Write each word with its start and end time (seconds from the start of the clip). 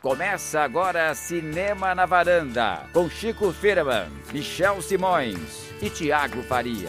Começa 0.00 0.62
agora 0.62 1.14
Cinema 1.14 1.94
na 1.94 2.06
Varanda, 2.06 2.86
com 2.90 3.06
Chico 3.10 3.52
Firman, 3.52 4.08
Michel 4.32 4.80
Simões 4.80 5.70
e 5.82 5.90
Tiago 5.90 6.42
Faria. 6.42 6.88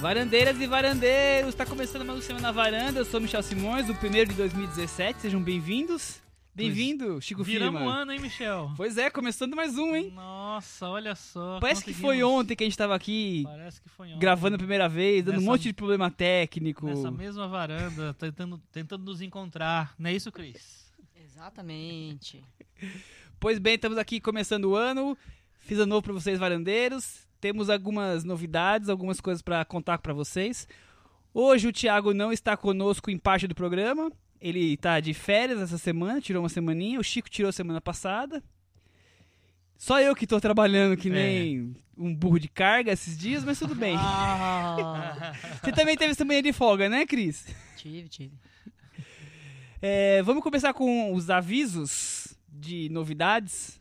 Varandeiras 0.00 0.60
e 0.60 0.66
varandeiros, 0.66 1.50
está 1.50 1.64
começando 1.64 2.04
mais 2.04 2.18
um 2.18 2.22
Cinema 2.22 2.40
na 2.40 2.50
Varanda. 2.50 2.98
Eu 2.98 3.04
sou 3.04 3.20
Michel 3.20 3.44
Simões, 3.44 3.88
o 3.88 3.94
primeiro 3.94 4.28
de 4.28 4.34
2017. 4.34 5.20
Sejam 5.20 5.40
bem-vindos. 5.40 6.20
Bem-vindo, 6.58 7.20
Chico 7.20 7.44
Viramos 7.44 7.80
Firman. 7.80 7.88
um 7.88 8.00
ano, 8.02 8.12
hein, 8.12 8.18
Michel? 8.18 8.72
Pois 8.76 8.98
é, 8.98 9.08
começando 9.08 9.54
mais 9.54 9.78
um, 9.78 9.94
hein? 9.94 10.10
Nossa, 10.14 10.88
olha 10.88 11.14
só. 11.14 11.60
Parece 11.60 11.84
que 11.84 11.94
foi 11.94 12.22
ontem 12.24 12.56
que 12.56 12.64
a 12.64 12.66
gente 12.66 12.76
tava 12.76 12.94
aqui 12.96 13.42
Parece 13.44 13.80
que 13.80 13.88
foi 13.88 14.08
ontem. 14.08 14.18
gravando 14.18 14.56
a 14.56 14.58
primeira 14.58 14.88
vez, 14.88 15.24
dando 15.24 15.36
um 15.36 15.38
Nessa- 15.38 15.50
monte 15.52 15.62
de 15.62 15.72
problema 15.72 16.10
técnico. 16.10 16.84
Nessa 16.86 17.10
mesma 17.12 17.46
varanda, 17.46 18.12
tentando, 18.18 18.60
tentando 18.72 19.04
nos 19.04 19.20
encontrar. 19.22 19.94
Não 19.98 20.10
é 20.10 20.14
isso, 20.14 20.32
Cris? 20.32 20.92
Exatamente. 21.24 22.44
Pois 23.38 23.58
bem, 23.60 23.76
estamos 23.76 23.96
aqui 23.96 24.20
começando 24.20 24.64
o 24.64 24.74
ano. 24.74 25.16
Fiz 25.60 25.78
ano 25.78 25.86
novo 25.90 26.02
para 26.02 26.12
vocês, 26.12 26.38
varandeiros. 26.40 27.26
Temos 27.40 27.70
algumas 27.70 28.24
novidades, 28.24 28.88
algumas 28.88 29.20
coisas 29.20 29.40
para 29.42 29.64
contar 29.64 29.98
para 29.98 30.12
vocês. 30.12 30.66
Hoje 31.32 31.68
o 31.68 31.72
Thiago 31.72 32.12
não 32.12 32.32
está 32.32 32.56
conosco 32.56 33.12
em 33.12 33.18
parte 33.18 33.46
do 33.46 33.54
programa. 33.54 34.10
Ele 34.40 34.74
está 34.74 35.00
de 35.00 35.12
férias 35.14 35.60
essa 35.60 35.78
semana, 35.78 36.20
tirou 36.20 36.42
uma 36.42 36.48
semaninha. 36.48 37.00
O 37.00 37.04
Chico 37.04 37.28
tirou 37.28 37.50
semana 37.52 37.80
passada. 37.80 38.42
Só 39.76 40.00
eu 40.00 40.14
que 40.14 40.24
estou 40.24 40.40
trabalhando 40.40 40.96
que 40.96 41.08
nem 41.08 41.76
um 41.96 42.14
burro 42.14 42.38
de 42.38 42.48
carga 42.48 42.92
esses 42.92 43.16
dias, 43.16 43.44
mas 43.44 43.58
tudo 43.58 43.74
bem. 43.74 43.96
Ah, 43.98 45.32
Você 45.62 45.72
também 45.72 45.96
teve 45.96 46.14
semana 46.14 46.42
de 46.42 46.52
folga, 46.52 46.88
né, 46.88 47.06
Cris? 47.06 47.46
tive, 47.76 48.08
tive. 48.08 48.32
É, 49.80 50.20
vamos 50.22 50.42
começar 50.42 50.72
com 50.74 51.12
os 51.14 51.30
avisos 51.30 52.36
de 52.48 52.88
novidades. 52.90 53.80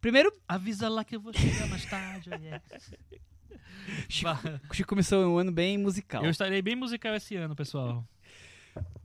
Primeiro, 0.00 0.32
Avisa 0.46 0.88
lá 0.88 1.04
que 1.04 1.16
eu 1.16 1.20
vou 1.20 1.32
chegar 1.32 1.66
mais 1.68 1.84
tarde. 1.84 2.30
olha. 2.32 2.62
Chico, 4.08 4.30
o 4.70 4.74
Chico 4.74 4.88
começou 4.88 5.26
um 5.34 5.38
ano 5.38 5.50
bem 5.50 5.76
musical. 5.78 6.24
Eu 6.24 6.30
estarei 6.30 6.62
bem 6.62 6.76
musical 6.76 7.14
esse 7.14 7.34
ano, 7.36 7.56
pessoal. 7.56 8.06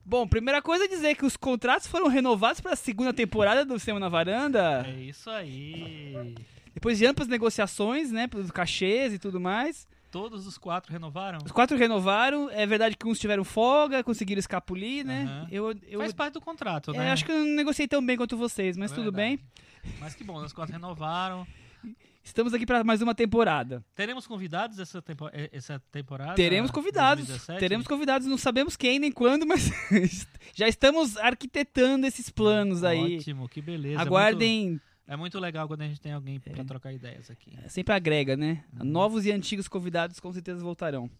Bom, 0.04 0.26
primeira 0.26 0.60
coisa 0.60 0.84
é 0.84 0.88
dizer 0.88 1.14
que 1.16 1.24
os 1.24 1.36
contratos 1.36 1.86
foram 1.86 2.08
renovados 2.08 2.60
para 2.60 2.72
a 2.72 2.76
segunda 2.76 3.12
temporada 3.12 3.64
do 3.64 3.78
Cinema 3.78 4.00
na 4.00 4.08
Varanda. 4.08 4.84
É 4.86 5.00
isso 5.00 5.30
aí. 5.30 6.34
Depois 6.74 6.98
de 6.98 7.06
amplas 7.06 7.28
negociações, 7.28 8.10
né, 8.10 8.26
pelos 8.26 8.50
cachês 8.50 9.14
e 9.14 9.18
tudo 9.18 9.40
mais. 9.40 9.86
Todos 10.10 10.46
os 10.46 10.58
quatro 10.58 10.92
renovaram? 10.92 11.38
Os 11.42 11.52
quatro 11.52 11.76
renovaram. 11.78 12.50
É 12.50 12.66
verdade 12.66 12.96
que 12.96 13.08
uns 13.08 13.18
tiveram 13.18 13.44
folga, 13.44 14.04
conseguiram 14.04 14.38
escapulir, 14.40 15.06
né? 15.06 15.24
Aham. 15.24 15.48
Eu, 15.50 15.74
eu 15.88 16.00
Faz 16.00 16.12
parte 16.12 16.34
do 16.34 16.40
contrato, 16.40 16.90
é, 16.90 16.98
né? 16.98 17.12
acho 17.12 17.24
que 17.24 17.32
eu 17.32 17.38
não 17.38 17.56
negociei 17.56 17.88
tão 17.88 18.04
bem 18.04 18.16
quanto 18.16 18.36
vocês, 18.36 18.76
mas 18.76 18.92
É 18.92 18.94
tudo 18.94 19.10
bem. 19.10 19.40
Mas 19.98 20.14
que 20.14 20.22
bom, 20.22 20.36
os 20.44 20.52
quatro 20.52 20.74
renovaram. 20.74 21.46
Estamos 22.24 22.54
aqui 22.54 22.64
para 22.64 22.84
mais 22.84 23.02
uma 23.02 23.14
temporada. 23.14 23.84
Teremos 23.96 24.26
convidados 24.26 24.78
essa, 24.78 25.02
tempo- 25.02 25.28
essa 25.50 25.80
temporada? 25.90 26.34
Teremos 26.34 26.70
convidados. 26.70 27.26
2017? 27.26 27.60
Teremos 27.60 27.86
convidados, 27.86 28.26
não 28.28 28.38
sabemos 28.38 28.76
quem 28.76 28.98
nem 28.98 29.10
quando, 29.10 29.44
mas 29.46 29.70
já 30.54 30.68
estamos 30.68 31.16
arquitetando 31.16 32.06
esses 32.06 32.30
planos 32.30 32.84
aí. 32.84 33.16
Ótimo, 33.16 33.48
que 33.48 33.60
beleza. 33.60 33.98
É 33.98 34.02
Aguardem 34.02 34.68
muito, 34.70 34.82
é 35.08 35.16
muito 35.16 35.38
legal 35.40 35.66
quando 35.66 35.82
a 35.82 35.88
gente 35.88 36.00
tem 36.00 36.12
alguém 36.12 36.38
pra 36.38 36.64
trocar 36.64 36.92
ideias 36.92 37.28
aqui. 37.28 37.58
Sempre 37.68 37.92
agrega, 37.92 38.36
né? 38.36 38.64
Uhum. 38.78 38.86
Novos 38.86 39.26
e 39.26 39.32
antigos 39.32 39.66
convidados 39.66 40.20
com 40.20 40.32
certeza 40.32 40.62
voltarão. 40.62 41.10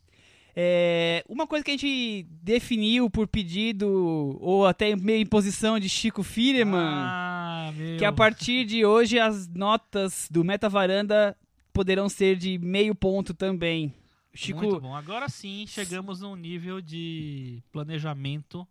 É, 0.55 1.25
uma 1.29 1.47
coisa 1.47 1.65
que 1.65 1.71
a 1.71 1.75
gente 1.75 2.27
definiu 2.43 3.09
por 3.09 3.27
pedido 3.27 4.37
ou 4.41 4.67
até 4.67 4.95
meio 4.95 5.23
imposição 5.23 5.79
de 5.81 5.89
Chico 5.89 6.23
Firman, 6.23 6.79
Ah, 6.85 7.73
que 7.99 8.05
a 8.05 8.13
partir 8.13 8.65
de 8.67 8.85
hoje 8.85 9.19
as 9.19 9.49
notas 9.49 10.29
do 10.31 10.45
Meta 10.45 10.69
Varanda 10.69 11.35
poderão 11.73 12.09
ser 12.09 12.37
de 12.37 12.59
meio 12.59 12.95
ponto 12.95 13.33
também. 13.33 13.95
Chico, 14.35 14.61
Muito 14.63 14.81
bom. 14.81 14.95
Agora 14.95 15.29
sim, 15.29 15.65
chegamos 15.67 16.21
num 16.21 16.37
nível 16.37 16.81
de 16.81 17.63
planejamento 17.73 18.67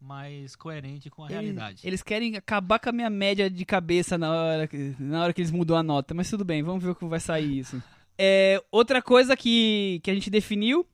mais 0.00 0.54
coerente 0.54 1.08
com 1.08 1.22
a 1.24 1.26
eles, 1.26 1.34
realidade. 1.40 1.80
eles 1.84 2.02
querem 2.02 2.36
acabar 2.36 2.78
com 2.78 2.90
a 2.90 2.92
minha 2.92 3.08
média 3.08 3.48
de 3.48 3.64
cabeça 3.64 4.18
na 4.18 4.30
hora, 4.32 4.66
que- 4.68 4.94
na 4.98 5.22
hora 5.22 5.32
que 5.32 5.40
eles 5.40 5.50
mudam 5.50 5.76
a 5.76 5.82
nota, 5.82 6.12
mas 6.12 6.28
tudo 6.28 6.44
bem, 6.44 6.62
vamos 6.62 6.82
ver 6.84 6.90
o 6.90 6.94
que 6.94 7.04
vai 7.06 7.20
sair 7.20 7.58
isso. 7.60 7.80
É, 8.16 8.62
outra 8.70 9.02
coisa 9.02 9.36
que, 9.36 9.98
que 10.04 10.08
a 10.08 10.14
gente 10.14 10.30
definiu, 10.30 10.86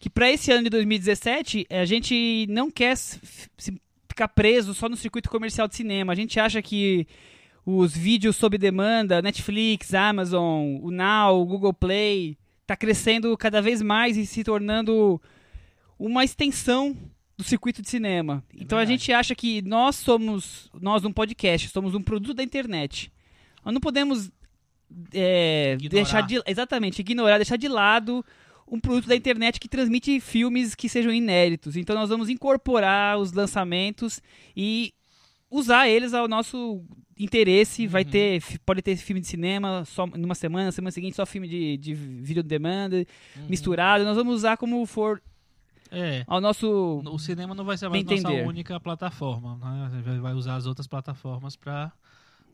que 0.00 0.08
para 0.08 0.30
esse 0.30 0.50
ano 0.50 0.64
de 0.64 0.70
2017, 0.70 1.66
a 1.68 1.84
gente 1.84 2.46
não 2.48 2.70
quer 2.70 2.96
ficar 4.08 4.28
preso 4.28 4.72
só 4.72 4.88
no 4.88 4.96
circuito 4.96 5.28
comercial 5.28 5.68
de 5.68 5.76
cinema. 5.76 6.14
A 6.14 6.16
gente 6.16 6.40
acha 6.40 6.62
que 6.62 7.06
os 7.66 7.94
vídeos 7.94 8.34
sob 8.34 8.56
demanda, 8.56 9.20
Netflix, 9.20 9.92
Amazon, 9.92 10.78
o 10.80 10.90
Now, 10.90 11.38
o 11.38 11.44
Google 11.44 11.74
Play, 11.74 12.38
tá 12.66 12.74
crescendo 12.74 13.36
cada 13.36 13.60
vez 13.60 13.82
mais 13.82 14.16
e 14.16 14.24
se 14.24 14.42
tornando 14.42 15.20
uma 15.98 16.24
extensão 16.24 16.96
do 17.36 17.44
circuito 17.44 17.82
de 17.82 17.90
cinema. 17.90 18.42
então 18.54 18.78
a 18.78 18.80
verdade. 18.80 18.98
gente 18.98 19.12
acha 19.12 19.34
que 19.34 19.60
nós 19.62 19.96
somos, 19.96 20.70
nós 20.80 21.04
um 21.04 21.12
podcast, 21.12 21.68
somos 21.68 21.94
um 21.94 22.02
produto 22.02 22.34
da 22.34 22.42
internet. 22.42 23.12
Nós 23.62 23.74
não 23.74 23.80
podemos 23.82 24.30
é, 25.12 25.76
deixar 25.90 26.22
de 26.22 26.42
exatamente 26.46 27.00
ignorar, 27.00 27.36
deixar 27.36 27.56
de 27.56 27.68
lado 27.68 28.24
um 28.70 28.78
produto 28.78 29.08
da 29.08 29.16
internet 29.16 29.58
que 29.58 29.68
transmite 29.68 30.20
filmes 30.20 30.74
que 30.76 30.88
sejam 30.88 31.12
inéditos. 31.12 31.76
Então 31.76 31.96
nós 31.96 32.08
vamos 32.08 32.28
incorporar 32.28 33.18
os 33.18 33.32
lançamentos 33.32 34.22
e 34.56 34.92
usar 35.50 35.88
eles 35.88 36.14
ao 36.14 36.28
nosso 36.28 36.82
interesse. 37.18 37.86
Vai 37.86 38.04
Uhum. 38.04 38.10
ter, 38.10 38.40
fi- 38.40 38.58
pode 38.60 38.80
ter 38.80 38.96
filme 38.96 39.20
de 39.20 39.26
cinema 39.26 39.84
só 39.84 40.06
numa 40.06 40.34
semana, 40.34 40.66
na 40.66 40.72
semana 40.72 40.90
seguinte 40.92 41.16
só 41.16 41.26
filme 41.26 41.48
de, 41.48 41.76
de 41.76 41.94
vídeo 41.94 42.42
demanda 42.42 42.96
Uhum. 43.36 43.46
misturado. 43.48 44.04
Nós 44.04 44.16
vamos 44.16 44.34
usar 44.36 44.56
como 44.56 44.84
for 44.86 45.20
É. 45.90 46.22
ao 46.28 46.40
nosso 46.40 47.02
O 47.04 47.18
cinema 47.18 47.52
não 47.54 47.64
vai 47.64 47.76
ser 47.76 47.88
mais 47.88 48.04
nossa 48.04 48.28
única 48.46 48.78
plataforma. 48.78 49.56
Né? 49.56 49.86
A 49.86 49.90
gente 49.96 50.04
vai- 50.04 50.18
vai 50.20 50.32
usar 50.34 50.54
as 50.54 50.66
outras 50.66 50.86
plataformas 50.86 51.56
para 51.56 51.90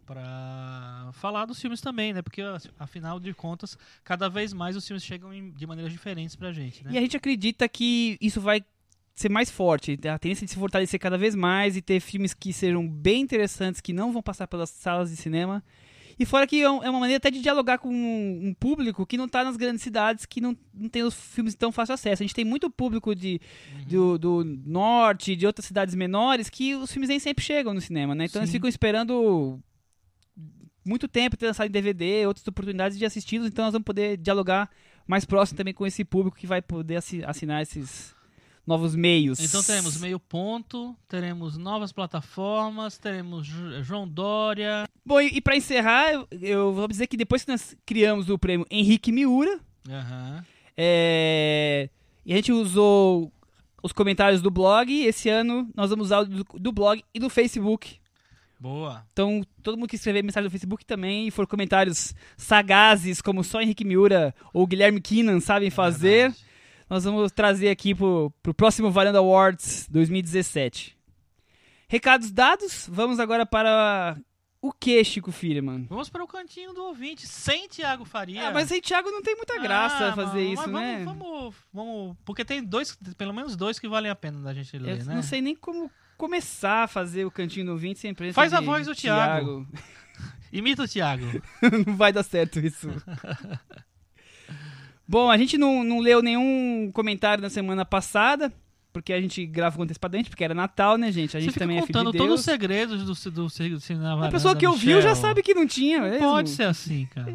para 0.07 1.11
falar 1.15 1.45
dos 1.45 1.61
filmes 1.61 1.81
também, 1.81 2.13
né? 2.13 2.23
Porque 2.23 2.43
afinal 2.79 3.19
de 3.21 3.35
contas, 3.35 3.77
cada 4.05 4.29
vez 4.29 4.53
mais 4.53 4.77
os 4.77 4.87
filmes 4.87 5.05
chegam 5.05 5.33
em- 5.35 5.51
de 5.51 5.67
maneiras 5.67 5.93
diferentes 5.93 6.37
pra 6.37 6.53
gente, 6.53 6.85
né? 6.85 6.93
E 6.93 6.99
a 6.99 7.01
gente 7.01 7.17
acredita 7.17 7.69
que 7.69 8.17
isso 8.21 8.41
vai 8.41 8.65
ser 9.15 9.31
mais 9.31 9.51
forte, 9.51 9.99
a 10.09 10.19
tendência 10.19 10.45
de 10.47 10.53
se 10.53 10.59
fortalecer 10.59 11.01
cada 11.01 11.17
vez 11.19 11.35
mais 11.35 11.77
e 11.77 11.83
ter 11.83 12.01
filmes 12.01 12.33
que 12.35 12.53
sejam 12.53 12.87
bem 12.87 13.23
interessantes, 13.23 13.81
que 13.81 13.93
não 13.93 14.13
vão 14.13 14.23
passar 14.23 14.47
pelas 14.47 14.71
salas 14.71 15.11
de 15.11 15.17
cinema. 15.17 15.65
E 16.19 16.25
fora 16.25 16.47
que 16.47 16.63
é 16.63 16.65
é 16.65 16.69
uma 16.71 17.01
maneira 17.01 17.19
até 17.19 17.31
de 17.31 17.43
dialogar 17.43 17.77
com 17.77 17.91
um 17.91 18.55
público 18.59 19.05
que 19.05 19.19
não 19.19 19.27
está 19.27 19.45
nas 19.45 19.55
grandes 19.57 19.83
cidades, 19.83 20.25
que 20.25 20.41
não, 20.41 20.57
não 20.73 20.89
tem 20.89 21.03
os 21.03 21.15
filmes 21.15 21.55
tão 21.55 21.71
fácil 21.71 21.93
acesso. 21.95 22.23
A 22.23 22.27
gente 22.27 22.35
tem 22.35 22.45
muito 22.45 22.71
público 22.71 23.15
de, 23.15 23.39
do, 23.87 24.17
do 24.19 24.43
norte, 24.65 25.37
de 25.37 25.47
outras 25.47 25.67
cidades 25.67 25.95
menores, 25.95 26.49
que 26.49 26.75
os 26.75 26.91
filmes 26.91 27.11
nem 27.11 27.19
sempre 27.19 27.45
chegam 27.45 27.75
no 27.75 27.83
cinema, 27.83 28.15
né? 28.15 28.25
Então 28.25 28.41
eles 28.41 28.49
Sim. 28.51 28.57
ficam 28.57 28.69
esperando 28.69 29.61
muito 30.87 31.09
tempo 31.09 31.37
ter 31.37 31.47
lançado 31.49 31.67
em 31.67 31.71
DVD, 31.71 32.27
outras 32.27 32.47
oportunidades 32.47 32.97
de 32.99 33.05
assisti-los, 33.05 33.49
então 33.49 33.65
nós 33.65 33.73
vamos 33.73 33.85
poder 33.85 34.17
dialogar 34.17 34.71
mais 35.07 35.25
próximo 35.25 35.57
também 35.57 35.75
com 35.75 35.87
esse 35.87 36.05
público 36.05 36.37
que 36.37 36.47
vai 36.47 36.63
poder 36.63 36.97
assi- 36.97 37.25
assinar 37.25 37.63
esses 37.63 38.15
novos 38.67 38.95
meios. 38.97 39.39
Então 39.41 39.63
teremos 39.63 40.01
meio 40.01 40.19
ponto, 40.19 40.97
teremos 41.09 41.57
novas 41.57 41.93
plataformas, 41.93 42.99
teremos 42.99 43.47
João 43.83 44.09
Dória. 44.09 44.85
Bom, 45.05 45.21
e, 45.21 45.37
e 45.37 45.41
para 45.41 45.57
encerrar, 45.57 46.27
eu, 46.43 46.73
vou 46.73 46.89
dizer 46.89 47.07
que 47.07 47.17
depois 47.17 47.45
que 47.45 47.51
nós 47.53 47.77
criamos 47.87 48.29
o 48.29 48.37
prêmio 48.39 48.67
Henrique 48.71 49.13
Miura, 49.13 49.61
Aham. 49.89 50.45
é, 50.77 51.89
e 52.25 52.33
a 52.33 52.37
gente 52.37 52.51
usou 52.53 53.33
os 53.83 53.93
comentários 53.93 54.43
do 54.43 54.51
blog, 54.51 54.93
esse 55.05 55.29
ano 55.29 55.69
nós 55.75 55.91
vamos 55.91 56.07
usar 56.07 56.21
o 56.21 56.27
do, 56.27 56.45
do 56.59 56.73
blog 56.73 57.05
e 57.15 57.21
do 57.21 57.31
Facebook. 57.31 58.01
Boa. 58.59 59.05
Então, 59.13 59.43
todo 59.63 59.77
mundo 59.77 59.89
que 59.89 59.97
escrever 59.97 60.23
mensagem 60.23 60.45
no 60.47 60.51
Facebook 60.51 60.85
também, 60.85 61.29
e 61.29 61.31
for 61.31 61.47
comentários 61.47 62.15
sagazes, 62.37 63.21
como 63.21 63.45
só 63.45 63.61
Henrique 63.61 63.85
Miura 63.85 64.35
ou 64.53 64.67
Guilherme 64.67 65.01
Keenan 65.01 65.41
sabem 65.41 65.71
fazer, 65.71 66.31
Verdade. 66.31 66.45
nós 66.89 67.05
vamos 67.05 67.31
trazer 67.33 67.69
aqui 67.69 67.95
pro, 67.95 68.33
pro 68.43 68.55
próximo 68.55 68.91
Varanda 68.91 69.19
Awards 69.19 69.87
2017. 69.91 70.97
Recados 71.89 72.33
dados, 72.33 72.89
vamos 72.91 73.21
agora 73.21 73.47
para 73.47 74.17
o 74.61 74.73
que, 74.73 75.05
Chico 75.05 75.31
Firman? 75.31 75.87
Vamos 75.89 76.09
para 76.09 76.25
o 76.25 76.27
cantinho 76.27 76.73
do 76.73 76.83
ouvinte, 76.83 77.27
sem 77.27 77.69
Thiago 77.69 78.05
Faria. 78.05 78.49
Ah, 78.49 78.51
mas 78.51 78.73
aí, 78.73 78.81
Thiago, 78.81 79.11
não 79.11 79.23
tem 79.23 79.37
muita 79.37 79.59
graça 79.61 80.09
Ah, 80.09 80.13
fazer 80.17 80.43
mas- 80.49 80.59
isso, 80.59 80.69
mas 80.71 80.83
né? 80.83 81.05
Vamos, 81.05 81.23
vamos, 81.23 81.55
vamos- 81.73 82.17
porque 82.25 82.45
tem 82.45 82.63
dois, 82.65 82.99
pelo 83.17 83.33
menos 83.33 83.55
dois 83.55 83.79
que 83.79 83.87
valem 83.87 84.11
a 84.11 84.17
pena 84.17 84.41
da 84.41 84.53
gente 84.53 84.77
ler, 84.79 84.99
Eu 85.01 85.05
né? 85.05 85.15
não 85.15 85.23
sei 85.23 85.41
nem 85.41 85.55
como 85.55 85.89
começar 86.17 86.85
a 86.85 86.89
fazer 86.89 87.25
o 87.25 87.31
cantinho 87.31 87.67
do 87.67 87.73
ouvinte 87.73 87.99
sem 87.99 88.15
presença 88.15 88.35
Faz 88.35 88.53
a 88.53 88.61
de 88.61 88.67
voz 88.67 88.87
do 88.87 88.95
Thiago. 88.95 89.67
Imita 90.53 90.85
o 90.85 90.89
Thiago. 90.89 91.25
não 91.87 91.97
vai 91.97 92.13
dar 92.13 92.23
certo 92.23 92.59
isso. 92.59 92.89
Bom, 95.07 95.31
a 95.31 95.37
gente 95.37 95.57
não, 95.57 95.85
não 95.85 96.01
leu 96.01 96.21
nenhum 96.21 96.91
comentário 96.93 97.43
na 97.43 97.51
semana 97.51 97.85
passada. 97.85 98.53
porque 98.93 99.13
a 99.13 99.21
gente 99.21 99.45
grava 99.47 99.77
com 99.77 99.83
antecipadamente, 99.83 100.31
porque 100.31 100.43
era 100.43 100.55
Natal, 100.55 100.97
né, 100.97 101.13
gente? 101.13 101.37
A 101.37 101.41
gente 101.41 101.59
também 101.59 101.79
é 101.79 101.83
filho 101.83 101.93
contando 101.93 102.13
de 102.13 102.19
todos 102.19 102.29
Deus. 102.29 102.41
os 102.41 102.45
segredos 102.45 103.05
do, 103.05 103.31
do, 103.31 103.47
do, 103.47 103.81
cinema. 103.81 104.27
A 104.27 104.31
pessoa 104.31 104.57
que 104.57 104.67
ouviu 104.67 105.03
já 105.03 105.15
sabe 105.15 105.43
que 105.43 105.55
não 105.55 105.67
tinha 105.67 105.99
Não 105.99 106.09
mesmo. 106.09 106.27
pode 106.27 106.51
ser 106.51 106.65
assim, 106.65 107.07
cara. 107.07 107.33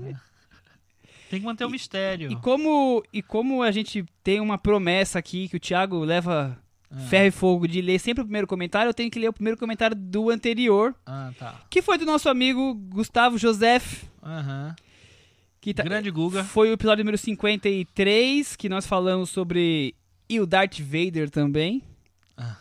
Tem 1.30 1.40
que 1.40 1.46
manter 1.46 1.64
o 1.64 1.70
mistério. 1.70 2.30
E 2.30 2.36
como, 2.36 3.02
e 3.14 3.22
como 3.22 3.64
a 3.64 3.72
gente 3.72 4.04
tem 4.22 4.42
uma 4.42 4.58
promessa 4.58 5.18
aqui 5.18 5.48
que 5.48 5.56
o 5.56 5.60
Thiago 5.62 6.04
leva 6.04 6.62
Ah. 6.92 7.00
ferro 7.10 7.28
e 7.28 7.32
fogo 7.32 7.68
de 7.68 7.82
ler 7.82 8.00
sempre 8.00 8.22
o 8.22 8.26
primeiro 8.26 8.46
comentário, 8.48 8.90
eu 8.90 8.94
tenho 8.94 9.10
que 9.10 9.18
ler 9.20 9.30
o 9.30 9.34
primeiro 9.34 9.58
comentário 9.58 9.96
do 9.96 10.30
anterior, 10.30 10.94
Ah, 11.06 11.32
tá. 11.40 11.62
que 11.70 11.82
foi 11.82 11.98
do 11.98 12.06
nosso 12.06 12.28
amigo 12.28 12.74
Gustavo 12.74 13.38
Joseph, 13.38 14.04
Aham. 14.22 14.76
que 15.62 15.74
tá, 15.74 15.84
Grande 15.84 16.12
Guga. 16.12 16.44
foi 16.44 16.70
o 16.70 16.74
episódio 16.74 17.04
número 17.04 17.18
53, 17.18 18.56
que 18.56 18.68
nós 18.70 18.86
falamos 18.86 19.30
sobre 19.30 19.96
e 20.30 20.40
o 20.40 20.46
Darth 20.46 20.80
Vader 20.80 21.30
também. 21.30 21.82
Ah. 22.38 22.58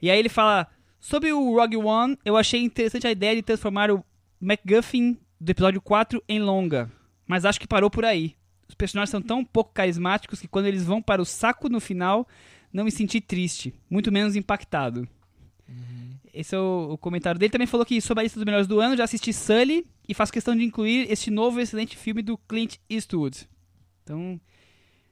E 0.00 0.10
aí 0.10 0.18
ele 0.18 0.28
fala 0.28 0.66
sobre 1.00 1.32
o 1.32 1.54
Rogue 1.56 1.76
One, 1.76 2.18
eu 2.24 2.36
achei 2.36 2.62
interessante 2.62 3.06
a 3.06 3.10
ideia 3.10 3.34
de 3.34 3.42
transformar 3.42 3.90
o 3.90 4.04
MacGuffin 4.40 5.16
do 5.40 5.50
episódio 5.50 5.80
4 5.80 6.22
em 6.28 6.40
longa, 6.40 6.90
mas 7.26 7.44
acho 7.44 7.58
que 7.60 7.66
parou 7.66 7.90
por 7.90 8.04
aí. 8.04 8.34
Os 8.68 8.74
personagens 8.74 9.10
são 9.10 9.20
tão 9.20 9.44
pouco 9.44 9.72
carismáticos 9.74 10.40
que 10.40 10.48
quando 10.48 10.66
eles 10.66 10.84
vão 10.84 11.02
para 11.02 11.20
o 11.20 11.24
saco 11.26 11.68
no 11.68 11.80
final, 11.80 12.26
não 12.72 12.84
me 12.84 12.90
senti 12.90 13.20
triste, 13.20 13.74
muito 13.90 14.10
menos 14.10 14.36
impactado. 14.36 15.06
Esse 16.32 16.54
é 16.54 16.58
o, 16.58 16.92
o 16.92 16.98
comentário 16.98 17.38
dele. 17.38 17.52
Também 17.52 17.66
falou 17.66 17.84
que 17.84 18.00
sobre 18.00 18.20
a 18.20 18.24
lista 18.24 18.38
dos 18.38 18.46
melhores 18.46 18.66
do 18.66 18.80
ano, 18.80 18.96
já 18.96 19.04
assisti 19.04 19.32
Sully 19.32 19.86
e 20.08 20.14
faço 20.14 20.32
questão 20.32 20.56
de 20.56 20.64
incluir 20.64 21.10
este 21.10 21.30
novo 21.30 21.60
excelente 21.60 21.96
filme 21.96 22.22
do 22.22 22.38
Clint 22.38 22.76
Eastwood. 22.88 23.46
Então, 24.02 24.40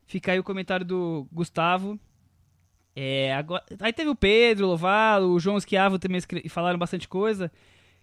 fica 0.07 0.33
aí 0.33 0.39
o 0.39 0.45
comentário 0.45 0.85
do 0.87 1.29
Gustavo. 1.31 2.01
É, 2.97 3.35
agora, 3.35 3.63
aí 3.81 3.93
teve 3.93 4.11
o 4.11 4.17
Pedro, 4.17 4.67
o 4.67 4.71
Lovalo, 4.71 5.33
o 5.33 5.39
João 5.41 5.59
Esquiavo 5.59 5.99
também 5.99 6.19
escre- 6.19 6.49
falaram 6.49 6.79
bastante 6.79 7.07
coisa. 7.07 7.53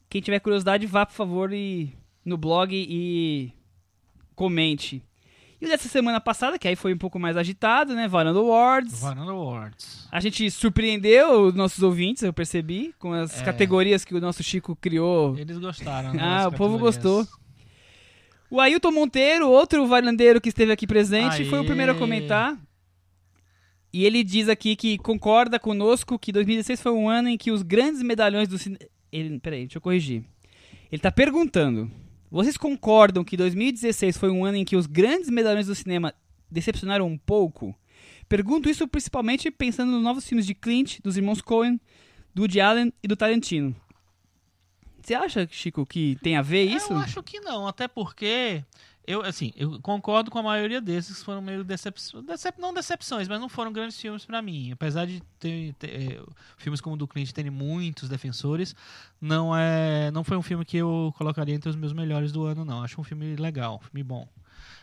Quem 0.09 0.21
tiver 0.21 0.39
curiosidade, 0.39 0.85
vá, 0.85 1.05
por 1.05 1.13
favor, 1.13 1.51
e, 1.51 1.93
no 2.23 2.37
blog 2.37 2.71
e 2.73 3.51
comente. 4.35 5.03
E 5.59 5.65
o 5.65 5.69
dessa 5.69 5.87
semana 5.89 6.21
passada, 6.21 6.59
que 6.59 6.67
aí 6.67 6.75
foi 6.75 6.93
um 6.93 6.97
pouco 6.97 7.17
mais 7.17 7.35
agitado, 7.35 7.95
né? 7.95 8.07
Varanda 8.07 8.37
Awards. 8.39 8.99
Varanda 9.01 9.31
Awards. 9.31 10.07
A 10.11 10.19
gente 10.19 10.51
surpreendeu 10.51 11.47
os 11.47 11.55
nossos 11.55 11.81
ouvintes, 11.81 12.21
eu 12.21 12.31
percebi, 12.31 12.93
com 12.99 13.11
as 13.11 13.41
É. 13.41 13.43
categorias 13.43 14.05
que 14.05 14.13
o 14.13 14.21
nosso 14.21 14.43
Chico 14.43 14.75
criou. 14.75 15.35
Eles 15.37 15.57
gostaram. 15.57 16.13
né, 16.13 16.19
Ah, 16.21 16.47
o 16.47 16.51
povo 16.51 16.77
gostou. 16.77 17.27
O 18.51 18.61
Ailton 18.61 18.91
Monteiro, 18.91 19.49
outro 19.49 19.85
varandeiro 19.87 20.39
que 20.39 20.49
esteve 20.49 20.71
aqui 20.71 20.85
presente, 20.85 21.43
foi 21.45 21.57
o 21.57 21.61
Aê. 21.61 21.67
primeiro 21.67 21.91
a 21.91 21.95
comentar. 21.95 22.57
E 23.91 24.05
ele 24.05 24.23
diz 24.23 24.47
aqui 24.49 24.75
que 24.75 24.97
concorda 24.99 25.57
conosco 25.59 26.19
que 26.19 26.31
2016 26.31 26.79
foi 26.81 26.91
um 26.91 27.09
ano 27.09 27.29
em 27.29 27.37
que 27.37 27.51
os 27.51 27.63
grandes 27.63 28.03
medalhões 28.03 28.47
do 28.47 28.57
cinema. 28.59 28.79
Peraí, 29.41 29.61
deixa 29.61 29.77
eu 29.77 29.81
corrigir. 29.81 30.23
Ele 30.91 31.01
tá 31.01 31.11
perguntando: 31.11 31.89
vocês 32.29 32.57
concordam 32.57 33.23
que 33.23 33.37
2016 33.37 34.17
foi 34.17 34.29
um 34.29 34.43
ano 34.43 34.57
em 34.57 34.65
que 34.65 34.75
os 34.75 34.85
grandes 34.85 35.29
medalhões 35.29 35.67
do 35.67 35.75
cinema 35.75 36.13
decepcionaram 36.49 37.07
um 37.07 37.17
pouco? 37.17 37.75
Pergunto 38.27 38.69
isso 38.69 38.87
principalmente 38.87 39.49
pensando 39.49 39.91
nos 39.91 40.03
novos 40.03 40.27
filmes 40.27 40.45
de 40.45 40.53
Clint, 40.53 40.99
dos 41.01 41.15
irmãos 41.15 41.41
Coen, 41.41 41.79
do 42.33 42.41
Woody 42.41 42.59
Allen 42.59 42.93
e 43.01 43.07
do 43.07 43.15
Tarantino. 43.15 43.75
Você 45.01 45.13
acha, 45.13 45.47
Chico, 45.49 45.85
que 45.85 46.17
tem 46.21 46.35
a 46.35 46.41
ver 46.41 46.65
isso? 46.65 46.91
Eu 46.91 46.97
acho 46.97 47.23
que 47.23 47.39
não, 47.39 47.65
até 47.65 47.87
porque 47.87 48.61
eu 49.07 49.21
assim, 49.23 49.53
eu 49.55 49.79
concordo 49.81 50.29
com 50.29 50.37
a 50.37 50.43
maioria 50.43 50.81
desses 50.81 51.19
que 51.19 51.25
foram 51.25 51.41
meio 51.41 51.63
decepções, 51.63 52.25
decep, 52.25 52.59
não 52.59 52.73
decepções, 52.73 53.27
mas 53.27 53.39
não 53.39 53.47
foram 53.47 53.71
grandes 53.71 53.99
filmes 53.99 54.25
pra 54.25 54.41
mim. 54.41 54.71
Apesar 54.73 55.07
de 55.07 55.21
ter, 55.39 55.73
ter, 55.75 56.11
eh, 56.11 56.23
filmes 56.57 56.81
como 56.81 56.95
o 56.95 56.97
do 56.97 57.07
Clint 57.07 57.31
terem 57.31 57.49
muitos 57.49 58.09
defensores, 58.09 58.75
não 59.19 59.55
é, 59.55 60.11
não 60.11 60.25
foi 60.25 60.35
um 60.35 60.41
filme 60.41 60.65
que 60.65 60.75
eu 60.75 61.13
colocaria 61.17 61.55
entre 61.55 61.69
os 61.69 61.75
meus 61.77 61.93
melhores 61.93 62.33
do 62.33 62.43
ano, 62.43 62.65
não. 62.65 62.83
Acho 62.83 62.99
um 62.99 63.03
filme 63.03 63.37
legal, 63.37 63.77
um 63.77 63.79
filme 63.79 64.03
bom. 64.03 64.27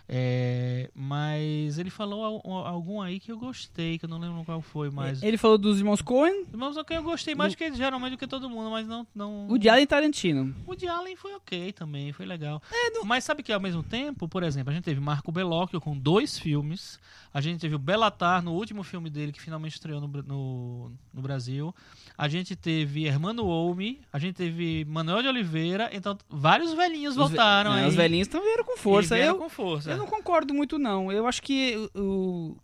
É, 0.06 0.90
mas 0.94 1.78
ele 1.78 1.88
falou 1.88 2.42
al- 2.44 2.66
algum 2.66 3.00
aí 3.00 3.18
que 3.18 3.32
eu 3.32 3.38
gostei, 3.38 3.98
que 3.98 4.04
eu 4.04 4.08
não 4.08 4.18
lembro 4.18 4.44
qual 4.44 4.60
foi, 4.60 4.90
mas 4.90 5.22
Ele 5.22 5.38
falou 5.38 5.56
dos 5.56 5.78
irmãos 5.78 6.02
Coen, 6.02 6.44
Irmãos, 6.52 6.76
ok, 6.76 6.96
eu 6.96 7.02
gostei 7.02 7.34
mais 7.34 7.54
do 7.54 7.56
que 7.56 7.72
geralmente 7.74 8.12
do 8.12 8.18
que 8.18 8.26
todo 8.26 8.50
mundo, 8.50 8.70
mas 8.70 8.86
não 8.86 9.06
não 9.14 9.46
o 9.48 9.58
de 9.58 9.68
Allen 9.68 9.86
Tarantino. 9.86 10.54
o 10.66 10.74
de 10.74 10.86
Allen 10.86 11.16
foi 11.16 11.34
ok 11.34 11.72
também, 11.72 12.12
foi 12.12 12.26
legal. 12.26 12.62
É, 12.70 13.02
Mas 13.04 13.24
sabe 13.24 13.42
que 13.42 13.52
ao 13.52 13.60
mesmo 13.60 13.82
tempo, 13.82 14.28
por 14.28 14.42
exemplo, 14.42 14.70
a 14.70 14.74
gente 14.74 14.84
teve 14.84 15.00
Marco 15.00 15.32
Bellocchio 15.32 15.80
com 15.80 15.96
dois 15.96 16.38
filmes. 16.38 16.98
A 17.32 17.40
gente 17.40 17.58
teve 17.60 17.74
o 17.74 17.78
Belatar 17.78 18.42
no 18.42 18.52
último 18.52 18.84
filme 18.84 19.10
dele, 19.10 19.32
que 19.32 19.40
finalmente 19.40 19.74
estreou 19.74 20.00
no, 20.00 20.06
no, 20.06 20.92
no 21.12 21.22
Brasil. 21.22 21.74
A 22.16 22.28
gente 22.28 22.54
teve 22.54 23.06
Hermano 23.06 23.44
Olmi. 23.46 24.00
A 24.12 24.20
gente 24.20 24.36
teve 24.36 24.84
Manuel 24.84 25.20
de 25.22 25.28
Oliveira. 25.28 25.90
Então, 25.92 26.16
vários 26.28 26.72
velhinhos 26.74 27.16
Os 27.16 27.16
voltaram 27.16 27.74
é, 27.74 27.80
aí. 27.82 27.88
Os 27.88 27.94
velhinhos 27.96 28.28
estão 28.28 28.40
vieram 28.40 28.64
com 28.64 28.76
força. 28.76 29.16
E 29.16 29.18
vieram 29.18 29.34
Eu, 29.34 29.40
com 29.40 29.48
força. 29.48 29.93
Eu 29.94 29.98
não 29.98 30.06
concordo 30.06 30.52
muito, 30.54 30.78
não. 30.78 31.10
Eu 31.10 31.26
acho 31.26 31.42
que 31.42 31.74
o- 31.94 32.56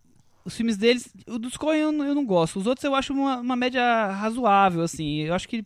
os 0.45 0.57
filmes 0.57 0.77
deles, 0.77 1.13
o 1.27 1.39
dos 1.39 1.57
Coen 1.57 1.81
eu, 1.81 1.93
não- 1.93 2.05
eu 2.07 2.15
não 2.15 2.25
gosto. 2.25 2.59
Os 2.59 2.67
outros 2.67 2.85
eu 2.85 2.95
acho 2.95 3.13
uma, 3.13 3.37
uma 3.39 3.57
média 3.57 3.83
razoável, 4.13 4.83
assim. 4.83 5.21
Eu 5.23 5.35
acho 5.35 5.49
que 5.49 5.65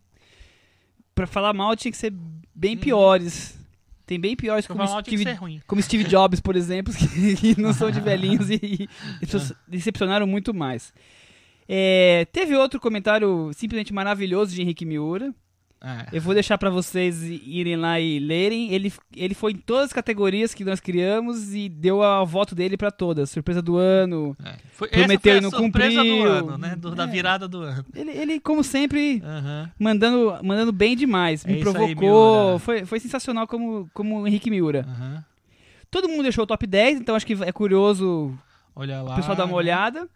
pra 1.14 1.26
falar 1.26 1.52
mal 1.52 1.76
tinha 1.76 1.92
que 1.92 1.98
ser 1.98 2.12
bem 2.54 2.74
Uhum. 2.74 2.80
piores. 2.80 3.58
Tem 4.06 4.20
bem 4.20 4.36
piores 4.36 4.66
como 4.66 4.86
Steve, 5.00 5.24
como 5.66 5.80
Steve 5.80 6.04
Jobs, 6.04 6.38
por 6.40 6.56
exemplo, 6.56 6.92
que, 6.92 7.36
que 7.54 7.60
não 7.60 7.72
são 7.72 7.90
de 7.90 8.00
velhinhos 8.00 8.50
e, 8.50 8.54
e 8.62 8.88
É. 9.24 9.54
decepcionaram 9.66 10.26
muito 10.26 10.52
mais. 10.52 10.92
É, 11.66 12.26
teve 12.30 12.54
outro 12.54 12.78
comentário 12.78 13.50
simplesmente 13.54 13.94
maravilhoso 13.94 14.54
de 14.54 14.60
Henrique 14.60 14.84
Miura. 14.84 15.34
É. 15.86 16.16
Eu 16.16 16.22
vou 16.22 16.32
deixar 16.32 16.56
pra 16.56 16.70
vocês 16.70 17.22
irem 17.22 17.76
lá 17.76 18.00
e 18.00 18.18
lerem. 18.18 18.72
Ele, 18.72 18.90
ele 19.14 19.34
foi 19.34 19.52
em 19.52 19.56
todas 19.56 19.84
as 19.86 19.92
categorias 19.92 20.54
que 20.54 20.64
nós 20.64 20.80
criamos 20.80 21.54
e 21.54 21.68
deu 21.68 22.02
a 22.02 22.24
voto 22.24 22.54
dele 22.54 22.76
pra 22.76 22.90
todas. 22.90 23.28
Surpresa 23.30 23.60
do 23.60 23.76
ano. 23.76 24.34
É. 24.42 24.56
Foi, 24.72 24.88
Prometeu 24.88 25.36
e 25.36 25.40
não 25.42 25.50
surpresa 25.50 26.02
cumpriu. 26.02 26.22
do 26.24 26.28
ano, 26.30 26.58
né? 26.58 26.74
Do- 26.74 26.94
da 26.94 27.04
É. 27.04 27.06
virada 27.06 27.46
do 27.46 27.60
ano. 27.60 27.84
Ele, 27.94 28.10
ele, 28.12 28.40
como 28.40 28.64
sempre, 28.64 29.20
Aham. 29.22 29.70
mandando, 29.78 30.38
mandando 30.42 30.72
bem 30.72 30.96
demais. 30.96 31.44
É 31.44 31.48
Me 31.52 31.58
isso 31.60 31.68
aí, 31.68 31.74
provocou. 31.94 32.44
Miura. 32.46 32.58
foi, 32.60 32.84
foi 32.86 32.98
sensacional 33.00 33.46
como, 33.46 33.86
como 33.92 34.22
o 34.22 34.26
Henrique 34.26 34.50
Miura. 34.50 34.86
Aham. 34.88 35.24
Todo 35.90 36.08
mundo 36.08 36.22
deixou 36.22 36.44
o 36.44 36.46
top 36.46 36.66
10, 36.66 36.98
então 36.98 37.14
acho 37.14 37.26
que 37.26 37.34
é 37.44 37.52
curioso 37.52 38.36
Olha 38.74 39.02
lá. 39.02 39.12
o 39.12 39.16
pessoal 39.16 39.36
dar 39.36 39.44
uma 39.44 39.50
né? 39.52 39.56
olhada. 39.58 40.08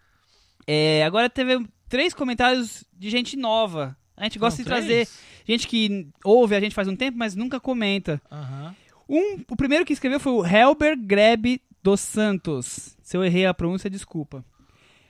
É, 0.67 1.03
agora 1.05 1.29
teve 1.29 1.65
três 1.87 2.13
comentários 2.13 2.83
de 2.97 3.09
gente 3.09 3.37
nova. 3.37 3.95
A 4.17 4.23
gente 4.25 4.37
gosta 4.37 4.57
de 4.61 4.63
Foram 4.67 4.77
trazer 4.77 4.93
três? 5.05 5.19
Gente 5.51 5.67
que 5.67 6.07
ouve 6.23 6.55
a 6.55 6.59
gente 6.59 6.75
faz 6.75 6.87
um 6.87 6.95
tempo, 6.95 7.17
mas 7.17 7.35
nunca 7.35 7.59
comenta. 7.59 8.21
Aham. 8.31 8.75
Um, 9.09 9.43
o 9.49 9.55
primeiro 9.55 9.83
que 9.83 9.93
escreveu 9.93 10.19
foi 10.19 10.31
o 10.33 10.45
Helber 10.45 10.95
Grebe 10.95 11.61
dos 11.81 11.99
Santos. 11.99 12.95
Se 13.01 13.17
eu 13.17 13.23
errei 13.23 13.47
a 13.47 13.53
pronúncia, 13.53 13.89
desculpa. 13.89 14.45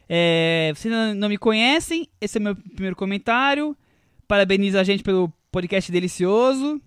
É, 0.08 0.72
vocês 0.74 0.94
não, 1.16 1.28
me 1.28 1.38
conhecem, 1.38 2.08
esse 2.22 2.38
é 2.38 2.42
meu 2.42 2.56
primeiro 2.56 2.96
comentário. 2.96 3.76
Parabeniza 4.28 4.80
a 4.80 4.84
gente 4.84 5.04
pelo 5.04 5.32
podcast 5.52 5.92
delicioso. 5.92 6.82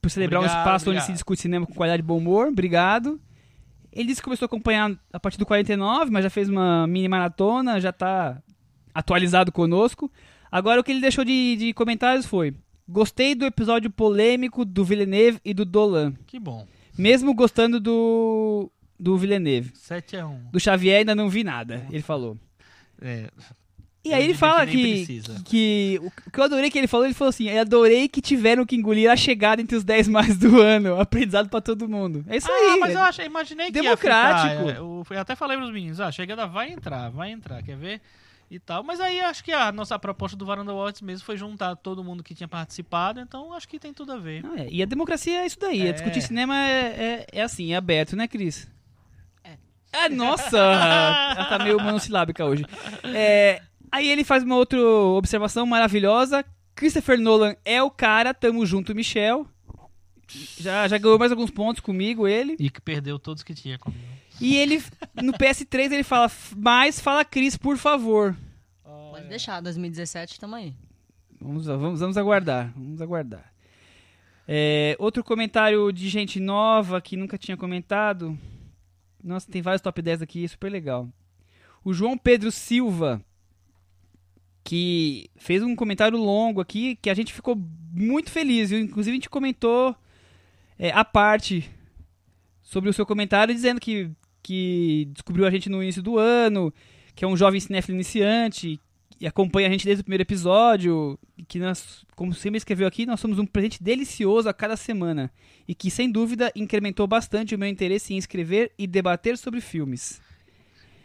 Por 0.00 0.10
celebrar 0.10 0.40
um 0.40 0.44
Obrigado, 0.44 0.60
espaço 0.60 0.84
onde 0.84 0.90
obrigado. 0.90 1.06
se 1.06 1.12
discute 1.12 1.42
cinema 1.42 1.66
com 1.66 1.74
qualidade 1.74 2.02
e 2.02 2.06
bom 2.06 2.18
humor. 2.18 2.46
Obrigado. 2.48 3.20
Ele 3.92 4.06
disse 4.06 4.20
que 4.20 4.24
começou 4.24 4.44
a 4.44 4.46
acompanhar 4.46 4.96
a 5.12 5.18
partir 5.18 5.38
do 5.38 5.46
49, 5.46 6.10
mas 6.12 6.22
já 6.22 6.30
fez 6.30 6.48
uma 6.48 6.86
mini 6.86 7.08
maratona, 7.08 7.80
já 7.80 7.92
tá 7.92 8.40
atualizado 8.94 9.50
conosco. 9.50 10.10
Agora 10.50 10.80
o 10.80 10.84
que 10.84 10.92
ele 10.92 11.00
deixou 11.00 11.24
de, 11.24 11.56
de 11.56 11.74
comentários 11.74 12.24
foi: 12.26 12.54
Gostei 12.88 13.34
do 13.34 13.44
episódio 13.44 13.90
polêmico 13.90 14.64
do 14.64 14.82
Villeneuve 14.82 15.38
e 15.44 15.52
do 15.52 15.64
Dolan. 15.64 16.14
Que 16.26 16.40
bom. 16.40 16.66
Mesmo 16.96 17.34
gostando 17.34 17.78
do, 17.78 18.70
do 18.98 19.16
Villeneuve. 19.18 19.70
7x1. 19.72 20.50
Do 20.50 20.58
Xavier 20.58 20.98
ainda 20.98 21.14
não 21.14 21.28
vi 21.28 21.44
nada, 21.44 21.86
ele 21.90 22.02
falou. 22.02 22.36
É, 23.00 23.28
E 24.04 24.14
aí 24.14 24.24
ele 24.24 24.34
fala 24.34 24.66
que 24.66 25.04
que, 25.04 25.42
que. 25.44 26.00
O 26.02 26.30
que 26.30 26.40
eu 26.40 26.44
adorei 26.44 26.70
que 26.70 26.78
ele 26.78 26.86
falou, 26.86 27.04
ele 27.04 27.14
falou 27.14 27.28
assim: 27.28 27.48
Eu 27.48 27.60
adorei 27.60 28.08
que 28.08 28.22
tiveram 28.22 28.64
que 28.64 28.74
engolir 28.74 29.10
a 29.10 29.16
chegada 29.16 29.60
entre 29.60 29.76
os 29.76 29.84
10 29.84 30.08
mais 30.08 30.36
do 30.38 30.60
ano. 30.60 30.98
Aprendizado 30.98 31.48
pra 31.48 31.60
todo 31.60 31.88
mundo. 31.88 32.24
É 32.26 32.38
isso 32.38 32.50
ah, 32.50 32.54
aí. 32.54 32.80
mas 32.80 32.94
eu 32.94 33.00
achei, 33.00 33.26
imaginei 33.26 33.66
que 33.66 33.72
Democrático. 33.72 34.66
Ficar, 34.66 34.76
é, 34.76 34.78
eu, 34.78 35.06
eu 35.10 35.20
até 35.20 35.36
falei 35.36 35.56
pros 35.58 35.70
meninos, 35.70 36.00
ah, 36.00 36.06
a 36.06 36.12
chegada 36.12 36.46
vai 36.46 36.72
entrar, 36.72 37.10
vai 37.10 37.30
entrar, 37.30 37.62
quer 37.62 37.76
ver? 37.76 38.00
E 38.50 38.58
tal. 38.58 38.82
Mas 38.82 38.98
aí 38.98 39.20
acho 39.20 39.44
que 39.44 39.52
a 39.52 39.70
nossa 39.70 39.98
proposta 39.98 40.36
do 40.36 40.46
Varanda 40.46 40.72
Awards 40.72 41.02
mesmo 41.02 41.24
foi 41.24 41.36
juntar 41.36 41.76
todo 41.76 42.02
mundo 42.02 42.22
que 42.22 42.34
tinha 42.34 42.48
participado, 42.48 43.20
então 43.20 43.52
acho 43.52 43.68
que 43.68 43.78
tem 43.78 43.92
tudo 43.92 44.12
a 44.12 44.16
ver. 44.16 44.42
Não, 44.42 44.56
é, 44.56 44.68
E 44.70 44.82
a 44.82 44.86
democracia 44.86 45.42
é 45.42 45.46
isso 45.46 45.58
daí. 45.60 45.86
É. 45.86 45.92
Discutir 45.92 46.22
cinema 46.22 46.56
é, 46.56 46.80
é, 46.80 47.26
é 47.32 47.42
assim, 47.42 47.72
é 47.72 47.76
aberto, 47.76 48.16
né, 48.16 48.26
Cris? 48.26 48.70
É. 49.44 49.58
Ah, 49.92 50.08
nossa! 50.08 50.56
ela 50.56 51.44
tá 51.44 51.58
meio 51.62 51.78
monossilábica 51.78 52.44
hoje. 52.44 52.64
É, 53.04 53.60
aí 53.92 54.08
ele 54.08 54.24
faz 54.24 54.42
uma 54.42 54.56
outra 54.56 54.80
observação 54.80 55.66
maravilhosa. 55.66 56.42
Christopher 56.74 57.20
Nolan 57.20 57.54
é 57.64 57.82
o 57.82 57.90
cara, 57.90 58.32
tamo 58.32 58.64
junto, 58.64 58.94
Michel. 58.94 59.46
Já, 60.58 60.86
já 60.88 60.98
ganhou 60.98 61.18
mais 61.18 61.32
alguns 61.32 61.50
pontos 61.50 61.80
comigo, 61.80 62.26
ele. 62.26 62.56
E 62.58 62.70
que 62.70 62.80
perdeu 62.80 63.18
todos 63.18 63.42
que 63.42 63.54
tinha 63.54 63.78
comigo. 63.78 64.17
E 64.40 64.56
ele, 64.56 64.82
no 65.22 65.32
PS3, 65.32 65.92
ele 65.92 66.02
fala, 66.02 66.30
mas 66.56 67.00
fala 67.00 67.24
Cris, 67.24 67.56
por 67.56 67.76
favor. 67.76 68.36
Pode 68.84 69.28
deixar, 69.28 69.60
2017 69.60 70.38
tamo 70.38 70.54
aí. 70.54 70.74
Vamos, 71.40 71.66
vamos, 71.66 72.00
vamos 72.00 72.16
aguardar. 72.16 72.72
Vamos 72.76 73.00
aguardar. 73.00 73.52
É, 74.46 74.96
outro 74.98 75.22
comentário 75.22 75.92
de 75.92 76.08
gente 76.08 76.40
nova 76.40 77.00
que 77.00 77.16
nunca 77.16 77.36
tinha 77.36 77.56
comentado. 77.56 78.38
Nossa, 79.22 79.50
tem 79.50 79.60
vários 79.60 79.82
top 79.82 80.00
10 80.00 80.22
aqui, 80.22 80.46
super 80.48 80.70
legal. 80.70 81.08
O 81.84 81.92
João 81.92 82.16
Pedro 82.16 82.50
Silva, 82.50 83.20
que 84.64 85.28
fez 85.36 85.62
um 85.62 85.74
comentário 85.76 86.16
longo 86.16 86.60
aqui, 86.60 86.96
que 86.96 87.10
a 87.10 87.14
gente 87.14 87.32
ficou 87.32 87.56
muito 87.92 88.30
feliz. 88.30 88.72
Inclusive, 88.72 89.12
a 89.12 89.18
gente 89.18 89.30
comentou 89.30 89.94
é, 90.78 90.90
a 90.92 91.04
parte 91.04 91.70
sobre 92.62 92.88
o 92.88 92.92
seu 92.92 93.04
comentário, 93.04 93.54
dizendo 93.54 93.80
que, 93.80 94.10
que 94.42 95.08
descobriu 95.12 95.46
a 95.46 95.50
gente 95.50 95.68
no 95.68 95.82
início 95.82 96.02
do 96.02 96.18
ano, 96.18 96.72
que 97.14 97.24
é 97.24 97.28
um 97.28 97.36
jovem 97.36 97.60
cinéfilo 97.60 97.96
iniciante, 97.96 98.80
e 99.20 99.26
acompanha 99.26 99.66
a 99.68 99.70
gente 99.70 99.84
desde 99.84 100.00
o 100.02 100.04
primeiro 100.04 100.22
episódio, 100.22 101.18
que 101.48 101.58
nós, 101.58 102.04
como 102.14 102.32
sempre 102.32 102.58
escreveu 102.58 102.86
aqui, 102.86 103.04
nós 103.04 103.18
somos 103.18 103.38
um 103.38 103.46
presente 103.46 103.82
delicioso 103.82 104.48
a 104.48 104.54
cada 104.54 104.76
semana, 104.76 105.30
e 105.66 105.74
que 105.74 105.90
sem 105.90 106.10
dúvida 106.10 106.52
incrementou 106.54 107.06
bastante 107.06 107.54
o 107.54 107.58
meu 107.58 107.68
interesse 107.68 108.14
em 108.14 108.16
escrever 108.16 108.72
e 108.78 108.86
debater 108.86 109.36
sobre 109.36 109.60
filmes. 109.60 110.20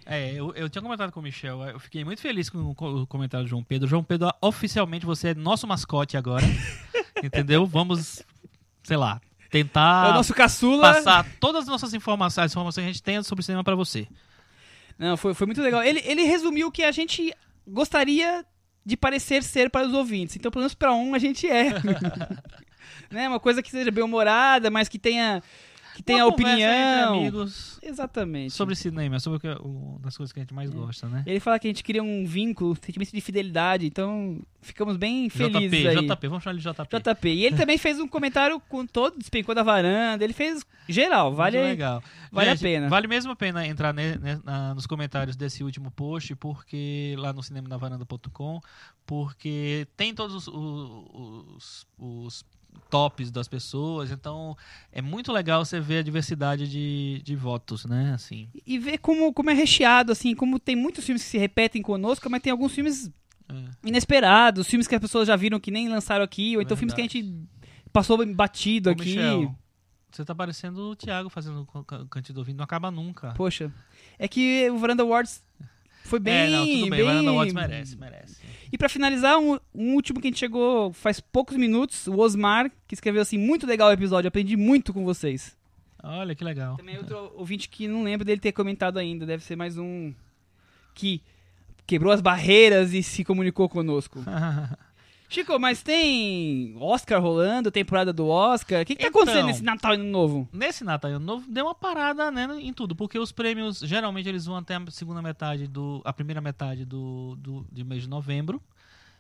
É, 0.06 0.34
eu, 0.34 0.54
eu 0.54 0.70
tinha 0.70 0.82
comentado 0.82 1.12
com 1.12 1.22
o 1.22 1.24
Michel, 1.24 1.64
eu 1.64 1.80
fiquei 1.80 2.04
muito 2.04 2.22
feliz 2.22 2.50
com 2.50 2.60
o 2.60 2.76
co- 2.76 3.02
o 3.04 3.08
comentário 3.08 3.46
do 3.46 3.50
João 3.50 3.64
Pedro. 3.64 3.88
João 3.88 4.04
Pedro, 4.04 4.30
oficialmente 4.42 5.06
você 5.06 5.30
é 5.30 5.34
nosso 5.34 5.66
mascote 5.66 6.18
agora. 6.18 6.46
entendeu? 7.24 7.66
Vamos, 7.66 8.22
sei 8.84 8.98
lá, 8.98 9.22
tentar 9.54 10.08
é 10.08 10.10
o 10.10 10.14
nosso 10.16 10.34
caçula. 10.34 10.94
passar 10.94 11.26
todas 11.40 11.64
as 11.64 11.68
nossas 11.68 11.94
informações, 11.94 12.46
as 12.46 12.52
informações 12.52 12.84
que 12.84 12.90
a 12.90 12.94
gente 12.94 13.04
tem 13.04 13.22
sobre 13.22 13.44
cinema 13.44 13.64
pra 13.64 13.76
você. 13.76 14.08
Não, 14.98 15.16
foi, 15.16 15.36
foi 15.36 15.46
muito 15.46 15.62
legal. 15.62 15.84
Ele, 15.84 16.02
ele 16.04 16.24
resumiu 16.24 16.68
o 16.68 16.72
que 16.72 16.84
a 16.84 16.92
gente 16.92 17.32
gostaria 17.68 18.44
de 18.84 18.98
parecer 18.98 19.44
ser 19.44 19.70
para 19.70 19.86
os 19.86 19.94
ouvintes. 19.94 20.36
Então, 20.36 20.52
pelo 20.52 20.62
menos 20.62 20.74
para 20.74 20.92
um, 20.94 21.14
a 21.14 21.20
gente 21.20 21.48
é. 21.48 21.70
né? 23.12 23.28
Uma 23.30 23.40
coisa 23.40 23.62
que 23.62 23.70
seja 23.70 23.92
bem 23.92 24.04
humorada, 24.04 24.72
mas 24.72 24.90
que 24.90 24.98
tenha, 24.98 25.42
que 25.94 26.04
conversa 26.04 26.28
entre 26.30 26.44
opinião. 26.46 27.20
amigos 27.20 27.80
Exatamente. 27.82 28.54
sobre 28.54 28.76
cinema, 28.76 29.20
sobre 29.20 29.38
o 29.38 29.40
que, 29.40 29.48
o, 29.62 30.00
das 30.02 30.18
coisas 30.18 30.32
que 30.34 30.40
a 30.40 30.44
gente 30.44 30.54
mais 30.54 30.70
gosta, 30.70 31.08
né? 31.08 31.24
Ele 31.26 31.40
fala 31.40 31.60
que 31.60 31.68
a 31.68 31.70
gente 31.70 31.84
cria 31.84 32.02
um 32.04 32.26
vínculo, 32.26 32.72
um 32.72 32.76
sentimento 32.76 33.12
de 33.12 33.22
fidelidade. 33.22 33.86
Então, 33.86 34.42
ficamos 34.62 34.98
bem 34.98 35.30
felizes 35.30 35.70
JP, 35.72 35.88
aí. 35.88 36.08
JP, 36.08 36.28
vamos 36.28 36.44
chamar 36.44 36.54
ele 36.56 36.62
de 36.64 36.70
JP. 36.70 37.00
JP. 37.00 37.30
E 37.30 37.46
ele 37.46 37.56
também 37.58 37.78
fez 37.78 38.00
um 38.00 38.08
comentário 38.08 38.60
com 38.60 38.86
todo, 38.86 39.18
despencou 39.18 39.54
da 39.54 39.64
varanda. 39.64 40.24
Ele 40.24 40.34
fez 40.34 40.66
geral, 40.90 41.34
vale. 41.34 41.58
Muito 41.58 41.70
legal. 41.70 42.04
vale 42.32 42.50
a 42.50 42.56
Gente, 42.56 42.64
pena. 42.64 42.90
Vale 42.90 43.08
mesmo 43.08 43.32
a 43.32 43.36
pena 43.36 43.66
entrar 43.68 43.94
ne- 43.94 44.16
ne- 44.18 44.42
na- 44.44 44.74
nos 44.76 44.86
comentários 44.88 45.36
desse 45.36 45.64
último 45.64 45.92
post, 45.92 46.36
porque 46.36 47.16
lá 47.18 47.32
no 47.32 47.42
cinemanavaranda.com, 47.44 48.60
porque 49.06 49.88
tem 49.96 50.14
todos 50.14 50.48
os, 50.48 50.48
os- 50.48 51.88
os 51.98 52.46
tops 52.90 53.32
das 53.32 53.48
pessoas, 53.48 54.12
então 54.12 54.56
é 54.92 55.02
muito 55.02 55.32
legal 55.32 55.64
você 55.66 55.80
ver 55.80 56.00
a 56.00 56.02
diversidade 56.04 56.68
de, 56.70 57.22
de 57.24 57.36
votos, 57.36 57.86
né? 57.86 58.14
Assim, 58.14 58.50
E 58.66 58.78
ver 58.78 58.98
como, 59.00 59.34
como 59.34 59.50
é 59.50 59.54
recheado, 59.54 60.12
assim, 60.12 60.36
como 60.36 60.60
tem 60.60 60.76
muitos 60.76 61.06
filmes 61.06 61.24
que 61.24 61.30
se 61.30 61.38
repetem 61.38 61.82
conosco, 61.82 62.30
mas 62.30 62.42
tem 62.42 62.52
alguns 62.52 62.74
filmes 62.74 63.12
é. 63.50 63.56
inesperados, 63.84 64.68
filmes 64.68 64.88
que 64.88 64.96
as 64.96 65.02
pessoas 65.02 65.28
já 65.28 65.36
viram 65.36 65.60
que 65.60 65.72
nem 65.72 65.90
lançaram 65.90 66.24
aqui, 66.24 66.56
ou 66.56 66.62
então 66.62 66.78
filmes 66.78 66.94
que 66.94 67.02
a 67.02 67.04
gente 67.04 67.34
passou 67.92 68.24
batido 68.34 68.90
Ô, 68.90 68.94
aqui. 68.94 69.16
Michel, 69.16 69.56
você 70.12 70.24
tá 70.24 70.36
parecendo 70.36 70.92
o 70.92 70.96
Thiago 70.96 71.30
fazendo 71.30 71.62
o 71.62 71.84
can- 71.84 72.06
Cantinho 72.08 72.36
do 72.36 72.40
Ouvido, 72.40 72.58
não 72.58 72.64
acaba 72.64 72.92
nunca. 72.92 73.34
Poxa, 73.34 73.72
é 74.20 74.28
que 74.28 74.70
o 74.70 74.78
Veranda 74.78 75.02
Awards 75.04 75.42
foi 76.14 76.20
bem. 76.20 76.34
é, 76.34 76.50
não, 76.50 76.66
tudo 76.66 76.82
bem, 76.82 76.90
bem... 76.92 77.04
Varanda 77.04 77.32
Watts 77.32 77.54
merece, 77.54 77.98
merece. 77.98 78.38
E 78.72 78.78
pra 78.78 78.88
finalizar, 78.88 79.40
um, 79.40 79.58
um 79.74 79.96
último 79.96 80.22
que 80.22 80.28
a 80.28 80.30
gente 80.30 80.40
chegou 80.40 80.94
faz 80.94 81.20
poucos 81.20 81.58
minutos, 81.58 82.06
o 82.06 82.20
Osmar, 82.20 82.72
que 82.88 82.94
escreveu 82.94 83.24
assim: 83.24 83.38
muito 83.38 83.66
legal 83.66 83.90
o 83.90 83.94
episódio, 83.94 84.28
aprendi 84.28 84.56
muito 84.56 84.94
com 84.94 85.04
vocês. 85.04 85.58
Olha 86.04 86.36
que 86.36 86.44
legal. 86.44 86.78
Também 86.78 86.98
outro 86.98 87.34
ouvinte 87.36 87.68
que 87.68 87.88
não 87.88 88.04
lembro 88.04 88.24
dele 88.26 88.40
ter 88.40 88.52
comentado 88.52 89.00
ainda, 89.00 89.26
deve 89.26 89.44
ser 89.44 89.56
mais 89.56 89.76
um 89.78 90.14
que 90.94 91.20
quebrou 91.88 92.14
as 92.14 92.22
barreiras 92.22 92.94
e 92.94 93.02
se 93.02 93.24
comunicou 93.24 93.68
conosco. 93.68 94.24
Chico, 95.30 95.58
mas 95.60 95.82
tem 95.82 96.76
Oscar 96.80 97.20
rolando, 97.22 97.72
temporada 97.72 98.14
do 98.14 98.28
Oscar. 98.28 98.82
O 98.82 98.86
que, 98.86 98.96
que 98.96 99.02
tá 99.02 99.08
Então. 99.08 99.22
acontecendo 99.22 99.48
nesse 99.48 99.64
Natal 99.64 99.94
e 99.94 99.96
Ano 99.96 100.04
Novo? 100.06 100.48
Nesse 100.54 100.84
Natal 100.84 101.10
Ano 101.12 101.26
Novo 101.26 101.50
deu 101.50 101.66
uma 101.66 101.74
parada 101.76 102.30
né, 102.30 102.48
em 102.62 102.72
tudo, 102.72 102.96
porque 102.96 103.18
os 103.18 103.32
prêmios 103.32 103.80
geralmente 103.80 104.30
eles 104.30 104.46
vão 104.46 104.58
até 104.58 104.76
a 104.76 104.84
segunda 104.92 105.22
metade 105.22 105.66
do. 105.68 106.02
a 106.06 106.14
primeira 106.14 106.40
metade 106.40 106.86
do, 106.86 107.36
do 107.40 107.66
de 107.72 107.84
mês 107.84 108.04
de 108.04 108.10
novembro. 108.10 108.62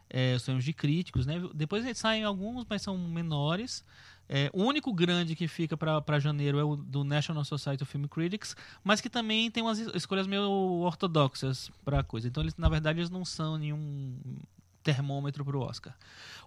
É, 0.09 0.35
os 0.35 0.43
prêmios 0.43 0.63
de 0.63 0.73
críticos, 0.73 1.25
né? 1.25 1.41
Depois 1.55 1.83
eles 1.83 1.97
saem 1.97 2.23
alguns, 2.23 2.63
mas 2.69 2.83
são 2.83 2.95
menores. 2.95 3.83
É, 4.29 4.49
o 4.53 4.61
único 4.63 4.93
grande 4.93 5.35
que 5.35 5.47
fica 5.47 5.75
para 5.75 6.19
janeiro 6.19 6.59
é 6.59 6.63
o 6.63 6.75
do 6.75 7.03
National 7.03 7.43
Society 7.43 7.81
of 7.81 7.91
Film 7.91 8.05
Critics, 8.05 8.55
mas 8.83 9.01
que 9.01 9.09
também 9.09 9.49
tem 9.49 9.63
umas 9.63 9.79
es- 9.79 9.89
escolhas 9.95 10.27
meio 10.27 10.43
ortodoxas 10.83 11.71
para 11.83 12.03
coisa. 12.03 12.27
Então, 12.27 12.43
eles, 12.43 12.55
na 12.55 12.69
verdade, 12.69 12.99
eles 12.99 13.09
não 13.09 13.25
são 13.25 13.57
nenhum 13.57 14.15
termômetro 14.83 15.43
para 15.43 15.57
o 15.57 15.61
Oscar. 15.61 15.95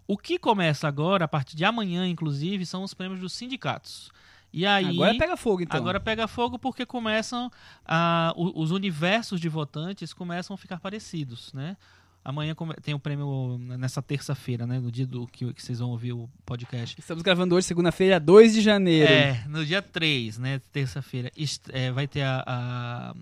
O 0.07 0.17
que 0.17 0.39
começa 0.39 0.87
agora, 0.87 1.25
a 1.25 1.29
partir 1.29 1.57
de 1.57 1.65
amanhã, 1.65 2.07
inclusive, 2.07 2.65
são 2.65 2.83
os 2.85 2.95
prêmios 2.95 3.21
dos 3.21 3.33
sindicatos. 3.33 4.11
E 4.53 4.65
aí, 4.65 4.87
Agora 4.87 5.15
pega 5.19 5.37
fogo, 5.37 5.63
então. 5.63 5.77
Agora 5.77 5.99
pega 5.99 6.29
fogo 6.29 6.59
porque 6.59 6.87
começam 6.87 7.51
a, 7.85 8.33
os 8.37 8.71
universos 8.71 9.41
de 9.41 9.49
votantes 9.49 10.13
começam 10.13 10.55
a 10.55 10.57
ficar 10.57 10.79
parecidos, 10.79 11.53
né? 11.53 11.77
Amanhã 12.25 12.57
tem 12.83 12.93
o 12.93 12.99
prêmio 12.99 13.57
nessa 13.79 14.03
terça-feira, 14.03 14.67
né? 14.67 14.81
No 14.81 14.91
dia 14.91 15.07
do 15.07 15.27
que, 15.29 15.53
que 15.53 15.63
vocês 15.63 15.79
vão 15.79 15.91
ouvir 15.91 16.13
o 16.13 16.29
podcast. 16.45 16.99
Estamos 16.99 17.23
gravando 17.23 17.55
hoje, 17.55 17.67
segunda-feira, 17.67 18.19
2 18.19 18.55
de 18.55 18.61
janeiro. 18.63 19.13
É, 19.13 19.45
no 19.47 19.65
dia 19.65 19.81
3, 19.81 20.39
né? 20.39 20.61
Terça-feira, 20.73 21.31
é, 21.73 21.93
vai 21.93 22.09
ter 22.09 22.23
a, 22.23 22.43
a- 22.47 23.15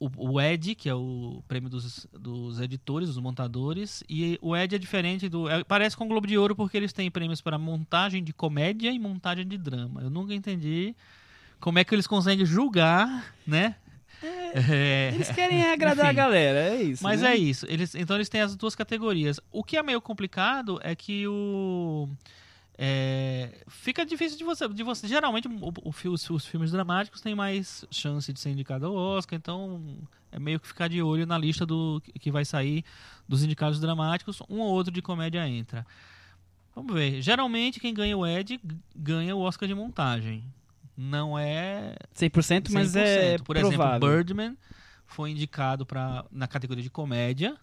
o, 0.00 0.08
o 0.16 0.40
ED, 0.40 0.74
que 0.74 0.88
é 0.88 0.94
o 0.94 1.42
prêmio 1.48 1.68
dos, 1.68 2.06
dos 2.12 2.60
editores, 2.60 3.08
dos 3.08 3.18
montadores. 3.18 4.04
E 4.08 4.38
o 4.40 4.56
ED 4.56 4.74
é 4.76 4.78
diferente 4.78 5.28
do. 5.28 5.48
é- 5.48 5.64
parece 5.64 5.96
com 5.96 6.04
o 6.04 6.08
Globo 6.08 6.26
de 6.26 6.38
Ouro 6.38 6.54
porque 6.54 6.76
eles 6.76 6.92
têm 6.92 7.10
prêmios 7.10 7.40
para 7.40 7.58
montagem 7.58 8.22
de 8.22 8.32
comédia 8.32 8.90
e 8.90 8.98
montagem 8.98 9.46
de 9.46 9.58
drama. 9.58 10.02
Eu 10.02 10.10
nunca 10.10 10.32
entendi 10.34 10.94
como 11.60 11.78
é 11.78 11.84
que 11.84 11.94
eles 11.94 12.06
conseguem 12.06 12.46
julgar, 12.46 13.34
né? 13.46 13.74
É, 14.22 15.12
Eles 15.14 15.30
querem 15.30 15.62
agradar 15.62 16.06
a 16.06 16.08
Enfim. 16.08 16.16
galera, 16.16 16.58
é 16.74 16.82
isso. 16.82 17.02
mas 17.04 17.22
né? 17.22 17.32
é 17.32 17.36
isso. 17.36 17.66
Eles, 17.68 17.94
então 17.94 18.16
eles 18.16 18.28
têm 18.28 18.40
as 18.40 18.56
duas 18.56 18.74
categorias. 18.74 19.38
O 19.52 19.62
que 19.62 19.76
é 19.76 19.82
meio 19.82 20.00
complicado 20.00 20.80
é 20.82 20.94
que 20.94 21.26
o. 21.28 22.08
é, 22.80 23.64
fica 23.66 24.06
difícil 24.06 24.38
de 24.38 24.44
você, 24.44 24.68
de 24.68 24.84
você. 24.84 25.08
Geralmente 25.08 25.48
o, 25.48 25.72
o 25.82 26.10
os, 26.12 26.30
os 26.30 26.46
filmes 26.46 26.70
dramáticos 26.70 27.20
têm 27.20 27.34
mais 27.34 27.84
chance 27.90 28.32
de 28.32 28.38
ser 28.38 28.50
indicado 28.50 28.86
ao 28.86 28.94
Oscar, 28.94 29.36
então 29.36 29.98
é 30.30 30.38
meio 30.38 30.60
que 30.60 30.68
ficar 30.68 30.86
de 30.86 31.02
olho 31.02 31.26
na 31.26 31.36
lista 31.36 31.66
do 31.66 32.00
que 32.20 32.30
vai 32.30 32.44
sair 32.44 32.84
dos 33.26 33.42
indicados 33.42 33.80
dramáticos. 33.80 34.40
Um 34.48 34.60
ou 34.60 34.68
outro 34.68 34.92
de 34.92 35.02
comédia 35.02 35.46
entra. 35.48 35.84
Vamos 36.72 36.94
ver. 36.94 37.20
Geralmente 37.20 37.80
quem 37.80 37.92
ganha 37.92 38.16
o 38.16 38.24
Ed 38.24 38.60
ganha 38.94 39.34
o 39.34 39.40
Oscar 39.40 39.68
de 39.68 39.74
montagem. 39.74 40.44
Não 40.96 41.36
é 41.36 41.96
100%, 42.14 42.70
mas 42.70 42.94
é 42.94 43.36
100%. 43.38 43.42
Por 43.42 43.56
provável. 43.56 43.68
exemplo, 43.70 44.08
Birdman 44.08 44.56
foi 45.04 45.30
indicado 45.30 45.84
pra, 45.84 46.24
na 46.30 46.46
categoria 46.46 46.82
de 46.82 46.90
comédia. 46.90 47.56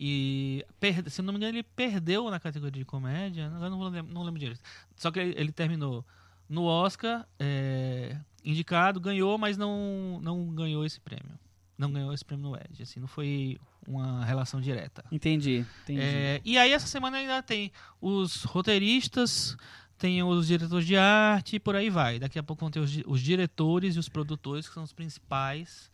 E, 0.00 0.64
perde- 0.78 1.10
se 1.10 1.20
não 1.22 1.32
me 1.32 1.38
engano, 1.38 1.56
ele 1.56 1.62
perdeu 1.62 2.30
na 2.30 2.38
categoria 2.38 2.78
de 2.80 2.84
comédia. 2.84 3.46
Agora 3.48 3.68
não, 3.70 3.78
vou 3.78 3.88
lem- 3.88 4.02
não 4.02 4.22
lembro 4.22 4.38
direito. 4.38 4.60
Só 4.96 5.10
que 5.10 5.18
ele, 5.18 5.34
ele 5.36 5.52
terminou 5.52 6.04
no 6.48 6.62
Oscar, 6.64 7.26
é, 7.38 8.16
indicado, 8.44 9.00
ganhou, 9.00 9.36
mas 9.36 9.56
não, 9.56 10.20
não 10.22 10.46
ganhou 10.54 10.84
esse 10.84 11.00
prêmio. 11.00 11.38
Não 11.76 11.92
ganhou 11.92 12.12
esse 12.12 12.24
prêmio 12.24 12.48
no 12.50 12.56
Edge. 12.56 12.82
Assim, 12.82 13.00
não 13.00 13.08
foi 13.08 13.58
uma 13.86 14.24
relação 14.24 14.60
direta. 14.60 15.04
Entendi, 15.10 15.64
entendi. 15.82 16.00
É, 16.00 16.40
e 16.44 16.56
aí 16.58 16.72
essa 16.72 16.86
semana 16.86 17.16
ainda 17.18 17.42
tem 17.42 17.70
os 18.00 18.44
roteiristas, 18.44 19.56
tem 19.96 20.22
os 20.22 20.46
diretores 20.46 20.86
de 20.86 20.96
arte 20.96 21.56
e 21.56 21.60
por 21.60 21.74
aí 21.76 21.90
vai. 21.90 22.18
Daqui 22.18 22.38
a 22.38 22.42
pouco 22.42 22.60
vão 22.60 22.70
ter 22.70 22.80
os, 22.80 23.00
os 23.06 23.20
diretores 23.20 23.96
e 23.96 23.98
os 23.98 24.08
produtores, 24.08 24.68
que 24.68 24.74
são 24.74 24.82
os 24.82 24.92
principais, 24.92 25.90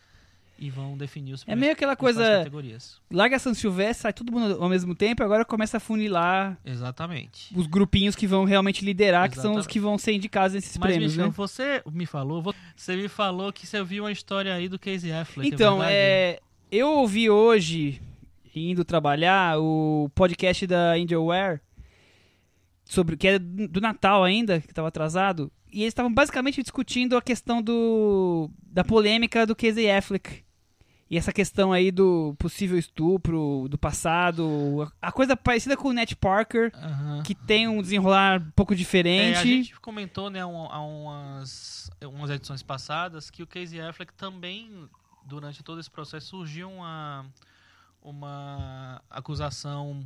e 0.59 0.71
vão 0.71 0.97
definir 0.97 1.33
os 1.33 1.45
É 1.47 1.55
meio 1.57 1.73
aquela 1.73 1.97
coisa, 1.97 2.23
categorias. 2.39 3.01
larga 3.11 3.39
São 3.39 3.53
Silvestre, 3.55 4.03
sai 4.03 4.13
todo 4.13 4.31
mundo 4.33 4.63
ao 4.63 4.69
mesmo 4.69 4.95
tempo, 4.95 5.23
agora 5.23 5.45
começa 5.45 5.77
a 5.77 5.81
funilar 5.81 6.57
Exatamente. 6.65 7.57
os 7.57 7.67
grupinhos 7.67 8.15
que 8.15 8.27
vão 8.27 8.45
realmente 8.45 8.85
liderar, 8.85 9.29
que 9.29 9.35
são 9.37 9.53
os 9.53 9.59
Exatamente. 9.59 9.73
que 9.73 9.81
vão 9.81 9.99
ser 9.99 10.13
indicados 10.13 10.55
nesses 10.55 10.77
Mas, 10.79 10.89
prêmios, 10.91 11.13
Michel, 11.13 11.27
né? 11.27 11.35
você 11.37 11.83
me 11.91 12.07
falou, 12.07 12.41
vo- 12.43 12.55
você 12.77 12.97
me 12.97 13.09
falou 13.09 13.53
que 13.53 13.67
você 13.67 13.83
viu 13.83 14.05
uma 14.05 14.13
história 14.13 14.55
aí 14.55 14.69
do 14.69 14.79
Casey 14.79 15.13
Affleck. 15.13 15.49
Então, 15.53 15.83
é 15.83 15.93
é, 15.93 16.41
eu 16.71 16.89
ouvi 16.91 17.29
hoje, 17.29 18.01
indo 18.55 18.85
trabalhar, 18.85 19.59
o 19.59 20.09
podcast 20.15 20.67
da 20.67 20.93
Angelware, 20.93 21.61
sobre, 22.85 23.17
que 23.17 23.27
é 23.29 23.39
do 23.39 23.81
Natal 23.81 24.23
ainda, 24.23 24.61
que 24.61 24.71
estava 24.71 24.89
atrasado, 24.89 25.51
e 25.73 25.81
eles 25.81 25.89
estavam 25.89 26.13
basicamente 26.13 26.63
discutindo 26.63 27.17
a 27.17 27.23
questão 27.23 27.61
do, 27.61 28.49
da 28.63 28.85
polêmica 28.85 29.45
do 29.47 29.57
Casey 29.57 29.91
Affleck. 29.91 30.44
E 31.11 31.19
essa 31.19 31.33
questão 31.33 31.71
aí 31.73 31.91
do 31.91 32.35
possível 32.39 32.79
estupro, 32.79 33.67
do 33.69 33.77
passado, 33.77 34.91
a 35.03 35.13
coisa 35.13 35.37
parecida 35.37 35.77
com 35.77 35.89
o 35.89 35.93
Ned 35.93 36.17
Parker, 36.17 36.73
que 37.25 37.35
tem 37.35 37.69
um 37.69 37.83
desenrolar 37.83 38.41
um 38.41 38.51
pouco 38.53 38.73
É, 38.73 38.77
diferente. 38.77 39.37
a 39.39 39.45
gente 39.45 39.81
comentou, 39.81 40.31
né, 40.31 40.45
um- 40.47 40.67
umas, 40.67 41.91
umas 42.03 42.31
edições 42.31 42.63
passadas 42.63 43.31
que 43.31 43.43
o 43.43 43.47
Casey 43.47 43.81
Affleck 43.81 44.15
também, 44.15 44.89
durante 45.27 45.63
todo 45.63 45.79
esse 45.79 45.91
processo, 45.91 46.29
surgiu 46.29 46.71
uma, 46.71 47.27
uma 48.03 49.01
acusação 49.11 50.05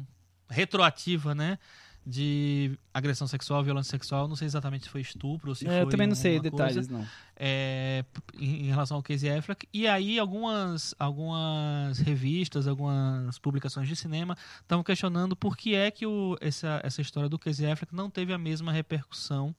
retroativa, 0.51 1.35
né, 1.35 1.59
de 2.09 2.79
agressão 2.93 3.27
sexual, 3.27 3.63
violência 3.63 3.91
sexual. 3.91 4.27
Não 4.27 4.35
sei 4.35 4.47
exatamente 4.47 4.85
se 4.85 4.91
foi 4.91 5.03
estupro 5.03 5.51
ou 5.51 5.55
se 5.55 5.67
É, 5.67 5.71
foi 5.71 5.81
eu 5.81 5.89
também 5.89 6.07
não 6.07 6.15
sei 6.15 6.41
detalhes, 6.41 6.89
coisa, 6.89 6.93
não. 6.93 7.07
é, 7.37 8.03
em, 8.39 8.67
em 8.67 8.69
relação 8.69 8.97
ao 8.97 9.03
Casey 9.03 9.31
Affleck. 9.31 9.69
E 9.75 9.87
aí 9.87 10.19
algumas, 10.19 10.95
algumas 10.99 11.99
revistas, 11.99 12.67
algumas 12.67 13.39
publicações 13.39 13.87
de 13.87 13.95
cinema 13.95 14.35
estavam 14.63 14.83
questionando 14.83 15.37
por 15.37 15.55
que 15.55 15.75
é 15.75 15.91
que 15.91 16.07
o, 16.07 16.35
essa, 16.41 16.81
essa 16.83 17.03
história 17.03 17.29
do 17.29 17.39
Casey 17.39 17.71
Affleck 17.71 17.95
não 17.95 18.09
teve 18.09 18.33
a 18.33 18.39
mesma 18.39 18.73
repercussão 18.73 19.55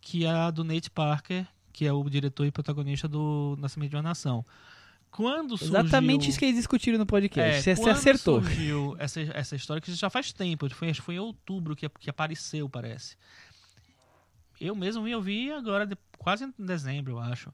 que 0.00 0.26
a 0.26 0.50
do 0.50 0.64
Nate 0.64 0.90
Parker, 0.90 1.46
que 1.74 1.86
é 1.86 1.92
o 1.92 2.02
diretor 2.08 2.46
e 2.46 2.50
protagonista 2.50 3.06
do 3.06 3.54
Nascimento 3.58 3.90
de 3.90 3.96
uma 3.96 4.02
Nação. 4.02 4.44
Quando 5.12 5.56
surgiu... 5.58 5.78
Exatamente 5.78 6.28
isso 6.30 6.38
que 6.38 6.46
eles 6.46 6.56
discutiram 6.56 6.98
no 6.98 7.04
podcast. 7.06 7.58
É, 7.70 7.74
Você 7.74 7.80
você 7.82 7.90
acertou. 7.90 8.42
surgiu 8.42 8.96
essa, 8.98 9.20
essa 9.20 9.54
história 9.54 9.80
que 9.80 9.92
já 9.94 10.08
faz 10.10 10.32
tempo, 10.32 10.68
foi, 10.74 10.88
acho 10.90 11.00
que 11.00 11.04
foi 11.06 11.14
em 11.16 11.18
outubro 11.20 11.76
que, 11.76 11.88
que 11.88 12.08
apareceu, 12.10 12.68
parece. 12.68 13.16
Eu 14.60 14.74
mesmo 14.74 15.02
vim 15.04 15.12
ouvir 15.14 15.52
agora, 15.52 15.86
de- 15.86 15.96
quase 16.18 16.44
em 16.44 16.52
dezembro, 16.58 17.12
eu 17.12 17.18
acho. 17.18 17.52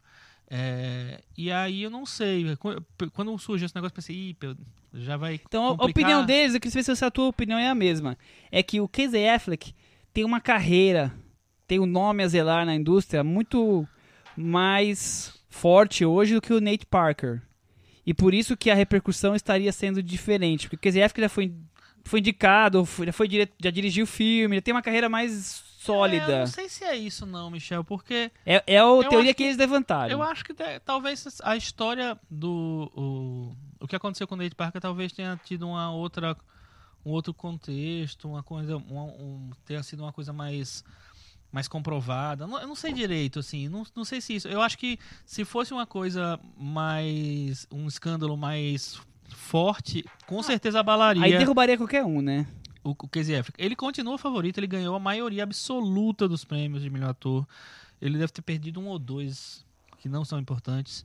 É, 0.51 1.21
e 1.37 1.51
aí 1.51 1.83
eu 1.83 1.91
não 1.91 2.07
sei. 2.07 2.57
qu- 2.57 2.83
Quando 3.13 3.37
surgiu 3.39 3.67
esse 3.67 3.75
negócio, 3.75 3.93
eu 3.93 3.97
pensei, 3.97 4.17
Ih, 4.17 4.37
já 4.95 5.17
vai. 5.17 5.35
Então, 5.35 5.67
a 5.67 5.71
complicar. 5.71 5.91
opinião 5.91 6.25
deles, 6.25 6.55
eu 6.55 6.61
queria 6.61 6.83
saber 6.83 6.97
se 6.97 7.05
a 7.05 7.11
tua 7.11 7.27
opinião 7.27 7.59
é 7.59 7.69
a 7.69 7.75
mesma. 7.75 8.17
É 8.51 8.63
que 8.63 8.81
o 8.81 8.89
Casey 8.89 9.29
Affleck 9.29 9.75
tem 10.15 10.25
uma 10.25 10.41
carreira, 10.41 11.13
tem 11.67 11.79
um 11.81 11.87
nome 11.87 12.23
a 12.23 12.29
zelar 12.29 12.65
na 12.65 12.75
indústria 12.75 13.23
muito 13.25 13.87
mais 14.37 15.35
forte 15.51 16.05
hoje 16.05 16.35
do 16.35 16.41
que 16.41 16.53
o 16.53 16.61
Nate 16.61 16.87
Parker. 16.87 17.43
E 18.09 18.15
por 18.15 18.33
isso 18.33 18.57
que 18.57 18.71
a 18.71 18.75
repercussão 18.75 19.35
estaria 19.35 19.71
sendo 19.73 20.03
diferente. 20.03 20.69
Porque 20.69 20.89
o 20.89 20.91
Affleck 20.91 21.21
já 21.21 21.29
foi, 21.29 21.53
foi 22.05 22.21
indicado, 22.21 22.89
já, 23.05 23.13
foi 23.13 23.29
dire- 23.29 23.53
já 23.63 23.71
dirigiu 23.71 24.07
filme, 24.07 24.57
já 24.57 24.63
tem 24.63 24.73
uma 24.73 24.81
carreira 24.83 25.09
mais 25.11 25.33
É, 25.33 25.91
eu 25.91 25.95
sólida. 25.95 26.39
não 26.41 26.47
sei 26.47 26.69
se 26.69 26.85
é 26.85 26.97
isso, 26.97 27.27
não, 27.27 27.51
Michel, 27.51 27.85
porque 27.85 28.31
É, 28.47 28.63
é 28.67 28.79
a 28.79 28.85
teoria 29.09 29.31
acho 29.31 29.35
que, 29.35 29.43
eles 29.43 29.57
levantaram. 29.59 30.11
eu 30.11 30.23
acho 30.23 30.43
que 30.45 30.55
talvez 30.85 31.27
a 31.43 31.55
história 31.57 32.19
do. 32.31 32.91
O, 32.97 33.85
o 33.85 33.87
que 33.87 33.95
aconteceu 33.97 34.27
com 34.27 34.35
o 34.35 34.39
Nate 34.39 34.55
Parker 34.55 34.81
talvez 34.81 35.13
tenha 35.13 35.39
tido 35.45 35.69
uma 35.69 35.91
outra. 35.93 36.35
Um 37.07 37.11
outro 37.11 37.33
contexto, 37.33 38.29
uma 38.29 38.43
coisa. 38.43 38.77
Um, 38.77 38.99
um- 38.99 39.51
tenha 39.65 39.83
sido 39.83 40.03
uma 40.03 40.13
coisa 40.13 40.33
mais. 40.33 40.83
Mais 41.51 41.67
comprovada. 41.67 42.45
Eu 42.45 42.67
não 42.67 42.75
sei 42.75 42.93
direito, 42.93 43.39
assim. 43.39 43.69
Não, 43.69 43.85
não 43.97 44.05
sei 44.05 44.21
se 44.21 44.35
isso. 44.35 44.49
Eu 44.49 44.61
acho 44.61 44.77
que 44.77 44.99
se 45.25 45.45
fosse 45.45 45.73
uma 45.73 45.87
coisa 45.87 46.39
mais. 46.57 47.67
Um 47.73 47.87
escândalo 47.89 48.37
mais 48.37 49.01
forte, 49.29 50.05
com 50.27 50.43
certeza 50.43 50.81
abalaria 50.81 51.23
Aí 51.23 51.37
derrubaria 51.37 51.77
qualquer 51.77 52.05
um, 52.05 52.23
né? 52.23 52.47
o, 52.83 52.91
o 52.91 53.09
Casey 53.09 53.37
Affleck. 53.37 53.63
Ele 53.63 53.77
continua 53.77 54.19
favorito, 54.19 54.59
ele 54.59 54.67
ganhou 54.67 54.95
a 54.95 55.01
maioria 55.01 55.43
absoluta 55.43 56.29
dos 56.29 56.45
prêmios 56.45 56.83
de 56.83 56.91
melhor 56.91 57.11
ator. 57.11 57.47
Ele 58.01 58.19
deve 58.19 58.33
ter 58.33 58.43
perdido 58.43 58.81
um 58.81 58.87
ou 58.87 58.99
dois 58.99 59.65
que 59.99 60.09
não 60.09 60.25
são 60.25 60.39
importantes. 60.39 61.05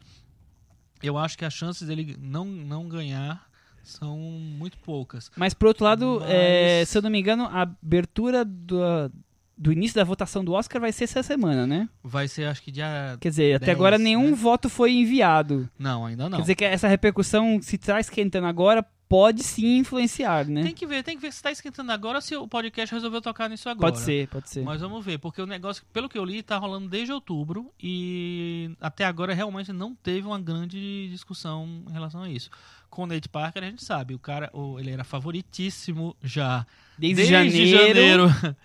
Eu 1.01 1.17
acho 1.17 1.37
que 1.37 1.43
as 1.43 1.53
chances 1.53 1.87
dele 1.87 2.17
não, 2.19 2.45
não 2.45 2.87
ganhar 2.87 3.49
são 3.83 4.17
muito 4.17 4.77
poucas. 4.77 5.29
Mas 5.35 5.53
por 5.53 5.67
outro 5.67 5.83
lado, 5.83 6.19
Mas- 6.21 6.29
é, 6.29 6.85
se 6.85 6.97
eu 6.97 7.01
não 7.01 7.09
me 7.09 7.19
engano, 7.19 7.45
a 7.45 7.63
abertura 7.63 8.45
do, 8.45 9.11
do 9.57 9.71
início 9.71 9.95
da 9.95 10.03
votação 10.03 10.43
do 10.43 10.53
Oscar 10.53 10.81
vai 10.81 10.91
ser 10.91 11.05
essa 11.05 11.23
semana, 11.23 11.67
né? 11.67 11.87
Vai 12.03 12.27
ser, 12.27 12.45
acho 12.45 12.61
que 12.61 12.71
dia. 12.71 13.17
Quer 13.19 13.29
dizer, 13.29 13.55
até 13.55 13.67
10, 13.67 13.77
agora 13.77 13.97
nenhum 13.97 14.31
né? 14.31 14.35
voto 14.35 14.69
foi 14.69 14.91
enviado. 14.93 15.69
Não, 15.77 16.05
ainda 16.05 16.29
não. 16.29 16.37
Quer 16.37 16.41
dizer 16.41 16.55
que 16.55 16.65
essa 16.65 16.87
repercussão, 16.87 17.61
se 17.61 17.75
está 17.75 17.99
esquentando 17.99 18.47
agora, 18.47 18.85
pode 19.07 19.43
sim 19.43 19.77
influenciar, 19.77 20.47
né? 20.47 20.63
Tem 20.63 20.73
que 20.73 20.87
ver, 20.87 21.03
tem 21.03 21.15
que 21.15 21.21
ver 21.21 21.31
se 21.31 21.37
está 21.37 21.51
esquentando 21.51 21.91
agora 21.91 22.17
ou 22.17 22.21
se 22.21 22.35
o 22.35 22.47
podcast 22.47 22.95
resolveu 22.95 23.21
tocar 23.21 23.47
nisso 23.47 23.69
agora. 23.69 23.91
Pode 23.91 24.03
ser, 24.03 24.27
pode 24.27 24.49
ser. 24.49 24.63
Mas 24.63 24.81
vamos 24.81 25.05
ver, 25.05 25.19
porque 25.19 25.39
o 25.39 25.45
negócio, 25.45 25.85
pelo 25.93 26.09
que 26.09 26.17
eu 26.17 26.25
li, 26.25 26.41
tá 26.41 26.57
rolando 26.57 26.89
desde 26.89 27.13
outubro 27.13 27.71
e 27.79 28.71
até 28.81 29.05
agora 29.05 29.33
realmente 29.35 29.71
não 29.71 29.93
teve 29.93 30.25
uma 30.25 30.39
grande 30.39 31.09
discussão 31.11 31.83
em 31.87 31.93
relação 31.93 32.23
a 32.23 32.29
isso. 32.29 32.49
Com 32.89 33.03
o 33.03 33.05
Nate 33.05 33.29
Parker, 33.29 33.63
a 33.63 33.67
gente 33.67 33.83
sabe, 33.83 34.15
o 34.15 34.19
cara, 34.19 34.51
ele 34.79 34.89
era 34.89 35.03
favoritíssimo 35.03 36.15
já 36.23 36.65
Desde, 36.97 37.25
janeiro, 37.25 38.27
janeiro 38.27 38.55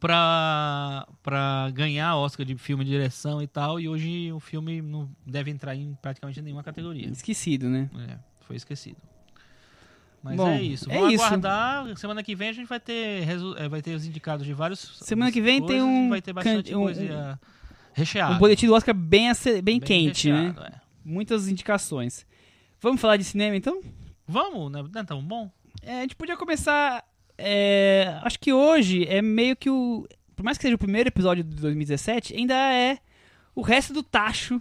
pra, 0.00 1.06
pra 1.22 1.70
ganhar 1.72 2.16
Oscar 2.16 2.44
de 2.46 2.56
filme 2.56 2.84
de 2.84 2.90
direção 2.90 3.42
e 3.42 3.46
tal, 3.46 3.80
e 3.80 3.88
hoje 3.88 4.32
o 4.32 4.40
filme 4.40 4.80
não 4.82 5.08
deve 5.26 5.50
entrar 5.50 5.74
em 5.74 5.94
praticamente 6.00 6.40
nenhuma 6.42 6.62
categoria. 6.62 7.08
esquecido, 7.08 7.68
né? 7.68 7.88
É, 8.08 8.18
foi 8.40 8.56
esquecido. 8.56 8.96
Mas 10.22 10.36
Bom, 10.36 10.48
é 10.48 10.60
isso. 10.62 10.90
é 10.90 10.94
Vamos 10.98 11.14
isso. 11.14 11.24
aguardar. 11.24 11.96
Semana 11.96 12.22
que 12.22 12.34
vem 12.34 12.48
a 12.48 12.52
gente 12.52 12.66
vai 12.66 12.80
ter, 12.80 13.22
resu- 13.24 13.54
é, 13.56 13.68
vai 13.68 13.80
ter 13.80 13.94
os 13.94 14.06
indicados 14.06 14.44
de 14.44 14.52
vários. 14.52 14.80
Semana 15.02 15.30
que 15.30 15.40
vem 15.40 15.58
tem 15.60 15.66
coisas, 15.80 15.84
um 15.86 16.08
Vai 16.08 16.20
ter 16.22 16.32
bastante 16.32 16.74
um- 16.74 16.82
coisa 16.82 17.38
recheada. 17.92 18.34
Um 18.34 18.38
boletim 18.38 18.66
do 18.66 18.74
Oscar 18.74 18.94
bem, 18.94 19.28
ace- 19.28 19.62
bem, 19.62 19.78
Bem 19.78 19.80
quente, 19.80 20.30
né? 20.32 20.54
é. 20.72 20.72
Muitas 21.04 21.46
indicações. 21.46 22.26
Vamos 22.80 23.00
falar 23.00 23.16
de 23.16 23.24
cinema, 23.24 23.54
então? 23.56 23.80
Vamos, 24.26 24.72
né? 24.72 24.82
Não 24.92 25.00
é 25.00 25.04
tão 25.04 25.22
bom? 25.22 25.48
É, 25.80 25.98
a 25.98 26.00
gente 26.02 26.16
podia 26.16 26.36
começar. 26.36 27.04
É, 27.38 28.18
acho 28.22 28.38
que 28.38 28.52
hoje 28.52 29.06
é 29.06 29.20
meio 29.20 29.56
que 29.56 29.68
o. 29.70 30.06
Por 30.34 30.42
mais 30.42 30.58
que 30.58 30.62
seja 30.62 30.74
o 30.74 30.78
primeiro 30.78 31.08
episódio 31.08 31.42
de 31.42 31.56
2017, 31.56 32.34
ainda 32.34 32.54
é 32.54 32.98
o 33.54 33.62
resto 33.62 33.92
do 33.92 34.02
tacho 34.02 34.60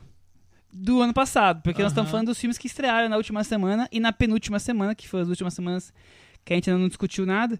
do 0.71 1.01
ano 1.01 1.13
passado. 1.13 1.61
Porque 1.61 1.81
nós 1.81 1.91
estamos 1.91 2.09
falando 2.09 2.27
dos 2.27 2.39
filmes 2.39 2.57
que 2.57 2.67
estrearam 2.67 3.09
na 3.09 3.17
última 3.17 3.43
semana 3.43 3.87
e 3.91 3.99
na 3.99 4.13
penúltima 4.13 4.59
semana, 4.59 4.95
que 4.95 5.07
foi 5.07 5.21
as 5.21 5.27
últimas 5.27 5.53
semanas 5.53 5.93
que 6.43 6.53
a 6.53 6.55
gente 6.55 6.69
ainda 6.69 6.81
não 6.81 6.87
discutiu 6.87 7.25
nada. 7.25 7.59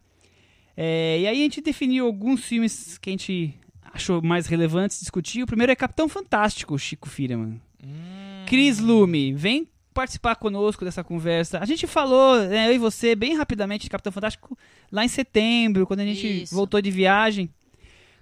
É, 0.78 1.20
e 1.22 1.28
aí 1.28 1.40
a 1.40 1.44
gente 1.44 1.62
definiu 1.62 2.06
alguns 2.06 2.44
filmes 2.44 2.98
que 2.98 3.10
a 3.10 3.14
gente 3.14 3.54
achou 3.94 4.22
mais 4.22 4.48
relevantes 4.48 5.00
discutir. 5.00 5.44
O 5.44 5.48
primeiro 5.48 5.72
é 5.72 5.76
Capitão 5.76 6.08
Fantástico, 6.10 6.78
Chico 6.78 7.10
Firman. 7.10 7.62
Hum, 7.84 8.46
Cris 8.46 8.80
Lume, 8.80 9.34
vem 9.34 9.68
participar 9.96 10.36
conosco 10.36 10.84
dessa 10.84 11.04
conversa. 11.04 11.58
A 11.60 11.66
gente 11.66 11.88
falou, 11.88 12.38
né, 12.42 12.68
eu 12.68 12.74
e 12.74 12.78
você, 12.78 13.16
bem 13.16 13.36
rapidamente 13.36 13.84
de 13.84 13.90
Capitão 13.90 14.12
Fantástico 14.12 14.58
lá 14.92 15.06
em 15.06 15.08
setembro, 15.08 15.88
quando 15.88 16.02
a 16.02 16.06
gente 16.06 16.44
Isso. 16.44 16.54
voltou 16.54 16.82
de 16.82 16.92
viagem. 16.92 17.50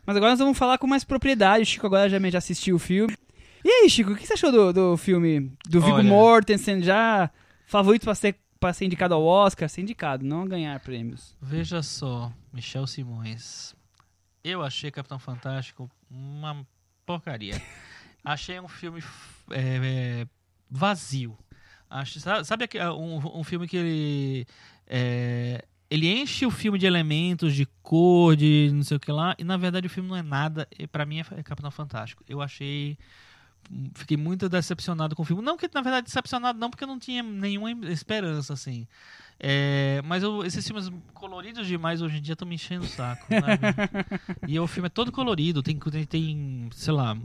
Mas 0.05 0.15
agora 0.15 0.33
nós 0.33 0.39
vamos 0.39 0.57
falar 0.57 0.77
com 0.77 0.85
mais 0.85 1.03
propriedade. 1.03 1.63
O 1.63 1.65
Chico 1.65 1.87
agora 1.87 2.07
já, 2.07 2.19
já 2.29 2.37
assistiu 2.37 2.75
o 2.75 2.79
filme. 2.79 3.17
E 3.65 3.69
aí, 3.69 3.89
Chico, 3.89 4.11
o 4.11 4.15
que 4.15 4.27
você 4.27 4.33
achou 4.33 4.51
do, 4.51 4.71
do 4.71 4.97
filme 4.97 5.51
do 5.65 5.81
Viggo 5.81 5.95
Olha. 5.95 6.03
Mortensen? 6.03 6.83
Já 6.83 7.31
favorito 7.65 8.03
para 8.03 8.13
ser, 8.13 8.35
pra 8.59 8.73
ser 8.73 8.85
indicado 8.85 9.15
ao 9.15 9.23
Oscar? 9.23 9.67
Ser 9.67 9.81
indicado, 9.81 10.23
não 10.23 10.45
ganhar 10.45 10.79
prêmios. 10.81 11.35
Veja 11.41 11.81
só, 11.81 12.31
Michel 12.51 12.85
Simões. 12.85 13.73
Eu 14.43 14.61
achei 14.61 14.91
Capitão 14.91 15.17
Fantástico 15.17 15.89
uma 16.11 16.67
porcaria. 17.05 17.59
achei 18.23 18.59
um 18.59 18.67
filme 18.67 19.01
é, 19.49 19.79
é, 20.21 20.27
vazio. 20.69 21.37
Acho, 21.89 22.19
sabe 22.43 22.63
aque- 22.65 22.79
um, 22.79 23.39
um 23.39 23.43
filme 23.43 23.67
que 23.67 23.77
ele. 23.77 24.47
é, 24.87 25.63
ele 25.89 26.07
enche 26.11 26.45
o 26.45 26.49
filme 26.51 26.79
de 26.79 26.85
elementos, 26.87 27.53
de 27.53 27.67
cor, 27.83 28.35
de 28.35 28.71
não 28.73 28.81
sei 28.83 28.97
o 28.97 28.99
que 28.99 29.11
lá, 29.11 29.35
e 29.37 29.43
na 29.43 29.57
verdade 29.57 29.85
o 29.85 29.89
filme 29.89 30.09
não 30.09 30.15
é 30.17 30.23
nada. 30.23 30.67
E 30.79 30.87
pra 30.87 31.05
mim 31.05 31.19
é 31.19 31.43
Capitão 31.43 31.69
Fantástico. 31.69 32.23
Eu 32.27 32.41
achei. 32.41 32.97
Fiquei 33.95 34.17
muito 34.17 34.49
decepcionado 34.49 35.15
com 35.15 35.21
o 35.21 35.25
filme. 35.25 35.41
Não 35.41 35.55
que, 35.55 35.69
na 35.73 35.81
verdade, 35.81 36.05
decepcionado 36.05 36.59
não, 36.59 36.69
porque 36.69 36.83
eu 36.83 36.87
não 36.87 36.99
tinha 36.99 37.23
nenhuma 37.23 37.71
esperança, 37.91 38.53
assim. 38.53 38.85
É, 39.39 40.01
mas 40.03 40.21
eu- 40.21 40.43
esses 40.43 40.65
filmes 40.65 40.91
coloridos 41.13 41.65
demais 41.67 42.01
hoje 42.01 42.17
em 42.17 42.21
dia 42.21 42.33
estão 42.33 42.47
me 42.47 42.55
enchendo 42.55 42.85
o 42.85 42.87
saco, 42.87 43.25
e 44.47 44.59
o 44.59 44.67
filme 44.67 44.87
é 44.87 44.89
todo 44.89 45.11
colorido, 45.11 45.63
tem, 45.63 45.77
tem, 45.77 46.05
tem, 46.05 46.69
sei 46.73 46.93
lá, 46.93 47.17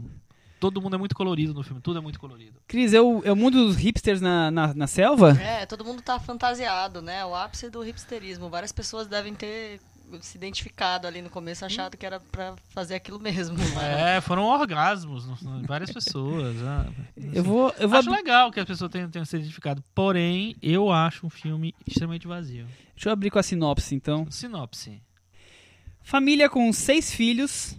todo 0.59 0.81
mundo 0.81 0.95
é 0.95 0.99
muito 0.99 1.15
colorido 1.15 1.53
no 1.53 1.63
filme, 1.63 1.81
tudo 1.81 1.99
é 1.99 2.01
muito 2.01 2.19
colorido. 2.19 2.59
Cris, 2.67 2.93
é 2.93 3.01
o, 3.01 3.21
é 3.23 3.31
o 3.31 3.35
mundo 3.35 3.65
dos 3.65 3.75
hipsters 3.77 4.21
na, 4.21 4.51
na, 4.51 4.73
na 4.73 4.87
selva? 4.87 5.31
É, 5.41 5.65
todo 5.65 5.85
mundo 5.85 6.01
tá 6.01 6.19
fantasiado, 6.19 7.01
né? 7.01 7.25
O 7.25 7.33
ápice 7.33 7.69
do 7.69 7.83
hipsterismo. 7.83 8.49
Várias 8.49 8.71
pessoas 8.71 9.07
devem 9.07 9.33
ter 9.33 9.79
se 10.21 10.37
identificado 10.37 11.05
ali 11.05 11.21
no 11.21 11.29
começo, 11.29 11.63
achado 11.63 11.95
que 11.95 12.05
era 12.05 12.19
pra 12.19 12.55
fazer 12.69 12.95
aquilo 12.95 13.19
mesmo. 13.19 13.57
É, 13.79 14.19
foram 14.21 14.43
orgasmos, 14.43 15.25
várias 15.67 15.91
pessoas. 15.91 16.55
ah, 16.63 16.87
Eu 17.33 17.43
vou, 17.43 17.73
eu 17.77 17.87
vou 17.87 17.99
Acho 17.99 18.09
legal 18.09 18.51
que 18.51 18.59
as 18.59 18.65
pessoas 18.65 18.89
tenham, 18.89 19.09
tenham 19.09 19.25
se 19.25 19.35
identificado, 19.37 19.83
porém, 19.93 20.55
eu 20.61 20.91
acho 20.91 21.27
um 21.27 21.29
filme 21.29 21.75
extremamente 21.85 22.27
vazio. 22.27 22.65
Deixa 22.95 23.09
eu 23.09 23.13
abrir 23.13 23.29
com 23.29 23.39
a 23.39 23.43
sinopse, 23.43 23.93
então. 23.93 24.29
Sinopse. 24.31 25.01
Família 26.01 26.49
com 26.49 26.73
seis 26.73 27.13
filhos 27.13 27.77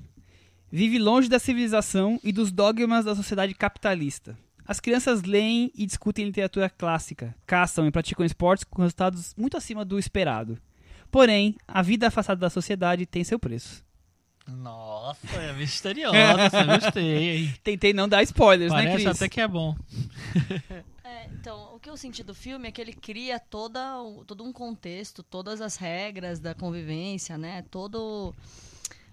vive 0.71 0.99
longe 0.99 1.29
da 1.29 1.39
civilização 1.39 2.19
e 2.23 2.33
dos 2.33 2.51
dogmas 2.53 3.05
da 3.05 3.15
sociedade 3.15 3.55
capitalista. 3.55 4.37
as 4.67 4.79
crianças 4.79 5.23
leem 5.23 5.73
e 5.75 5.85
discutem 5.85 6.25
literatura 6.25 6.71
clássica, 6.71 7.35
caçam 7.45 7.87
e 7.87 7.91
praticam 7.91 8.25
esportes 8.25 8.63
com 8.65 8.83
resultados 8.83 9.35
muito 9.37 9.57
acima 9.57 9.85
do 9.85 9.99
esperado. 9.99 10.57
Porém, 11.11 11.57
a 11.67 11.83
vida 11.83 12.07
afastada 12.07 12.41
da 12.41 12.49
sociedade 12.49 13.05
tem 13.05 13.25
seu 13.25 13.37
preço. 13.39 13.85
Nossa, 14.47 15.27
é 15.37 15.53
misteriosa, 15.55 16.65
gostei. 16.67 17.53
Tentei 17.65 17.93
não 17.93 18.09
dar 18.09 18.23
spoilers, 18.23 18.73
né, 18.73 18.85
Parece 18.85 19.05
Cris? 19.05 19.17
até 19.17 19.29
que 19.29 19.41
é 19.41 19.49
bom. 19.49 19.75
É, 21.03 21.27
então, 21.35 21.75
o 21.75 21.81
que 21.81 21.91
eu 21.91 21.97
senti 21.97 22.23
do 22.23 22.33
filme 22.33 22.69
é 22.69 22.71
que 22.71 22.81
ele 22.81 22.93
cria 22.93 23.41
toda, 23.41 23.81
todo 24.29 24.45
um 24.45 24.53
contexto, 24.53 25.25
todas 25.25 25.61
as 25.61 25.75
regras 25.75 26.39
da 26.39 26.55
convivência, 26.55 27.37
né? 27.37 27.63
Todo. 27.69 28.33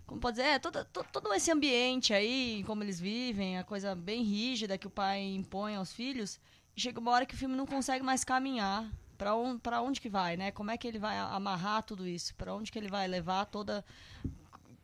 Como 0.08 0.22
pode 0.22 0.38
dizer? 0.38 0.48
É, 0.48 0.58
todo, 0.60 0.84
to- 0.86 1.06
todo 1.12 1.34
esse 1.34 1.52
ambiente 1.52 2.14
aí, 2.14 2.64
como 2.66 2.82
eles 2.82 3.00
vivem, 3.00 3.58
a 3.60 3.64
coisa 3.64 3.94
bem 3.94 4.24
rígida 4.24 4.78
que 4.78 4.88
o 4.88 4.90
pai 4.90 5.22
impõe 5.22 5.76
aos 5.76 5.92
filhos. 5.92 6.40
Chega 6.76 7.00
uma 7.00 7.12
hora 7.12 7.26
que 7.26 7.36
o 7.36 7.38
filme 7.38 7.56
não 7.56 7.66
consegue 7.66 8.04
mais 8.04 8.24
caminhar. 8.24 8.90
Pra, 9.18 9.36
on, 9.36 9.58
pra 9.58 9.82
onde 9.82 10.00
que 10.00 10.08
vai, 10.10 10.38
né? 10.38 10.52
Como 10.52 10.70
é 10.72 10.78
que 10.78 10.88
ele 10.88 11.00
vai 11.00 11.18
amarrar 11.18 11.82
tudo 11.84 12.08
isso? 12.08 12.34
Pra 12.36 12.54
onde 12.54 12.72
que 12.72 12.78
ele 12.80 12.88
vai 12.88 13.08
levar 13.08 13.46
toda. 13.46 13.84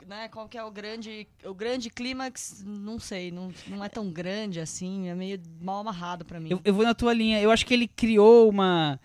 Né? 0.07 0.27
Qual 0.27 0.49
que 0.49 0.57
é 0.57 0.63
o 0.63 0.71
grande, 0.71 1.27
o 1.45 1.53
grande 1.53 1.89
clímax? 1.89 2.63
Não 2.65 2.99
sei, 2.99 3.31
não, 3.31 3.53
não 3.67 3.85
é 3.85 3.87
tão 3.87 4.11
grande 4.11 4.59
assim, 4.59 5.07
é 5.07 5.15
meio 5.15 5.39
mal 5.61 5.79
amarrado 5.81 6.25
pra 6.25 6.39
mim. 6.39 6.49
Eu, 6.49 6.59
eu 6.65 6.73
vou 6.73 6.83
na 6.83 6.93
tua 6.95 7.13
linha. 7.13 7.39
Eu 7.39 7.51
acho 7.51 7.65
que 7.65 7.73
ele 7.73 7.87
criou 7.87 8.49
uma 8.49 8.99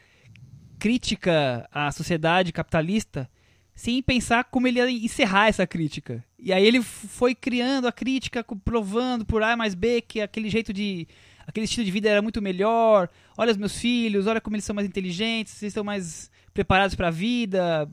crítica 0.78 1.68
à 1.70 1.92
sociedade 1.92 2.52
capitalista 2.52 3.30
sem 3.78 4.02
pensar 4.02 4.42
como 4.42 4.66
ele 4.66 4.80
ia 4.80 4.90
encerrar 4.90 5.46
essa 5.46 5.64
crítica. 5.64 6.24
E 6.36 6.52
aí 6.52 6.66
ele 6.66 6.82
foi 6.82 7.32
criando 7.32 7.86
a 7.86 7.92
crítica, 7.92 8.44
provando 8.64 9.24
por 9.24 9.40
A 9.40 9.56
mais 9.56 9.72
B 9.72 10.00
que 10.00 10.20
aquele 10.20 10.50
jeito 10.50 10.72
de. 10.72 11.06
aquele 11.46 11.62
estilo 11.62 11.84
de 11.84 11.92
vida 11.92 12.08
era 12.08 12.20
muito 12.20 12.42
melhor. 12.42 13.08
Olha 13.36 13.52
os 13.52 13.56
meus 13.56 13.78
filhos, 13.78 14.26
olha 14.26 14.40
como 14.40 14.56
eles 14.56 14.64
são 14.64 14.74
mais 14.74 14.88
inteligentes, 14.88 15.62
eles 15.62 15.70
estão 15.70 15.84
mais 15.84 16.28
preparados 16.52 16.96
para 16.96 17.06
a 17.06 17.12
vida, 17.12 17.88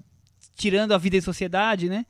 tirando 0.56 0.92
a 0.92 0.98
vida 0.98 1.18
em 1.18 1.22
sociedade, 1.22 1.88
né? 1.88 2.08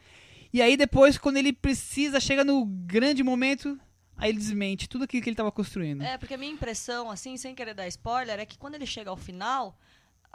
E 0.53 0.61
aí 0.61 0.77
depois, 0.77 1.17
quando 1.17 1.35
ele 1.35 1.51
precisa, 1.51 2.17
chega 2.21 2.45
no 2.45 2.63
grande 2.63 3.23
momento, 3.23 3.77
aí 4.15 4.29
ele 4.29 4.37
desmente 4.37 4.87
tudo 4.87 5.03
aquilo 5.03 5.21
que 5.21 5.27
ele 5.27 5.33
estava 5.33 5.51
construindo. 5.51 6.01
É, 6.01 6.17
porque 6.17 6.35
a 6.35 6.37
minha 6.37 6.53
impressão, 6.53 7.11
assim, 7.11 7.35
sem 7.35 7.53
querer 7.53 7.73
dar 7.73 7.89
spoiler, 7.89 8.39
é 8.39 8.45
que 8.45 8.57
quando 8.57 8.75
ele 8.75 8.85
chega 8.85 9.09
ao 9.09 9.17
final, 9.17 9.77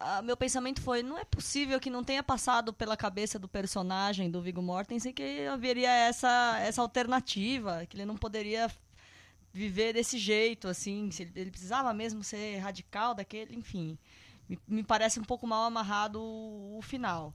ah, 0.00 0.22
meu 0.22 0.34
pensamento 0.34 0.80
foi, 0.80 1.02
não 1.02 1.18
é 1.18 1.24
possível 1.24 1.78
que 1.78 1.90
não 1.90 2.02
tenha 2.02 2.22
passado 2.22 2.72
pela 2.72 2.96
cabeça 2.96 3.38
do 3.38 3.46
personagem 3.46 4.30
do 4.30 4.40
Viggo 4.40 4.62
Mortensen 4.62 5.12
que 5.12 5.46
haveria 5.46 5.90
essa, 5.90 6.58
essa 6.58 6.80
alternativa, 6.80 7.84
que 7.86 7.98
ele 7.98 8.06
não 8.06 8.16
poderia 8.16 8.70
viver 9.52 9.92
desse 9.92 10.18
jeito, 10.18 10.68
assim, 10.68 11.10
se 11.10 11.22
ele, 11.22 11.32
ele 11.36 11.50
precisava 11.50 11.92
mesmo 11.92 12.24
ser 12.24 12.58
radical 12.60 13.14
daquele, 13.14 13.54
enfim. 13.54 13.98
Me, 14.48 14.58
me 14.66 14.82
parece 14.82 15.20
um 15.20 15.24
pouco 15.24 15.46
mal 15.46 15.64
amarrado 15.64 16.18
o, 16.18 16.78
o 16.78 16.82
final. 16.82 17.34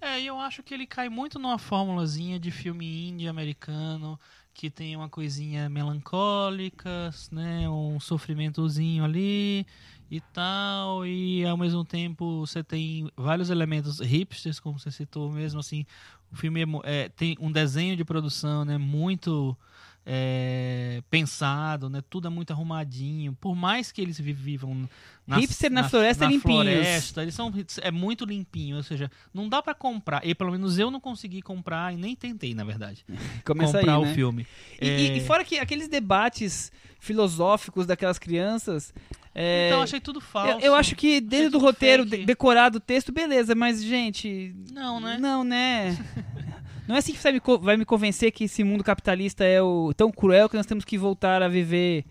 É, 0.00 0.18
e 0.18 0.26
eu 0.26 0.38
acho 0.40 0.62
que 0.62 0.72
ele 0.72 0.86
cai 0.86 1.10
muito 1.10 1.38
numa 1.38 1.58
fórmulazinha 1.58 2.40
de 2.40 2.50
filme 2.50 3.10
indie 3.10 3.28
americano, 3.28 4.18
que 4.54 4.70
tem 4.70 4.96
uma 4.96 5.08
coisinha 5.08 5.68
melancólica, 5.68 7.10
né, 7.30 7.68
um 7.68 8.00
sofrimentozinho 8.00 9.04
ali 9.04 9.66
e 10.10 10.20
tal, 10.20 11.06
e 11.06 11.44
ao 11.46 11.56
mesmo 11.56 11.84
tempo 11.84 12.40
você 12.40 12.64
tem 12.64 13.10
vários 13.16 13.48
elementos 13.50 14.00
hipsters, 14.00 14.58
como 14.58 14.78
você 14.78 14.90
citou 14.90 15.30
mesmo, 15.30 15.60
assim, 15.60 15.86
o 16.32 16.36
filme 16.36 16.62
é 16.62 16.66
é, 17.04 17.08
tem 17.08 17.36
um 17.40 17.50
desenho 17.52 17.96
de 17.96 18.04
produção, 18.04 18.64
né, 18.64 18.76
muito 18.78 19.56
é, 20.04 21.02
pensado, 21.10 21.88
né, 21.90 22.02
tudo 22.08 22.26
é 22.26 22.30
muito 22.30 22.52
arrumadinho, 22.52 23.36
por 23.40 23.54
mais 23.54 23.92
que 23.92 24.00
eles 24.00 24.18
vi- 24.18 24.32
vivam 24.32 24.88
na, 25.26 25.38
Hipster 25.38 25.70
na 25.70 25.88
floresta 25.88 26.24
limpinhos. 26.26 26.42
floresta, 26.42 27.22
eles 27.22 27.34
são 27.34 27.52
é 27.82 27.90
muito 27.90 28.24
limpinho, 28.24 28.76
ou 28.76 28.82
seja, 28.82 29.10
não 29.32 29.48
dá 29.48 29.62
pra 29.62 29.74
comprar. 29.74 30.26
E 30.26 30.34
pelo 30.34 30.50
menos 30.50 30.78
eu 30.78 30.90
não 30.90 30.98
consegui 31.00 31.42
comprar 31.42 31.92
e 31.92 31.96
nem 31.96 32.16
tentei, 32.16 32.54
na 32.54 32.64
verdade, 32.64 33.04
Começa 33.44 33.78
comprar 33.78 33.96
aí, 33.96 34.02
o 34.02 34.04
né? 34.06 34.14
filme. 34.14 34.46
E, 34.80 34.88
É, 34.88 35.00
e- 35.00 35.18
e 35.18 35.20
fora 35.20 35.44
que 35.44 35.58
aqueles 35.58 35.86
debates 35.88 36.72
filosóficos 36.98 37.86
daquelas 37.86 38.18
crianças. 38.18 38.92
é, 39.34 39.68
Então 39.68 39.80
achei 39.82 40.00
tudo 40.00 40.20
falso. 40.20 40.58
eu, 40.58 40.60
eu 40.60 40.74
acho 40.74 40.96
que 40.96 41.20
dentro 41.20 41.50
do 41.52 41.58
roteiro, 41.58 42.04
de- 42.04 42.24
decorado 42.24 42.78
o 42.78 42.80
texto, 42.80 43.12
beleza, 43.12 43.54
mas, 43.54 43.82
gente. 43.82 44.54
não, 44.72 44.98
né? 45.00 45.16
Não, 45.18 45.44
né? 45.44 45.96
Não 46.90 46.96
é 46.96 46.98
assim 46.98 47.12
que 47.12 47.22
vai 47.22 47.30
me, 47.30 47.40
vai 47.60 47.76
me 47.76 47.84
convencer 47.84 48.32
que 48.32 48.44
esse 48.44 48.64
mundo 48.64 48.82
capitalista 48.82 49.44
é 49.44 49.62
o 49.62 49.94
tão 49.94 50.10
cruel 50.10 50.48
que 50.48 50.56
nós 50.56 50.66
temos 50.66 50.84
que 50.84 50.98
voltar 50.98 51.40
a 51.40 51.46
viver 51.46 52.04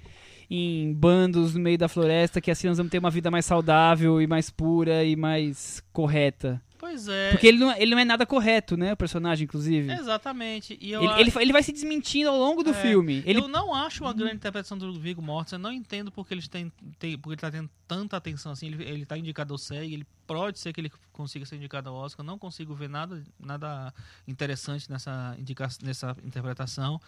em 0.49 0.93
bandos 0.93 1.53
no 1.53 1.59
meio 1.59 1.77
da 1.77 1.89
floresta, 1.89 2.39
que 2.39 2.49
assim 2.49 2.69
nós 2.69 2.77
vamos 2.77 2.89
ter 2.89 2.99
uma 2.99 3.09
vida 3.09 3.29
mais 3.29 3.45
saudável 3.45 4.21
e 4.21 4.25
mais 4.25 4.49
pura 4.49 5.03
e 5.03 5.17
mais 5.17 5.83
correta. 5.91 6.61
Pois 6.79 7.09
é. 7.09 7.31
Porque 7.31 7.45
ele 7.45 7.57
não, 7.57 7.75
ele 7.75 7.91
não 7.91 7.99
é 7.99 8.05
nada 8.05 8.25
correto, 8.25 8.77
né? 8.77 8.93
O 8.93 8.97
personagem, 8.97 9.43
inclusive. 9.43 9.91
Exatamente. 9.91 10.77
E 10.81 10.93
Ele, 10.93 11.05
acho- 11.07 11.19
ele, 11.19 11.31
ele 11.43 11.51
vai 11.53 11.61
se 11.61 11.73
desmentindo 11.73 12.29
ao 12.29 12.37
longo 12.39 12.63
do 12.63 12.69
É, 12.69 12.73
filme. 12.73 13.21
Ele 13.25 13.39
Eu 13.41 13.49
não 13.49 13.75
acho 13.75 14.03
uma 14.05 14.13
grande 14.13 14.35
interpretação 14.37 14.77
do 14.77 14.97
Viggo 14.97 15.21
Mortensen. 15.21 15.57
Eu 15.57 15.61
não 15.63 15.73
entendo 15.73 16.09
porque 16.09 16.33
eles 16.33 16.47
têm, 16.47 16.71
têm- 16.97 17.17
porque 17.17 17.33
ele 17.33 17.41
tá 17.41 17.51
tendo 17.51 17.69
tanta 17.85 18.15
atenção 18.15 18.53
assim. 18.53 18.67
Ele, 18.67 18.83
ele 18.85 19.05
tá 19.05 19.17
indicado 19.17 19.53
ao 19.53 19.57
SEG. 19.57 19.93
Ele 19.93 20.07
pode 20.25 20.57
ser 20.57 20.71
que 20.71 20.79
ele 20.79 20.91
consiga 21.11 21.45
ser 21.45 21.57
indicado 21.57 21.89
ao 21.89 21.95
Oscar. 21.95 22.23
Eu 22.23 22.27
não 22.27 22.39
consigo 22.39 22.73
ver 22.73 22.87
nada, 22.87 23.21
nada 23.37 23.93
interessante 24.25 24.89
nessa, 24.89 25.35
indica, 25.37 25.67
nessa 25.83 26.15
interpretação. 26.23 26.99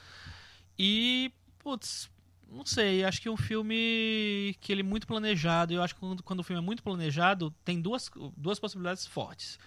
E, 0.77 1.31
putz, 1.59 2.09
não 2.51 2.65
sei. 2.65 3.03
Acho 3.03 3.21
que 3.21 3.27
é 3.27 3.31
um 3.31 3.37
filme 3.37 4.55
que 4.59 4.71
ele 4.71 4.81
é 4.81 4.83
muito 4.83 5.07
planejado. 5.07 5.73
Eu 5.73 5.81
acho 5.81 5.95
que 5.95 6.01
quando, 6.01 6.21
quando 6.21 6.39
o 6.41 6.43
filme 6.43 6.61
é 6.61 6.65
muito 6.65 6.83
planejado, 6.83 7.53
tem 7.63 7.81
duas, 7.81 8.09
duas 8.35 8.59
possibilidades 8.59 9.05
fortes. 9.05 9.57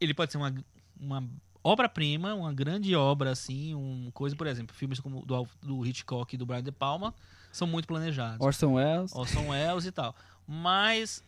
Ele 0.00 0.12
pode 0.12 0.32
ser 0.32 0.38
uma, 0.38 0.54
uma 1.00 1.28
obra-prima, 1.62 2.34
uma 2.34 2.52
grande 2.52 2.94
obra, 2.94 3.30
assim, 3.30 3.74
um 3.74 4.10
coisa, 4.12 4.36
por 4.36 4.46
exemplo, 4.46 4.74
filmes 4.74 5.00
como 5.00 5.24
do, 5.24 5.48
do 5.62 5.86
Hitchcock 5.86 6.34
e 6.34 6.38
do 6.38 6.44
Brian 6.44 6.62
De 6.62 6.72
Palma 6.72 7.14
são 7.52 7.66
muito 7.66 7.88
planejados. 7.88 8.40
Orson 8.40 8.74
Welles. 8.74 9.14
Orson 9.14 9.48
Welles 9.48 9.86
e 9.86 9.92
tal. 9.92 10.14
Mas, 10.46 11.22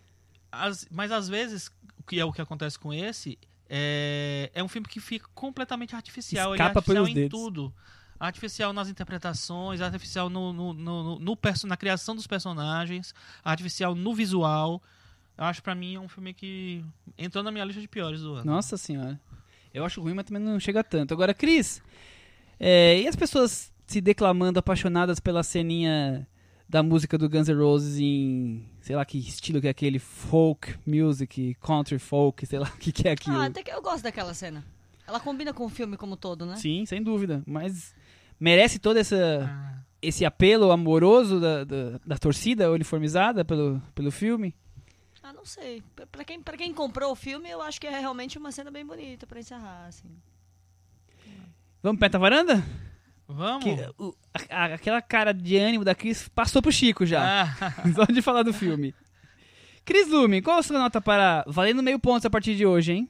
as, 0.53 0.87
mas 0.91 1.11
às 1.11 1.29
vezes, 1.29 1.71
o 1.99 2.03
que 2.03 2.21
é 2.21 2.25
o 2.25 2.33
que 2.33 2.43
acontece 2.43 2.79
com 2.79 2.93
esse, 2.93 3.39
é, 3.69 4.51
é 4.55 4.63
um 4.63 4.69
filme 4.69 4.87
que 4.87 5.01
fica 5.01 5.27
completamente 5.35 5.95
artificial. 5.95 6.55
Ele 6.55 6.63
é 6.63 6.67
Escapa 6.67 6.81
artificial 6.81 7.09
em 7.09 7.15
dedos. 7.15 7.41
tudo. 7.41 7.75
Artificial 8.21 8.73
nas 8.73 8.89
interpretações, 8.89 9.81
artificial 9.81 10.29
no, 10.29 10.53
no, 10.53 10.73
no, 10.73 11.19
no- 11.19 11.39
na 11.67 11.77
criação 11.77 12.17
dos 12.17 12.27
personagens, 12.27 13.15
artificial 13.45 13.95
no 13.95 14.15
visual. 14.15 14.83
Eu 15.37 15.45
acho 15.45 15.63
pra 15.63 15.75
mim 15.75 15.95
é 15.95 16.01
um 16.01 16.09
filme 16.09 16.35
que 16.35 16.85
entrou 17.17 17.45
na 17.45 17.53
minha 17.53 17.65
lista 17.65 17.81
de 17.81 17.87
piores 17.87 18.21
do 18.21 18.35
ano. 18.35 18.45
Nossa 18.45 18.77
senhora. 18.77 19.21
Eu 19.73 19.85
acho 19.85 20.01
ruim, 20.01 20.15
mas 20.15 20.25
também 20.25 20.43
não 20.43 20.59
chega 20.59 20.83
tanto. 20.83 21.15
Agora, 21.15 21.33
Cris, 21.33 21.81
é, 22.59 23.01
e 23.01 23.07
as 23.07 23.15
pessoas 23.15 23.73
se 23.87 24.01
declamando 24.01 24.59
apaixonadas 24.59 25.21
pela 25.21 25.43
ceninha 25.43 26.27
da 26.69 26.83
música 26.83 27.17
do 27.17 27.29
Guns 27.31 27.49
N' 27.49 27.55
Roses 27.55 27.99
em, 27.99 28.67
sei 28.81 28.97
lá 28.97 29.05
que 29.05 29.17
estilo 29.19 29.61
que 29.61 29.67
é 29.69 29.71
aquele, 29.71 29.99
folk 29.99 30.75
music, 30.85 31.55
country 31.61 31.99
folk, 31.99 32.45
sei 32.45 32.59
lá 32.59 32.67
o 32.75 32.79
que, 32.79 32.91
que 32.93 33.07
é 33.09 33.13
aquilo. 33.13 33.39
Ah, 33.39 33.47
até 33.47 33.63
que 33.63 33.71
eu 33.71 33.81
gosto 33.81 34.03
daquela 34.03 34.35
cena. 34.35 34.65
Ela 35.07 35.21
combina 35.21 35.55
com 35.55 35.65
o 35.65 35.69
filme 35.71 35.97
como 35.97 36.17
todo, 36.17 36.45
né? 36.45 36.57
Sim, 36.57 36.85
sem 36.85 37.03
dúvida. 37.03 37.43
Mas 37.47 37.95
merece 38.39 38.79
todo 38.79 38.97
essa, 38.99 39.17
Ah, 39.51 39.79
esse 40.01 40.25
apelo 40.25 40.71
amoroso 40.71 41.41
da, 41.41 41.65
da, 41.65 41.99
da 42.07 42.19
torcida 42.19 42.71
uniformizada 42.71 43.45
pelo, 43.45 43.81
pelo 43.95 44.11
filme? 44.11 44.55
Ah, 45.23 45.33
não 45.33 45.45
sei. 45.45 45.83
Pra- 45.95 46.07
Pra 46.07 46.25
quem, 46.25 46.41
pra 46.43 46.57
quem 46.57 46.73
comprou 46.73 47.13
o 47.13 47.17
filme, 47.17 47.49
eu 47.51 47.61
acho 47.61 47.81
que 47.81 47.87
é 47.87 47.99
realmente 47.99 48.39
uma 48.39 48.51
cena 48.53 48.71
bem 48.71 48.85
bonita 48.87 49.27
pra 49.27 49.41
encerrar, 49.41 49.87
assim. 49.87 50.09
Vamos 51.83 51.99
perto 52.01 52.13
da 52.15 52.19
varanda? 52.19 52.65
vamos? 53.27 53.63
Que, 53.63 53.71
o- 53.99 54.15
a- 54.51 54.65
a- 54.65 54.75
aquela 54.75 55.03
cara 55.03 55.33
de 55.35 55.57
ânimo 55.59 55.85
da 55.85 55.95
Cris 55.95 56.29
passou 56.29 56.63
pro 56.63 56.73
Chico 56.73 57.05
já. 57.05 57.23
Ah, 57.53 57.75
Só 57.95 58.05
de 58.05 58.23
falar 58.23 58.43
do 58.43 58.53
filme. 58.55 58.95
Cris 59.85 60.09
Lume, 60.09 60.41
qual 60.43 60.59
a 60.59 60.63
sua 60.63 60.79
nota 60.79 61.01
para 61.01 61.45
valendo 61.47 61.83
meio 61.83 61.99
ponto 61.99 62.27
a 62.27 62.31
partir 62.31 62.55
de 62.57 62.65
hoje, 62.67 62.93
hein? 62.93 63.09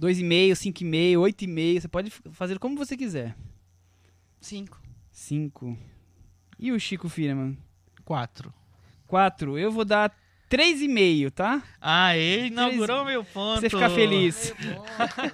2,5, 0.00 0.52
5,5, 0.52 1.16
8,5. 1.18 1.80
Você 1.80 1.88
pode 1.88 2.10
fazer 2.10 2.58
como 2.58 2.76
você 2.76 2.96
quiser. 2.96 3.36
Cinco. 4.40 4.80
5. 5.10 5.76
E 6.58 6.72
o 6.72 6.78
Chico 6.80 7.08
Firman? 7.08 7.56
quatro. 8.04 8.52
4. 9.06 9.58
Eu 9.58 9.70
vou 9.72 9.84
dar 9.84 10.10
3,5, 10.48 11.30
tá? 11.30 11.62
Aê, 11.80 12.46
inaugurou 12.46 13.04
meu 13.04 13.24
ponto. 13.24 13.60
Pra 13.60 13.68
você 13.68 13.70
ficar 13.70 13.90
feliz. 13.90 14.54
Meio. 14.58 14.82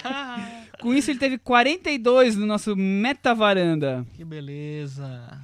Com 0.80 0.94
isso, 0.94 1.10
ele 1.10 1.18
teve 1.18 1.38
42 1.38 2.36
no 2.36 2.46
nosso 2.46 2.74
Meta 2.74 3.34
Varanda. 3.34 4.06
Que 4.14 4.24
beleza. 4.24 5.40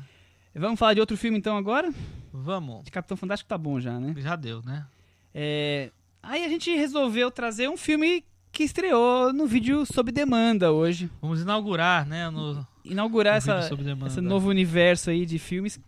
Vamos 0.54 0.78
falar 0.78 0.94
de 0.94 1.00
outro 1.00 1.16
filme 1.16 1.38
então 1.38 1.56
agora? 1.56 1.92
Vamos. 2.32 2.84
De 2.84 2.90
Capitão 2.90 3.16
Fantástico 3.16 3.48
tá 3.48 3.58
bom 3.58 3.78
já, 3.78 4.00
né? 4.00 4.14
Já 4.18 4.34
deu, 4.34 4.62
né? 4.62 4.86
É, 5.34 5.90
Aí 6.22 6.44
a 6.44 6.48
gente 6.48 6.74
resolveu 6.74 7.30
trazer 7.30 7.68
um 7.68 7.76
filme 7.76 8.24
que 8.50 8.64
estreou 8.64 9.32
no 9.32 9.46
vídeo 9.46 9.86
sob 9.86 10.10
demanda 10.10 10.72
hoje. 10.72 11.10
Vamos 11.22 11.40
inaugurar, 11.42 12.06
né? 12.06 12.28
No, 12.30 12.66
Inaugurar 12.90 13.34
no 13.34 13.38
essa, 13.38 13.60
esse 14.06 14.20
novo 14.28 14.48
universo 14.48 15.10
aí 15.10 15.24
de 15.26 15.38
filmes, 15.38 15.78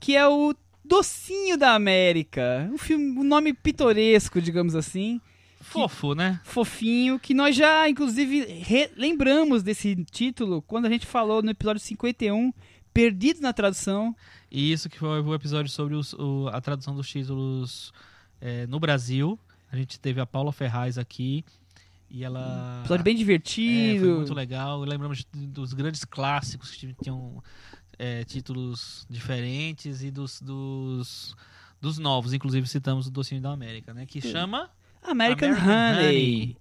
que 0.00 0.16
é 0.16 0.26
o 0.26 0.54
Docinho 0.84 1.56
da 1.56 1.74
América. 1.74 2.68
Um 2.72 2.78
filme, 2.78 3.18
um 3.18 3.24
nome 3.24 3.52
pitoresco, 3.52 4.40
digamos 4.40 4.74
assim. 4.74 5.20
Fofo, 5.60 6.14
né? 6.14 6.40
Fofinho, 6.44 7.18
que 7.18 7.34
nós 7.34 7.54
já, 7.54 7.88
inclusive, 7.88 8.64
lembramos 8.96 9.62
desse 9.62 9.94
título 10.10 10.62
quando 10.62 10.86
a 10.86 10.88
gente 10.90 11.04
falou 11.04 11.42
no 11.42 11.50
episódio 11.50 11.80
51, 11.80 12.52
Perdidos 12.94 13.42
na 13.42 13.52
Tradução. 13.52 14.14
E 14.50 14.72
isso 14.72 14.88
que 14.88 14.98
foi 14.98 15.20
o 15.20 15.34
episódio 15.34 15.70
sobre 15.70 15.94
os- 15.94 16.14
o- 16.14 16.48
a 16.52 16.60
tradução 16.60 16.94
dos 16.94 17.08
títulos 17.08 17.92
é, 18.40 18.66
no 18.68 18.78
Brasil. 18.80 19.38
A 19.70 19.76
gente 19.76 19.98
teve 20.00 20.20
a 20.20 20.26
Paula 20.26 20.52
Ferraz 20.52 20.96
aqui. 20.96 21.44
E 22.10 22.24
ela. 22.24 22.78
Episódio 22.80 23.04
bem 23.04 23.14
É, 23.14 23.18
divertido. 23.18 24.04
foi 24.06 24.16
muito 24.16 24.34
legal. 24.34 24.80
Lembramos 24.80 25.26
dos 25.32 25.72
grandes 25.72 26.04
clássicos 26.04 26.70
que 26.70 26.94
tinham 27.02 27.42
é, 27.98 28.24
títulos 28.24 29.06
diferentes 29.10 30.02
e 30.02 30.10
dos, 30.10 30.40
dos, 30.40 31.36
dos 31.80 31.98
novos. 31.98 32.32
Inclusive 32.32 32.66
citamos 32.66 33.06
o 33.06 33.10
Docinho 33.10 33.40
da 33.42 33.50
América, 33.52 33.92
né? 33.92 34.06
Que 34.06 34.20
chama. 34.20 34.70
American, 35.02 35.50
American 35.50 35.96
Honey. 35.96 36.56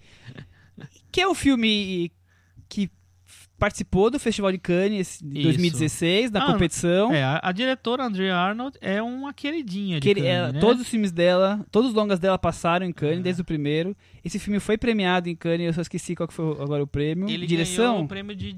Que 1.12 1.22
é 1.22 1.28
o 1.28 1.34
filme 1.34 2.12
que 2.70 2.92
participou 3.58 4.10
do 4.10 4.20
Festival 4.20 4.52
de 4.52 4.58
Cannes 4.58 5.16
Isso. 5.16 5.24
2016, 5.44 6.32
da 6.32 6.44
Ah, 6.44 6.52
competição. 6.54 7.12
É, 7.14 7.24
a, 7.24 7.40
a 7.44 7.52
diretora 7.52 8.04
Andrea 8.06 8.36
Arnold 8.36 8.78
é 8.82 9.02
uma 9.02 9.34
queridinha 9.34 9.96
de 10.00 10.02
Que 10.02 10.10
ele- 10.10 10.22
Cannes, 10.22 10.36
ela- 10.36 10.52
né? 10.54 10.60
Todos 10.60 10.82
os 10.82 10.88
filmes 10.88 11.12
dela, 11.12 11.66
todos 11.72 11.90
os 11.90 11.96
longas 11.96 12.20
dela 12.20 12.38
passaram 12.38 12.86
em 12.86 12.92
Cannes 12.94 13.20
É. 13.20 13.24
desde 13.24 13.42
o 13.42 13.46
primeiro. 13.46 13.96
Esse 14.24 14.40
filme 14.40 14.60
foi 14.60 14.78
premiado 14.78 15.28
em 15.30 15.36
Cannes, 15.36 15.68
eu 15.68 15.74
só 15.74 15.82
esqueci 15.82 16.16
qual 16.16 16.28
que 16.28 16.34
foi 16.34 16.52
agora 16.62 16.84
o 16.84 16.88
prêmio. 16.88 17.26
Ele 17.26 17.38
ganhou 17.46 17.48
Direção? 17.48 18.02
o 18.04 18.08
prêmio 18.08 18.36
de. 18.36 18.56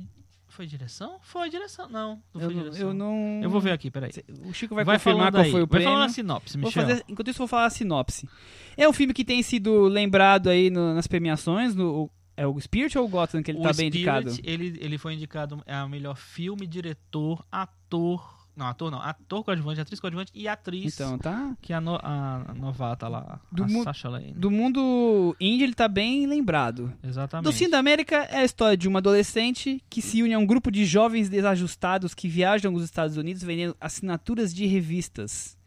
Foi 0.48 0.66
direção? 0.66 1.18
Foi 1.22 1.50
direção. 1.50 1.88
Não, 1.88 2.22
não 2.34 2.42
eu, 2.42 2.48
foi 2.48 2.54
não, 2.54 2.64
direção. 2.64 2.88
eu 2.90 2.94
não. 2.94 3.40
Eu 3.42 3.50
vou 3.50 3.62
ver 3.62 3.72
aqui, 3.72 3.90
peraí. 3.90 4.10
O 4.46 4.52
Chico 4.54 4.76
vai, 4.76 4.84
confirmar 4.84 5.00
falando 5.00 5.32
qual 5.32 5.44
aí. 5.46 5.52
foi 5.52 5.62
o 5.62 5.64
Vai 5.66 5.70
prêmio. 5.80 5.88
falando 5.94 6.10
a 6.10 6.10
sinopse, 6.10 6.58
Vou 6.58 6.66
Michel. 6.68 6.84
fazer- 6.86 7.04
enquanto 7.08 7.28
isso, 7.30 7.38
eu 7.38 7.44
vou 7.44 7.48
falar 7.48 7.66
a 7.66 7.70
sinopse. 7.70 8.28
É 8.76 8.90
um 8.90 8.92
filme 8.92 9.14
que 9.14 9.24
tem 9.24 9.42
sido 9.42 9.84
lembrado 9.84 10.50
aí 10.50 10.70
no- 10.70 10.94
nas 10.94 11.08
premiações. 11.08 11.74
No, 11.76 12.10
é 12.42 12.48
o 12.48 12.60
Spirit 12.60 12.98
ou 12.98 13.06
o 13.06 13.08
Gotham 13.10 13.44
que 13.44 13.52
ele 13.52 13.60
o 13.60 13.62
tá 13.64 13.74
bem 13.74 13.90
Spirit, 13.92 13.98
indicado? 13.98 14.36
Ele, 14.44 14.78
ele 14.80 14.98
foi 14.98 15.14
indicado 15.14 15.62
a 15.68 15.88
melhor 15.88 16.16
filme, 16.16 16.66
diretor, 16.66 17.46
ator. 17.52 18.40
Não, 18.56 18.66
ator 18.66 18.92
não. 18.92 19.02
Ator 19.02 19.44
coadjuvante, 19.46 19.80
atriz 19.80 20.00
coadjuvante 20.02 20.32
e 20.36 20.46
atriz. 20.48 20.94
Então, 20.94 21.18
tá. 21.18 21.56
Que 21.62 21.72
é 21.72 21.78
a, 21.78 21.82
no- 21.82 22.00
a 22.02 22.54
novata 22.58 23.08
lá. 23.08 23.40
Do 23.50 23.64
a 23.64 23.68
mu- 23.68 23.84
Sasha 23.84 24.10
Lane. 24.10 24.34
Do 24.34 24.52
mundo 24.52 25.34
indie, 25.40 25.64
ele 25.64 25.74
tá 25.74 25.88
bem 25.88 26.26
lembrado. 26.28 26.92
Exatamente. 27.02 27.46
Docinho 27.46 27.72
da 27.72 27.80
América 27.80 28.18
é 28.30 28.40
a 28.40 28.44
história 28.44 28.76
de 28.76 28.86
uma 28.88 29.00
adolescente 29.00 29.82
que 29.90 30.02
se 30.02 30.22
une 30.22 30.34
a 30.34 30.40
um 30.40 30.46
grupo 30.46 30.70
de 30.72 30.84
jovens 30.86 31.30
desajustados 31.30 32.14
que 32.14 32.28
viajam 32.28 32.74
aos 32.74 32.84
Estados 32.84 33.16
Unidos 33.16 33.44
vendendo 33.44 33.78
assinaturas 33.80 34.54
de 34.54 34.66
revistas. 34.66 35.58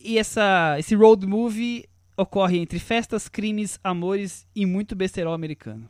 E 0.00 0.18
essa, 0.18 0.76
esse 0.78 0.94
road 0.96 1.24
movie 1.26 1.84
ocorre 2.16 2.58
entre 2.58 2.78
festas, 2.78 3.28
crimes, 3.28 3.78
amores 3.82 4.46
e 4.54 4.66
muito 4.66 4.94
besterol 4.94 5.34
americano. 5.34 5.88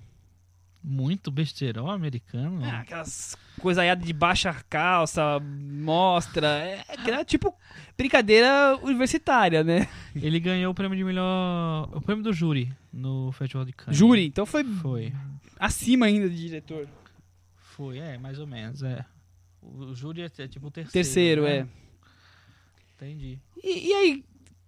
Muito 0.87 1.31
besterol 1.31 1.91
americano. 1.91 2.63
Ah, 2.63 2.81
aquelas 2.81 3.37
coisaiadas 3.59 4.05
de 4.05 4.13
baixa 4.13 4.53
calça, 4.69 5.41
mostra. 5.41 6.47
É, 6.59 6.85
é 7.11 7.25
tipo 7.25 7.55
brincadeira 7.97 8.79
universitária, 8.83 9.65
né? 9.65 9.89
Ele 10.15 10.39
ganhou 10.39 10.73
o 10.73 10.75
prêmio 10.75 10.97
de 10.97 11.03
melhor. 11.03 11.89
O 11.91 12.03
prêmio 12.03 12.23
do 12.23 12.35
júri 12.35 12.71
no 12.93 13.33
Festival 13.33 13.65
de 13.65 13.73
Cannes. 13.73 13.99
Júri, 13.99 14.27
então 14.27 14.45
foi 14.45 14.63
Foi. 14.63 15.13
acima 15.59 16.05
ainda 16.05 16.29
de 16.29 16.37
diretor. 16.37 16.87
Foi, 17.57 17.99
é, 17.99 18.19
mais 18.19 18.39
ou 18.39 18.47
menos, 18.47 18.83
é. 18.83 19.07
O, 19.63 19.87
o 19.87 19.95
júri 19.95 20.21
é, 20.21 20.31
é 20.39 20.49
tipo 20.49 20.67
o 20.67 20.71
terceiro. 20.71 20.93
Terceiro, 20.93 21.43
né? 21.45 21.57
é. 21.57 21.67
Entendi. 22.95 23.39
E, 23.63 23.89
e 23.89 23.93
aí, 23.95 24.25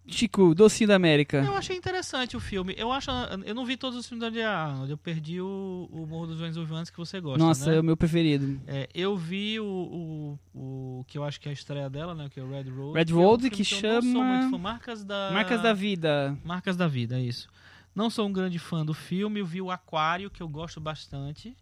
Chico, 0.08 0.54
Docinho 0.54 0.88
da 0.88 0.94
América? 0.94 1.38
Eu 1.38 1.54
achei 1.54 1.76
interessante 1.76 2.36
o 2.36 2.40
filme. 2.40 2.74
Eu 2.76 2.92
acho. 2.92 3.10
Eu 3.44 3.54
não 3.54 3.66
vi 3.66 3.76
todos 3.76 3.98
os 3.98 4.08
filmes 4.08 4.32
da 4.32 4.50
Arnold. 4.50 4.90
Eu 4.90 4.96
perdi 4.96 5.40
o, 5.40 5.88
o 5.90 6.06
Morro 6.06 6.28
dos 6.28 6.38
Ventos 6.38 6.56
Vivantes 6.56 6.90
que 6.90 6.96
você 6.96 7.20
gosta. 7.20 7.38
Nossa, 7.38 7.70
né? 7.70 7.76
é 7.76 7.80
o 7.80 7.84
meu 7.84 7.96
preferido. 7.96 8.60
É, 8.66 8.88
eu 8.94 9.16
vi 9.16 9.58
o, 9.58 10.38
o, 10.54 11.00
o 11.00 11.04
que 11.06 11.18
eu 11.18 11.24
acho 11.24 11.40
que 11.40 11.48
é 11.48 11.50
a 11.50 11.52
estreia 11.52 11.90
dela, 11.90 12.14
né? 12.14 12.28
Que 12.30 12.38
é 12.38 12.42
o 12.42 12.48
Red 12.48 12.70
Road. 12.70 12.98
Red 12.98 13.04
que 13.06 13.12
é 13.12 13.14
um 13.14 13.18
Road, 13.18 13.50
que 13.50 13.64
sou 13.64 13.80
chama 13.80 14.50
fã. 14.50 14.58
Marcas 14.58 15.04
da. 15.04 15.30
Marcas 15.32 15.60
da 15.60 15.72
Vida. 15.72 16.38
Marcas 16.44 16.76
da 16.76 16.86
Vida, 16.86 17.18
é 17.18 17.22
isso. 17.22 17.48
Não 17.94 18.08
sou 18.08 18.26
um 18.26 18.32
grande 18.32 18.58
fã 18.58 18.84
do 18.84 18.94
filme. 18.94 19.40
Eu 19.40 19.46
vi 19.46 19.60
o 19.60 19.70
Aquário, 19.70 20.30
que 20.30 20.42
eu 20.42 20.48
gosto 20.48 20.80
bastante. 20.80 21.56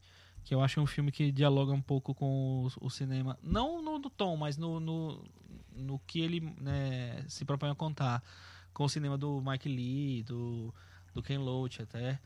Que 0.44 0.54
eu 0.54 0.60
acho 0.60 0.80
um 0.80 0.86
filme 0.86 1.10
que 1.10 1.32
dialoga 1.32 1.72
um 1.72 1.80
pouco 1.80 2.14
com 2.14 2.68
o, 2.80 2.86
o 2.86 2.90
cinema. 2.90 3.38
Não 3.42 3.80
no, 3.80 3.98
no 3.98 4.10
tom, 4.10 4.36
mas 4.36 4.58
no, 4.58 4.78
no, 4.78 5.24
no 5.74 5.98
que 6.06 6.20
ele 6.20 6.40
né, 6.60 7.24
se 7.28 7.44
propõe 7.44 7.70
a 7.70 7.74
contar. 7.74 8.22
Com 8.72 8.84
o 8.84 8.88
cinema 8.88 9.16
do 9.16 9.40
Mike 9.40 9.68
Lee, 9.68 10.22
do, 10.24 10.74
do 11.14 11.22
Ken 11.22 11.38
Loach 11.38 11.80
até. 11.82 12.18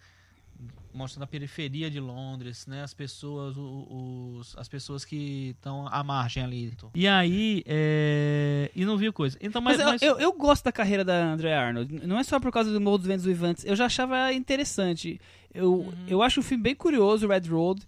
Mostrando 0.93 1.23
a 1.23 1.27
periferia 1.27 1.89
de 1.91 2.01
Londres, 2.01 2.67
né? 2.67 2.83
As 2.83 2.93
pessoas, 2.93 3.55
os, 3.57 4.57
as 4.59 4.67
pessoas 4.69 5.05
que 5.05 5.51
estão 5.51 5.87
à 5.87 6.03
margem 6.03 6.43
ali. 6.43 6.73
E 6.95 7.07
aí, 7.07 7.63
é... 7.67 8.71
e 8.75 8.85
não 8.85 8.97
viu 8.97 9.13
coisa. 9.13 9.39
Então, 9.41 9.61
Mas, 9.63 9.77
mas, 9.77 9.81
eu- 9.87 9.93
mas- 9.93 10.03
Eu, 10.03 10.19
eu 10.19 10.33
gosto 10.33 10.65
da 10.65 10.73
carreira 10.73 11.05
da 11.05 11.33
Andrea 11.33 11.61
Arnold. 11.61 12.07
Não 12.07 12.19
é 12.19 12.25
só 12.25 12.41
por 12.41 12.51
causa 12.51 12.73
do 12.73 12.81
Morro 12.81 12.99
dos 12.99 13.07
Ventos 13.07 13.25
Vivantes. 13.25 13.65
Eu 13.65 13.77
já 13.77 13.87
achava 13.87 14.33
interessante. 14.33 15.21
Eu, 15.55 15.75
Uhum. 15.75 15.93
eu 16.09 16.23
acho 16.23 16.41
um 16.41 16.43
filme 16.43 16.63
bem 16.63 16.75
curioso, 16.75 17.29
Red 17.29 17.49
Road. 17.49 17.83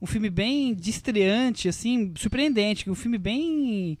Um 0.00 0.06
filme 0.06 0.30
bem 0.30 0.74
de 0.74 0.90
estreante, 0.90 1.68
assim, 1.68 2.12
surpreendente. 2.16 2.88
Um 2.90 2.94
filme 2.94 3.18
bem 3.18 3.98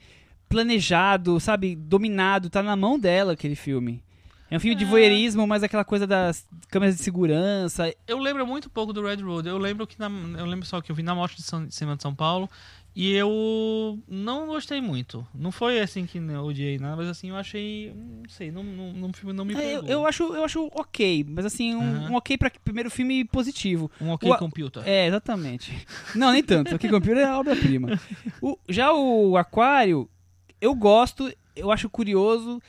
planejado, 0.52 1.40
sabe? 1.40 1.74
Dominado. 1.74 2.48
Tá 2.50 2.62
na 2.62 2.76
mão 2.76 2.98
dela 2.98 3.32
aquele 3.32 3.56
filme. 3.56 4.02
É 4.50 4.56
um 4.56 4.60
filme 4.60 4.76
de 4.76 4.84
É. 4.84 4.86
voyeurismo, 4.86 5.46
mas 5.46 5.62
aquela 5.62 5.82
coisa 5.84 6.06
das 6.06 6.46
câmeras 6.68 6.96
de 6.96 7.02
segurança. 7.02 7.92
eu 8.06 8.18
lembro 8.18 8.46
muito 8.46 8.68
pouco 8.68 8.92
do 8.92 9.02
Red 9.02 9.16
Road. 9.22 9.48
Eu 9.48 9.56
lembro 9.56 9.86
que 9.86 9.98
na, 9.98 10.10
eu 10.38 10.44
lembro 10.44 10.66
só 10.66 10.80
que 10.82 10.92
eu 10.92 10.96
vi 10.96 11.02
na 11.02 11.14
Mostra 11.14 11.38
de 11.38 11.42
São- 11.42 11.66
de 11.66 11.74
Cinema 11.74 11.96
de 11.96 12.02
São 12.02 12.14
Paulo 12.14 12.50
e 12.94 13.12
eu 13.14 13.98
não 14.06 14.46
gostei 14.48 14.78
muito. 14.82 15.26
Não 15.34 15.50
foi 15.50 15.80
assim 15.80 16.04
que 16.04 16.18
eu 16.18 16.44
odiei 16.44 16.78
nada, 16.78 16.96
mas 16.96 17.08
assim 17.08 17.30
eu 17.30 17.36
achei, 17.36 17.94
não 17.96 18.28
sei, 18.28 18.50
não 18.52 18.62
não, 18.62 18.92
não, 18.92 19.12
filme 19.14 19.32
não 19.32 19.46
me 19.46 19.54
É, 19.54 19.76
eu, 19.76 19.80
pegou. 19.80 19.88
eu 19.88 20.06
acho, 20.06 20.22
eu 20.34 20.44
acho 20.44 20.68
ok, 20.74 21.24
mas 21.30 21.46
assim, 21.46 21.74
um, 21.74 21.80
Aham. 21.80 22.10
um 22.10 22.14
ok 22.16 22.36
pra 22.36 22.50
primeiro 22.62 22.90
filme 22.90 23.24
positivo. 23.24 23.90
um 24.02 24.10
OK 24.10 24.30
o- 24.30 24.36
Computer. 24.36 24.82
É, 24.86 25.06
exatamente. 25.06 25.72
Não, 26.14 26.30
nem 26.30 26.42
tanto. 26.42 26.74
Aqui 26.74 26.90
Computer 26.90 27.16
é 27.24 27.32
obra-prima. 27.32 27.98
O- 28.42 28.58
Já 28.68 28.92
o 28.92 29.34
Aquário, 29.38 30.06
eu 30.62 30.76
gosto, 30.76 31.28
eu 31.56 31.72
acho 31.72 31.90
curioso. 31.90 32.62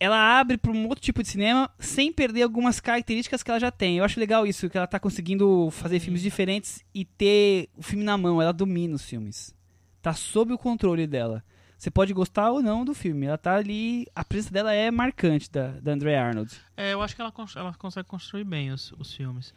Ela 0.00 0.40
abre 0.40 0.58
para 0.58 0.72
um 0.72 0.88
outro 0.88 1.02
tipo 1.02 1.22
de 1.22 1.28
cinema 1.28 1.70
sem 1.78 2.12
perder 2.12 2.42
algumas 2.42 2.80
características 2.80 3.44
que 3.44 3.50
ela 3.50 3.60
já 3.60 3.70
tem. 3.70 3.98
Eu 3.98 4.04
acho 4.04 4.18
legal 4.18 4.44
isso, 4.44 4.68
que 4.68 4.76
ela 4.76 4.88
tá 4.88 4.98
conseguindo 4.98 5.70
fazer 5.70 6.00
filmes 6.00 6.20
diferentes 6.20 6.84
e 6.92 7.04
ter 7.04 7.68
o 7.76 7.82
filme 7.82 8.04
na 8.04 8.18
mão. 8.18 8.42
Ela 8.42 8.52
domina 8.52 8.96
os 8.96 9.04
filmes. 9.04 9.54
Tá 10.02 10.12
sob 10.14 10.52
o 10.52 10.58
controle 10.58 11.06
dela. 11.06 11.44
Você 11.78 11.92
pode 11.92 12.12
gostar 12.12 12.50
ou 12.50 12.60
não 12.60 12.84
do 12.84 12.92
filme. 12.92 13.26
Ela 13.26 13.38
tá 13.38 13.54
ali. 13.54 14.04
A 14.14 14.24
presença 14.24 14.52
dela 14.52 14.72
é 14.72 14.90
marcante 14.90 15.48
da, 15.48 15.68
da 15.80 15.92
Andrea 15.92 16.24
Arnold. 16.24 16.52
É, 16.76 16.92
eu 16.92 17.02
acho 17.02 17.14
que 17.14 17.22
ela, 17.22 17.32
ela 17.54 17.74
consegue 17.74 18.08
construir 18.08 18.44
bem 18.44 18.72
os, 18.72 18.92
os 18.98 19.14
filmes. 19.14 19.54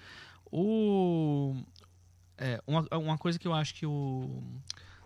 O, 0.52 1.56
é, 2.38 2.62
uma, 2.68 2.88
uma 2.92 3.18
coisa 3.18 3.40
que 3.40 3.48
eu 3.48 3.54
acho 3.54 3.74
que 3.74 3.88
o 3.88 4.44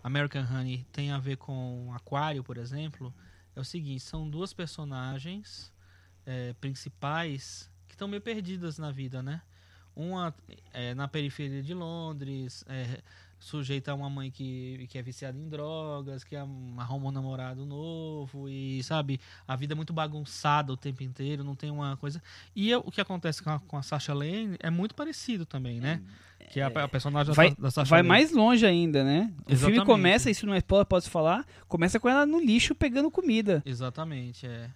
American 0.06 0.46
Honey 0.46 0.86
tem 0.92 1.10
a 1.10 1.18
ver 1.18 1.36
com 1.36 1.92
Aquário, 1.96 2.44
por 2.44 2.58
exemplo, 2.58 3.12
é 3.56 3.60
o 3.60 3.64
seguinte: 3.64 4.02
são 4.02 4.30
duas 4.30 4.54
personagens 4.54 5.74
é, 6.28 6.54
principais 6.54 7.72
que 7.88 7.96
estão 7.96 8.08
meio 8.08 8.22
perdidas 8.22 8.78
na 8.78 8.92
vida, 8.92 9.24
né? 9.24 9.42
Uma 9.96 10.32
é, 10.72 10.94
na 10.94 11.08
periferia 11.08 11.64
de 11.64 11.74
Londres, 11.74 12.64
é, 12.68 13.02
sujeita 13.40 13.92
a 13.92 13.96
uma 13.96 14.10
mãe 14.10 14.32
que, 14.32 14.88
que 14.90 14.98
é 14.98 15.02
viciada 15.02 15.38
em 15.38 15.48
drogas, 15.48 16.24
que 16.24 16.36
arruma 16.36 17.10
um 17.10 17.12
namorado 17.12 17.66
novo 17.66 18.50
e, 18.50 18.82
sabe, 18.84 19.20
a 19.48 19.56
vida 19.56 19.74
é 19.74 19.76
muito 19.76 19.94
bagunçada 19.94 20.72
o 20.74 20.78
tempo 20.78 21.04
inteiro, 21.04 21.44
não 21.44 21.56
tem 21.56 21.70
uma 21.70 21.96
coisa. 21.98 22.22
E 22.56 22.70
eu- 22.70 22.82
o 22.86 22.92
que 22.92 23.00
acontece 23.02 23.44
com 23.44 23.50
a, 23.52 23.60
com 23.60 23.78
a 23.78 23.82
Sasha 23.84 24.14
Lane 24.14 24.56
é 24.60 24.70
muito 24.70 24.96
parecido 24.96 25.46
também, 25.46 25.80
né? 25.80 26.02
Que 26.52 26.60
é 26.60 26.64
a, 26.64 26.68
a 26.68 26.88
personagem 26.88 27.34
Vai, 27.34 27.50
da, 27.56 27.64
da 27.64 27.72
Sasha 27.72 27.90
vai 27.90 28.00
Lane. 28.02 28.08
mais 28.10 28.32
longe 28.32 28.66
ainda, 28.66 29.04
né? 29.04 29.32
O 29.42 29.50
filme 29.50 29.54
Exatamente. 29.54 29.86
começa, 29.86 30.30
isso 30.30 30.46
não 30.46 30.54
é 30.54 30.58
spoiler, 30.60 30.86
posso 30.86 31.10
falar, 31.10 31.46
começa 31.68 32.00
com 32.00 32.08
ela 32.10 32.26
no 32.26 32.40
lixo 32.40 32.74
pegando 32.76 33.10
comida. 33.12 33.62
Exatamente, 33.66 34.46
é. 34.46 34.70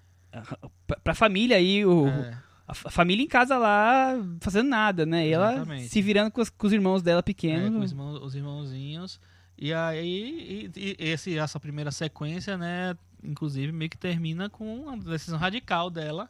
Pra, 0.85 0.97
pra 1.03 1.13
família 1.15 1.57
aí, 1.57 1.85
o, 1.85 2.07
É. 2.07 2.37
a, 2.69 2.73
fa- 2.73 2.89
família 2.89 3.23
em 3.23 3.27
casa 3.27 3.57
lá 3.57 4.13
fazendo 4.39 4.69
nada, 4.69 5.05
né? 5.05 5.27
E 5.27 5.31
ela 5.33 5.65
se 5.79 6.01
virando 6.01 6.31
com 6.31 6.41
os, 6.41 6.49
com 6.49 6.67
os 6.67 6.73
irmãos 6.73 7.01
dela 7.01 7.19
É, 7.19 7.23
pequenos. 7.23 7.71
com 7.75 7.79
os, 7.79 7.91
irmãos, 7.91 8.21
os 8.23 8.35
irmãozinhos. 8.35 9.19
E 9.57 9.73
aí, 9.73 10.69
e- 10.75 10.95
e 10.99 11.09
esse, 11.09 11.37
essa 11.37 11.59
primeira 11.59 11.91
sequência, 11.91 12.57
né, 12.57 12.95
inclusive, 13.23 13.71
meio 13.73 13.89
que 13.89 13.97
termina 13.97 14.49
com 14.49 14.83
uma 14.83 14.97
decisão 14.97 15.37
radical 15.37 15.89
dela, 15.89 16.29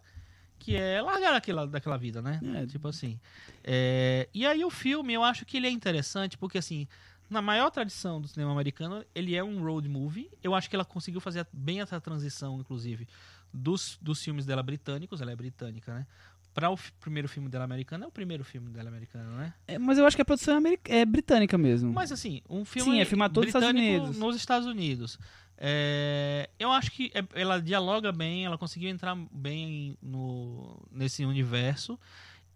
que 0.57 0.75
é 0.75 1.01
largar 1.01 1.31
daquela, 1.33 1.67
daquela 1.67 1.97
vida, 1.97 2.21
né? 2.21 2.39
É. 2.55 2.65
Tipo 2.65 2.87
assim. 2.87 3.19
É, 3.63 4.27
e 4.33 4.45
aí 4.45 4.65
o 4.65 4.69
filme, 4.69 5.13
eu 5.13 5.23
acho 5.23 5.45
que 5.45 5.57
ele 5.57 5.67
é 5.67 5.69
interessante, 5.69 6.37
porque 6.37 6.57
assim, 6.57 6.87
na 7.29 7.41
maior 7.41 7.69
tradição 7.69 8.19
do 8.19 8.27
cinema 8.27 8.51
americano, 8.51 9.05
ele 9.13 9.35
é 9.35 9.43
um 9.43 9.61
road 9.63 9.87
movie. 9.87 10.29
Eu 10.43 10.55
acho 10.55 10.67
que 10.69 10.75
ela 10.75 10.83
conseguiu 10.85 11.21
fazer 11.21 11.45
bem 11.53 11.81
essa 11.81 12.01
transição, 12.01 12.59
inclusive, 12.59 13.07
dos, 13.53 13.97
dos 14.01 14.23
filmes 14.23 14.45
dela 14.45 14.63
britânicos, 14.63 15.21
ela 15.21 15.31
é 15.31 15.35
britânica, 15.35 15.93
né? 15.93 16.07
Para 16.53 16.69
o 16.69 16.77
primeiro 16.99 17.27
filme 17.27 17.47
dela 17.47 17.63
americano, 17.63 18.03
é 18.05 18.07
o 18.07 18.11
primeiro 18.11 18.43
filme 18.43 18.69
dela 18.69 18.89
americano, 18.89 19.37
né? 19.37 19.53
É, 19.67 19.77
mas 19.77 19.97
eu 19.97 20.05
acho 20.05 20.15
que 20.15 20.21
a 20.21 20.25
produção 20.25 20.57
é, 20.57 20.99
é 21.01 21.05
britânica 21.05 21.57
mesmo. 21.57 21.93
Mas 21.93 22.11
assim, 22.11 22.41
um 22.49 22.65
filme 22.65 22.91
Sim, 22.91 22.99
é 22.99 23.05
filmado 23.05 23.33
todos 23.33 23.53
nos 23.53 23.55
Estados 23.63 23.79
Unidos. 23.79 24.17
nos 24.17 24.35
Estados 24.35 24.67
Unidos. 24.67 25.19
É, 25.57 26.49
eu 26.57 26.71
acho 26.71 26.91
que 26.91 27.11
é- 27.13 27.41
ela 27.41 27.61
dialoga 27.61 28.11
bem, 28.11 28.45
ela 28.45 28.57
conseguiu 28.57 28.89
entrar 28.89 29.15
bem 29.31 29.97
no, 30.01 30.81
nesse 30.91 31.25
universo. 31.25 31.99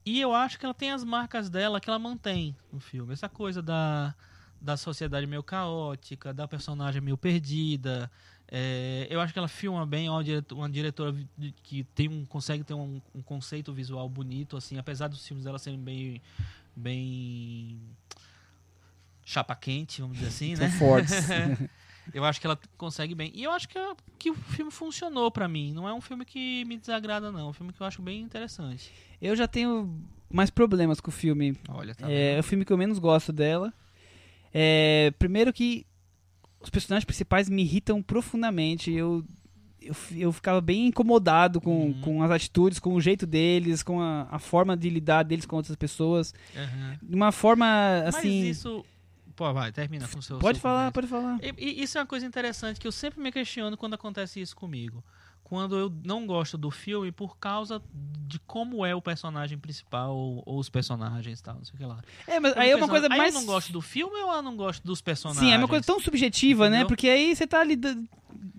E 0.05 0.19
eu 0.19 0.33
acho 0.33 0.57
que 0.57 0.65
ela 0.65 0.73
tem 0.73 0.91
as 0.91 1.03
marcas 1.03 1.49
dela 1.49 1.79
que 1.79 1.89
ela 1.89 1.99
mantém 1.99 2.55
no 2.71 2.79
filme. 2.79 3.13
Essa 3.13 3.29
coisa 3.29 3.61
da, 3.61 4.15
da 4.59 4.75
sociedade 4.77 5.27
meio 5.27 5.43
caótica, 5.43 6.33
da 6.33 6.47
personagem 6.47 7.01
meio 7.01 7.17
perdida. 7.17 8.09
É, 8.55 9.07
eu 9.09 9.19
acho 9.19 9.33
que 9.33 9.39
ela 9.39 9.47
filma 9.47 9.83
bem, 9.83 10.05
é 10.05 10.11
uma 10.11 10.23
diretora, 10.23 10.61
uma 10.61 10.69
diretora 10.69 11.15
que 11.63 11.83
tem 11.95 12.07
um, 12.07 12.23
consegue 12.23 12.63
ter 12.63 12.75
um, 12.75 13.01
um 13.15 13.21
conceito 13.23 13.73
visual 13.73 14.07
bonito, 14.07 14.55
assim, 14.55 14.77
apesar 14.77 15.07
dos 15.07 15.27
filmes 15.27 15.43
dela 15.43 15.57
serem 15.57 15.79
bem, 15.79 16.21
bem 16.75 17.79
chapa 19.25 19.55
quente, 19.55 20.01
vamos 20.01 20.17
dizer 20.17 20.29
assim, 20.29 20.55
né? 20.55 20.69
fortes. 20.69 21.13
Eu 22.13 22.25
acho 22.25 22.39
que 22.41 22.45
ela 22.45 22.59
consegue 22.77 23.15
bem. 23.15 23.31
E 23.33 23.43
eu 23.43 23.51
acho 23.51 23.67
que, 23.69 23.77
a- 23.77 23.95
que 24.19 24.29
o 24.29 24.35
filme 24.35 24.69
funcionou 24.69 25.31
pra 25.31 25.47
mim. 25.47 25.71
Não 25.71 25.87
é 25.87 25.93
um 25.93 26.01
filme 26.01 26.25
que 26.25 26.65
me 26.65 26.77
desagrada, 26.77 27.31
não. 27.31 27.39
É 27.39 27.43
um 27.45 27.53
filme 27.53 27.71
que 27.71 27.79
eu 27.81 27.87
acho 27.87 28.01
bem 28.01 28.19
interessante. 28.21 28.91
eu 29.21 29.33
já 29.37 29.47
tenho 29.47 29.89
mais 30.29 30.49
problemas 30.49 30.99
com 30.99 31.07
o 31.09 31.13
filme. 31.13 31.55
Olha, 31.69 31.95
tá 31.95 32.11
É, 32.11 32.31
vendo? 32.33 32.39
o 32.41 32.43
filme 32.43 32.65
que 32.65 32.73
eu 32.73 32.77
menos 32.77 32.99
gosto 32.99 33.31
dela. 33.31 33.73
É, 34.53 35.11
primeiro 35.17 35.53
que 35.53 35.85
os 36.63 36.69
personagens 36.69 37.05
principais 37.05 37.49
me 37.49 37.61
irritam 37.61 38.01
profundamente. 38.01 38.91
Eu, 38.91 39.23
eu, 39.81 39.95
eu 40.15 40.31
ficava 40.31 40.61
bem 40.61 40.87
incomodado 40.87 41.59
com, 41.61 41.87
Uhum. 41.87 42.01
com 42.01 42.23
as 42.23 42.31
atitudes, 42.31 42.79
com 42.79 42.93
o 42.95 43.01
jeito 43.01 43.25
deles, 43.27 43.83
com 43.83 44.01
a, 44.01 44.27
a 44.31 44.39
forma 44.39 44.75
de 44.77 44.89
lidar 44.89 45.23
deles 45.23 45.45
com 45.45 45.55
outras 45.57 45.75
pessoas. 45.75 46.33
Aham. 46.55 46.97
De 47.01 47.15
uma 47.15 47.31
forma 47.31 47.65
assim. 48.05 48.39
Mas 48.47 48.57
isso... 48.57 48.85
Pô, 49.35 49.51
vai, 49.51 49.71
termina 49.71 50.07
com 50.07 50.19
o 50.19 50.21
seu 50.21 50.37
pode 50.37 50.59
seu 50.59 50.61
falar, 50.61 50.91
comentário. 50.91 51.09
pode 51.09 51.41
falar. 51.43 51.55
E, 51.59 51.79
e 51.79 51.83
isso 51.83 51.97
é 51.97 52.01
uma 52.01 52.07
coisa 52.07 52.23
interessante 52.23 52.79
que 52.79 52.85
eu 52.87 52.91
sempre 52.91 53.19
me 53.19 53.31
questiono 53.31 53.75
quando 53.75 53.95
acontece 53.95 54.39
isso 54.39 54.55
comigo. 54.55 55.03
Quando 55.53 55.77
eu 55.77 55.93
não 56.03 56.25
gosto 56.25 56.57
do 56.57 56.71
filme 56.71 57.11
por 57.11 57.37
causa 57.37 57.79
de 58.27 58.39
como 58.39 58.83
é 58.83 58.95
o 58.95 58.99
personagem 58.99 59.55
principal 59.55 60.15
ou, 60.17 60.41
ou 60.47 60.57
os 60.57 60.67
personagens 60.67 61.39
tal, 61.41 61.57
não 61.57 61.63
sei 61.63 61.75
o 61.75 61.77
que 61.77 61.85
lá. 61.85 61.99
É, 62.25 62.39
mas 62.39 62.57
aí 62.57 62.71
é 62.71 62.75
uma 62.75 62.87
coisa 62.87 63.07
mais. 63.07 63.35
Eu 63.35 63.39
não 63.39 63.45
gosto 63.45 63.71
do 63.71 63.79
filme 63.79 64.19
ou 64.23 64.33
eu 64.33 64.41
não 64.41 64.57
gosto 64.57 64.83
dos 64.83 64.99
personagens? 64.99 65.45
Sim, 65.47 65.53
é 65.53 65.57
uma 65.59 65.67
coisa 65.67 65.85
tão 65.85 65.99
subjetiva, 65.99 66.71
né? 66.71 66.77
Entendeu? 66.77 66.87
Porque 66.87 67.07
aí 67.07 67.35
você 67.35 67.45
tá 67.45 67.63
lidando. 67.63 68.03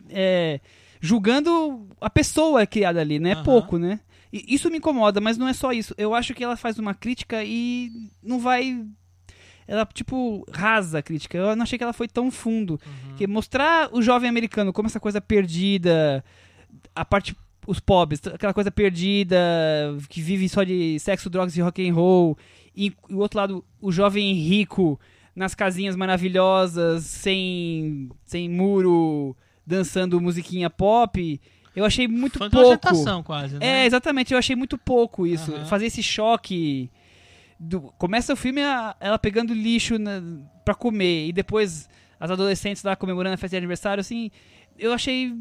É, 0.08 0.60
julgando 1.00 1.88
a 2.00 2.08
pessoa 2.08 2.64
criada 2.64 3.00
ali, 3.00 3.18
né? 3.18 3.30
É 3.30 3.34
Aham. 3.34 3.42
pouco, 3.42 3.76
né? 3.76 3.98
E 4.32 4.54
isso 4.54 4.70
me 4.70 4.78
incomoda, 4.78 5.20
mas 5.20 5.36
não 5.36 5.48
é 5.48 5.52
só 5.52 5.72
isso. 5.72 5.92
Eu 5.98 6.14
acho 6.14 6.32
que 6.32 6.44
ela 6.44 6.56
faz 6.56 6.78
uma 6.78 6.94
crítica 6.94 7.42
e 7.42 7.90
não 8.22 8.38
vai. 8.38 8.86
Ela, 9.66 9.84
tipo, 9.84 10.46
rasa 10.52 11.00
a 11.00 11.02
crítica. 11.02 11.36
Eu 11.36 11.56
não 11.56 11.64
achei 11.64 11.76
que 11.76 11.82
ela 11.82 11.92
foi 11.92 12.06
tão 12.06 12.30
fundo. 12.30 12.80
Uhum. 12.86 13.16
Que 13.16 13.26
mostrar 13.26 13.92
o 13.92 14.00
jovem 14.00 14.30
americano 14.30 14.72
como 14.72 14.86
essa 14.86 15.00
coisa 15.00 15.20
perdida, 15.20 16.24
a 16.94 17.04
parte. 17.04 17.36
Os 17.66 17.80
pobres, 17.80 18.20
aquela 18.26 18.52
coisa 18.52 18.70
perdida, 18.70 19.38
que 20.10 20.20
vive 20.20 20.46
só 20.50 20.62
de 20.62 20.98
sexo, 20.98 21.30
drogas 21.30 21.56
e 21.56 21.62
rock 21.62 21.88
and 21.88 21.94
roll. 21.94 22.36
E, 22.76 22.92
o 23.08 23.16
outro 23.16 23.38
lado, 23.38 23.64
o 23.80 23.90
jovem 23.90 24.34
rico 24.34 25.00
nas 25.34 25.54
casinhas 25.54 25.96
maravilhosas, 25.96 27.04
sem, 27.04 28.10
sem 28.26 28.50
muro, 28.50 29.34
dançando 29.66 30.20
musiquinha 30.20 30.68
pop. 30.68 31.40
Eu 31.74 31.86
achei 31.86 32.06
muito 32.06 32.38
Funk 32.38 32.50
pouco. 32.50 33.22
quase, 33.22 33.54
né? 33.58 33.82
É, 33.84 33.86
exatamente, 33.86 34.32
eu 34.34 34.38
achei 34.38 34.54
muito 34.54 34.76
pouco 34.76 35.26
isso. 35.26 35.54
Aham. 35.54 35.64
Fazer 35.64 35.86
esse 35.86 36.02
choque. 36.02 36.90
do- 37.58 37.80
começa 37.96 38.32
o 38.32 38.36
filme 38.36 38.60
a- 38.62 38.94
ela 39.00 39.18
pegando 39.18 39.54
lixo 39.54 39.98
na, 39.98 40.20
pra 40.66 40.74
comer, 40.74 41.28
e 41.28 41.32
depois 41.32 41.88
as 42.20 42.30
adolescentes 42.30 42.82
lá 42.82 42.94
comemorando 42.94 43.34
a 43.34 43.38
festa 43.38 43.54
de 43.54 43.58
aniversário, 43.58 44.00
assim. 44.02 44.30
Eu 44.78 44.92
achei. 44.92 45.32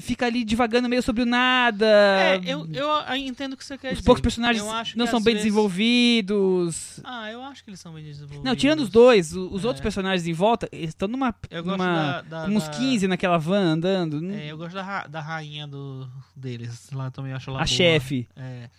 Fica 0.00 0.26
ali 0.26 0.44
divagando 0.44 0.88
meio 0.88 1.02
sobre 1.02 1.22
o 1.22 1.26
nada. 1.26 1.86
É, 1.86 2.40
eu, 2.44 2.66
eu 2.72 3.16
entendo 3.16 3.52
o 3.52 3.56
que 3.56 3.64
você 3.64 3.76
quer 3.78 3.88
os 3.92 3.98
dizer. 3.98 4.06
poucos 4.06 4.20
personagens 4.22 4.64
não 4.96 5.06
são 5.06 5.20
bem 5.22 5.34
vezes- 5.34 5.44
desenvolvidos. 5.44 7.00
Ah, 7.04 7.30
eu 7.30 7.42
acho 7.42 7.62
que 7.64 7.70
eles 7.70 7.80
são 7.80 7.92
bem 7.92 8.04
desenvolvidos. 8.04 8.44
Não, 8.44 8.54
tirando 8.56 8.80
os 8.80 8.88
dois, 8.88 9.32
os 9.34 9.64
É. 9.64 9.66
outros 9.66 9.80
personagens 9.82 10.26
em 10.26 10.32
volta, 10.32 10.68
eles 10.72 10.90
estão 10.90 11.08
numa. 11.08 11.34
Eu 11.50 11.62
gosto 11.64 11.78
numa 11.78 12.22
da, 12.22 12.22
da, 12.22 12.44
uns 12.46 12.64
da- 12.64 12.70
15 12.70 13.06
naquela 13.08 13.38
van 13.38 13.60
andando. 13.74 14.30
É, 14.32 14.46
eu 14.50 14.56
gosto 14.58 14.74
da, 14.74 14.82
ra- 14.82 15.06
da 15.06 15.20
rainha 15.20 15.66
do, 15.66 16.08
deles. 16.34 16.90
Lá 16.92 17.10
também 17.10 17.32
acho 17.32 17.50
ela 17.50 17.62
a 17.62 17.66
chefe. 17.66 18.28
É. 18.36 18.70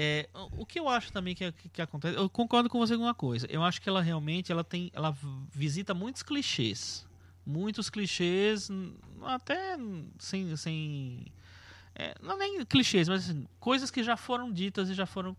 É, 0.00 0.28
o- 0.56 0.64
que 0.64 0.78
eu 0.78 0.88
acho 0.88 1.10
também 1.12 1.34
que, 1.34 1.50
que, 1.50 1.68
que 1.68 1.82
acontece, 1.82 2.16
eu 2.16 2.28
concordo 2.30 2.68
com 2.68 2.78
você 2.78 2.96
com 2.96 3.02
uma 3.02 3.14
coisa. 3.14 3.48
Eu 3.50 3.64
acho 3.64 3.82
que 3.82 3.88
ela 3.88 4.00
realmente 4.00 4.52
ela 4.52 4.62
tem, 4.62 4.92
ela 4.94 5.12
visita 5.52 5.92
muitos 5.92 6.22
clichês, 6.22 7.04
muitos 7.48 7.88
clichês, 7.88 8.68
até 9.24 9.76
sem, 10.18 10.54
sem 10.54 11.26
é, 11.94 12.14
não 12.22 12.36
nem 12.36 12.62
clichês, 12.66 13.08
mas 13.08 13.24
assim, 13.28 13.46
coisas 13.58 13.90
que 13.90 14.04
já 14.04 14.16
foram 14.16 14.52
ditas 14.52 14.90
e 14.90 14.94
já 14.94 15.06
foram. 15.06 15.34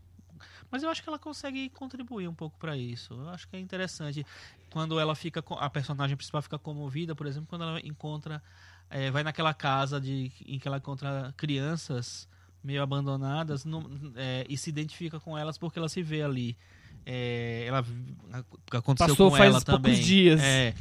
Mas 0.71 0.81
eu 0.83 0.89
acho 0.89 1.03
que 1.03 1.09
ela 1.09 1.19
consegue 1.19 1.69
contribuir 1.69 2.27
um 2.27 2.33
pouco 2.33 2.57
para 2.57 2.75
isso. 2.75 3.13
Eu 3.13 3.29
acho 3.29 3.47
que 3.47 3.55
é 3.55 3.59
interessante 3.59 4.25
quando 4.71 4.99
ela 4.99 5.15
fica, 5.15 5.43
a 5.59 5.69
personagem 5.69 6.17
principal 6.17 6.41
fica 6.41 6.57
comovida, 6.57 7.15
por 7.15 7.27
exemplo, 7.27 7.47
quando 7.47 7.63
ela 7.63 7.79
encontra, 7.83 8.41
é, 8.89 9.11
vai 9.11 9.23
naquela 9.23 9.53
casa 9.53 9.99
de, 10.01 10.31
em 10.45 10.57
que 10.59 10.67
ela 10.67 10.77
encontra 10.77 11.33
crianças 11.37 12.27
meio 12.63 12.81
abandonadas 12.83 13.63
não- 13.63 13.89
é, 14.15 14.45
e 14.49 14.57
se 14.57 14.69
identifica 14.69 15.19
com 15.19 15.37
elas 15.37 15.57
porque 15.57 15.79
ela 15.79 15.89
se 15.89 16.01
vê 16.03 16.21
ali. 16.23 16.57
É, 17.05 17.65
ela 17.67 17.85
aconteceu 18.73 19.07
Passou 19.15 19.31
com 19.31 19.37
faz 19.37 19.49
ela 19.49 19.61
poucos 19.61 19.81
também. 19.81 20.01
dias. 20.01 20.41
É, 20.41 20.73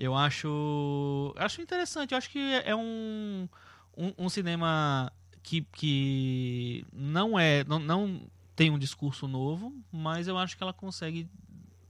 eu 0.00 0.14
acho 0.14 1.34
acho 1.36 1.60
interessante. 1.60 2.12
Eu 2.12 2.18
acho 2.18 2.30
que 2.30 2.38
é 2.64 2.74
um 2.74 3.46
um, 3.94 4.14
um 4.16 4.28
cinema 4.30 5.12
que, 5.42 5.60
que 5.72 6.86
não 6.90 7.38
é 7.38 7.62
não, 7.64 7.78
não 7.78 8.26
tem 8.56 8.70
um 8.70 8.78
discurso 8.78 9.28
novo, 9.28 9.74
mas 9.92 10.26
eu 10.26 10.38
acho 10.38 10.56
que 10.56 10.62
ela 10.62 10.72
consegue 10.72 11.28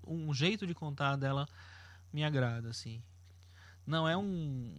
um 0.04 0.34
jeito 0.34 0.66
de 0.66 0.74
contar 0.74 1.14
dela 1.14 1.48
me 2.12 2.24
agrada 2.24 2.68
assim. 2.68 3.00
Não 3.86 4.08
é 4.08 4.16
um 4.16 4.74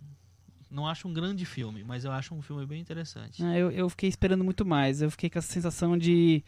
não 0.70 0.86
acho 0.86 1.08
um 1.08 1.14
grande 1.14 1.46
filme, 1.46 1.86
mas 1.86 2.04
eu 2.04 2.12
acho 2.12 2.36
um 2.36 2.42
filme 2.42 2.66
bem 2.66 2.82
interessante. 2.82 3.42
Ah, 3.44 3.58
eu, 3.58 3.72
eu 3.72 3.90
fiquei 3.90 4.10
esperando 4.10 4.44
muito 4.44 4.66
mais. 4.66 5.02
Eu 5.02 5.10
fiquei 5.10 5.30
com 5.30 5.40
essa 5.40 5.52
sensação 5.52 5.98
de. 5.98 6.44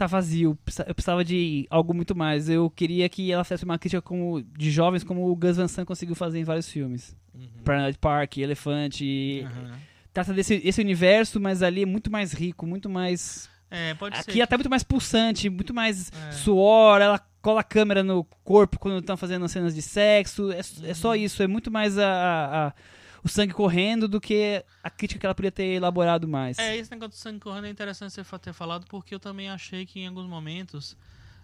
Tá 0.00 0.06
vazio. 0.06 0.58
Eu 0.86 0.94
precisava 0.94 1.22
de 1.22 1.66
algo 1.68 1.92
muito 1.92 2.16
mais. 2.16 2.48
Eu 2.48 2.70
queria 2.70 3.06
que 3.06 3.30
ela 3.30 3.44
fizesse 3.44 3.64
uma 3.66 3.78
crítica 3.78 4.00
como, 4.00 4.40
de 4.56 4.70
jovens, 4.70 5.04
como 5.04 5.28
o 5.30 5.36
Gus 5.36 5.58
Van 5.58 5.68
Sant 5.68 5.86
conseguiu 5.86 6.14
fazer 6.14 6.38
em 6.38 6.44
vários 6.44 6.66
filmes. 6.70 7.14
Uhum. 7.34 7.46
Planet 7.62 7.96
Park, 7.98 8.38
Elefante. 8.38 9.42
Aham. 9.44 9.72
Trata 10.10 10.32
desse 10.32 10.54
esse 10.64 10.80
universo, 10.80 11.38
mas 11.38 11.62
ali 11.62 11.82
é 11.82 11.86
muito 11.86 12.10
mais 12.10 12.32
rico, 12.32 12.66
muito 12.66 12.88
mais. 12.88 13.50
É, 13.70 13.92
pode 13.92 14.16
ser. 14.16 14.22
Aqui 14.22 14.32
que- 14.32 14.40
até 14.40 14.56
muito 14.56 14.70
mais 14.70 14.82
pulsante, 14.82 15.50
muito 15.50 15.74
mais 15.74 16.10
É. 16.28 16.32
suor. 16.32 17.00
Ela 17.02 17.18
cola 17.42 17.60
a 17.60 17.64
câmera 17.64 18.02
no 18.02 18.24
corpo 18.42 18.78
quando 18.78 19.00
estão 19.00 19.18
fazendo 19.18 19.44
as 19.44 19.52
cenas 19.52 19.74
de 19.74 19.82
sexo. 19.82 20.50
É, 20.50 20.60
é 20.88 20.94
só 20.94 21.14
isso. 21.14 21.42
É 21.42 21.46
muito 21.46 21.70
mais 21.70 21.98
a- 21.98 22.06
a- 22.06 22.66
a- 22.68 22.72
o 23.22 23.28
sangue 23.28 23.52
correndo 23.52 24.08
do 24.08 24.20
que 24.20 24.64
a 24.82 24.90
crítica 24.90 25.20
que 25.20 25.26
ela 25.26 25.34
poderia 25.34 25.52
ter 25.52 25.64
elaborado 25.64 26.26
mais. 26.26 26.58
É, 26.58 26.76
esse 26.76 26.90
negócio 26.90 27.10
do 27.10 27.16
sangue 27.16 27.40
correndo 27.40 27.66
é 27.66 27.70
interessante 27.70 28.12
você 28.12 28.38
ter 28.38 28.52
falado, 28.52 28.86
porque 28.88 29.14
eu 29.14 29.20
também 29.20 29.48
achei 29.50 29.84
que 29.86 30.00
em 30.00 30.06
alguns 30.08 30.26
momentos 30.26 30.96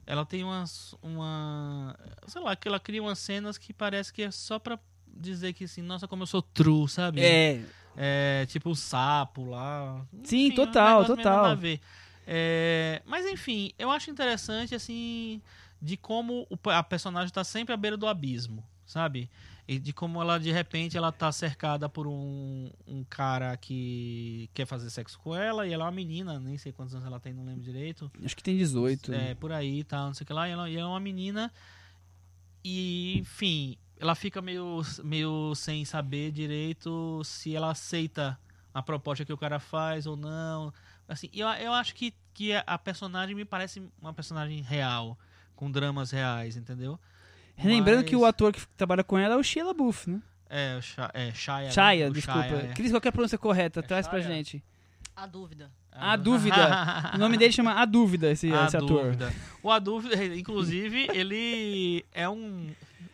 ela 0.06 0.24
tem 0.24 0.44
umas. 0.44 0.94
uma. 1.02 1.96
Sei 2.26 2.40
lá, 2.40 2.54
que 2.54 2.68
ela 2.68 2.78
cria 2.78 3.02
umas 3.02 3.18
cenas 3.18 3.58
que 3.58 3.72
parece 3.72 4.12
que 4.12 4.22
é 4.22 4.30
só 4.30 4.58
pra 4.58 4.78
dizer 5.06 5.52
que 5.52 5.64
assim, 5.64 5.82
nossa, 5.82 6.06
como 6.06 6.22
eu 6.22 6.26
sou 6.26 6.42
true, 6.42 6.88
sabe? 6.88 7.20
É, 7.22 7.64
É, 7.96 8.46
tipo 8.46 8.70
o 8.70 8.76
sapo 8.76 9.51
lá. 9.51 10.07
Sim, 10.22 10.46
Enfim, 10.46 10.55
total, 10.55 11.03
um 11.03 11.07
total. 11.07 11.24
nada 11.42 11.53
a 11.53 11.55
ver. 11.55 11.80
É, 12.26 13.03
mas 13.07 13.24
enfim, 13.26 13.72
eu 13.78 13.90
acho 13.90 14.11
interessante 14.11 14.74
assim 14.74 15.40
de 15.80 15.96
como 15.96 16.46
o 16.51 16.70
a 16.70 16.82
personagem 16.82 17.32
tá 17.32 17.44
sempre 17.44 17.72
à 17.72 17.76
beira 17.76 17.96
do 17.96 18.07
abismo, 18.07 18.64
sabe? 18.84 19.30
E 19.68 19.80
de 19.80 19.92
como 19.92 20.22
ela 20.22 20.38
de 20.38 20.52
repente 20.52 20.96
ela 20.96 21.10
tá 21.10 21.32
cercada 21.32 21.88
por 21.88 22.06
um, 22.06 22.70
um 22.86 23.02
cara 23.02 23.56
que 23.56 24.48
quer 24.54 24.64
fazer 24.64 24.88
sexo 24.90 25.18
com 25.18 25.34
ela 25.34 25.66
e 25.66 25.72
ela 25.72 25.84
é 25.84 25.86
uma 25.86 25.92
menina, 25.92 26.38
nem 26.38 26.56
sei 26.56 26.72
quantos 26.72 26.94
anos 26.94 27.06
ela 27.06 27.18
tem, 27.18 27.32
não 27.32 27.44
lembro 27.44 27.62
direito. 27.62 28.10
acho 28.24 28.36
que 28.36 28.44
tem 28.44 28.56
18. 28.56 29.12
É, 29.12 29.34
por 29.34 29.50
aí 29.50 29.80
e 29.80 29.84
tal, 29.84 30.06
não 30.06 30.14
sei 30.14 30.24
o 30.24 30.26
que 30.26 30.32
lá. 30.32 30.48
E 30.48 30.52
ela, 30.52 30.70
e 30.70 30.76
ela 30.76 30.88
é 30.88 30.90
uma 30.92 31.00
menina. 31.00 31.52
E, 32.62 33.18
enfim, 33.18 33.76
ela 33.98 34.14
fica 34.14 34.40
meio, 34.40 34.82
meio 35.02 35.54
sem 35.54 35.84
saber 35.84 36.30
direito 36.30 37.22
se 37.24 37.54
ela 37.54 37.70
aceita 37.70 38.38
a 38.72 38.82
proposta 38.82 39.24
que 39.24 39.32
o 39.32 39.38
cara 39.38 39.58
faz 39.58 40.06
ou 40.06 40.16
não. 40.16 40.72
Assim, 41.08 41.30
eu, 41.32 41.48
eu 41.48 41.72
acho 41.72 41.94
que, 41.94 42.14
que 42.34 42.52
a 42.54 42.78
personagem 42.78 43.34
me 43.34 43.44
parece 43.44 43.82
uma 44.00 44.12
personagem 44.12 44.60
real, 44.60 45.18
com 45.54 45.70
dramas 45.70 46.10
reais, 46.10 46.56
entendeu? 46.56 47.00
Lembrando 47.62 47.98
Mas- 48.00 48.09
que 48.09 48.16
o 48.16 48.24
ator 48.24 48.52
que 48.52 48.61
trabalha 48.76 49.02
com 49.04 49.16
ela 49.18 49.34
é 49.34 49.38
o 49.38 49.42
Sheila 49.42 49.72
Buff, 49.74 50.09
né? 50.11 50.20
É, 50.48 50.76
o 50.78 50.82
Sha- 50.82 51.11
é 51.14 51.32
Shia. 51.32 51.54
né? 51.62 51.70
Shia, 51.70 52.09
O 52.09 52.12
desculpa. 52.12 52.42
Shia, 52.48 52.57
é. 52.57 52.74
Cris, 52.74 52.90
qual 52.90 53.00
que 53.00 53.09
é 53.09 53.11
a 53.11 53.12
pronúncia 53.12 53.38
correta? 53.38 53.80
É 53.80 53.82
Traz 53.82 54.07
pra 54.07 54.20
Shia? 54.20 54.28
gente. 54.32 54.62
A 55.16 55.26
dúvida. 55.26 55.70
A 55.98 56.14
Dúvida. 56.14 56.57
O 57.14 57.18
nome 57.18 57.38
dele 57.38 57.50
chama 57.52 57.72
A 57.72 57.86
Dúvida, 57.86 58.30
esse, 58.30 58.52
A 58.52 58.66
esse 58.66 58.76
ator. 58.76 59.04
Dúvida. 59.04 59.32
O 59.62 59.70
A 59.70 59.78
Dúvida, 59.78 60.14
inclusive, 60.36 61.09
ele 61.14 62.04
é 62.12 62.28
um, 62.28 62.66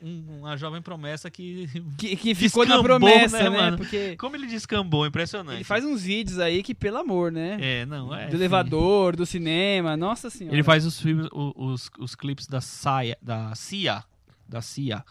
um- 0.03 0.39
uma 0.41 0.57
jovem 0.57 0.83
promessa 0.83 1.31
que... 1.31 1.69
Que, 1.97 2.17
que 2.17 2.35
ficou 2.35 2.67
na 2.67 2.83
promessa, 2.83 3.39
né, 3.39 3.45
né? 3.45 3.51
mano? 3.51 3.77
Porque 3.79 4.17
Como 4.17 4.35
ele 4.35 4.49
descambou, 4.49 5.07
impressionante. 5.07 5.59
ele 5.59 5.65
faz 5.65 5.85
uns 5.85 6.03
vídeos 6.03 6.41
aí 6.41 6.61
que, 6.65 6.75
pelo 6.75 6.97
amor, 6.99 7.31
né? 7.31 7.57
É, 7.61 7.87
não, 7.87 8.13
é. 8.13 8.27
do 8.27 8.35
elevador, 8.37 9.15
do 9.15 9.25
cinema, 9.25 9.97
nossa 9.97 10.29
senhora. 10.29 10.57
Ele 10.57 10.65
faz 10.65 10.85
os 10.85 11.01
filmes, 11.01 11.29
o- 11.33 11.55
os, 11.57 11.89
os 12.01 12.17
clipes 12.17 12.49
da 12.49 12.61
Saia, 12.61 13.17
da 13.23 13.55
Cia, 13.55 14.03
da 14.53 14.61
Cia, 14.63 15.05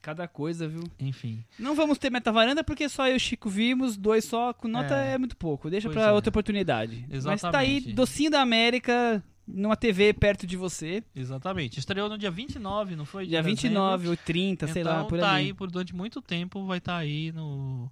Cada 0.00 0.28
coisa, 0.28 0.68
viu? 0.68 0.84
enfim. 0.98 1.42
Não 1.58 1.74
vamos 1.74 1.98
ter 1.98 2.08
metavaranda 2.10 2.62
porque 2.62 2.88
só 2.88 3.06
eu 3.08 3.14
e 3.14 3.16
o 3.16 3.20
Chico 3.20 3.48
vimos, 3.50 3.96
dois 3.96 4.24
só, 4.24 4.52
com 4.52 4.68
nota 4.68 4.94
é, 4.94 5.14
É. 5.14 5.18
muito 5.18 5.36
pouco. 5.36 5.68
Deixa 5.68 5.88
pra 5.90 6.02
é. 6.08 6.12
outra 6.12 6.28
oportunidade. 6.28 7.04
Mas 7.24 7.40
tá 7.40 7.58
aí, 7.58 7.76
Exatamente. 7.78 7.92
docinho 7.94 8.30
da 8.30 8.40
América, 8.40 9.22
numa 9.46 9.76
TV 9.76 10.12
perto 10.12 10.46
de 10.46 10.56
você. 10.56 11.02
Exatamente. 11.16 11.78
Estreou 11.80 12.08
no 12.08 12.16
dia 12.16 12.30
29, 12.30 12.94
não 12.94 13.04
foi? 13.04 13.26
Dia 13.26 13.42
De 13.42 13.48
29 13.48 14.08
ou 14.08 14.16
30, 14.16 14.66
dezembro. 14.66 14.72
sei 14.72 14.82
então, 14.82 15.02
lá, 15.02 15.04
por 15.08 15.18
tá 15.18 15.32
ali. 15.34 15.46
aí 15.46 15.54
por 15.54 15.68
durante 15.70 15.94
muito 15.96 16.22
tempo, 16.22 16.64
vai 16.64 16.78
estar 16.78 16.96
aí 16.96 17.32
no 17.32 17.90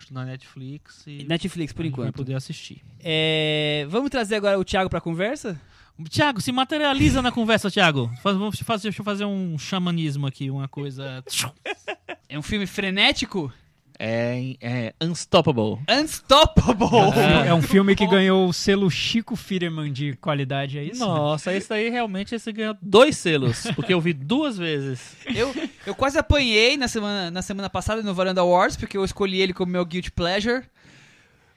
acho 0.00 0.14
na 0.14 0.24
Netflix 0.24 1.06
e 1.06 1.24
Netflix, 1.24 1.72
por 1.72 1.82
vai 1.82 1.88
enquanto. 1.88 2.14
poder 2.16 2.34
assistir. 2.34 2.82
É, 2.98 3.86
vamos 3.88 4.10
trazer 4.10 4.36
agora 4.36 4.58
o 4.58 4.64
Thiago 4.64 4.88
pra 4.88 5.00
conversa? 5.00 5.60
Tiago, 6.08 6.40
se 6.40 6.50
materializa 6.50 7.20
na 7.20 7.30
conversa, 7.30 7.70
Tiago. 7.70 8.10
Faz, 8.22 8.34
vamos 8.36 8.58
fazer, 8.60 8.84
deixa 8.84 9.00
eu 9.00 9.04
fazer 9.04 9.26
um 9.26 9.58
xamanismo 9.58 10.26
aqui, 10.26 10.50
uma 10.50 10.66
coisa. 10.66 11.22
É 12.26 12.38
um 12.38 12.42
filme 12.42 12.66
frenético? 12.66 13.52
É, 14.02 14.56
é 14.62 14.94
Unstoppable. 15.02 15.78
Unstoppable! 15.86 16.88
É 17.46 17.52
um 17.52 17.60
filme 17.60 17.94
que 17.94 18.06
ganhou 18.06 18.48
o 18.48 18.52
selo 18.52 18.90
Chico 18.90 19.36
Firman 19.36 19.92
de 19.92 20.16
qualidade, 20.16 20.78
é 20.78 20.84
isso? 20.84 21.04
Nossa, 21.04 21.52
esse 21.54 21.68
daí 21.68 21.90
realmente 21.90 22.34
esse 22.34 22.50
ganhou 22.50 22.74
dois 22.80 23.18
selos, 23.18 23.66
porque 23.76 23.92
eu 23.92 24.00
vi 24.00 24.14
duas 24.14 24.56
vezes. 24.56 25.16
Eu, 25.34 25.54
eu 25.86 25.94
quase 25.94 26.18
apanhei 26.18 26.78
na 26.78 26.88
semana, 26.88 27.30
na 27.30 27.42
semana 27.42 27.68
passada 27.68 28.02
no 28.02 28.14
Varanda 28.14 28.40
Awards, 28.40 28.78
porque 28.78 28.96
eu 28.96 29.04
escolhi 29.04 29.42
ele 29.42 29.52
como 29.52 29.70
meu 29.70 29.84
guilty 29.84 30.10
pleasure. 30.10 30.64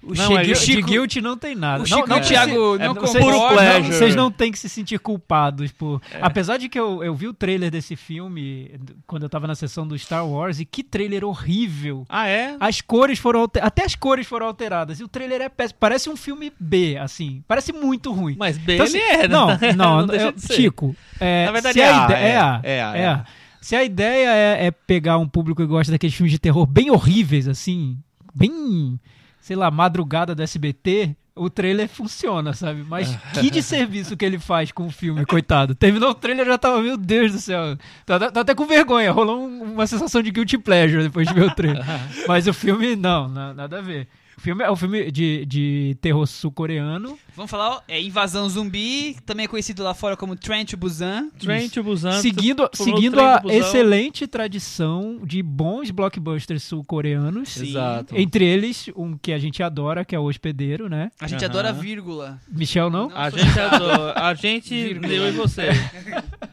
O 0.05 0.13
Não, 0.13 0.15
Chico- 0.27 0.37
é, 0.37 0.41
o 0.51 0.55
Chico- 0.55 0.81
de 0.81 0.81
guilty 0.81 1.21
não 1.21 1.37
tem 1.37 1.55
nada. 1.55 1.77
o 1.83 1.87
não, 1.87 1.97
Chico 1.97 2.09
não 2.09 2.17
e 2.17 2.19
o 2.19 2.23
Thiago 2.23 2.75
é, 2.75 2.87
não 2.87 2.93
vocês- 2.93 3.25
não, 3.25 3.47
pleasure. 3.49 3.93
Vocês 3.93 4.15
não 4.15 4.29
têm 4.31 4.51
que 4.51 4.59
se 4.59 4.67
sentir 4.67 4.99
culpados 4.99 5.71
por... 5.71 6.01
Apesar 6.21 6.57
de 6.57 6.67
que 6.67 6.77
eu, 6.77 7.01
eu 7.03 7.15
vi 7.15 7.27
o 7.27 7.33
trailer 7.33 7.71
desse 7.71 7.95
filme 7.95 8.71
quando 9.07 9.23
eu 9.23 9.29
tava 9.29 9.47
na 9.47 9.55
sessão 9.55 9.87
do 9.87 9.97
Star 9.97 10.27
Wars, 10.27 10.59
e 10.59 10.65
que 10.65 10.83
trailer 10.83 11.23
horrível. 11.23 12.05
Ah, 12.09 12.27
é? 12.27 12.57
As 12.59 12.81
cores 12.81 13.17
foram 13.17 13.39
alter... 13.41 13.63
até 13.63 13.85
as 13.85 13.95
cores 13.95 14.27
foram 14.27 14.45
alteradas 14.47 14.99
e 14.99 15.03
o 15.03 15.07
trailer 15.07 15.41
é 15.41 15.47
péssimo. 15.47 15.77
Parece 15.79 16.09
um 16.09 16.17
filme 16.17 16.51
B, 16.59 16.97
assim. 16.97 17.41
Parece 17.47 17.71
muito 17.71 18.11
ruim. 18.11 18.35
Mas 18.37 18.57
bem 18.57 18.75
Então, 18.75 18.85
ele 18.87 18.97
assim, 18.97 19.09
é, 19.11 19.27
né? 19.27 19.27
Não, 19.77 19.99
não, 20.01 20.07
deixa 20.07 20.25
eu-. 20.27 20.55
Chico. 20.55 20.95
é, 21.19 21.45
Na 21.45 21.51
verdade 21.53 21.73
se 21.75 21.81
é 21.81 21.85
a 21.89 22.07
é, 22.11 22.29
é 22.29 22.37
A, 22.37 22.61
é 22.63 22.81
A, 22.83 22.97
é 22.97 22.99
é 23.01 23.05
A. 23.07 23.25
Se 23.61 23.75
a 23.77 23.83
ideia 23.83 24.29
é, 24.29 24.65
é 24.67 24.71
pegar 24.71 25.17
um 25.17 25.27
público 25.27 25.61
que 25.61 25.67
gosta 25.67 25.91
daqueles 25.93 26.13
filmes 26.13 26.31
de 26.33 26.39
terror 26.39 26.65
bem 26.65 26.91
horríveis, 26.91 27.47
assim, 27.47 27.97
bem, 28.35 28.99
sei 29.43 29.57
lá, 29.57 29.69
madrugada 29.69 30.33
do 30.33 30.41
SBT, 30.41 31.15
o 31.35 31.49
trailer 31.49 31.89
funciona, 31.89 32.53
sabe? 32.53 32.85
Mas 32.87 33.13
que 33.33 33.49
de 33.51 33.61
serviço 33.61 34.15
que 34.15 34.23
ele 34.23 34.39
faz 34.39 34.71
com 34.71 34.85
o 34.87 34.89
filme, 34.91 35.25
coitado. 35.25 35.75
Terminou 35.75 36.11
o 36.11 36.15
trailer 36.15 36.45
e 36.45 36.49
já 36.49 36.57
tava, 36.57 36.81
meu 36.81 36.95
Deus 36.95 37.31
do 37.33 37.39
céu. 37.39 37.75
Tá, 38.05 38.31
tá 38.31 38.39
até 38.41 38.55
com 38.55 38.65
vergonha, 38.65 39.11
rolou 39.11 39.41
um- 39.41 39.73
uma 39.73 39.85
sensação 39.85 40.21
de 40.21 40.31
guilty 40.31 40.57
pleasure 40.57 41.03
depois 41.03 41.27
de 41.27 41.33
ver 41.33 41.43
o 41.43 41.51
trailer. 41.53 41.83
Mas 42.27 42.47
o 42.47 42.53
filme, 42.53 42.95
não, 42.95 43.27
na- 43.27 43.53
nada 43.53 43.79
a 43.79 43.81
ver. 43.81 44.07
O 44.43 44.45
filme 44.45 44.61
é 44.61 44.69
um 44.69 44.75
filme 44.75 45.09
de, 45.09 45.45
de 45.45 45.97
terror 46.01 46.27
sul-coreano. 46.27 47.17
Vamos 47.33 47.49
falar, 47.49 47.77
ó, 47.77 47.81
é 47.87 48.01
Invasão 48.01 48.49
Zumbi, 48.49 49.15
também 49.25 49.45
é 49.45 49.47
conhecido 49.47 49.81
lá 49.81 49.93
fora 49.93 50.17
como 50.17 50.35
Train 50.35 50.65
to 50.65 50.75
Busan. 50.75 51.29
Trem 51.39 51.69
to 51.69 51.81
Busan. 51.81 52.19
seguindo 52.19 52.69
seguindo 52.73 53.21
a 53.21 53.41
excelente 53.47 54.27
tradição 54.27 55.21
de 55.23 55.41
bons 55.41 55.91
blockbusters 55.91 56.61
sul-coreanos. 56.63 57.55
Exato. 57.55 58.17
Entre 58.17 58.43
eles, 58.43 58.89
um 58.97 59.17
que 59.17 59.31
a 59.31 59.39
gente 59.39 59.63
adora, 59.63 60.03
que 60.03 60.13
é 60.13 60.19
o 60.19 60.25
Hospedeiro, 60.25 60.89
né? 60.89 61.09
A 61.21 61.27
gente 61.27 61.45
Aham. 61.45 61.49
adora 61.49 61.71
vírgula. 61.71 62.37
Michel 62.49 62.89
não? 62.89 63.07
Não. 63.07 63.17
A 63.17 63.29
gente 63.29 63.57
adora. 63.57 64.13
A 64.19 64.33
gente, 64.33 64.75
Vírgula. 64.75 65.13
eu 65.13 65.29
e 65.29 65.31
você. 65.31 65.69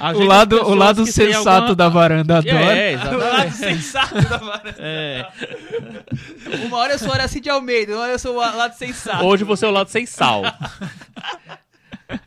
A 0.00 0.10
O 0.12 0.24
lado, 0.24 0.56
o 0.66 0.74
lado 0.74 1.06
sensato 1.06 1.48
alguma- 1.48 1.74
da 1.76 1.88
varanda 1.88 2.38
adora. 2.38 2.76
É, 2.76 2.96
O 2.96 3.16
lado 3.18 3.52
sensato 3.52 4.14
da 4.14 4.36
varanda. 4.36 4.74
É. 4.78 5.26
Uma 6.66 6.78
hora 6.78 6.94
eu 6.94 6.98
sou 6.98 7.10
Horaci 7.10 7.40
de 7.40 7.48
Almeida, 7.48 7.92
uma 7.94 8.02
hora 8.02 8.12
eu 8.12 8.18
sou 8.18 8.34
o 8.36 8.38
lado 8.38 8.74
sensato. 8.76 9.24
Hoje 9.24 9.44
você 9.44 9.64
é 9.64 9.68
o 9.68 9.72
lado 9.72 9.88
sem 9.88 10.04
sal. 10.06 10.42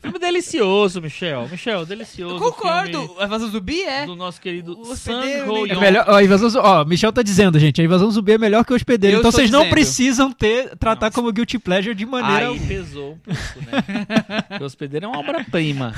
filme 0.02 0.20
delicioso, 0.20 1.02
Michel. 1.02 1.48
Michel, 1.50 1.86
delicioso. 1.86 2.36
Eu 2.36 2.40
concordo. 2.40 3.16
A 3.20 3.26
Invasão 3.26 3.50
Zumbi 3.50 3.82
é. 3.84 4.06
Do 4.06 4.16
nosso 4.16 4.40
querido 4.40 4.74
O 4.80 4.94
né? 5.12 5.40
É 5.70 5.76
melhor, 5.76 6.06
ó, 6.08 6.22
invasão, 6.22 6.62
ó, 6.62 6.86
Michel 6.86 7.12
tá 7.12 7.22
dizendo, 7.22 7.60
gente, 7.60 7.82
a 7.82 7.84
invasão 7.84 8.10
zumbi 8.12 8.34
é 8.34 8.38
melhor 8.38 8.66
que 8.66 8.74
o 8.74 8.76
hospedeiro. 8.76 9.18
Eu 9.18 9.20
então 9.20 9.32
vocês 9.32 9.50
não 9.50 9.70
precisam 9.70 10.32
ter 10.32 10.76
tratar 10.78 11.12
como 11.12 11.32
guilty 11.32 11.60
pleasure 11.60 11.96
de 11.96 12.06
maneira 12.06 12.50
Aí 12.50 12.60
pesou 12.60 13.14
um 13.14 13.18
pouco, 13.18 13.72
né? 13.72 14.60
O 14.60 14.64
Hospedeiro 14.66 15.06
é 15.06 15.10
uma 15.10 15.20
obra-prima. 15.20 15.94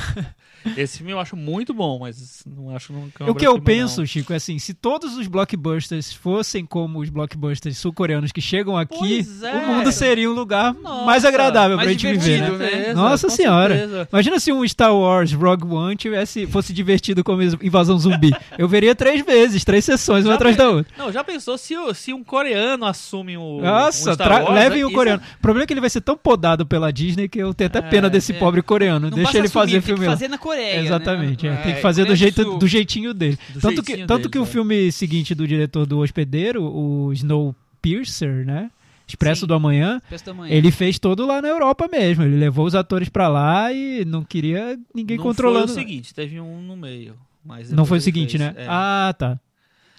Esse 0.75 0.97
filme 0.97 1.11
eu 1.11 1.19
acho 1.19 1.35
muito 1.35 1.73
bom, 1.73 1.99
mas 1.99 2.43
não 2.45 2.75
acho 2.75 2.91
nunca 2.91 3.23
uma 3.23 3.31
O 3.31 3.35
que 3.35 3.45
eu 3.45 3.61
penso, 3.61 3.99
não. 3.99 4.07
Chico, 4.07 4.33
é 4.33 4.37
assim, 4.37 4.57
se 4.57 4.73
todos 4.73 5.15
os 5.15 5.27
blockbusters 5.27 6.13
fossem 6.13 6.65
como 6.65 6.99
os 6.99 7.09
blockbusters 7.09 7.77
sul-coreanos 7.77 8.31
que 8.31 8.41
chegam 8.41 8.75
aqui, 8.75 9.25
é. 9.43 9.51
o 9.51 9.67
mundo 9.67 9.91
seria 9.91 10.29
um 10.29 10.33
lugar 10.33 10.73
Nossa, 10.73 11.05
mais 11.05 11.23
agradável 11.23 11.77
pra 11.77 11.85
mais 11.85 11.99
gente 11.99 12.11
viver, 12.17 12.51
né? 12.51 12.93
Nossa 12.93 13.27
com 13.27 13.33
senhora. 13.33 13.74
Certeza. 13.77 14.07
Imagina 14.11 14.39
se 14.39 14.51
um 14.51 14.67
Star 14.67 14.95
Wars 14.95 15.31
Rogue 15.33 15.65
One 15.73 15.95
tivesse, 15.95 16.45
fosse 16.47 16.73
divertido 16.73 17.23
como 17.23 17.41
invasão 17.43 17.97
zumbi. 17.97 18.31
Eu 18.57 18.67
veria 18.67 18.95
três 18.95 19.25
vezes, 19.25 19.63
três 19.63 19.83
sessões, 19.85 20.25
uma 20.25 20.31
Já 20.31 20.35
atrás 20.35 20.55
pe- 20.55 20.61
da 20.63 20.69
outra. 20.69 20.93
Não, 20.97 21.11
já 21.11 21.23
pensou 21.23 21.57
se, 21.57 21.73
se 21.93 22.13
um 22.13 22.23
coreano 22.23 22.85
assume 22.85 23.37
o. 23.37 23.59
Nossa, 23.61 24.11
um 24.11 24.13
Star 24.13 24.27
tra- 24.27 24.43
Wars, 24.43 24.55
levem 24.55 24.81
é- 24.81 24.85
o 24.85 24.91
coreano. 24.91 25.21
O 25.37 25.41
problema 25.41 25.63
é 25.63 25.67
que 25.67 25.73
ele 25.73 25.81
vai 25.81 25.89
ser 25.89 26.01
tão 26.01 26.17
podado 26.17 26.65
pela 26.65 26.91
Disney 26.91 27.27
que 27.27 27.39
eu 27.39 27.53
tenho 27.53 27.67
até 27.67 27.81
pena 27.81 28.07
É, 28.07 28.09
desse 28.09 28.31
é. 28.31 28.35
pobre 28.37 28.61
coreano. 28.61 29.09
Não 29.09 29.15
Deixa 29.15 29.37
ele 29.37 29.47
assumir, 29.47 29.49
fazer 29.51 29.71
tem 29.73 29.81
filme 29.81 29.99
que 30.01 30.05
lá. 30.05 30.11
fazer 30.11 30.27
na 30.27 30.37
Coreia, 30.37 30.79
Exatamente, 30.81 31.47
né? 31.47 31.53
é, 31.53 31.57
tem 31.63 31.71
É, 31.71 31.75
que 31.75 31.81
fazer 31.81 32.03
do, 32.03 32.09
do 32.09 32.15
jeito, 32.15 32.43
Sul. 32.43 32.57
do 32.57 32.67
jeitinho 32.67 33.13
dele. 33.13 33.37
Do 33.53 33.59
tanto 33.61 33.81
que, 33.81 33.87
jeitinho 33.87 34.07
tanto 34.07 34.29
que 34.29 34.39
o 34.39 34.43
é. 34.43 34.45
filme 34.45 34.91
seguinte 34.91 35.33
do 35.35 35.47
diretor 35.47 35.85
do 35.85 35.99
Hospedeiro, 35.99 36.63
o 36.63 37.11
Snowpiercer, 37.13 38.45
né? 38.45 38.69
Expresso 39.07 39.41
Sim. 39.41 39.47
do 39.47 39.53
Amanhã, 39.53 40.01
Peço 40.09 40.23
tamanho. 40.25 40.53
ele 40.53 40.71
fez 40.71 40.97
todo 40.97 41.25
lá 41.25 41.41
na 41.41 41.47
Europa 41.47 41.87
mesmo. 41.91 42.23
Ele 42.23 42.37
levou 42.37 42.65
os 42.65 42.73
atores 42.75 43.07
pra 43.09 43.27
lá 43.27 43.71
e 43.71 44.03
não 44.05 44.23
queria 44.23 44.79
ninguém 44.93 45.17
não 45.17 45.23
controlando. 45.23 45.67
Foi 45.67 45.75
o 45.83 45.87
seguinte, 45.87 46.13
teve 46.13 46.39
um 46.39 46.61
no 46.61 46.75
meio. 46.75 47.15
Mas 47.43 47.71
não 47.71 47.85
foi 47.85 47.99
o 47.99 48.01
seguinte, 48.01 48.37
fez, 48.37 48.41
né? 48.55 48.63
é. 48.63 48.65
Ah, 48.67 49.13
tá. 49.17 49.39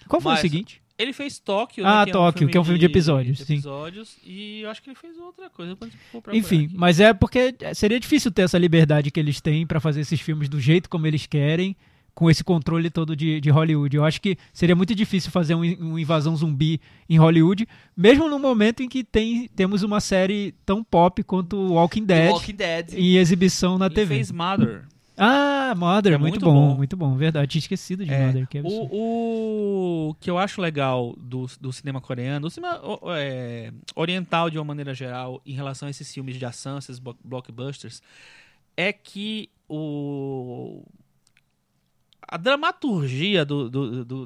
Qual 0.07 0.21
foi 0.21 0.31
Mas- 0.33 0.39
o 0.39 0.41
seguinte? 0.41 0.81
Ele 0.99 1.13
fez 1.13 1.37
Tóquio, 1.37 1.85
Ah, 1.85 1.99
né, 1.99 2.05
que 2.07 2.11
Tóquio, 2.11 2.47
que 2.49 2.57
é 2.57 2.59
um 2.59 2.63
filme 2.63 2.79
de 2.79 2.87
episódios, 2.87 3.37
sim. 3.41 3.53
episódios, 3.53 4.17
e 4.25 4.61
eu 4.61 4.69
acho 4.71 4.81
que 4.81 4.89
ele 4.89 4.97
fez 4.99 5.15
outra 5.19 5.47
coisa. 5.47 5.77
Enfim, 6.33 6.71
mas 6.73 6.99
é 6.99 7.13
porque 7.13 7.55
seria 7.75 7.99
difícil 7.99 8.31
ter 8.31 8.41
essa 8.41 8.57
liberdade 8.57 9.11
que 9.11 9.19
eles 9.19 9.39
têm 9.39 9.65
pra 9.67 9.79
fazer 9.79 10.01
esses 10.01 10.19
filmes 10.19 10.49
do 10.49 10.59
jeito 10.59 10.89
como 10.89 11.05
eles 11.05 11.27
querem, 11.27 11.75
com 12.17 12.31
esse 12.31 12.43
controle 12.43 12.89
todo 12.89 13.15
de, 13.15 13.39
de 13.39 13.51
Hollywood. 13.51 13.95
Eu 13.95 14.03
acho 14.03 14.19
que 14.19 14.35
seria 14.51 14.75
muito 14.75 14.95
difícil 14.95 15.29
fazer 15.29 15.53
um, 15.53 15.61
um 15.61 15.99
invasão 15.99 16.35
zumbi 16.35 16.81
em 17.07 17.15
Hollywood, 17.19 17.67
mesmo 17.95 18.27
no 18.27 18.39
momento 18.39 18.81
em 18.81 18.89
que 18.89 19.03
tem, 19.03 19.47
temos 19.49 19.83
uma 19.83 19.99
série 20.01 20.55
tão 20.65 20.83
pop 20.83 21.21
quanto 21.21 21.55
Walking 21.73 22.05
Dead 22.05 22.31
Walking 22.31 22.55
Dead. 22.55 22.93
em 22.95 23.17
exibição 23.17 23.77
na 23.77 23.87
TV. 23.87 24.15
fez 24.15 24.31
Mother. 24.31 24.85
Ah, 25.15 25.75
Mother, 25.77 26.13
É 26.13 26.17
muito, 26.17 26.33
muito 26.33 26.45
bom, 26.45 26.69
bom. 26.71 26.75
muito 26.75 26.97
bom, 26.97 27.15
verdade. 27.15 27.51
Tinha 27.51 27.59
esquecido 27.59 28.03
de 28.03 28.11
É, 28.11 28.25
Mother, 28.25 28.47
que 28.47 28.57
absurdo. 28.57 28.89
O, 28.91 30.09
o 30.09 30.13
que 30.19 30.27
eu 30.29 30.39
acho 30.39 30.59
legal 30.59 31.15
do, 31.19 31.45
do 31.61 31.71
cinema 31.71 32.01
coreano, 32.01 32.47
do 32.47 32.49
cinema 32.49 32.79
o- 32.83 32.99
é, 33.13 33.71
oriental 33.95 34.49
de 34.49 34.57
uma 34.57 34.65
maneira 34.65 34.93
geral, 34.95 35.39
em 35.45 35.53
relação 35.53 35.87
a 35.87 35.91
esses 35.91 36.11
filmes 36.11 36.35
de 36.35 36.45
ação, 36.45 36.79
esses 36.79 36.97
blo- 36.97 37.15
blockbusters, 37.23 38.01
é 38.75 38.91
que 38.91 39.49
o 39.69 40.81
a 42.27 42.37
dramaturgia 42.37 43.45
do, 43.45 43.69
do, 43.69 44.05
do, 44.05 44.25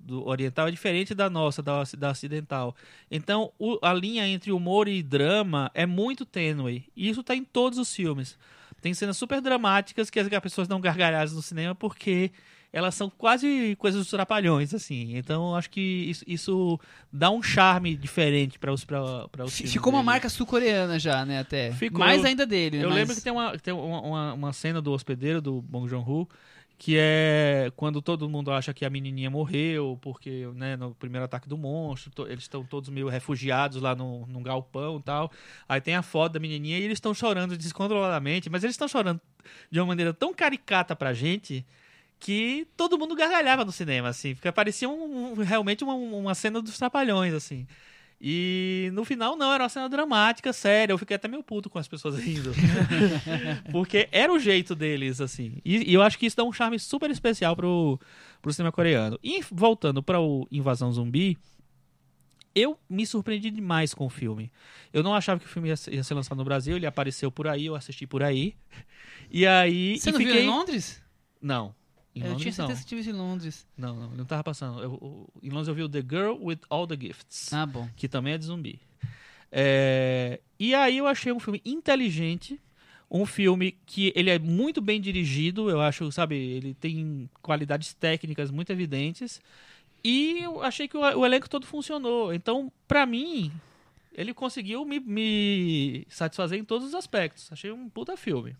do- 0.00 0.28
oriental 0.28 0.68
é 0.68 0.70
diferente 0.70 1.14
da 1.14 1.28
nossa, 1.28 1.62
da, 1.62 1.82
da 1.98 2.10
ocidental. 2.10 2.74
Então, 3.10 3.52
o- 3.58 3.78
a 3.82 3.92
linha 3.92 4.26
entre 4.26 4.52
humor 4.52 4.86
e 4.88 5.02
drama 5.02 5.70
é 5.74 5.84
muito 5.86 6.24
tênue. 6.24 6.84
E 6.96 7.08
isso 7.08 7.20
está 7.20 7.34
em 7.34 7.44
todos 7.44 7.78
os 7.78 7.94
filmes. 7.94 8.38
Tem 8.80 8.94
cenas 8.94 9.16
super 9.16 9.40
dramáticas 9.40 10.10
que 10.10 10.18
as 10.18 10.32
as 10.32 10.40
pessoas 10.40 10.68
não 10.68 10.80
gargalham 10.80 11.20
no 11.34 11.42
cinema 11.42 11.74
porque 11.74 12.30
elas 12.72 12.94
são 12.94 13.10
quase 13.10 13.76
coisas 13.78 14.00
dos 14.00 14.10
trapalhões, 14.10 14.72
assim. 14.72 15.16
Então, 15.16 15.54
acho 15.54 15.68
que 15.68 15.80
isso, 15.80 16.24
isso 16.26 16.80
dá 17.12 17.30
um 17.30 17.42
charme 17.42 17.94
diferente 17.94 18.58
para 18.58 18.72
os, 18.72 18.82
pra 18.84 19.44
os. 19.44 19.52
Ficou 19.54 19.92
uma 19.92 19.98
dele. 19.98 20.06
marca 20.06 20.28
sul-coreana 20.30 20.98
já, 20.98 21.24
né, 21.24 21.40
até. 21.40 21.70
Ficou. 21.72 21.98
Mais 22.00 22.24
ainda 22.24 22.46
dele, 22.46 22.78
né? 22.78 22.84
Eu 22.84 22.88
mas- 22.88 22.98
lembro 22.98 23.14
que 23.14 23.20
tem 23.20 23.32
uma, 23.32 23.58
tem 23.58 23.74
uma, 23.74 24.00
uma, 24.00 24.32
uma 24.32 24.52
cena 24.54 24.80
do 24.80 24.90
hospedeiro, 24.90 25.40
do 25.42 25.60
Bong 25.60 25.86
Joon-ho, 25.86 26.26
que 26.84 26.96
é 26.98 27.70
quando 27.76 28.02
todo 28.02 28.28
mundo 28.28 28.50
acha 28.50 28.74
que 28.74 28.84
a 28.84 28.90
menininha 28.90 29.30
morreu, 29.30 29.96
porque 30.02 30.48
né, 30.56 30.74
no 30.74 30.92
primeiro 30.96 31.24
ataque 31.24 31.48
do 31.48 31.56
monstro, 31.56 32.10
to- 32.10 32.26
eles 32.26 32.42
estão 32.42 32.64
todos 32.64 32.88
meio 32.90 33.08
refugiados 33.08 33.80
lá 33.80 33.94
no, 33.94 34.26
num 34.26 34.42
galpão 34.42 34.98
e 34.98 35.02
tal. 35.02 35.30
Aí 35.68 35.80
tem 35.80 35.94
a 35.94 36.02
foto 36.02 36.32
da 36.32 36.40
menininha 36.40 36.76
e 36.80 36.82
eles 36.82 36.96
estão 36.96 37.14
chorando 37.14 37.56
descontroladamente, 37.56 38.50
mas 38.50 38.64
eles 38.64 38.74
estão 38.74 38.88
chorando 38.88 39.20
de 39.70 39.78
uma 39.78 39.86
maneira 39.86 40.12
tão 40.12 40.34
caricata 40.34 40.96
pra 40.96 41.14
gente 41.14 41.64
que 42.18 42.66
todo 42.76 42.98
mundo 42.98 43.14
gargalhava 43.14 43.64
no 43.64 43.70
cinema, 43.70 44.08
assim, 44.08 44.34
porque 44.34 44.50
parecia 44.50 44.88
um- 44.88 45.34
um- 45.34 45.34
realmente 45.34 45.84
uma, 45.84 45.94
uma 45.94 46.34
cena 46.34 46.60
dos 46.60 46.76
trapalhões, 46.78 47.32
assim. 47.32 47.64
E 48.24 48.88
no 48.92 49.04
final, 49.04 49.34
não, 49.36 49.52
era 49.52 49.64
uma 49.64 49.68
cena 49.68 49.88
dramática, 49.88 50.52
séria. 50.52 50.92
Eu 50.92 50.98
fiquei 50.98 51.16
até 51.16 51.26
meio 51.26 51.42
puto 51.42 51.68
com 51.68 51.76
as 51.76 51.88
pessoas 51.88 52.16
rindo. 52.16 52.52
Porque 53.72 54.08
era 54.12 54.32
o 54.32 54.38
jeito 54.38 54.76
deles, 54.76 55.20
assim. 55.20 55.58
E, 55.64 55.90
e 55.90 55.92
eu 55.92 56.00
acho 56.00 56.16
que 56.16 56.26
isso 56.26 56.36
dá 56.36 56.44
um 56.44 56.52
charme 56.52 56.78
super 56.78 57.10
especial 57.10 57.56
pro, 57.56 57.98
pro 58.40 58.52
cinema 58.52 58.70
coreano. 58.70 59.18
E 59.24 59.42
voltando 59.50 60.00
para 60.04 60.20
o 60.20 60.46
Invasão 60.52 60.92
Zumbi, 60.92 61.36
eu 62.54 62.78
me 62.88 63.04
surpreendi 63.04 63.50
demais 63.50 63.92
com 63.92 64.06
o 64.06 64.10
filme. 64.10 64.52
Eu 64.92 65.02
não 65.02 65.16
achava 65.16 65.40
que 65.40 65.46
o 65.46 65.48
filme 65.48 65.70
ia 65.70 65.76
ser, 65.76 65.92
ia 65.92 66.04
ser 66.04 66.14
lançado 66.14 66.38
no 66.38 66.44
Brasil, 66.44 66.76
ele 66.76 66.86
apareceu 66.86 67.28
por 67.28 67.48
aí, 67.48 67.66
eu 67.66 67.74
assisti 67.74 68.06
por 68.06 68.22
aí. 68.22 68.54
E 69.32 69.44
aí. 69.44 69.98
Você 69.98 70.12
não 70.12 70.20
fiquei... 70.20 70.34
viu 70.34 70.44
em 70.44 70.46
Londres? 70.46 71.02
Não. 71.40 71.74
Em 72.14 72.20
eu 72.20 72.22
tinha 72.24 72.32
Londres, 72.34 72.58
não. 72.58 72.66
certeza 72.66 72.80
que 72.82 72.88
tinha 72.88 72.98
visto 73.02 73.10
em 73.10 73.18
Londres. 73.18 73.66
Não, 73.76 73.96
não, 73.96 74.10
não 74.10 74.24
tava 74.24 74.44
passando. 74.44 74.82
Eu- 74.82 74.98
eu- 75.00 75.28
em 75.42 75.48
Londres 75.48 75.68
eu 75.68 75.74
vi 75.74 75.82
o 75.82 75.88
The 75.88 76.02
Girl 76.02 76.36
with 76.42 76.58
All 76.68 76.86
the 76.86 76.96
Gifts 77.00 77.52
Ah, 77.52 77.64
bom. 77.66 77.88
que 77.96 78.06
também 78.08 78.34
é 78.34 78.38
de 78.38 78.44
zumbi. 78.44 78.78
É, 79.50 80.40
E 80.58 80.74
aí 80.74 80.98
eu 80.98 81.06
achei 81.06 81.32
um 81.32 81.40
filme 81.40 81.60
inteligente, 81.64 82.60
um 83.10 83.26
filme 83.26 83.72
que 83.84 84.12
ele 84.14 84.30
é 84.30 84.38
muito 84.38 84.80
bem 84.80 85.00
dirigido, 85.00 85.68
eu 85.68 85.80
acho, 85.80 86.10
sabe, 86.12 86.36
ele 86.36 86.72
tem 86.74 87.28
qualidades 87.42 87.92
técnicas 87.92 88.50
muito 88.50 88.70
evidentes, 88.70 89.40
e 90.04 90.38
eu 90.42 90.62
achei 90.62 90.86
que 90.88 90.96
o, 90.96 91.00
o 91.00 91.26
elenco 91.26 91.48
todo 91.50 91.66
funcionou. 91.66 92.32
Então, 92.32 92.70
pra 92.88 93.04
mim, 93.04 93.52
ele 94.14 94.32
conseguiu 94.32 94.84
me, 94.84 95.00
me 95.00 96.06
satisfazer 96.08 96.58
em 96.58 96.64
todos 96.64 96.88
os 96.88 96.94
aspectos. 96.94 97.50
Achei 97.52 97.70
um 97.72 97.88
puta 97.88 98.16
filme. 98.16 98.54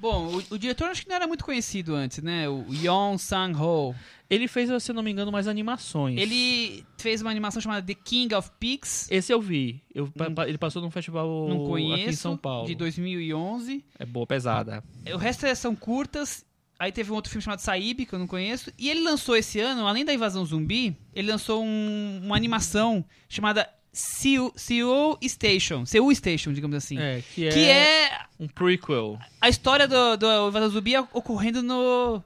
Bom, 0.00 0.26
o, 0.36 0.54
o 0.54 0.58
diretor 0.58 0.88
acho 0.88 1.02
que 1.02 1.08
não 1.08 1.16
era 1.16 1.26
muito 1.26 1.44
conhecido 1.44 1.94
antes, 1.94 2.22
né? 2.22 2.48
O 2.48 2.64
Yeon 2.72 3.18
Sang-ho. 3.18 3.94
Ele 4.30 4.46
fez, 4.46 4.70
se 4.82 4.92
não 4.92 5.02
me 5.02 5.10
engano, 5.10 5.32
mais 5.32 5.48
animações. 5.48 6.18
Ele 6.20 6.84
fez 6.98 7.22
uma 7.22 7.30
animação 7.30 7.62
chamada 7.62 7.84
The 7.86 7.94
King 7.94 8.34
of 8.34 8.50
Pigs. 8.60 9.08
Esse 9.10 9.32
eu 9.32 9.40
vi. 9.40 9.82
Eu, 9.94 10.06
pa- 10.10 10.30
pa- 10.30 10.46
ele 10.48 10.58
passou 10.58 10.82
num 10.82 10.90
festival 10.90 11.48
Não 11.48 11.64
conheço. 11.66 11.94
aqui 12.02 12.10
em 12.10 12.12
São 12.12 12.36
Paulo. 12.36 12.66
De 12.66 12.74
2011. 12.74 13.84
É 13.98 14.04
boa, 14.04 14.26
pesada. 14.26 14.84
O 15.12 15.16
resto 15.16 15.46
é- 15.46 15.54
são 15.54 15.74
curtas. 15.74 16.44
Aí 16.78 16.92
teve 16.92 17.10
um 17.10 17.14
outro 17.14 17.30
filme 17.30 17.42
chamado 17.42 17.58
Saib, 17.60 18.06
que 18.06 18.12
eu 18.14 18.18
não 18.20 18.26
conheço. 18.28 18.70
E 18.78 18.88
ele 18.88 19.00
lançou 19.00 19.34
esse 19.36 19.58
ano, 19.58 19.84
além 19.86 20.04
da 20.04 20.14
Invasão 20.14 20.44
Zumbi, 20.44 20.96
ele 21.12 21.28
lançou 21.32 21.64
um- 21.64 22.20
uma 22.22 22.36
animação 22.36 23.04
chamada 23.28 23.68
Seoul, 23.98 25.18
Station. 25.26 25.84
Seoul 25.84 26.14
Station, 26.14 26.52
digamos 26.52 26.76
assim. 26.76 26.98
É, 26.98 27.22
que 27.34 27.46
é, 27.46 27.50
Que 27.50 27.64
é 27.68 28.20
um 28.38 28.46
prequel. 28.46 29.18
a 29.40 29.48
história 29.48 29.88
do, 29.88 30.16
do 30.16 30.48
Invasão 30.48 30.70
Zumbi 30.70 30.96
ocorrendo 31.12 31.62
no, 31.62 32.22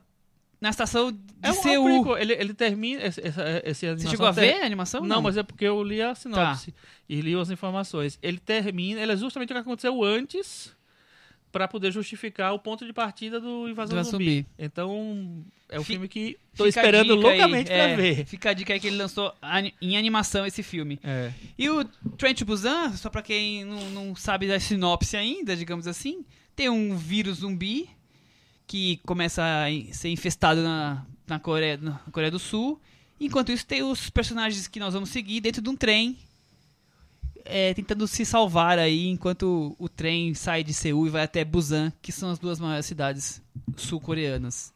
na 0.61 0.69
estação 0.69 1.11
de 1.11 1.17
É 1.41 1.51
um, 1.51 1.53
é 1.53 1.57
um 1.57 1.61
Seul. 1.63 2.03
prequel. 2.03 2.17
Ele, 2.19 2.33
ele 2.33 2.53
termina. 2.53 3.01
Esse, 3.03 3.19
essa, 3.25 3.61
esse 3.65 3.79
Você 3.79 3.85
animação 3.87 4.11
chegou 4.11 4.27
a 4.27 4.31
ver 4.31 4.61
a 4.61 4.65
animação? 4.65 5.01
Não, 5.03 5.21
mas 5.21 5.35
é 5.35 5.43
porque 5.43 5.65
eu 5.65 5.81
li 5.83 6.01
a 6.01 6.13
sinopse 6.13 6.71
Tá. 6.71 6.77
e 7.09 7.21
li 7.21 7.33
as 7.39 7.49
informações. 7.49 8.19
Ele 8.21 8.37
termina, 8.37 9.01
ele 9.01 9.11
é 9.11 9.17
justamente 9.17 9.49
o 9.51 9.55
que 9.55 9.59
aconteceu 9.61 10.03
antes 10.03 10.71
pra 11.53 11.67
poder 11.67 11.91
justificar 11.91 12.51
o 12.53 12.59
ponto 12.59 12.83
de 12.83 12.91
partida 12.91 13.39
do 13.39 13.69
Invasão 13.69 13.95
Do 13.95 14.03
Zumbi. 14.03 14.25
Zumbi. 14.25 14.45
Então, 14.57 15.45
é 15.69 15.79
um 15.79 15.83
Fi- 15.83 15.93
filme 15.93 16.07
que 16.07 16.37
tô 16.57 16.65
esperando 16.65 17.15
dica 17.15 17.27
aí, 17.29 17.37
loucamente 17.37 17.65
pra 17.69 17.77
é, 17.77 17.95
ver. 17.95 18.25
Fica 18.25 18.49
a 18.49 18.53
dica 18.53 18.73
aí 18.73 18.79
que 18.79 18.87
ele 18.87 18.97
lançou 18.97 19.31
em 19.79 19.95
animação 19.95 20.45
esse 20.47 20.63
filme. 20.63 20.99
É. 21.03 21.31
E 21.57 21.69
o 21.69 21.85
Trent 22.17 22.43
Busan, 22.43 22.91
só 22.93 23.07
pra 23.07 23.21
quem 23.21 23.63
não, 23.63 23.89
não 23.91 24.15
sabe 24.15 24.47
da 24.47 24.59
sinopse 24.59 25.15
ainda, 25.15 25.55
digamos 25.55 25.87
assim, 25.87 26.25
tem 26.55 26.69
um 26.69 26.97
vírus 26.97 27.37
zumbi 27.37 27.87
que 28.65 28.97
começa 29.05 29.43
a 29.43 29.93
ser 29.93 30.09
infestado 30.09 30.63
na, 30.63 31.05
na, 31.27 31.39
Coreia, 31.39 31.77
na 31.77 31.99
Coreia 32.11 32.31
do 32.31 32.39
Sul. 32.39 32.81
Enquanto 33.19 33.51
isso, 33.51 33.65
tem 33.65 33.83
os 33.83 34.09
personagens 34.09 34.67
que 34.67 34.79
nós 34.79 34.95
vamos 34.95 35.09
seguir 35.09 35.39
dentro 35.39 35.61
de 35.61 35.69
um 35.69 35.75
trem, 35.75 36.17
é, 37.45 37.73
tentando 37.73 38.07
se 38.07 38.25
salvar 38.25 38.79
aí, 38.79 39.07
enquanto 39.07 39.75
o 39.77 39.89
trem 39.89 40.33
sai 40.33 40.63
de 40.63 40.73
Seul 40.73 41.07
e 41.07 41.09
vai 41.09 41.23
até 41.23 41.43
Busan, 41.43 41.91
que 42.01 42.11
são 42.11 42.29
as 42.29 42.39
duas 42.39 42.59
maiores 42.59 42.85
cidades 42.85 43.41
sul-coreanas. 43.75 44.73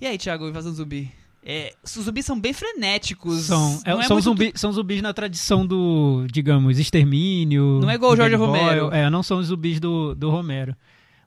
E 0.00 0.06
aí, 0.06 0.18
Thiago, 0.18 0.48
invasão 0.48 0.72
zumbi? 0.72 1.10
É, 1.46 1.74
os 1.84 1.90
zumbis 1.92 2.24
são 2.24 2.40
bem 2.40 2.54
frenéticos. 2.54 3.42
São, 3.42 3.80
é- 3.84 3.90
é 3.90 4.02
são, 4.04 4.16
muito 4.16 4.24
zumbi, 4.24 4.52
são 4.54 4.72
zumbis 4.72 5.02
na 5.02 5.12
tradição 5.12 5.66
do, 5.66 6.26
digamos, 6.30 6.78
extermínio. 6.78 7.80
Não 7.82 7.90
é 7.90 7.94
igual 7.94 8.12
o 8.12 8.16
Jorge 8.16 8.36
Boy, 8.36 8.46
Romero. 8.46 8.90
É, 8.92 9.10
não 9.10 9.22
são 9.22 9.38
os 9.38 9.48
zumbis 9.48 9.78
do, 9.78 10.14
do 10.14 10.30
Romero. 10.30 10.74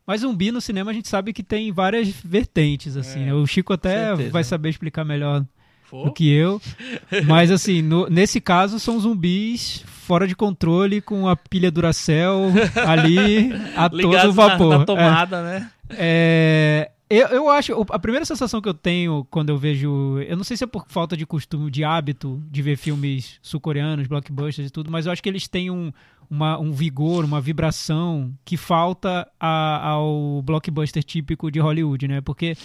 Mas 0.08 0.22
zumbi 0.22 0.52
no 0.52 0.60
cinema 0.60 0.90
a 0.90 0.94
gente 0.94 1.08
sabe 1.08 1.34
que 1.34 1.44
tem 1.44 1.72
várias 1.72 2.10
vertentes, 2.10 2.98
assim. 2.98 3.24
É, 3.24 3.26
né? 3.26 3.34
O 3.34 3.46
Chico 3.46 3.74
até 3.74 4.08
certeza. 4.08 4.32
vai 4.32 4.44
saber 4.44 4.70
explicar 4.70 5.04
melhor 5.04 5.46
For? 5.90 6.06
do 6.06 6.12
que 6.14 6.30
eu. 6.32 6.62
Mas 7.28 7.50
assim, 7.52 7.82
no- 7.82 8.08
nesse 8.08 8.40
caso 8.42 8.80
são 8.80 9.00
zumbis 9.00 9.84
fora 9.88 10.28
de 10.28 10.36
controle 10.36 11.02
com 11.02 11.28
a 11.28 11.36
pilha 11.36 11.70
Duracell 11.72 12.52
ali 12.86 13.52
a 13.76 13.90
todo 13.90 14.34
vapor. 14.34 14.70
na, 14.70 14.76
É. 14.76 14.78
na 14.80 14.86
tomada, 14.86 15.44
né? 15.44 15.70
É, 15.90 16.92
eu, 17.10 17.28
eu 17.28 17.50
acho, 17.50 17.74
o- 17.74 17.86
a 17.90 18.00
primeira 18.00 18.26
sensação 18.26 18.62
que 18.62 18.68
eu 18.70 18.74
tenho 18.74 19.26
quando 19.32 19.50
eu 19.50 19.58
vejo, 19.58 20.20
eu 20.28 20.36
não 20.38 20.44
sei 20.44 20.56
se 20.58 20.64
é 20.64 20.68
por 20.68 20.86
falta 20.88 21.16
de 21.16 21.26
costume, 21.26 21.72
de 21.72 21.84
hábito 21.84 22.42
de 22.52 22.62
ver 22.62 22.78
filmes 22.78 23.38
sul-coreanos, 23.42 24.08
blockbusters 24.08 24.68
e 24.68 24.72
tudo, 24.72 24.92
mas 24.92 25.06
eu 25.06 25.12
acho 25.12 25.24
que 25.24 25.30
eles 25.30 25.48
têm 25.48 25.70
um, 25.72 25.92
uma- 26.30 26.60
um 26.60 26.72
vigor, 26.72 27.24
uma 27.24 27.40
vibração 27.42 28.34
que 28.44 28.58
falta 28.58 29.28
a- 29.40 29.88
ao 29.90 30.42
blockbuster 30.42 31.04
típico 31.04 31.50
de 31.52 31.60
Hollywood, 31.60 32.08
né? 32.08 32.20
Porque 32.22 32.56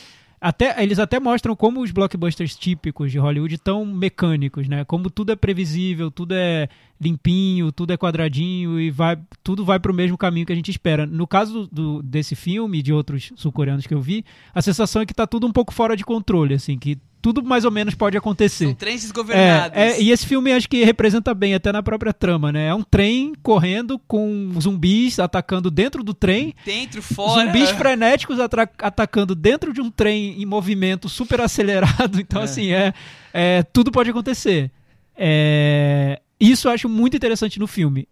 até, 0.42 0.82
eles 0.82 0.98
até 0.98 1.20
mostram 1.20 1.54
como 1.54 1.80
os 1.80 1.92
blockbusters 1.92 2.56
típicos 2.56 3.12
de 3.12 3.18
Hollywood 3.18 3.54
estão 3.54 3.86
mecânicos, 3.86 4.66
né? 4.66 4.84
Como 4.84 5.08
tudo 5.08 5.30
é 5.30 5.36
previsível, 5.36 6.10
tudo 6.10 6.34
é 6.34 6.68
limpinho, 7.00 7.70
tudo 7.70 7.92
é 7.92 7.96
quadradinho 7.96 8.80
e 8.80 8.90
vai, 8.90 9.16
tudo 9.44 9.64
vai 9.64 9.78
pro 9.78 9.94
mesmo 9.94 10.18
caminho 10.18 10.44
que 10.44 10.52
a 10.52 10.56
gente 10.56 10.70
espera. 10.70 11.06
No 11.06 11.28
caso 11.28 11.68
do, 11.70 12.02
desse 12.02 12.34
filme 12.34 12.80
e 12.80 12.82
de 12.82 12.92
outros 12.92 13.32
sul-coreanos 13.36 13.86
que 13.86 13.94
eu 13.94 14.00
vi, 14.00 14.24
a 14.52 14.60
sensação 14.60 15.02
é 15.02 15.06
que 15.06 15.14
tá 15.14 15.28
tudo 15.28 15.46
um 15.46 15.52
pouco 15.52 15.72
fora 15.72 15.96
de 15.96 16.04
controle, 16.04 16.54
assim, 16.54 16.76
que 16.76 16.98
tudo 17.22 17.42
mais 17.42 17.64
ou 17.64 17.70
menos 17.70 17.94
pode 17.94 18.16
acontecer. 18.18 18.64
São 18.66 18.74
trens 18.74 19.02
desgovernados. 19.02 19.78
É, 19.78 19.92
é, 19.92 20.02
e 20.02 20.10
esse 20.10 20.26
filme 20.26 20.52
acho 20.52 20.68
que 20.68 20.82
representa 20.84 21.32
bem 21.32 21.54
até 21.54 21.70
na 21.70 21.82
própria 21.82 22.12
trama, 22.12 22.50
né? 22.50 22.66
É 22.66 22.74
um 22.74 22.82
trem 22.82 23.32
correndo 23.42 23.98
com 24.08 24.52
zumbis 24.60 25.20
atacando 25.20 25.70
dentro 25.70 26.02
do 26.02 26.12
trem, 26.12 26.52
Dentro, 26.66 27.00
fora. 27.00 27.46
zumbis 27.46 27.70
frenéticos 27.70 28.38
atacando 28.40 29.34
dentro 29.36 29.72
de 29.72 29.80
um 29.80 29.90
trem 29.90 30.42
em 30.42 30.44
movimento 30.44 31.08
super 31.08 31.40
acelerado. 31.40 32.18
Então, 32.20 32.40
É. 32.40 32.44
assim, 32.44 32.72
é, 32.72 32.92
é, 33.32 33.62
tudo 33.62 33.92
pode 33.92 34.10
acontecer. 34.10 34.70
É, 35.16 36.20
isso 36.40 36.66
eu 36.66 36.72
acho 36.72 36.88
muito 36.88 37.16
interessante 37.16 37.58
no 37.60 37.66
filme. 37.68 38.08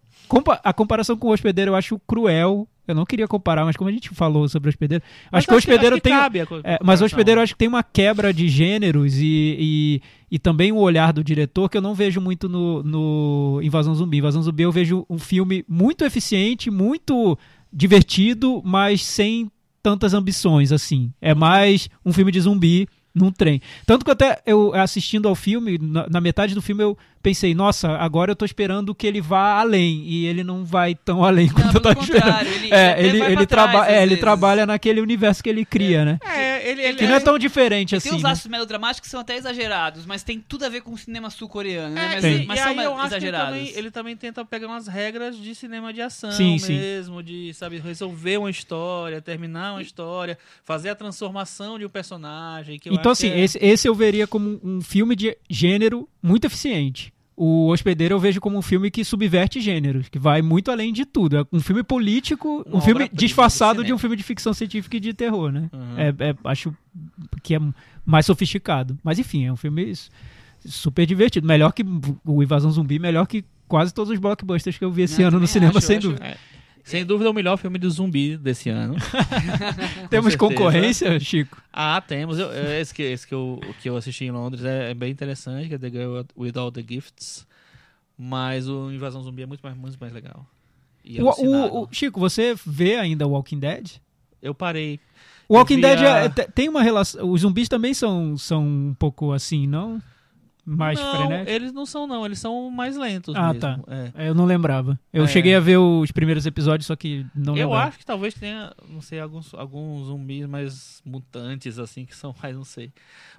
A 0.63 0.73
comparação 0.73 1.17
com 1.17 1.27
o 1.27 1.31
hospedeiro 1.33 1.71
eu 1.71 1.75
acho 1.75 1.99
cruel. 2.07 2.67
Eu 2.87 2.95
não 2.95 3.05
queria 3.05 3.27
comparar, 3.27 3.63
mas 3.63 3.77
como 3.77 3.89
a 3.89 3.93
gente 3.93 4.09
falou 4.09 4.49
sobre 4.49 4.67
o 4.67 4.71
hospedeiro, 4.71 5.03
acho 5.31 5.47
que 5.47 5.53
o 5.53 5.57
hospedeiro 5.57 6.01
tem. 6.01 6.13
a 6.13 6.45
co- 6.45 6.61
É, 6.63 6.77
mas 6.83 6.99
o 7.01 7.05
hospedeiro 7.05 7.39
acho 7.39 7.53
que 7.53 7.59
tem 7.59 7.67
uma 7.67 7.83
quebra 7.83 8.33
de 8.33 8.49
gêneros 8.49 9.15
e, 9.17 9.55
e, 9.59 10.01
e 10.31 10.39
também 10.39 10.71
o 10.71 10.77
olhar 10.77 11.13
do 11.13 11.23
diretor 11.23 11.69
que 11.69 11.77
eu 11.77 11.81
não 11.81 11.93
vejo 11.93 12.19
muito 12.19 12.49
no, 12.49 12.81
no 12.83 13.59
Invasão 13.63 13.93
Zumbi. 13.95 14.17
Invasão 14.17 14.41
Zumbi 14.41 14.63
eu 14.63 14.71
vejo 14.71 15.05
um 15.09 15.19
filme 15.19 15.63
muito 15.69 16.03
eficiente, 16.03 16.69
muito 16.71 17.37
divertido, 17.71 18.61
mas 18.63 19.03
sem 19.05 19.49
tantas 19.81 20.13
ambições 20.13 20.71
assim. 20.71 21.11
É 21.21 21.33
mais 21.33 21.89
um 22.05 22.13
filme 22.13 22.31
de 22.31 22.39
zumbi 22.41 22.87
num 23.13 23.31
trem. 23.31 23.59
Tanto 23.85 24.05
que 24.05 24.11
até 24.11 24.41
eu 24.45 24.73
assistindo 24.73 25.27
ao 25.27 25.35
filme, 25.35 25.77
na, 25.81 26.07
na 26.09 26.21
metade 26.21 26.53
do 26.55 26.61
filme 26.61 26.83
eu 26.83 26.97
pensei, 27.21 27.53
nossa, 27.55 27.89
agora 27.97 28.31
eu 28.31 28.35
tô 28.35 28.43
esperando 28.45 28.93
que 28.95 29.05
ele 29.07 29.21
vá 29.21 29.59
além 29.59 30.03
e 30.05 30.25
ele 30.25 30.43
não 30.43 30.63
vai 30.65 30.95
tão 30.95 31.23
além 31.25 31.47
Não, 31.47 31.53
quanto 31.53 31.75
eu 31.75 31.81
tava 31.81 31.99
esperando. 32.01 32.47
ele, 32.47 32.73
É, 32.73 32.99
ele, 33.03 33.21
ele, 33.21 33.45
trás, 33.45 33.71
traba 33.71 33.91
é, 33.91 34.01
ele 34.03 34.17
trabalha 34.17 34.65
naquele 34.65 34.99
universo 35.01 35.43
que 35.43 35.49
ele 35.49 35.63
cria, 35.65 36.03
né? 36.05 36.19
É, 36.25 36.69
ele, 36.69 36.81
ele 36.81 36.97
Que 36.97 37.07
não 37.07 37.15
é 37.15 37.19
tão 37.19 37.37
diferente 37.37 37.89
Tem 37.91 37.97
assim. 37.97 38.11
uns 38.13 38.23
né? 38.23 38.29
laços 38.29 38.47
melodramáticos 38.47 39.07
que 39.07 39.11
são 39.11 39.19
até 39.19 39.35
exagerados, 39.37 40.05
mas 40.05 40.23
tem 40.23 40.39
tudo 40.47 40.65
a 40.65 40.69
ver 40.69 40.81
com 40.81 40.91
o 40.93 40.97
cinema 40.97 41.29
sul-coreano, 41.29 41.93
né? 41.95 42.05
É, 42.05 42.09
Mas, 42.13 42.21
Tem. 42.21 42.45
mas 42.45 42.59
e 42.59 42.63
são 42.63 42.71
aí 42.71 42.77
eu 42.85 42.91
acho 42.95 43.09
que 43.09 43.15
ele 43.15 43.15
exagerados. 43.27 43.49
também, 43.59 43.73
ele 43.75 43.91
também 43.91 44.15
tenta 44.17 44.43
pegar 44.45 44.67
umas 44.67 44.87
regras 44.87 45.37
de 45.37 45.53
cinema 45.55 45.93
de 45.93 46.01
ação 46.01 46.31
Sim, 46.31 46.57
sim. 46.57 46.77
mesmo, 46.77 47.21
de 47.23 47.53
sabe, 47.53 47.77
resolver 47.79 48.37
uma 48.37 48.49
história, 48.49 49.21
terminar 49.21 49.73
uma 49.73 49.81
história, 49.81 50.37
fazer 50.63 50.89
a 50.89 50.95
transformação 50.95 51.77
de 51.77 51.85
um 51.85 51.89
personagem. 51.89 52.79
Que 52.79 52.89
eu 52.89 52.93
Então, 52.93 53.11
acho 53.11 53.23
assim, 53.25 53.31
que 53.33 53.39
é- 53.39 53.43
esse, 53.43 53.57
esse 53.61 53.87
eu 53.87 53.93
veria 53.95 54.25
como 54.27 54.59
um 54.63 54.81
filme 54.81 55.15
de 55.15 55.37
gênero 55.49 56.07
muito 56.21 56.45
eficiente. 56.45 57.10
O 57.35 57.69
Hospedeiro 57.69 58.13
eu 58.15 58.19
vejo 58.19 58.39
como 58.41 58.57
um 58.57 58.61
filme 58.61 58.91
que 58.91 59.03
subverte 59.03 59.59
gêneros, 59.61 60.09
que 60.09 60.19
vai 60.19 60.41
muito 60.41 60.69
além 60.69 60.91
de 60.93 61.05
tudo. 61.05 61.37
É 61.37 61.45
um 61.51 61.59
filme 61.59 61.81
político, 61.83 62.63
Uma 62.67 62.77
um 62.77 62.81
filme 62.81 63.09
disfarçado 63.11 63.81
do 63.81 63.85
de 63.85 63.93
um 63.93 63.97
filme 63.97 64.15
de 64.15 64.23
ficção 64.23 64.53
científica 64.53 64.97
e 64.97 64.99
de 64.99 65.13
terror, 65.13 65.51
né? 65.51 65.69
Uhum. 65.73 65.97
É, 65.97 66.29
é- 66.29 66.35
acho 66.43 66.73
que 67.41 67.55
é 67.55 67.59
mais 68.05 68.25
sofisticado. 68.25 68.97
Mas 69.03 69.17
enfim, 69.17 69.45
é 69.45 69.51
um 69.51 69.55
filme 69.57 69.91
super 70.65 71.05
divertido. 71.05 71.47
Melhor 71.47 71.71
que 71.73 71.83
o 72.25 72.43
Invasão 72.43 72.71
Zumbi, 72.71 72.99
melhor 72.99 73.25
que 73.25 73.43
quase 73.67 73.93
todos 73.93 74.11
os 74.11 74.19
blockbusters 74.19 74.77
que 74.77 74.83
eu 74.85 74.91
vi 74.91 75.03
esse 75.03 75.21
Não, 75.21 75.29
ano 75.29 75.39
no 75.39 75.47
cinema, 75.47 75.71
acho, 75.77 75.87
sem 75.87 75.95
eu 75.95 75.99
acho- 75.99 76.07
dúvida. 76.09 76.25
É. 76.27 76.37
Sem 76.83 77.05
dúvida 77.05 77.29
é 77.29 77.31
o 77.31 77.33
melhor 77.33 77.57
filme 77.57 77.77
de 77.77 77.87
zumbi 77.89 78.35
desse 78.37 78.69
ano. 78.69 78.95
Temos 80.09 80.33
certeza. 80.33 80.37
concorrência, 80.37 81.19
Chico? 81.19 81.61
Ah, 81.71 82.01
temos. 82.01 82.39
Eu- 82.39 82.51
esse 82.79 82.93
que, 82.93 83.03
esse 83.03 83.25
que, 83.27 83.33
eu, 83.33 83.59
que 83.81 83.89
eu 83.89 83.95
assisti 83.95 84.25
em 84.25 84.31
Londres 84.31 84.63
é, 84.65 84.91
é 84.91 84.93
bem 84.93 85.11
interessante, 85.11 85.67
que 85.69 85.75
é 85.75 85.77
The 85.77 85.89
Girl 85.89 86.21
with 86.35 86.53
All 86.55 86.71
the 86.71 86.83
Gifts. 86.87 87.45
Mas 88.17 88.67
o 88.67 88.91
Invasão 88.91 89.21
Zumbi 89.23 89.43
é 89.43 89.45
muito 89.45 89.61
mais, 89.61 89.75
muito 89.75 89.97
mais 89.99 90.11
legal. 90.13 90.45
O- 91.19 91.45
o- 91.47 91.83
o- 91.83 91.87
Chico, 91.91 92.19
você 92.19 92.53
vê 92.65 92.95
ainda 92.95 93.27
Walking 93.27 93.59
Dead? 93.59 93.87
Eu 94.41 94.53
parei. 94.53 94.99
O 95.47 95.55
Walking 95.55 95.75
vi 95.77 95.81
Dead 95.81 95.99
é- 96.01 96.29
te- 96.29 96.51
tem 96.51 96.69
uma 96.69 96.81
relação. 96.83 97.29
Os 97.29 97.41
zumbis 97.41 97.67
também 97.67 97.93
são, 97.93 98.37
são 98.37 98.63
um 98.63 98.95
pouco 98.97 99.31
assim, 99.33 99.65
não? 99.67 100.01
Mais 100.65 100.99
não, 100.99 101.15
frenéticos? 101.17 101.53
eles 101.53 101.71
não 101.73 101.85
são, 101.85 102.05
não. 102.05 102.25
Eles 102.25 102.39
são 102.39 102.69
mais 102.69 102.95
lentos 102.95 103.35
Ah, 103.35 103.47
mesmo. 103.47 103.59
tá. 103.61 103.79
É. 103.87 104.25
É, 104.25 104.29
Eu 104.29 104.35
não 104.35 104.45
lembrava. 104.45 104.99
Eu 105.11 105.23
É. 105.23 105.27
cheguei 105.27 105.55
a 105.55 105.59
ver 105.59 105.77
os 105.77 106.11
primeiros 106.11 106.45
episódios, 106.45 106.85
só 106.85 106.95
que 106.95 107.25
não 107.35 107.57
Eu 107.57 107.67
lembrava. 107.69 107.89
acho 107.89 107.97
que 107.97 108.05
talvez 108.05 108.33
tenha, 108.35 108.71
não 108.87 109.01
sei, 109.01 109.19
alguns, 109.19 109.53
alguns 109.53 110.05
zumbis 110.07 110.45
mais 110.45 111.01
mutantes, 111.05 111.79
assim, 111.79 112.05
que 112.05 112.15
são 112.15 112.33
mais, 112.41 112.55
não 112.55 112.63
sei. 112.63 112.91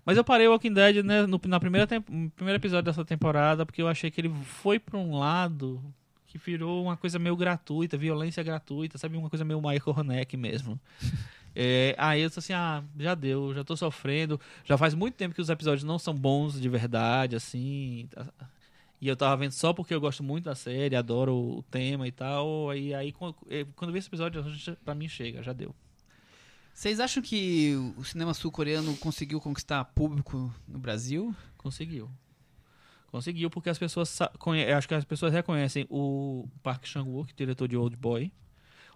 Mas 0.05 0.16
eu 0.16 0.25
parei 0.25 0.49
o 0.49 0.51
Walking 0.51 0.73
Dead 0.75 1.05
né, 1.05 1.27
no, 1.27 1.41
na 1.47 1.61
primeira 1.61 1.89
no 2.11 2.31
primeiro 2.31 2.59
episódio 2.61 2.85
dessa 2.87 3.05
temporada, 3.05 3.64
porque 3.64 3.81
eu 3.81 3.87
achei 3.89 4.11
que 4.11 4.20
ele 4.20 4.33
foi 4.45 4.79
pra 4.81 4.99
um 4.99 5.16
lado 5.16 5.81
que 6.27 6.39
virou 6.39 6.83
uma 6.83 6.97
coisa 6.97 7.18
meio 7.18 7.37
gratuita, 7.37 7.97
violência 7.99 8.43
gratuita, 8.43 8.97
sabe? 8.99 9.16
Uma 9.18 9.29
coisa 9.29 9.45
meio 9.45 9.61
Michael 9.61 9.83
Horneck 9.97 10.35
mesmo. 10.37 10.81
É, 11.55 11.95
aí 11.99 12.23
eu 12.23 12.29
disse 12.29 12.39
assim, 12.39 12.53
ah, 12.53 12.83
já 12.99 13.15
deu, 13.15 13.53
já 13.55 13.63
tô 13.65 13.77
sofrendo. 13.77 14.41
Já 14.65 14.77
faz 14.79 14.95
muito 14.95 15.15
tempo 15.15 15.35
que 15.35 15.41
os 15.41 15.51
episódios 15.51 15.85
não 15.85 15.99
são 15.99 16.15
bons 16.15 16.61
de 16.61 16.69
verdade, 16.69 17.37
assim. 17.37 18.09
E 19.01 19.09
eu 19.09 19.17
tava 19.17 19.37
vendo 19.37 19.53
só 19.53 19.73
porque 19.73 19.95
eu 19.95 20.01
gosto 20.01 20.23
muito 20.23 20.45
da 20.45 20.55
série, 20.55 20.97
adoro 20.97 21.35
o 21.35 21.63
tema 21.65 22.07
e 22.07 22.13
tal. 22.13 22.71
Aí, 22.71 22.95
aí 22.95 23.13
quando, 23.13 23.37
eh, 23.51 23.67
quando 23.77 23.91
eu 23.91 23.93
vi 23.93 23.99
esse 23.99 24.09
episódio, 24.09 24.45
pra 24.85 24.95
mim 24.95 25.09
chega, 25.09 25.43
já 25.43 25.53
deu. 25.53 25.75
Vocês 26.73 27.01
acham 27.01 27.23
que 27.23 27.75
o 27.99 28.05
cinema 28.05 28.33
sul-coreano 28.33 28.97
conseguiu 28.97 29.41
conquistar 29.41 29.85
público 29.87 30.55
no 30.67 30.79
Brasil? 30.79 31.35
Conseguiu. 31.59 32.11
Conseguiu 33.09 33.51
porque 33.51 33.69
as 33.69 33.79
pessoas 33.79 34.19
acho 34.23 34.89
que 34.89 34.95
as 34.95 35.05
pessoas 35.05 35.35
reconhecem 35.35 35.87
o 35.91 36.49
Park 36.63 36.87
Chan-wook, 36.87 37.35
diretor 37.35 37.69
de 37.69 37.77
Old 37.77 37.95
Boy, 37.97 38.33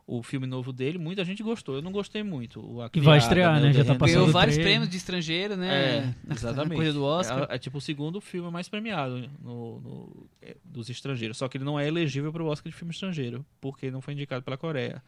o 0.06 0.22
filme 0.22 0.46
novo 0.46 0.72
dele. 0.72 0.98
Muita 0.98 1.24
gente 1.24 1.42
gostou. 1.42 1.74
Eu 1.76 1.82
não 1.82 1.90
gostei 1.90 2.22
muito. 2.22 2.60
O 2.64 2.80
A 2.80 2.88
Que 2.88 3.00
vai 3.00 3.18
estrear, 3.18 3.60
né? 3.60 3.72
Já 3.72 3.84
tá 3.84 3.94
passando 3.96 4.18
Ganhou 4.20 4.32
vários 4.32 4.56
prêmios 4.56 4.88
de 4.88 4.96
estrangeiro, 4.96 5.56
né? 5.56 5.96
É, 5.98 6.14
Na 6.28 6.34
exatamente. 6.34 6.76
coisa 6.76 6.92
do 6.92 7.02
Oscar. 7.04 7.46
É, 7.50 7.56
é 7.56 7.58
tipo 7.58 7.78
o 7.78 7.80
segundo 7.80 8.20
filme 8.20 8.50
mais 8.50 8.68
premiado 8.68 9.28
no, 9.42 9.80
no- 9.80 10.26
é, 10.40 10.56
dos 10.64 10.88
estrangeiros. 10.88 11.36
Só 11.38 11.48
que 11.48 11.56
ele 11.56 11.64
não 11.64 11.78
é 11.78 11.88
elegível 11.88 12.32
para 12.32 12.42
o 12.42 12.46
Oscar 12.46 12.70
de 12.70 12.76
filme 12.78 12.92
estrangeiro, 12.92 13.44
porque 13.60 13.90
não 13.90 14.00
foi 14.00 14.14
indicado 14.14 14.44
pela 14.44 14.56
Coreia. 14.56 15.02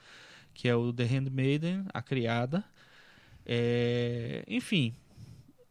Que 0.53 0.69
é 0.69 0.75
o 0.75 0.93
The 0.93 1.05
Handmaiden, 1.05 1.85
A 1.95 2.03
Criada. 2.03 2.65
É, 3.47 4.45
enfim, 4.49 4.93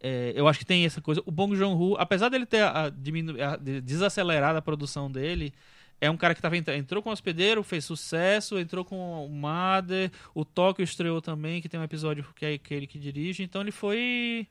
é, 0.01 0.31
eu 0.35 0.47
acho 0.47 0.59
que 0.59 0.65
tem 0.65 0.85
essa 0.85 1.01
coisa. 1.01 1.21
O 1.25 1.31
Bong 1.31 1.55
Joon-ho, 1.55 1.95
apesar 1.97 2.29
dele 2.29 2.45
ter 2.45 2.63
a, 2.63 2.89
diminu- 2.89 3.41
a- 3.43 3.57
de- 3.57 3.81
desacelerado 3.81 4.57
a 4.57 4.61
produção 4.61 5.11
dele, 5.11 5.53
é 5.99 6.09
um 6.09 6.17
cara 6.17 6.35
que 6.35 6.41
tava, 6.41 6.55
entrou 6.57 7.01
com 7.01 7.09
o 7.09 7.13
Hospedeiro, 7.13 7.63
fez 7.63 7.85
sucesso, 7.85 8.59
entrou 8.59 8.85
com 8.85 9.25
o 9.25 9.29
Mother, 9.29 10.11
o 10.33 10.45
Tóquio 10.45 10.83
estreou 10.83 11.21
também, 11.21 11.61
que 11.61 11.69
tem 11.69 11.79
um 11.79 11.83
episódio 11.83 12.25
que 12.35 12.45
é 12.45 12.57
que 12.57 12.73
ele 12.73 12.87
que 12.87 12.99
dirige, 12.99 13.43
então 13.43 13.61
ele 13.61 13.71
foi 13.71 14.47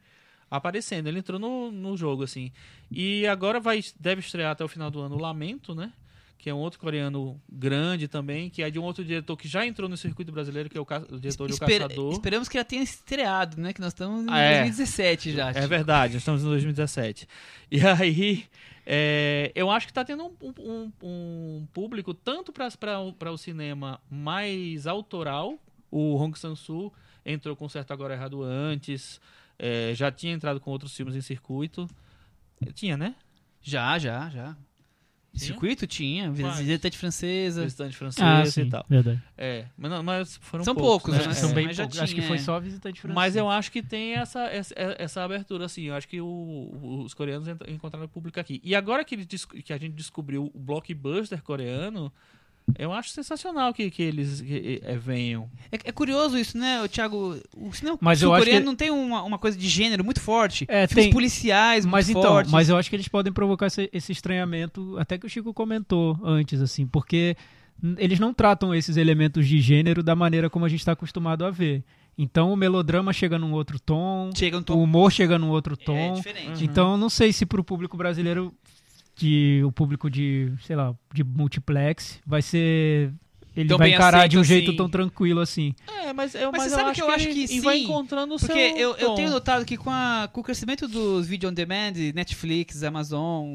aparecendo, 0.51 1.09
ele 1.09 1.21
entrou 1.21 1.39
no, 1.39 1.71
no 1.71 1.97
jogo, 1.97 2.25
assim. 2.25 2.53
E 2.91 3.27
agora 3.27 3.61
vai, 3.61 3.81
deve 3.99 4.21
estrear 4.21 4.53
até 4.53 4.65
o 4.65 4.69
final 4.69 4.91
do 4.91 5.01
ano 5.01 5.17
o 5.17 5.21
Lamento, 5.21 5.75
né? 5.75 5.93
Que 6.39 6.51
é 6.51 6.55
um 6.55 6.59
outro 6.59 6.79
coreano 6.79 7.41
grande 7.51 8.07
também, 8.07 8.49
que 8.51 8.63
é 8.63 8.71
de 8.71 8.79
um 8.79 8.83
outro 8.85 9.05
diretor 9.05 9.37
que 9.37 9.49
já 9.49 9.67
entrou 9.67 9.89
no 9.89 9.97
circuito 9.97 10.31
brasileiro, 10.31 10.69
que 10.69 10.77
é 10.79 10.81
o, 10.81 10.85
ca- 10.87 10.99
o 11.11 11.19
diretor 11.19 11.49
de 11.49 11.55
O 11.55 11.59
Caçador. 11.59 12.13
Esperamos 12.13 12.49
que 12.49 12.57
ela 12.59 12.65
tenha 12.65 12.83
estreado, 12.83 13.61
né? 13.61 13.73
Que 13.73 13.81
nós 13.81 13.89
estamos 13.93 14.27
em 14.27 14.31
Ah, 14.31 14.39
é. 14.39 14.51
2017 14.63 15.33
já. 15.33 15.51
É 15.51 15.67
verdade, 15.67 16.13
nós 16.15 16.23
estamos 16.23 16.43
em 16.43 16.47
2017. 16.47 17.27
E 17.71 17.81
aí, 17.85 18.45
é, 18.85 19.51
eu 19.55 19.71
acho 19.71 19.87
que 19.87 19.91
está 19.91 20.05
tendo 20.05 20.25
um, 20.41 20.53
um- 20.61 20.93
um 21.03 21.67
público 21.73 22.13
tanto 22.15 22.53
para 22.53 23.31
o 23.33 23.37
cinema 23.39 24.01
mais 24.11 24.87
autoral. 24.87 25.59
O 25.91 26.17
Hong 26.17 26.39
Sang-soo 26.39 26.93
entrou 27.25 27.57
com 27.57 27.69
Certo 27.69 27.93
Agora 27.93 28.15
Errado 28.15 28.43
antes, 28.43 29.21
é, 29.59 29.93
já 29.95 30.13
tinha 30.13 30.33
entrado 30.35 30.61
com 30.61 30.71
outros 30.71 30.95
filmes 30.95 31.17
em 31.17 31.21
circuito. 31.23 31.89
Tinha, 32.75 32.97
né? 32.97 33.15
Já, 33.63 33.99
já, 33.99 34.29
já. 34.29 34.57
Tinha? 35.37 35.47
Circuito 35.49 35.87
tinha, 35.87 36.31
visitante 36.31 36.97
francesa. 36.99 37.63
Visitante 37.63 37.97
francês 37.97 38.27
Ah, 38.27 38.43
e 38.43 38.51
sim, 38.51 38.69
tal. 38.69 38.85
verdade. 38.89 39.23
É, 39.37 39.67
mas, 39.77 39.91
não, 39.91 40.03
mas 40.03 40.37
foram 40.39 40.65
São 40.65 40.75
poucos, 40.75 41.11
poucos, 41.15 41.27
né? 41.27 41.29
né? 41.29 41.35
São 41.35 41.51
É. 41.51 41.55
bem 41.55 41.67
poucos. 41.75 41.99
Acho 41.99 42.15
que 42.15 42.21
tinha, 42.21 42.27
foi 42.29 42.37
é. 42.37 42.41
só 42.41 42.59
visitante 42.59 43.01
francês. 43.01 43.15
Mas 43.15 43.37
eu 43.37 43.49
acho 43.51 43.71
que 43.71 43.83
tem 43.83 44.15
essa, 44.15 44.45
essa, 44.47 44.75
essa 44.77 45.23
abertura, 45.23 45.67
assim. 45.67 45.83
Eu 45.85 45.95
acho 45.95 46.09
que 46.09 46.21
o- 46.21 47.03
os 47.05 47.13
coreanos 47.15 47.47
encontraram 47.69 48.07
o 48.07 48.09
público 48.09 48.41
aqui. 48.41 48.61
E 48.65 48.75
agora 48.75 49.05
que, 49.05 49.17
que 49.27 49.73
a 49.73 49.79
gente 49.79 49.93
descobriu 49.95 50.51
o 50.55 50.59
blockbuster 50.59 51.43
coreano, 51.43 52.13
eu 52.79 52.93
acho 52.93 53.11
sensacional 53.11 53.73
que, 53.73 53.91
que 53.91 54.03
eles 54.03 54.41
que, 54.41 54.81
eh, 54.85 54.97
venham. 54.97 55.49
É, 55.71 55.77
é 55.85 55.93
curioso 55.93 56.37
isso, 56.37 56.59
né, 56.59 56.87
Thiago? 56.89 57.37
O 57.57 57.73
cinema 57.73 57.97
Mas 58.01 58.21
eu 58.23 58.33
acho 58.33 58.41
sul-coreano 58.45 58.61
que- 58.61 58.67
não 58.67 58.77
tem 58.77 58.91
uma, 58.91 59.23
uma 59.23 59.39
coisa 59.39 59.57
de 59.57 59.69
gênero 59.69 60.05
muito 60.05 60.21
forte. 60.21 60.65
É, 60.69 60.87
Filmes 60.87 61.05
tem- 61.07 61.13
policiais 61.13 61.87
Mas 61.87 62.07
muito 62.07 62.19
então, 62.19 62.31
fortes. 62.33 62.51
mas 62.53 62.69
eu 62.69 62.77
acho 62.77 62.91
que 62.91 62.97
eles 62.97 63.09
podem 63.09 63.33
provocar 63.33 63.67
esse, 63.67 63.89
esse 63.93 64.13
estranhamento, 64.13 64.97
até 64.99 65.17
que 65.17 65.27
o 65.27 65.29
Chico 65.31 65.55
comentou 65.55 66.19
antes, 66.25 66.61
assim, 66.61 66.87
porque 66.87 67.37
eles 67.99 68.19
não 68.19 68.33
tratam 68.35 68.75
esses 68.75 68.97
elementos 68.97 69.47
de 69.47 69.61
gênero 69.61 70.03
da 70.03 70.17
maneira 70.17 70.49
como 70.51 70.65
a 70.65 70.69
gente 70.69 70.81
está 70.81 70.93
acostumado 70.93 71.45
a 71.45 71.51
ver. 71.51 71.85
Então 72.19 72.51
o 72.51 72.57
melodrama 72.57 73.13
chega 73.13 73.39
num 73.39 73.53
outro 73.53 73.79
tom, 73.79 74.31
Chega 74.35 74.57
um 74.57 74.61
o 74.61 74.65
tom 74.65 74.83
humor 74.83 75.13
chega 75.13 75.39
num 75.39 75.51
outro 75.51 75.75
é, 75.75 75.77
tom. 75.77 76.15
diferente. 76.15 76.65
Então 76.65 76.93
eu 76.93 76.97
não 76.97 77.11
sei 77.11 77.31
se 77.33 77.45
pro 77.45 77.63
público 77.63 77.95
brasileiro, 77.97 78.55
de, 79.17 79.63
o 79.65 79.73
público 79.73 80.11
de, 80.11 80.53
sei 80.67 80.77
lá, 80.77 80.95
de 81.13 81.25
multiplex, 81.25 82.21
vai 82.27 82.43
ser. 82.43 83.13
Ele 83.57 83.71
Tão 83.71 83.79
vai 83.79 83.89
encarar 83.91 84.27
de 84.29 84.37
um 84.37 84.43
aceito 84.43 84.55
jeito 84.59 84.69
assim. 84.73 84.77
tão 84.77 84.89
tranquilo 84.91 85.41
assim. 85.41 85.75
É, 86.05 86.13
mas 86.13 86.35
eu, 86.35 86.53
Mas 86.53 86.61
mas 86.61 86.63
você 86.65 86.75
eu 86.75 86.79
sabe 86.79 86.91
acho 86.91 87.01
que 87.01 87.09
eu 87.09 87.11
acho 87.11 87.29
que 87.29 87.55
e 87.55 87.61
vai 87.61 87.79
sim, 87.79 87.85
encontrando 87.85 88.35
o 88.35 88.39
Porque 88.39 88.53
seu 88.53 88.77
eu, 88.79 88.97
eu 88.97 89.15
tenho 89.15 89.31
notado 89.31 89.65
que 89.65 89.79
com, 89.79 89.89
a- 89.91 90.29
com 90.31 90.43
o 90.43 90.45
crescimento 90.45 90.87
dos 90.87 91.27
vídeo 91.27 91.49
on 91.49 91.55
demand, 91.55 91.95
Netflix, 92.15 92.83
Amazon, 92.83 93.47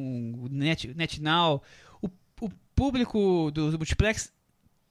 Net, 0.49 0.91
NetNow, 0.95 1.61
o, 2.01 2.09
o 2.41 2.49
público 2.75 3.51
do, 3.53 3.69
do 3.69 3.77
multiplex 3.77 4.33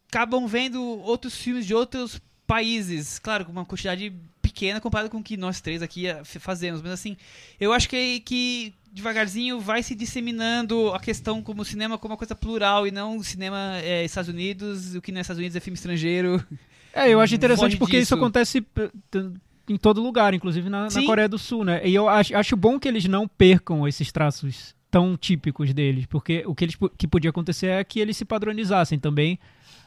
acabam 0.09 0.47
vendo 0.47 0.81
outros 0.81 1.37
filmes 1.37 1.67
de 1.67 1.75
outros 1.75 2.21
países, 2.47 3.19
claro, 3.19 3.45
com 3.45 3.51
uma 3.51 3.65
quantidade 3.65 4.13
pequena 4.61 4.81
comparado 4.81 5.09
com 5.09 5.19
o 5.19 5.23
que 5.23 5.39
nós 5.39 5.61
três 5.61 5.81
aqui 5.83 6.07
eh, 6.07 6.23
fazemos, 6.25 6.83
mas 6.83 6.93
assim, 6.93 7.17
eu 7.59 7.73
acho 7.73 7.89
que, 7.89 8.21
que 8.21 8.75
devagarzinho 8.93 9.59
vai 9.59 9.83
se 9.83 9.95
disseminando 9.95 10.93
a 10.93 11.01
questão 11.01 11.43
como 11.43 11.63
o 11.63 11.65
cinema 11.65 11.97
como 11.97 12.13
uma 12.13 12.19
coisa 12.19 12.35
plural 12.35 12.87
e 12.87 12.91
não 12.91 13.23
cinema 13.23 13.79
é 13.83 14.05
Estados 14.05 14.29
Unidos, 14.29 14.95
o 14.95 15.01
que 15.01 15.11
não 15.11 15.19
é 15.19 15.23
Estados 15.23 15.39
Unidos 15.39 15.57
é 15.57 15.61
filme 15.61 15.77
estrangeiro. 15.77 16.45
É, 16.93 17.09
eu 17.09 17.21
acho 17.21 17.37
interessante 17.37 17.67
Foge 17.67 17.77
porque 17.77 17.97
isso 17.99 18.07
disso. 18.07 18.15
acontece 18.17 18.61
p- 18.61 18.91
t- 19.13 19.31
em 19.69 19.77
todo 19.77 20.03
lugar, 20.03 20.35
inclusive 20.35 20.69
na, 20.69 20.89
na. 20.91 21.03
Coreia 21.07 21.29
do 21.29 21.39
Sul, 21.39 21.65
né? 21.65 21.81
E 21.87 21.95
eu 21.95 22.09
acho, 22.09 22.37
acho 22.37 22.57
bom 22.57 22.81
que 22.81 22.89
eles 22.89 23.05
não 23.05 23.29
percam 23.29 23.87
esses 23.87 24.11
traços 24.11 24.75
tão 24.91 25.17
típicos 25.17 25.73
deles, 25.73 26.05
porque 26.07 26.43
o 26.45 26.53
que, 26.53 26.65
eles, 26.65 26.77
que 26.99 27.07
podia 27.07 27.31
acontecer 27.31 27.69
é 27.69 27.85
que 27.85 28.01
eles 28.01 28.17
se 28.17 28.25
padronizassem 28.25 28.99
também 28.99 29.39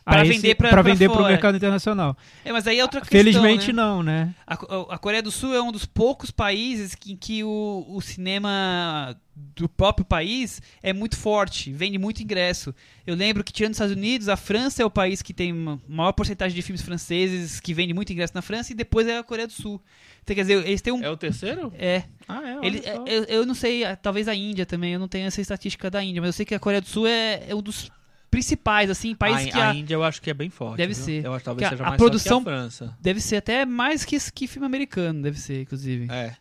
Pra 0.04 0.22
a 0.22 0.24
vender 0.24 0.56
pra 0.56 0.82
vender 0.82 1.08
pro 1.08 1.20
fora. 1.20 1.30
mercado 1.30 1.56
internacional. 1.56 2.18
É, 2.44 2.52
mas 2.52 2.68
aí 2.68 2.78
é 2.78 2.84
outra 2.84 3.00
questão, 3.00 3.18
Felizmente 3.18 3.68
né? 3.72 3.74
não, 3.82 4.04
né? 4.04 4.36
A, 4.46 4.54
a 4.54 4.98
Coreia 4.98 5.24
do 5.24 5.32
Sul 5.32 5.54
é 5.56 5.62
um 5.62 5.72
dos 5.72 5.86
poucos 5.86 6.30
países 6.30 6.94
que, 6.94 7.14
em 7.14 7.16
que 7.16 7.42
o, 7.44 7.86
o 7.88 8.02
cinema 8.02 9.16
do 9.56 9.68
próprio 9.68 10.06
país 10.06 10.62
é 10.82 10.92
muito 10.94 11.16
forte, 11.18 11.72
vende 11.72 11.98
muito 11.98 12.22
ingresso. 12.22 12.76
Eu 13.08 13.16
lembro 13.16 13.44
que, 13.44 13.52
tirando 13.54 13.72
os 13.72 13.78
Estados 13.78 13.96
Unidos, 13.96 14.28
a 14.28 14.36
França 14.36 14.84
é 14.84 14.86
o 14.86 14.92
país 14.92 15.22
que 15.22 15.34
tem 15.34 15.54
maior 15.88 16.12
porcentagem 16.12 16.54
de 16.54 16.62
filmes 16.62 16.82
franceses 16.82 17.60
que 17.60 17.74
vende 17.74 17.94
muito 17.94 18.12
ingresso 18.12 18.34
na 18.36 18.42
França, 18.42 18.74
e 18.74 18.76
depois 18.76 19.08
é 19.08 19.18
a 19.18 19.24
Coreia 19.24 19.48
do 19.48 19.54
Sul. 19.54 19.82
Então, 20.22 20.36
quer 20.36 20.42
dizer, 20.42 20.68
eles 20.68 20.82
têm 20.82 20.94
um. 20.94 21.02
É 21.04 21.10
o 21.10 21.18
terceiro? 21.18 21.74
É, 21.78 22.04
Ah, 22.28 22.42
é. 22.62 22.68
ele, 22.68 22.80
é, 22.86 22.96
eu, 23.08 23.24
eu 23.24 23.46
não 23.46 23.56
sei, 23.56 23.84
ah, 23.86 23.96
talvez 23.96 24.28
a 24.28 24.36
Índia 24.36 24.66
também, 24.66 24.94
eu 24.94 25.00
não 25.00 25.08
tenho 25.08 25.26
essa 25.28 25.42
estatística 25.42 25.90
da 25.90 26.04
Índia, 26.04 26.22
mas 26.22 26.28
eu 26.28 26.34
sei 26.34 26.46
que 26.46 26.54
a 26.54 26.60
Coreia 26.60 26.82
do 26.82 26.88
Sul 26.88 27.08
é, 27.08 27.44
é 27.48 27.56
um 27.56 27.62
dos 27.62 27.90
principais, 28.34 28.90
assim, 28.90 29.16
países 29.16 29.48
a, 29.48 29.52
que 29.52 29.58
a 29.60 29.70
a- 29.70 29.76
Índia 29.76 29.94
eu 29.96 30.04
acho 30.04 30.22
que 30.22 30.30
é 30.30 30.34
bem 30.34 30.50
forte. 30.50 30.78
Deve 30.78 30.94
viu? 30.94 31.04
ser. 31.04 31.26
Eu 31.26 31.32
acho 31.34 31.40
que 31.40 31.46
talvez 31.46 31.62
Que 31.62 31.66
a- 31.74 31.78
seja 31.78 31.84
a 31.84 31.88
mais 31.90 31.98
produção- 31.98 32.44
forte 32.44 32.46
que 32.46 32.50
a 32.50 32.58
França. 32.62 32.98
deve 33.00 33.20
ser 33.22 33.36
até 33.38 33.66
mais 33.66 34.04
que, 34.04 34.18
que 34.32 34.48
filme 34.48 34.66
americano, 34.66 35.22
deve 35.22 35.40
ser, 35.40 35.62
inclusive. 35.62 36.08
É. 36.12 36.36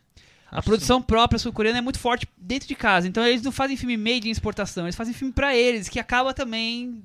A 0.50 0.60
produção 0.62 1.00
própria 1.00 1.38
sul-coreana 1.38 1.78
é 1.78 1.80
muito 1.80 1.98
forte 1.98 2.28
dentro 2.36 2.68
de 2.68 2.74
casa. 2.74 3.08
Então 3.08 3.24
eles 3.26 3.42
não 3.42 3.50
fazem 3.52 3.76
filme 3.76 3.96
made 3.96 4.28
em 4.28 4.30
exportação, 4.30 4.84
eles 4.84 4.96
fazem 4.96 5.14
filme 5.14 5.32
pra 5.32 5.56
eles, 5.56 5.88
que 5.88 5.98
acaba 5.98 6.34
também 6.34 7.02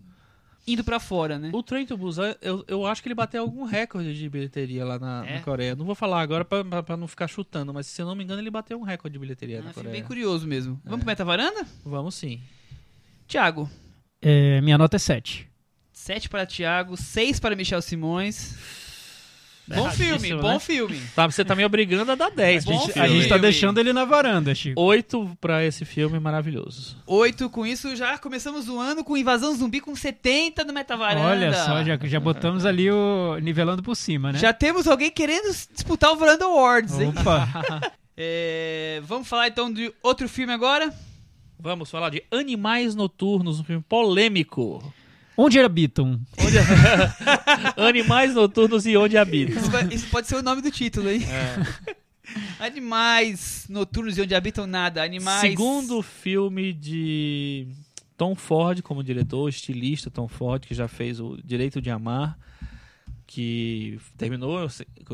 indo 0.67 0.83
pra 0.83 0.99
fora, 0.99 1.39
né? 1.39 1.49
O 1.53 1.63
Train 1.63 1.85
to 1.85 1.95
Busan, 1.95 2.35
eu, 2.41 2.65
eu 2.67 2.85
acho 2.85 3.01
que 3.01 3.07
ele 3.07 3.15
bateu 3.15 3.41
algum 3.41 3.63
recorde 3.63 4.13
de 4.13 4.27
bilheteria 4.29 4.83
lá 4.83 4.99
na, 4.99 5.25
É? 5.25 5.35
na 5.35 5.41
Coreia. 5.41 5.75
Não 5.77 5.85
vou 5.85 5.95
falar 5.95 6.19
agora 6.21 6.43
pra 6.43 6.97
não 6.97 7.07
ficar 7.07 7.27
chutando, 7.29 7.73
mas 7.73 7.88
se 7.88 8.01
eu 8.01 8.05
não 8.05 8.15
me 8.15 8.23
engano, 8.25 8.41
ele 8.41 8.49
bateu 8.51 8.77
um 8.77 8.83
recorde 8.83 9.13
de 9.13 9.19
bilheteria 9.19 9.59
É 9.59 9.61
na 9.61 9.71
Coreia. 9.73 9.93
bem 9.93 10.03
curioso 10.03 10.45
mesmo. 10.45 10.77
Vamos 10.83 10.99
pro 10.99 11.07
Meta 11.07 11.23
Varanda? 11.23 11.65
Vamos 11.85 12.15
sim. 12.15 12.41
Thiago. 13.29 13.69
É, 14.22 14.61
minha 14.61 14.78
nota 14.78 14.95
é 14.95 14.99
7. 14.99 15.47
7 15.91 16.30
para 16.30 16.45
Thiago, 16.45 16.95
6 16.95 17.39
para 17.39 17.55
Michel 17.55 17.82
Simões. 17.82 18.55
Bom 19.68 19.91
filme, 19.91 20.34
bom 20.36 20.53
né? 20.53 20.59
filme. 20.59 21.01
Tá, 21.13 21.28
você 21.28 21.43
tá 21.43 21.53
me 21.53 21.65
obrigando 21.65 22.09
a 22.09 22.15
dar 22.15 22.32
10. 22.32 22.63
Bom 22.63 22.72
pra 22.72 22.84
esse 22.84 22.93
filme. 22.93 23.07
A 23.07 23.11
gente 23.11 23.28
tá 23.28 23.38
deixando 23.38 23.78
ele 23.80 23.91
na 23.91 24.05
varanda, 24.05 24.55
Chico. 24.55 24.80
8 24.80 25.38
pra 25.41 25.65
esse 25.65 25.84
filme 25.84 26.18
maravilhoso. 26.20 26.95
8 27.05 27.49
com 27.49 27.65
isso, 27.65 27.93
já 27.93 28.18
começamos 28.18 28.70
o 28.70 28.80
ano 28.80 29.03
com 29.03 29.18
Invasão 29.18 29.53
Zumbi 29.53 29.82
com 29.82 29.93
70 29.93 30.63
no 30.63 30.72
Meta 30.72 30.95
Varanda. 30.95 31.28
Olha 31.28 31.53
só, 31.53 31.84
já, 31.84 31.99
já 32.01 32.20
botamos 32.20 32.65
ali 32.65 32.89
o 32.89 33.38
nivelando 33.39 33.84
por 33.84 33.95
cima, 33.95 34.32
né? 34.32 34.39
Já 34.39 34.53
temos 34.53 34.88
alguém 34.88 35.11
querendo 35.11 35.51
disputar 35.74 36.13
o 36.13 36.15
Varanda 36.15 36.45
Awards, 36.45 36.99
hein? 36.99 37.13
Opa. 37.18 37.82
É, 38.20 38.99
vamos 39.03 39.28
falar 39.28 39.47
então 39.47 39.72
de 39.72 39.93
outro 40.01 40.28
filme 40.28 40.51
agora? 40.51 40.91
Vamos 41.60 41.89
falar 41.89 42.10
de 42.10 42.24
Animais 42.32 42.95
Noturnos, 42.95 43.60
um 43.60 43.64
filme 43.64 43.84
polêmico. 43.88 44.93
Onde 45.36 45.60
habitam? 45.60 46.20
Onde... 46.39 46.58
Animais 47.78 48.34
Noturnos 48.34 48.86
e 48.86 48.97
Onde 48.97 49.18
Habitam. 49.18 49.55
Isso, 49.55 49.70
vai- 49.72 49.88
isso 49.91 50.08
pode 50.10 50.28
ser 50.28 50.36
o 50.36 50.41
nome 50.41 50.62
do 50.62 50.72
título, 50.72 51.10
hein? 51.10 51.22
É. 51.24 51.97
Animais 52.60 53.66
noturnos 53.70 54.18
e 54.18 54.22
onde 54.22 54.36
habitam 54.36 54.68
nada. 54.68 55.03
Animais. 55.03 55.39
Segundo 55.41 56.01
filme 56.01 56.74
de 56.74 57.68
Tom 58.18 58.36
Ford 58.36 58.82
como 58.82 59.03
diretor, 59.03 59.47
estilista 59.47 60.10
Tom 60.10 60.28
Ford, 60.28 60.64
que 60.66 60.74
já 60.74 60.88
fez 60.88 61.20
o 61.20 61.38
Direito 61.43 61.82
de 61.82 61.89
Amar, 61.89 62.38
que 63.26 63.99
terminou 64.18 64.68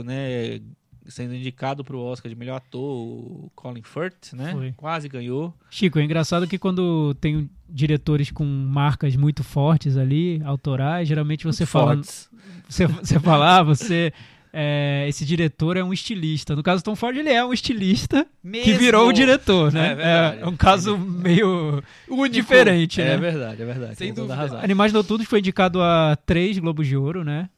né, 0.03 0.59
sendo 1.07 1.35
indicado 1.35 1.83
para 1.83 1.95
o 1.95 1.99
Oscar 2.03 2.29
de 2.29 2.35
melhor 2.35 2.57
ator, 2.57 2.81
o 2.81 3.51
Colin 3.55 3.81
Firth, 3.83 4.33
né? 4.33 4.51
Foi. 4.51 4.73
Quase 4.77 5.07
ganhou. 5.09 5.53
Chico, 5.69 5.99
é 5.99 6.03
engraçado 6.03 6.47
que 6.47 6.57
quando 6.57 7.13
tem 7.15 7.49
diretores 7.69 8.31
com 8.31 8.45
marcas 8.45 9.15
muito 9.15 9.43
fortes 9.43 9.97
ali, 9.97 10.41
autorais, 10.45 11.07
geralmente 11.07 11.43
você 11.45 11.65
fala, 11.65 11.95
Fortes. 11.95 12.29
você, 12.69 12.87
você 12.87 13.19
fala, 13.19 13.57
ah, 13.59 13.63
você 13.63 14.13
é, 14.55 15.05
esse 15.09 15.25
diretor 15.25 15.77
é 15.77 15.83
um 15.83 15.91
estilista. 15.91 16.55
No 16.55 16.61
caso 16.61 16.83
Tom 16.83 16.95
Ford, 16.95 17.17
ele 17.17 17.29
é 17.31 17.43
um 17.43 17.51
estilista 17.51 18.23
que 18.23 18.47
Mesmo. 18.47 18.77
virou 18.77 19.07
o 19.09 19.11
diretor, 19.13 19.73
né? 19.73 19.91
É 19.91 19.95
verdade. 19.95 20.41
É 20.41 20.45
um 20.47 20.55
caso 20.55 20.95
meio 20.97 21.81
Único. 22.07 22.29
diferente, 22.29 23.01
É 23.01 23.05
né? 23.05 23.17
verdade, 23.17 23.61
é 23.61 23.65
verdade. 23.65 23.95
Sem 23.95 24.11
a 24.11 24.13
dúvida. 24.13 24.35
razão. 24.35 24.59
Animais 24.59 24.93
Noturnos 24.93 25.27
foi 25.27 25.39
indicado 25.39 25.81
a 25.81 26.15
três 26.25 26.59
Globos 26.59 26.85
de 26.87 26.95
Ouro, 26.95 27.23
né? 27.23 27.49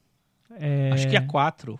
É, 0.57 0.91
Acho 0.93 1.09
que 1.09 1.17
é 1.17 1.21
quatro. 1.21 1.77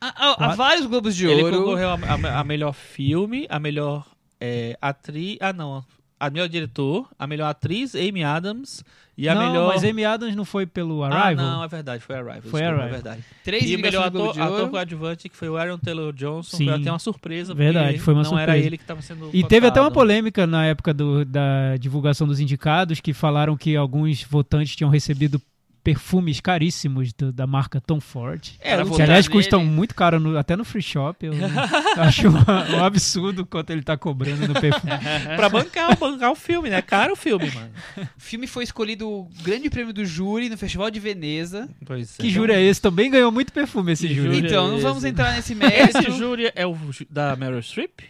Há, 0.00 0.54
vários 0.54 0.86
Globos 0.86 1.14
de 1.16 1.26
Ele 1.26 1.42
Ouro. 1.42 1.58
concorreu 1.58 1.90
a, 1.90 1.94
a- 1.94 2.40
a 2.40 2.44
melhor 2.44 2.72
filme, 2.72 3.46
a 3.48 3.58
melhor 3.58 4.06
é, 4.40 4.76
atriz. 4.80 5.36
Ah, 5.40 5.52
não. 5.52 5.84
A 6.20 6.30
melhor 6.30 6.48
diretor, 6.48 7.08
a 7.16 7.28
melhor 7.28 7.46
atriz, 7.48 7.94
Amy 7.94 8.24
Adams, 8.24 8.82
e 9.16 9.28
a 9.28 9.34
não, 9.36 9.46
melhor. 9.52 9.68
mas 9.72 9.84
Amy 9.84 10.04
Adams 10.04 10.34
não 10.34 10.44
foi 10.44 10.66
pelo 10.66 11.04
Ah, 11.04 11.08
Arrival? 11.16 11.46
não, 11.46 11.62
é 11.62 11.68
verdade, 11.68 12.02
foi 12.02 12.16
Arrival. 12.16 12.34
Foi 12.42 12.60
desculpa, 12.60 12.66
Arrival. 12.66 12.86
É 12.86 12.90
verdade. 12.90 13.24
Três 13.44 13.70
E 13.70 13.76
o 13.76 13.78
melhor 13.78 14.08
ator, 14.08 14.32
de 14.32 14.40
ator 14.40 14.68
coadjuvante, 14.68 15.28
que 15.28 15.36
foi 15.36 15.48
o 15.48 15.56
Aaron 15.56 15.78
Taylor 15.78 16.12
Johnson, 16.12 16.56
Sim. 16.56 16.64
foi 16.64 16.74
até 16.74 16.90
uma 16.90 16.98
surpresa. 16.98 17.54
Verdade, 17.54 17.86
porque 17.90 18.00
foi 18.00 18.14
uma 18.14 18.24
não 18.24 18.36
era 18.36 18.50
surpresa. 18.52 18.66
ele 18.66 18.76
que 18.76 18.82
estava 18.82 19.00
sendo. 19.00 19.30
E 19.32 19.44
teve 19.44 19.68
até 19.68 19.80
uma 19.80 19.92
polêmica 19.92 20.44
na 20.44 20.66
época 20.66 20.92
do- 20.92 21.24
da 21.24 21.76
divulgação 21.78 22.26
dos 22.26 22.40
indicados 22.40 22.98
que 23.00 23.12
falaram 23.12 23.56
que 23.56 23.76
alguns 23.76 24.20
votantes 24.24 24.74
tinham 24.74 24.90
recebido 24.90 25.40
perfumes 25.82 26.40
caríssimos 26.40 27.12
do- 27.12 27.32
da 27.32 27.46
marca 27.46 27.80
Tom 27.80 28.00
Ford. 28.00 28.40
É, 28.60 28.82
o- 28.82 28.90
Que 28.94 29.00
aliás 29.02 29.26
nele. 29.26 29.38
custam 29.40 29.64
muito 29.64 29.94
caro 29.94 30.20
no- 30.20 30.36
até 30.36 30.54
no 30.56 30.64
free 30.64 30.82
shop. 30.82 31.24
Eu 31.26 31.32
acho 32.02 32.28
uma- 32.28 32.70
um 32.76 32.84
absurdo 32.84 33.46
quanto 33.46 33.70
ele 33.70 33.82
tá 33.82 33.96
cobrando 33.96 34.46
no 34.46 34.54
perfume. 34.60 34.92
pra 35.36 35.48
bancar, 35.48 35.96
bancar 35.96 36.30
o 36.30 36.34
filme, 36.34 36.68
né? 36.70 36.82
Caro 36.82 37.14
o 37.14 37.16
filme, 37.16 37.50
mano. 37.52 37.70
O 37.96 38.20
filme 38.20 38.46
foi 38.46 38.64
escolhido 38.64 39.08
o 39.08 39.30
grande 39.42 39.70
prêmio 39.70 39.92
do 39.94 40.04
júri 40.04 40.48
no 40.48 40.58
Festival 40.58 40.90
de 40.90 41.00
Veneza. 41.00 41.68
Pois 41.86 42.18
é. 42.18 42.22
Que 42.22 42.28
júri 42.30 42.52
é 42.52 42.60
esse? 42.62 42.80
Também 42.82 43.10
ganhou 43.10 43.32
muito 43.32 43.52
perfume 43.52 43.92
esse 43.92 44.06
júri. 44.08 44.34
júri? 44.36 44.46
Então, 44.46 44.68
não 44.68 44.74
esse? 44.74 44.82
vamos 44.82 45.04
entrar 45.04 45.32
nesse 45.34 45.54
mérito. 45.56 45.98
Esse 45.98 46.10
júri 46.10 46.50
é 46.54 46.66
o 46.66 46.76
da 47.08 47.34
Meryl 47.36 47.62
Streep? 47.62 48.00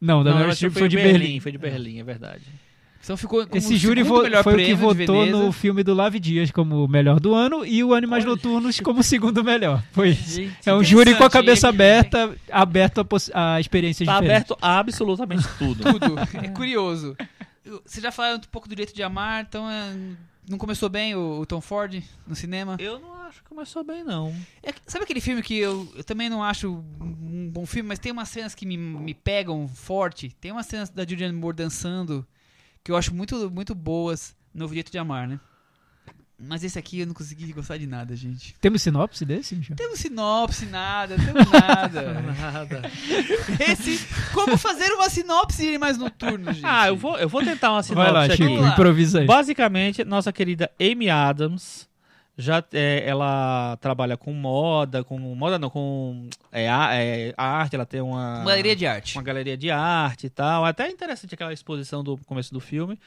Não, 0.00 0.22
da 0.22 0.30
não, 0.30 0.38
Meryl 0.38 0.52
Streep 0.54 0.72
foi, 0.72 0.80
foi 0.82 0.88
de 0.88 0.96
Berlim, 0.96 1.12
Berlim. 1.18 1.40
Foi 1.40 1.52
de 1.52 1.58
Berlim, 1.58 1.98
é 1.98 2.04
verdade. 2.04 2.42
Então 3.06 3.16
ficou 3.16 3.46
como 3.46 3.56
Esse 3.56 3.74
o 3.74 3.76
júri 3.76 4.02
vo- 4.02 4.20
melhor 4.22 4.42
foi 4.42 4.54
o 4.54 4.66
que 4.66 4.74
votou 4.74 5.24
no 5.26 5.52
filme 5.52 5.84
do 5.84 5.94
Lave 5.94 6.18
Dias 6.18 6.50
como 6.50 6.82
o 6.84 6.88
melhor 6.88 7.20
do 7.20 7.34
ano 7.36 7.64
e 7.64 7.84
o 7.84 7.94
Animais 7.94 8.24
Olha. 8.24 8.32
Noturnos 8.34 8.80
como 8.80 8.98
o 8.98 9.02
segundo 9.04 9.44
melhor. 9.44 9.80
Foi. 9.92 10.12
Gente, 10.12 10.56
É 10.68 10.74
um 10.74 10.82
júri 10.82 11.14
com 11.14 11.22
a 11.22 11.30
cabeça 11.30 11.68
aberta, 11.68 12.36
aberto 12.50 13.00
a, 13.00 13.04
poss- 13.04 13.30
a 13.32 13.60
experiências 13.60 14.04
Tá 14.08 14.14
diferentes. 14.20 14.50
aberto 14.50 14.58
a 14.60 14.78
absolutamente 14.80 15.46
tudo. 15.56 15.84
Tudo. 15.86 16.14
É 16.44 16.48
curioso. 16.48 17.16
Vocês 17.84 18.02
já 18.02 18.10
falaram 18.10 18.38
um 18.38 18.40
pouco 18.50 18.66
do 18.68 18.70
direito 18.74 18.92
de 18.92 19.02
amar, 19.04 19.44
então 19.44 19.70
é, 19.70 19.94
não 20.48 20.58
começou 20.58 20.88
bem 20.88 21.14
o, 21.14 21.38
o 21.40 21.46
Tom 21.46 21.60
Ford 21.60 22.02
no 22.26 22.34
cinema? 22.34 22.76
Eu 22.80 22.98
não 22.98 23.14
acho 23.22 23.40
que 23.42 23.48
começou 23.48 23.84
bem, 23.84 24.02
não. 24.02 24.34
É 24.64 24.72
que- 24.72 24.80
sabe 24.84 25.04
aquele 25.04 25.20
filme 25.20 25.42
que 25.42 25.56
eu, 25.56 25.88
eu 25.96 26.02
também 26.02 26.28
não 26.28 26.42
acho 26.42 26.82
um 27.00 27.48
bom 27.52 27.64
filme, 27.66 27.88
mas 27.88 28.00
tem 28.00 28.10
umas 28.10 28.28
cenas 28.28 28.52
que 28.52 28.66
me, 28.66 28.76
me 28.76 29.14
pegam 29.14 29.68
forte. 29.68 30.34
Tem 30.40 30.50
umas 30.50 30.66
cenas 30.66 30.90
da 30.90 31.06
Julianne 31.06 31.32
Moore 31.38 31.54
dançando 31.56 32.26
que 32.86 32.92
eu 32.92 32.96
acho 32.96 33.12
muito, 33.12 33.50
muito 33.50 33.74
boas 33.74 34.32
no 34.54 34.68
Direito 34.68 34.92
de 34.92 34.98
Amar, 34.98 35.26
né? 35.26 35.40
Mas 36.38 36.62
esse 36.62 36.78
aqui 36.78 37.00
eu 37.00 37.06
não 37.08 37.14
consegui 37.14 37.52
gostar 37.52 37.78
de 37.78 37.86
nada, 37.86 38.14
gente. 38.14 38.54
Temos 38.60 38.80
sinopse 38.80 39.24
desse, 39.24 39.56
Michel? 39.56 39.74
Temos 39.74 39.98
sinopse, 39.98 40.66
nada, 40.66 41.16
temos 41.16 41.50
nada. 41.50 42.12
Nada. 42.30 42.82
Esse, 43.58 44.06
como 44.32 44.56
fazer 44.56 44.92
uma 44.92 45.10
sinopse 45.10 45.62
de 45.62 45.68
Animais 45.70 45.98
Noturnos, 45.98 46.54
gente? 46.54 46.64
Ah, 46.64 46.86
eu 46.86 46.96
vou, 46.96 47.18
eu 47.18 47.28
vou 47.28 47.42
tentar 47.42 47.72
uma 47.72 47.82
sinopse 47.82 48.04
Vai 48.04 48.12
lá, 48.12 48.24
aqui. 48.26 48.36
Chico, 48.36 48.64
improvisa 48.64 49.18
aí. 49.18 49.26
Basicamente, 49.26 50.04
nossa 50.04 50.32
querida 50.32 50.70
Amy 50.80 51.10
Adams 51.10 51.88
já 52.38 52.62
é, 52.72 53.02
ela 53.06 53.78
trabalha 53.80 54.16
com 54.16 54.32
moda, 54.32 55.02
com 55.02 55.18
moda 55.18 55.58
não, 55.58 55.70
com 55.70 56.28
é, 56.52 56.68
a, 56.68 56.94
é, 56.94 57.32
a 57.36 57.44
arte, 57.44 57.76
ela 57.76 57.86
tem 57.86 58.02
uma 58.02 58.44
galeria 58.44 58.76
de 58.76 58.86
arte. 58.86 59.16
uma 59.16 59.22
galeria 59.22 59.56
de 59.56 59.70
arte 59.70 60.26
e 60.26 60.30
tal. 60.30 60.64
Até 60.64 60.90
interessante 60.90 61.34
aquela 61.34 61.52
exposição 61.52 62.04
do 62.04 62.18
começo 62.18 62.52
do 62.52 62.60
filme. 62.60 62.98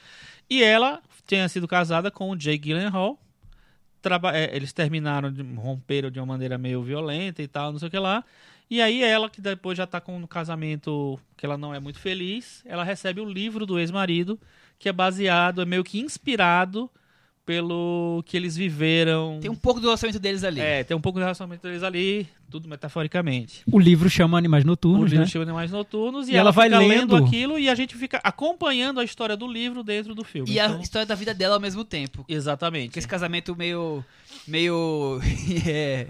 E 0.48 0.64
ela 0.64 1.00
tinha 1.26 1.48
sido 1.48 1.68
casada 1.68 2.10
com 2.10 2.30
o 2.30 2.38
Jay 2.38 2.58
Gyllenhaal. 2.58 3.18
Traba 4.02 4.36
é, 4.36 4.54
eles 4.56 4.72
terminaram, 4.72 5.30
de, 5.30 5.42
romperam 5.54 6.10
de 6.10 6.18
uma 6.18 6.26
maneira 6.26 6.58
meio 6.58 6.82
violenta 6.82 7.40
e 7.40 7.46
tal, 7.46 7.70
não 7.70 7.78
sei 7.78 7.86
o 7.86 7.90
que 7.90 7.98
lá. 7.98 8.24
E 8.68 8.82
aí 8.82 9.02
ela, 9.02 9.30
que 9.30 9.40
depois 9.40 9.78
já 9.78 9.86
tá 9.86 10.00
com 10.00 10.16
um 10.16 10.26
casamento 10.26 11.20
que 11.36 11.46
ela 11.46 11.56
não 11.56 11.72
é 11.72 11.78
muito 11.78 12.00
feliz, 12.00 12.62
ela 12.64 12.82
recebe 12.82 13.20
o 13.20 13.24
livro 13.24 13.64
do 13.64 13.78
ex-marido, 13.78 14.40
que 14.78 14.88
é 14.88 14.92
baseado, 14.92 15.62
é 15.62 15.64
meio 15.64 15.84
que 15.84 16.00
inspirado 16.00 16.90
pelo 17.50 18.22
que 18.26 18.36
eles 18.36 18.56
viveram. 18.56 19.40
Tem 19.40 19.50
um 19.50 19.56
pouco 19.56 19.80
do 19.80 19.86
relacionamento 19.88 20.20
deles 20.22 20.44
ali. 20.44 20.60
É, 20.60 20.84
tem 20.84 20.96
um 20.96 21.00
pouco 21.00 21.18
de 21.18 21.24
relacionamento 21.24 21.66
deles 21.66 21.82
ali, 21.82 22.28
tudo 22.50 22.68
metaforicamente. 22.68 23.62
O 23.70 23.78
livro 23.78 24.10
chama 24.10 24.36
Animais 24.36 24.64
O 24.64 24.66
Noturnos, 24.66 25.10
livro 25.10 25.24
né? 25.24 25.26
chama 25.30 25.44
Animais 25.44 25.70
Noturnos 25.70 26.28
e, 26.28 26.32
E 26.32 26.36
ela 26.36 26.50
vai 26.50 26.68
fica 26.68 26.78
lendo. 26.80 27.16
aquilo 27.16 27.58
e 27.58 27.68
a 27.68 27.74
gente 27.74 27.96
fica 27.96 28.20
acompanhando 28.24 29.00
a 29.00 29.04
história 29.04 29.36
do 29.36 29.46
livro 29.46 29.82
dentro 29.82 30.14
do 30.14 30.24
filme. 30.24 30.50
E 30.50 30.58
a 30.60 30.66
Então, 30.66 30.80
história 30.80 31.06
da 31.06 31.14
vida 31.14 31.32
dela 31.32 31.54
ao 31.54 31.60
mesmo 31.60 31.84
tempo. 31.84 32.24
Exatamente. 32.28 32.98
Esse 32.98 33.08
casamento 33.08 33.54
meio. 33.56 34.04
meio. 34.46 35.20
é, 35.66 36.06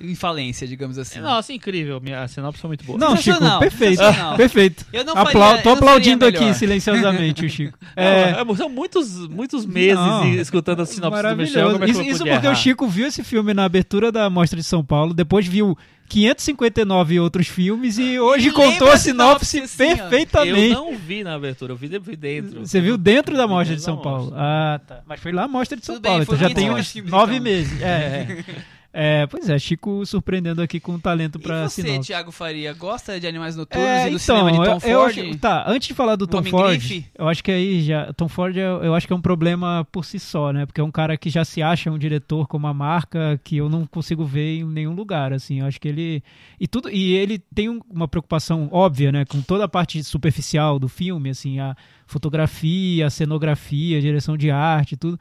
em 0.00 0.14
falência, 0.14 0.66
digamos 0.66 0.96
assim. 0.96 1.18
Nossa, 1.20 1.52
incrível. 1.52 2.00
Minha 2.00 2.22
a 2.22 2.28
sinopse 2.28 2.60
foi 2.60 2.68
muito 2.68 2.84
boa. 2.84 2.98
Não, 2.98 3.14
Chico, 3.16 3.38
perfeito. 3.58 4.00
Perfeito. 4.36 4.86
Eu 4.92 5.04
não 5.04 5.12
Aplau- 5.14 5.32
faria- 5.50 5.62
tô 5.62 5.68
eu 5.70 5.72
não 5.74 5.82
aplaudindo 5.82 6.24
aqui 6.24 6.54
silenciosamente 6.54 7.44
o 7.44 7.50
Chico. 7.50 7.78
Não, 7.82 7.88
É, 8.02 8.30
é, 8.40 8.56
são 8.56 8.68
muitos, 8.68 9.28
muitos 9.28 9.66
meses 9.66 9.96
Não. 9.96 10.26
escutando 10.34 10.80
a 10.82 10.86
sinopse 10.86 11.22
do 11.22 11.36
Michel. 11.36 11.76
é 11.76 11.78
que 11.80 11.90
Isso, 11.90 12.00
eu 12.00 12.04
isso 12.04 12.18
podia 12.20 12.32
porque 12.34 12.46
o 12.46 12.50
errar? 12.50 12.54
Chico 12.60 12.86
viu 12.88 13.06
esse 13.06 13.22
filme 13.24 13.52
na 13.52 13.64
abertura 13.64 14.10
da 14.12 14.30
Mostra 14.30 14.58
de 14.58 14.64
São 14.64 14.84
Paulo, 14.84 15.12
depois 15.12 15.46
viu 15.46 15.65
559 16.08 17.18
outros 17.18 17.48
filmes 17.48 17.98
e 17.98 18.18
hoje 18.20 18.48
E 18.48 18.52
contou 18.52 18.88
a 18.90 18.94
a 18.94 18.96
sinopse, 18.96 19.46
sinopse 19.66 19.82
ó. 19.82 19.96
perfeitamente. 19.96 20.72
Eu 20.74 20.84
não 20.84 20.96
vi 20.96 21.24
na 21.24 21.34
abertura, 21.34 21.72
eu 21.72 21.76
vi 21.76 21.88
de- 21.88 21.98
dentro. 22.16 22.60
Você 22.66 22.80
viu 22.80 22.96
dentro 22.96 23.36
da 23.36 23.48
Mostra 23.48 23.74
de 23.76 23.80
dentro 23.80 23.84
São 23.84 23.96
da 23.96 24.02
Paulo. 24.02 24.32
Ah, 24.36 24.80
tá. 24.86 25.00
Mas 25.06 25.20
foi 25.20 25.32
lá 25.32 25.44
a 25.44 25.48
Mostra 25.48 25.76
de 25.76 25.84
São 25.84 25.96
Tudo 25.96 26.02
bem, 26.04 26.12
Paulo, 26.12 26.26
foi 26.26 26.36
então 26.36 26.48
já 26.48 26.54
tem 26.54 26.70
uns 26.70 26.94
nove 27.10 27.32
então. 27.34 27.42
meses. 27.44 27.80
É, 27.82 27.86
é. 27.86 28.44
É, 28.98 29.26
pois 29.26 29.50
é, 29.50 29.58
Chico 29.58 30.06
surpreendendo 30.06 30.62
aqui 30.62 30.80
com 30.80 30.92
um 30.92 30.98
talento 30.98 31.38
pra 31.38 31.64
e 31.64 31.68
você, 31.68 31.82
sinopse. 31.82 32.06
Thiago 32.06 32.32
Faria, 32.32 32.72
gosta 32.72 33.20
de 33.20 33.26
Animais 33.26 33.54
Noturnos 33.54 33.86
É, 33.86 34.06
e 34.06 34.10
do 34.10 34.16
então, 34.16 34.18
cinema 34.18 34.50
de 34.52 34.56
Tom 34.56 34.64
eu, 34.64 34.90
eu 34.90 35.00
Ford? 35.00 35.18
acho- 35.18 35.38
tá, 35.38 35.64
antes 35.68 35.88
de 35.88 35.92
falar 35.94 36.16
do 36.16 36.26
Tom 36.26 36.42
Ford, 36.42 36.70
Grife? 36.78 37.04
eu 37.18 37.28
acho 37.28 37.44
que 37.44 37.50
aí 37.50 37.82
já. 37.82 38.10
Tom 38.14 38.26
Ford, 38.26 38.56
eu, 38.56 38.82
eu 38.82 38.94
acho 38.94 39.06
que 39.06 39.12
é 39.12 39.16
um 39.16 39.20
problema 39.20 39.86
por 39.92 40.02
si 40.04 40.18
só, 40.18 40.50
né? 40.50 40.64
Porque 40.64 40.80
é 40.80 40.84
um 40.84 40.90
cara 40.90 41.14
que 41.18 41.28
já 41.28 41.44
se 41.44 41.60
acha 41.62 41.90
um 41.90 41.98
diretor 41.98 42.48
com 42.48 42.56
uma 42.56 42.72
marca 42.72 43.38
que 43.44 43.58
eu 43.58 43.68
não 43.68 43.84
consigo 43.86 44.24
ver 44.24 44.60
em 44.60 44.64
nenhum 44.64 44.94
lugar, 44.94 45.30
assim. 45.32 45.60
Eu 45.60 45.66
acho 45.66 45.78
que 45.78 45.88
ele. 45.88 46.22
E 46.58 46.66
tudo. 46.66 46.88
E 46.90 47.12
ele 47.12 47.38
tem 47.54 47.68
um- 47.68 47.80
uma 47.90 48.08
preocupação 48.08 48.68
óbvia, 48.72 49.12
né? 49.12 49.26
Com 49.26 49.42
toda 49.42 49.64
a 49.64 49.68
parte 49.68 50.02
superficial 50.02 50.78
do 50.78 50.88
filme, 50.88 51.28
assim, 51.28 51.60
a 51.60 51.76
fotografia, 52.06 53.06
a 53.06 53.10
cenografia, 53.10 53.98
a 53.98 54.00
direção 54.00 54.36
de 54.36 54.50
arte, 54.50 54.96
tudo. 54.96 55.18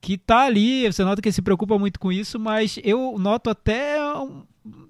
Que 0.00 0.16
tá 0.16 0.42
ali, 0.42 0.86
você 0.90 1.02
nota 1.04 1.20
que 1.20 1.28
ele 1.28 1.34
se 1.34 1.42
preocupa 1.42 1.76
muito 1.78 1.98
com 1.98 2.12
isso, 2.12 2.38
mas 2.38 2.78
eu 2.84 3.16
noto 3.18 3.50
até. 3.50 4.00
um- 4.14 4.42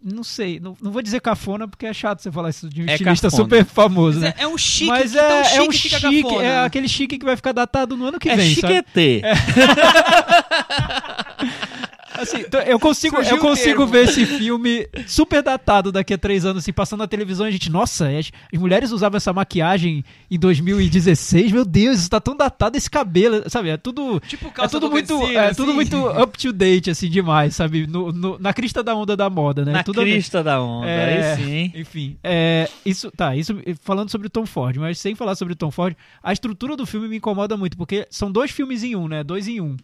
não 0.02 0.24
sei, 0.24 0.58
não, 0.58 0.76
não 0.82 0.90
vou 0.90 1.00
dizer 1.00 1.20
cafona 1.20 1.68
porque 1.68 1.86
é 1.86 1.92
chato 1.92 2.20
você 2.20 2.32
falar 2.32 2.50
isso 2.50 2.68
de 2.68 2.82
um 2.82 2.88
É 2.88 2.94
estilista 2.94 3.28
cafona. 3.30 3.44
super 3.44 3.64
famoso, 3.64 4.18
né? 4.18 4.34
é, 4.36 4.42
é 4.42 4.48
um 4.48 4.58
chique 4.58 4.88
Mas 4.90 5.12
que 5.12 5.18
é, 5.18 5.40
é 5.40 5.44
chique 5.44 5.60
um 5.60 5.68
que 5.70 5.78
fica 5.78 5.98
chique, 6.00 6.22
cafona. 6.24 6.42
é 6.44 6.64
aquele 6.64 6.88
chique 6.88 7.16
que 7.18 7.24
vai 7.24 7.36
ficar 7.36 7.52
datado 7.52 7.96
no 7.96 8.06
ano 8.06 8.18
que 8.18 8.28
É 8.28 8.34
vem, 8.36 8.54
sabe? 8.56 8.74
chiquetê. 8.74 9.22
Assim, 12.18 12.38
então, 12.40 12.60
eu 12.62 12.78
consigo, 12.80 13.16
Surgiu 13.16 13.36
eu 13.36 13.40
consigo 13.42 13.86
ver 13.86 14.04
esse 14.08 14.26
filme 14.26 14.88
super 15.06 15.42
datado 15.42 15.92
daqui 15.92 16.12
a 16.14 16.18
três 16.18 16.44
anos, 16.44 16.62
assim, 16.64 16.72
passando 16.72 17.00
na 17.00 17.06
televisão 17.08 17.46
a 17.46 17.50
gente, 17.50 17.70
nossa, 17.70 18.08
as, 18.08 18.30
as 18.52 18.60
mulheres 18.60 18.90
usavam 18.92 19.16
essa 19.16 19.32
maquiagem 19.32 20.04
em 20.30 20.38
2016, 20.38 21.52
meu 21.52 21.64
Deus, 21.64 21.98
isso 22.00 22.10
tá 22.10 22.20
tão 22.20 22.36
datado 22.36 22.76
esse 22.76 22.90
cabelo, 22.90 23.42
sabe? 23.48 23.68
É 23.70 23.76
tudo. 23.76 24.20
Tipo 24.26 24.52
É 24.60 24.68
tudo 24.68 24.90
muito, 24.90 25.16
sino, 25.18 25.32
é 25.38 25.46
assim. 25.46 25.54
tudo 25.56 25.74
muito 25.74 25.96
up 26.08 26.36
to 26.38 26.52
date, 26.52 26.90
assim, 26.90 27.08
demais, 27.08 27.54
sabe? 27.54 27.86
No, 27.86 28.12
no- 28.12 28.38
na 28.38 28.52
crista 28.52 28.82
da 28.82 28.94
onda 28.94 29.16
da 29.16 29.30
moda, 29.30 29.64
né? 29.64 29.72
Na 29.72 29.82
tudo 29.82 30.00
crista 30.02 30.42
da 30.42 30.60
onda, 30.60 30.86
É. 30.88 31.32
aí 31.32 31.36
sim. 31.36 31.72
Enfim, 31.74 32.16
é, 32.24 32.68
isso, 32.84 33.10
tá, 33.10 33.36
isso 33.36 33.54
falando 33.82 34.10
sobre 34.10 34.26
o 34.26 34.30
Tom 34.30 34.46
Ford, 34.46 34.76
mas 34.78 34.98
sem 34.98 35.14
falar 35.14 35.34
sobre 35.34 35.52
o 35.52 35.56
Tom 35.56 35.70
Ford, 35.70 35.94
a 36.22 36.32
estrutura 36.32 36.76
do 36.76 36.86
filme 36.86 37.08
me 37.08 37.16
incomoda 37.16 37.56
muito, 37.56 37.76
porque 37.76 38.06
são 38.10 38.30
dois 38.30 38.50
filmes 38.50 38.82
em 38.82 38.96
um, 38.96 39.06
né? 39.08 39.22
Dois 39.22 39.46
em 39.48 39.60
um. 39.60 39.76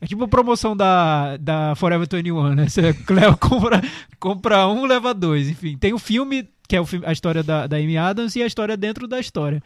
É 0.00 0.06
tipo 0.06 0.28
promoção 0.28 0.76
da, 0.76 1.36
da 1.38 1.74
Forever 1.74 2.06
21, 2.10 2.54
né? 2.54 2.68
Você 2.68 2.92
compra, 3.40 3.82
compra 4.20 4.68
um, 4.68 4.86
leva 4.86 5.12
dois. 5.12 5.48
Enfim, 5.48 5.76
tem 5.76 5.92
o 5.92 5.98
filme, 5.98 6.48
que 6.68 6.76
é 6.76 6.80
o 6.80 6.86
filme- 6.86 7.04
a 7.06 7.12
história 7.12 7.42
da, 7.42 7.66
da 7.66 7.76
Amy 7.78 7.96
Adams, 7.98 8.36
e 8.36 8.42
a 8.42 8.46
história 8.46 8.76
dentro 8.76 9.08
da 9.08 9.18
história. 9.18 9.62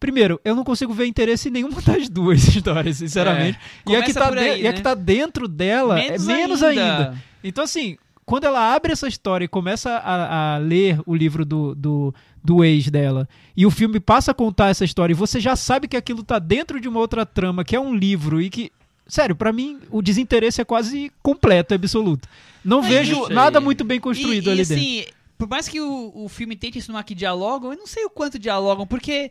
Primeiro, 0.00 0.40
eu 0.44 0.56
não 0.56 0.64
consigo 0.64 0.92
ver 0.94 1.06
interesse 1.06 1.48
em 1.48 1.52
nenhuma 1.52 1.80
das 1.82 2.08
duas 2.08 2.42
histórias, 2.48 2.96
sinceramente. 2.96 3.58
e, 3.86 3.94
a 3.94 4.02
que 4.02 4.12
tá 4.14 4.28
aí, 4.30 4.56
de- 4.56 4.62
e 4.62 4.66
a 4.66 4.70
né? 4.70 4.76
que 4.76 4.82
tá 4.82 4.94
dentro 4.94 5.46
dela 5.46 5.94
Menos 5.96 6.28
é 6.28 6.32
menos 6.36 6.62
ainda. 6.62 6.82
ainda. 7.10 7.14
Então, 7.44 7.62
assim, 7.62 7.96
quando 8.24 8.44
ela 8.44 8.74
abre 8.74 8.92
essa 8.92 9.06
história 9.06 9.44
e 9.44 9.48
começa 9.48 9.90
a, 9.90 10.54
a 10.54 10.58
ler 10.58 10.98
o 11.06 11.14
livro 11.14 11.44
do, 11.44 11.74
do, 11.74 12.14
do 12.42 12.64
ex 12.64 12.88
dela, 12.90 13.28
e 13.56 13.64
o 13.66 13.70
filme 13.70 14.00
passa 14.00 14.30
a 14.30 14.34
contar 14.34 14.68
essa 14.70 14.84
história, 14.84 15.12
e 15.12 15.16
você 15.16 15.38
já 15.38 15.54
sabe 15.54 15.86
que 15.86 15.96
aquilo 15.96 16.22
tá 16.24 16.38
dentro 16.38 16.80
de 16.80 16.88
uma 16.88 16.98
outra 16.98 17.24
trama, 17.26 17.62
que 17.64 17.76
é 17.76 17.80
um 17.80 17.94
livro, 17.94 18.40
e 18.42 18.48
que. 18.50 18.72
Sério, 19.10 19.34
pra 19.34 19.52
mim, 19.52 19.80
o 19.90 20.00
desinteresse 20.00 20.60
é 20.60 20.64
quase 20.64 21.10
completo, 21.22 21.74
absoluto. 21.74 22.28
Não 22.64 22.80
Mas 22.80 22.90
vejo 22.90 23.28
nada 23.28 23.60
muito 23.60 23.84
bem 23.84 23.98
construído 23.98 24.46
e, 24.46 24.48
e, 24.48 24.52
ali 24.52 24.64
dentro. 24.64 24.74
assim, 24.74 25.04
por 25.36 25.48
mais 25.48 25.68
que 25.68 25.80
o, 25.80 26.12
o 26.14 26.28
filme 26.28 26.54
tente 26.54 26.78
insinuar 26.78 27.02
que 27.02 27.14
dialogam, 27.14 27.72
eu 27.72 27.78
não 27.78 27.86
sei 27.86 28.04
o 28.04 28.10
quanto 28.10 28.38
dialogam, 28.38 28.86
porque 28.86 29.30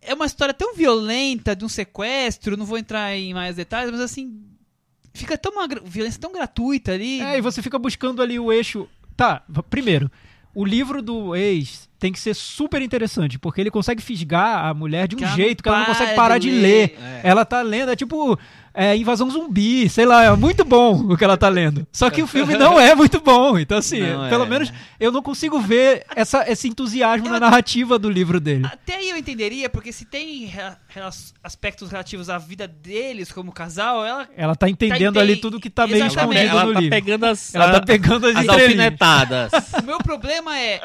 é 0.00 0.14
uma 0.14 0.26
história 0.26 0.54
tão 0.54 0.74
violenta 0.74 1.56
de 1.56 1.64
um 1.64 1.68
sequestro, 1.68 2.56
não 2.56 2.66
vou 2.66 2.78
entrar 2.78 3.16
em 3.16 3.34
mais 3.34 3.56
detalhes, 3.56 3.90
mas 3.90 4.00
assim, 4.00 4.40
fica 5.12 5.36
tão 5.36 5.52
uma 5.52 5.66
violência 5.66 6.20
tão 6.20 6.32
gratuita 6.32 6.92
ali. 6.92 7.20
É, 7.20 7.38
e 7.38 7.40
você 7.40 7.60
fica 7.62 7.78
buscando 7.78 8.22
ali 8.22 8.38
o 8.38 8.52
eixo. 8.52 8.88
Tá, 9.16 9.42
primeiro, 9.68 10.10
o 10.54 10.64
livro 10.64 11.02
do 11.02 11.34
ex 11.34 11.87
tem 11.98 12.12
que 12.12 12.20
ser 12.20 12.34
super 12.34 12.80
interessante, 12.80 13.38
porque 13.38 13.60
ele 13.60 13.70
consegue 13.70 14.00
fisgar 14.02 14.64
a 14.66 14.72
mulher 14.74 15.08
de 15.08 15.16
um 15.16 15.18
Que 15.18 15.24
ela 15.24 15.34
jeito 15.34 15.62
que 15.62 15.68
ela 15.68 15.78
não 15.80 15.86
consegue 15.86 16.14
parar 16.14 16.38
de 16.38 16.48
de, 16.48 16.54
ler. 16.54 16.62
ler. 16.62 16.98
É. 17.02 17.20
Ela 17.24 17.44
tá 17.44 17.60
lendo, 17.62 17.90
é 17.90 17.96
tipo 17.96 18.38
é, 18.72 18.96
invasão 18.96 19.28
zumbi, 19.28 19.88
sei 19.88 20.06
lá, 20.06 20.22
é 20.24 20.36
muito 20.36 20.64
bom 20.64 20.94
o 21.12 21.16
que 21.16 21.24
ela 21.24 21.36
tá 21.36 21.48
lendo. 21.48 21.84
Só 21.92 22.08
que 22.10 22.22
o 22.22 22.26
filme 22.28 22.56
não 22.56 22.78
é 22.78 22.94
muito 22.94 23.18
bom. 23.20 23.58
Então, 23.58 23.76
assim, 23.78 24.00
Não 24.00 24.28
pelo 24.28 24.44
é. 24.44 24.48
menos 24.48 24.72
eu 25.00 25.10
não 25.10 25.20
consigo 25.20 25.58
ver 25.58 26.04
essa, 26.14 26.48
esse 26.48 26.68
entusiasmo 26.68 27.28
na 27.28 27.40
narrativa 27.40 27.98
do 27.98 28.08
livro 28.08 28.38
dele. 28.38 28.64
Até 28.66 28.94
aí 28.94 29.10
eu 29.10 29.16
entenderia, 29.16 29.68
porque 29.68 29.90
se 29.92 30.04
tem 30.04 30.52
aspectos 31.42 31.90
relativos 31.90 32.30
à 32.30 32.38
vida 32.38 32.68
deles 32.68 33.32
como 33.32 33.50
casal, 33.50 34.04
ela 34.04 34.28
Ela 34.36 34.54
tá 34.54 34.68
entendendo 34.68 35.14
Tá 35.14 35.20
ali 35.20 35.36
tudo 35.36 35.58
que 35.58 35.70
tá 35.70 35.84
bem 35.86 35.96
Exatamente. 35.96 36.36
escondido 36.44 36.50
ela 36.58 36.64
no 36.66 36.72
tá 36.74 36.80
livro. 36.80 36.96
pegando 36.96 37.24
as, 37.26 37.54
Ela 37.54 37.70
tá 37.72 37.78
a- 37.78 37.82
pegando 37.82 38.26
as, 38.28 38.36
as 38.36 38.48
alfinetadas. 38.48 39.50
O 39.82 39.84
meu 39.84 39.98
problema 39.98 40.56
é, 40.58 40.80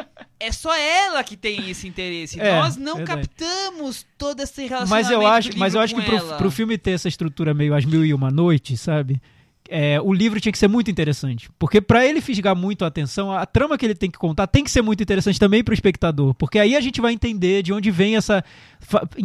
é 0.46 0.52
só 0.52 0.76
ela 0.76 1.24
que 1.24 1.36
tem 1.38 1.70
esse 1.70 1.88
interesse. 1.88 2.40
É, 2.44 2.60
Nós 2.60 2.76
não 2.76 2.98
verdade. 2.98 3.28
captamos 3.30 4.06
todo 4.18 4.42
esse 4.42 4.66
relacionamento 4.68 4.90
Mas 4.90 5.10
eu 5.10 5.26
acho, 5.26 5.58
mas 5.58 5.76
eu 5.76 5.82
acho 5.82 5.96
que 5.96 6.02
pro, 6.02 6.20
pro 6.38 6.52
filme 6.52 6.78
ter 6.78 6.92
essa 6.92 7.08
estrutura 7.08 7.54
meio 7.54 7.74
As 7.74 7.86
Mil 7.86 8.04
e 8.06 8.14
Uma 8.14 8.30
Noites, 8.30 8.82
sabe? 8.82 9.22
É, 9.70 10.00
o 10.02 10.14
livro 10.14 10.40
tinha 10.42 10.52
que 10.52 10.58
ser 10.58 10.68
muito 10.68 10.92
interessante. 10.92 11.50
Porque 11.58 11.80
pra 11.80 12.06
ele 12.06 12.22
fisgar 12.22 12.56
muito 12.56 12.84
a 12.84 12.88
atenção, 12.88 13.32
a 13.32 13.46
trama 13.46 13.78
que 13.78 13.86
ele 13.86 13.96
tem 13.96 14.12
que 14.12 14.18
contar 14.18 14.46
tem 14.48 14.64
que 14.64 14.72
ser 14.72 14.82
muito 14.82 15.02
interessante 15.02 15.40
também 15.40 15.64
pro 15.64 15.74
espectador. 15.74 16.34
Porque 16.34 16.60
aí 16.60 16.76
a 16.76 16.82
gente 16.82 17.00
vai 17.00 17.14
entender 17.14 17.64
de 17.64 17.72
onde 17.72 17.90
vem 17.90 18.16
essa. 18.16 18.44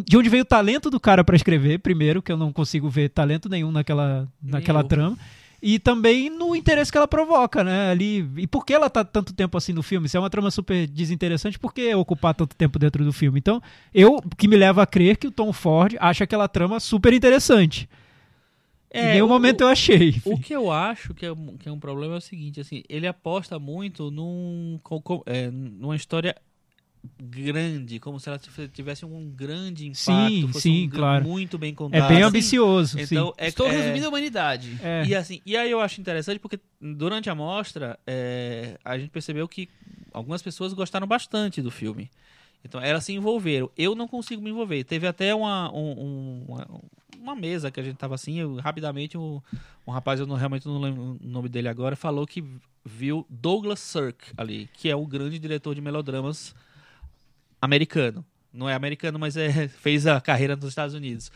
De 0.07 0.17
onde 0.17 0.29
veio 0.29 0.43
o 0.43 0.47
talento 0.47 0.91
do 0.91 1.01
cara 1.01 1.25
pra 1.25 1.35
escrever, 1.35 1.81
primeiro, 1.81 2.23
que 2.23 2.31
eu 2.31 2.37
não 2.37 2.53
consigo 2.53 2.89
ver 2.89 3.09
talento 3.09 3.49
nenhum 3.49 3.73
naquela, 3.73 4.29
naquela 4.41 4.81
eu. 4.81 4.85
trama. 4.85 5.19
E 5.61 5.79
também 5.79 6.31
no 6.31 6.55
interesse 6.55 6.91
que 6.93 6.97
ela 6.97 7.09
provoca, 7.09 7.65
né? 7.65 7.91
Ali. 7.91 8.29
E 8.37 8.47
por 8.47 8.65
que 8.65 8.73
ela 8.73 8.89
tá 8.89 9.05
tanto 9.05 9.33
tempo 9.35 9.59
assim 9.59 9.73
no 9.73 9.83
filme? 9.83 10.09
Se 10.09 10.17
é 10.17 10.21
uma 10.21 10.31
trama 10.31 10.51
super 10.53 10.87
desinteressante, 10.87 11.59
por 11.59 11.75
que 11.75 11.93
ocupar 11.97 12.33
tanto 12.35 12.55
tempo 12.55 12.79
dentro 12.79 13.05
do 13.05 13.13
filme? 13.13 13.39
Então, 13.41 13.61
eu 13.93 14.23
que 14.37 14.47
me 14.47 14.57
leva 14.57 14.83
a 14.83 14.87
crer 14.87 15.17
que 15.17 15.27
o 15.27 15.33
Tom 15.33 15.53
Ford 15.53 15.97
acha 15.99 16.23
aquela 16.25 16.47
trama 16.47 16.79
super 16.79 17.13
interessante. 17.13 17.89
em 18.95 19.05
nenhum 19.05 19.27
o- 19.27 19.29
momento 19.29 19.61
eu 19.63 19.69
achei. 19.69 20.15
O 20.25 20.39
que 20.39 20.55
eu 20.55 20.71
acho 20.73 21.13
que 21.13 21.27
é, 21.27 21.33
um- 21.33 21.57
que 21.59 21.69
é 21.69 21.73
um 21.73 21.79
problema 21.79 22.15
é 22.15 22.19
o 22.19 22.21
seguinte, 22.23 22.59
assim, 22.61 22.83
ele 22.89 23.07
aposta 23.07 23.59
muito 23.59 24.11
num, 24.11 24.79
co- 24.83 25.03
co- 25.03 25.23
é, 25.27 25.51
numa 25.51 25.95
história 25.95 26.35
grande, 27.21 27.99
como 28.01 28.19
se 28.19 28.29
ela 28.29 28.41
tivesse 28.73 29.05
um 29.05 29.31
grande 29.31 29.87
impacto, 29.87 30.01
Sim, 30.31 30.49
fosse 30.49 30.61
sim, 30.63 30.87
um 30.87 30.91
claro. 30.91 31.25
muito 31.25 31.59
bem 31.59 31.73
É 31.73 31.75
contado. 31.75 32.09
bem 32.09 32.23
ambicioso, 32.23 32.99
Então, 33.01 33.33
é, 33.37 33.49
Estou 33.49 33.67
é- 33.67 33.71
resumindo 33.71 34.07
a 34.07 34.09
humanidade. 34.09 34.79
É. 34.83 35.05
E 35.07 35.15
assim, 35.15 35.41
e 35.45 35.57
aí 35.57 35.71
eu 35.71 35.81
acho 35.81 36.01
interessante 36.01 36.39
porque 36.39 36.59
durante 36.81 37.29
a 37.31 37.35
mostra 37.35 37.99
é, 38.07 38.79
a 38.85 38.99
gente 38.99 39.11
percebeu 39.11 39.47
que 39.49 39.69
algumas 40.13 40.43
pessoas 40.43 40.73
gostaram 40.73 41.07
bastante 41.07 41.61
do 41.63 41.71
filme. 41.71 42.11
Então 42.65 42.81
elas 42.81 43.05
se 43.05 43.13
envolveram. 43.13 43.71
Eu 43.77 43.95
não 43.95 44.09
consigo 44.09 44.43
me 44.43 44.51
envolver. 44.51 44.83
Teve 44.85 45.07
até 45.07 45.35
uma, 45.35 45.73
um- 45.73 45.93
um- 46.01 46.45
uma, 46.49 46.81
uma 47.21 47.37
mesa 47.37 47.71
que 47.71 47.79
a 47.79 47.83
gente 47.83 47.97
tava 47.97 48.15
assim, 48.17 48.39
eu, 48.41 48.57
rapidamente 48.57 49.17
um, 49.17 49.41
um 49.87 49.93
rapaz, 49.93 50.19
eu 50.19 50.27
não, 50.27 50.35
realmente 50.37 50.67
não 50.67 50.81
lembro 50.81 51.19
o 51.23 51.27
nome 51.27 51.49
dele 51.49 51.69
agora, 51.69 51.95
falou 51.95 52.27
que 52.27 52.45
viu 52.85 53.25
Douglas 53.29 53.81
Sirk 53.81 54.33
ali, 54.37 54.69
que 54.73 54.89
é 54.89 54.97
o 54.97 55.07
grande 55.07 55.39
diretor 55.39 55.75
de 55.75 55.81
melodramas 55.81 56.55
americano. 57.61 58.25
Não 58.53 58.69
é 58.69 58.75
americano, 58.75 59.19
mas 59.19 59.37
é, 59.37 59.69
fez 59.83 60.07
a 60.07 60.21
carreira 60.21 60.57
nos 60.57 60.67
Estados 60.71 60.95
Unidos. 60.95 61.31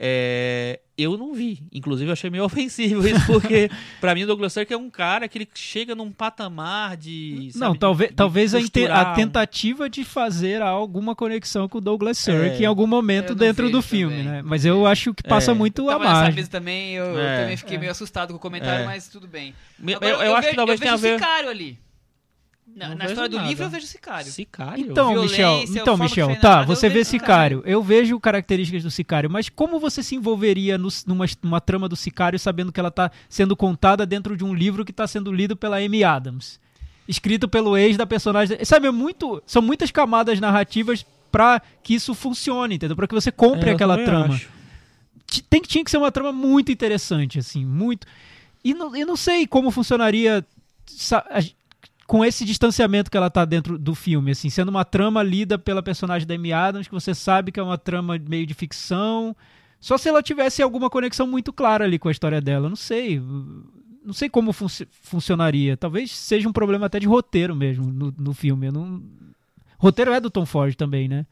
É, 0.00 0.78
eu 0.96 1.18
não 1.18 1.34
vi. 1.34 1.60
Inclusive, 1.72 2.08
eu 2.08 2.12
achei 2.12 2.30
meio 2.30 2.44
ofensivo 2.46 3.04
isso, 3.08 3.26
porque 3.26 3.68
pra 4.00 4.14
mim 4.14 4.22
o 4.22 4.26
Douglas 4.28 4.52
Sirk 4.52 4.72
é 4.72 4.76
um 4.76 4.88
cara 4.88 5.26
que 5.26 5.38
ele 5.38 5.48
chega 5.54 5.92
num 5.94 6.12
patamar 6.12 6.96
de. 6.96 7.50
Não, 7.56 7.58
sabe, 7.58 7.72
de- 7.72 7.78
talvez, 7.80 8.10
de 8.10 8.14
talvez 8.16 8.54
a, 8.54 8.60
inte- 8.60 8.70
costurar 8.80 9.06
a 9.08 9.12
um- 9.12 9.14
tentativa 9.16 9.90
de 9.90 10.04
fazer 10.04 10.62
alguma 10.62 11.16
conexão 11.16 11.68
com 11.68 11.78
o 11.78 11.80
Douglas 11.80 12.16
Sirk 12.18 12.58
É. 12.58 12.62
em 12.62 12.64
algum 12.66 12.86
momento 12.86 13.30
Eu 13.30 13.34
não 13.34 13.40
dentro 13.40 13.70
do 13.70 13.82
filme, 13.82 14.18
também. 14.18 14.30
né? 14.32 14.42
Mas 14.44 14.64
eu 14.64 14.86
acho 14.86 15.12
que 15.12 15.22
passa 15.24 15.50
É. 15.50 15.54
muito 15.54 15.88
a 15.88 15.92
Tava 15.94 16.04
nessa 16.04 16.20
margem. 16.22 16.46
também, 16.46 16.94
eu, 16.94 17.18
É. 17.18 17.34
eu 17.38 17.40
também 17.42 17.56
fiquei 17.56 17.76
É. 17.76 17.80
meio 17.80 17.90
assustado 17.90 18.30
com 18.30 18.36
o 18.36 18.40
comentário, 18.40 18.84
É. 18.84 18.86
mas 18.86 19.08
tudo 19.08 19.26
bem. 19.26 19.52
Agora, 19.82 20.06
eu, 20.06 20.20
eu 20.20 20.32
acho 20.36 20.42
vejo- 20.42 20.50
que 20.50 20.56
talvez 20.56 20.78
eu 20.78 20.82
tenha 20.82 20.92
a 20.94 20.96
vejo 20.96 21.14
ver. 21.14 21.18
Sicário 21.24 21.48
ali. 21.48 21.78
Na, 22.76 22.90
Não 22.90 22.96
na 22.96 23.06
história 23.06 23.28
do 23.28 23.36
nada. 23.36 23.48
livro 23.48 23.64
eu 23.64 23.70
vejo 23.70 23.86
Sicário. 23.86 24.30
Sicário. 24.30 24.84
Então, 24.90 25.08
Violência, 25.12 25.48
Michel, 25.48 25.80
então, 25.82 25.96
Michel, 25.96 26.36
tá, 26.36 26.48
narrada, 26.50 26.66
você 26.66 26.88
vê 26.88 27.04
Sicário. 27.04 27.62
Eu 27.66 27.82
vejo 27.82 28.20
características 28.20 28.82
do 28.84 28.90
Sicário, 28.90 29.28
mas 29.28 29.48
como 29.48 29.80
você 29.80 30.02
se 30.02 30.14
envolveria 30.14 30.78
no- 30.78 30.88
numa, 31.06 31.24
numa 31.42 31.60
trama 31.60 31.88
do 31.88 31.96
Sicário 31.96 32.38
sabendo 32.38 32.70
que 32.70 32.78
ela 32.78 32.90
tá 32.90 33.10
sendo 33.28 33.56
contada 33.56 34.06
dentro 34.06 34.36
de 34.36 34.44
um 34.44 34.54
livro 34.54 34.84
que 34.84 34.92
tá 34.92 35.06
sendo 35.08 35.32
lido 35.32 35.56
pela 35.56 35.78
Amy 35.78 36.04
Adams? 36.04 36.60
Escrito 37.08 37.48
pelo 37.48 37.76
ex 37.76 37.96
da 37.96 38.06
personagem. 38.06 38.64
Sabe, 38.64 38.86
é 38.86 38.90
muito, 38.92 39.42
são 39.46 39.62
muitas 39.62 39.90
camadas 39.90 40.38
narrativas 40.38 41.04
pra 41.32 41.60
que 41.82 41.94
isso 41.94 42.14
funcione, 42.14 42.76
entendeu? 42.76 42.94
Pra 42.94 43.08
que 43.08 43.14
você 43.14 43.32
compre 43.32 43.70
É, 43.70 43.72
aquela 43.72 43.96
trama. 44.04 44.34
acho. 44.34 44.48
Tem, 45.50 45.60
tinha 45.62 45.82
que 45.84 45.90
ser 45.90 45.98
uma 45.98 46.12
trama 46.12 46.32
muito 46.32 46.70
interessante, 46.70 47.38
assim, 47.38 47.64
muito. 47.64 48.06
E 48.62 48.72
não, 48.72 48.94
eu 48.94 49.06
não 49.06 49.16
sei 49.16 49.46
como 49.46 49.70
funcionaria 49.70 50.44
sa- 50.86 51.24
a- 51.30 51.42
com 52.08 52.24
esse 52.24 52.42
distanciamento 52.42 53.10
que 53.10 53.18
ela 53.18 53.28
tá 53.28 53.44
dentro 53.44 53.78
do 53.78 53.94
filme, 53.94 54.30
assim, 54.30 54.48
sendo 54.48 54.70
uma 54.70 54.82
trama 54.82 55.22
lida 55.22 55.58
pela 55.58 55.82
personagem 55.82 56.26
da 56.26 56.34
Amy 56.34 56.54
Adams, 56.54 56.88
que 56.88 56.94
você 56.94 57.14
sabe 57.14 57.52
que 57.52 57.60
é 57.60 57.62
uma 57.62 57.76
trama 57.76 58.18
meio 58.18 58.46
de 58.46 58.54
ficção. 58.54 59.36
Só 59.78 59.98
se 59.98 60.08
ela 60.08 60.22
tivesse 60.22 60.62
alguma 60.62 60.88
conexão 60.88 61.26
muito 61.26 61.52
clara 61.52 61.84
ali 61.84 61.98
com 61.98 62.08
a 62.08 62.10
história 62.10 62.40
dela, 62.40 62.66
não 62.66 62.76
sei. 62.76 63.20
não 64.02 64.14
sei 64.14 64.30
como 64.30 64.54
funci- 64.54 64.88
funcionaria. 64.90 65.76
Talvez 65.76 66.10
seja 66.10 66.48
um 66.48 66.52
problema 66.52 66.86
até 66.86 66.98
de 66.98 67.06
roteiro 67.06 67.54
mesmo 67.54 67.92
no, 67.92 68.14
no 68.18 68.32
filme. 68.32 68.70
Não... 68.70 69.02
Roteiro 69.76 70.10
é 70.10 70.18
do 70.18 70.30
Tom 70.30 70.46
Ford 70.46 70.74
também, 70.76 71.08
né? 71.08 71.26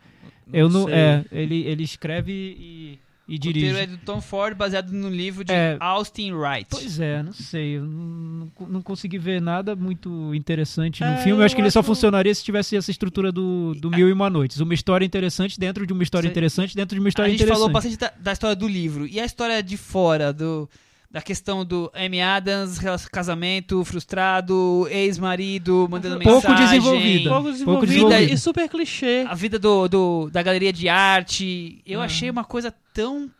Eu 0.53 0.69
não, 0.69 0.85
sei. 0.85 0.95
é, 0.95 1.25
ele, 1.33 1.63
ele 1.63 1.85
escreve 1.85 2.33
e, 2.33 2.99
e 3.29 3.35
O 3.35 3.39
dirige. 3.39 3.67
roteiro 3.71 3.93
é 3.93 3.97
do 3.97 3.99
Tom 4.05 4.21
Ford, 4.21 4.57
baseado 4.57 4.91
no 4.93 5.09
livro 5.11 5.43
de 5.45 5.53
É. 5.53 5.77
Austin 5.81 6.33
Wright. 6.33 6.69
Pois 6.71 7.01
é, 7.01 7.23
não 7.23 7.33
sei. 7.33 7.77
Eu 7.79 7.85
não, 7.85 8.51
não- 8.69 8.83
consegui 8.83 9.19
ver 9.19 9.41
nada 9.43 9.75
muito 9.75 10.33
interessante 10.35 11.01
no 11.03 11.09
É, 11.11 11.17
filme. 11.19 11.41
Eu 11.43 11.45
acho 11.45 11.55
que 11.55 11.61
ele 11.61 11.71
só 11.71 11.81
acho- 11.81 11.87
funcionaria 11.87 12.33
se 12.35 12.45
tivesse 12.45 12.77
essa 12.77 12.91
estrutura 12.91 13.33
do, 13.33 13.75
do 13.75 13.91
Mil 13.91 14.09
e 14.09 14.13
Uma 14.13 14.31
Noites. 14.31 14.61
Uma 14.61 14.75
história 14.75 15.05
interessante 15.05 15.59
dentro 15.59 15.85
de 15.87 15.93
uma 15.93 16.03
história 16.05 16.27
Sei. 16.29 16.31
interessante 16.31 16.77
dentro 16.77 16.95
de 16.95 17.01
uma 17.01 17.09
a 17.09 17.11
história 17.11 17.31
gente 17.31 17.41
interessante. 17.43 17.59
falou 17.59 17.73
bastante 17.73 17.97
da, 17.99 18.13
da 18.17 18.33
história 18.33 18.55
do 18.55 18.69
livro. 18.69 19.07
E 19.09 19.19
a 19.19 19.25
história 19.25 19.61
de 19.63 19.77
fora, 19.77 20.33
do, 20.33 20.69
da 21.11 21.23
questão 21.23 21.65
do 21.65 21.91
Amy 21.95 22.21
Adams, 22.21 22.79
casamento 23.11 23.85
frustrado, 23.85 24.87
ex-marido, 24.91 25.87
mandando 25.91 26.19
Pouco 26.21 26.49
mensagem. 26.49 26.65
desenvolvida. 26.81 27.31
Pouco 27.31 27.51
desenvolvida 27.51 27.87
desenvolvida. 27.87 28.33
e 28.35 28.39
super 28.39 28.69
clichê. 28.69 29.25
A 29.29 29.35
vida 29.35 29.59
do, 29.59 29.89
do- 29.89 30.31
da 30.31 30.43
galeria 30.43 30.73
de 30.73 30.89
arte. 30.89 31.81
Eu 31.87 32.01
Ah. 32.03 32.05
achei 32.05 32.29
uma 32.29 32.45
coisa 32.45 32.75
tão 32.93 33.31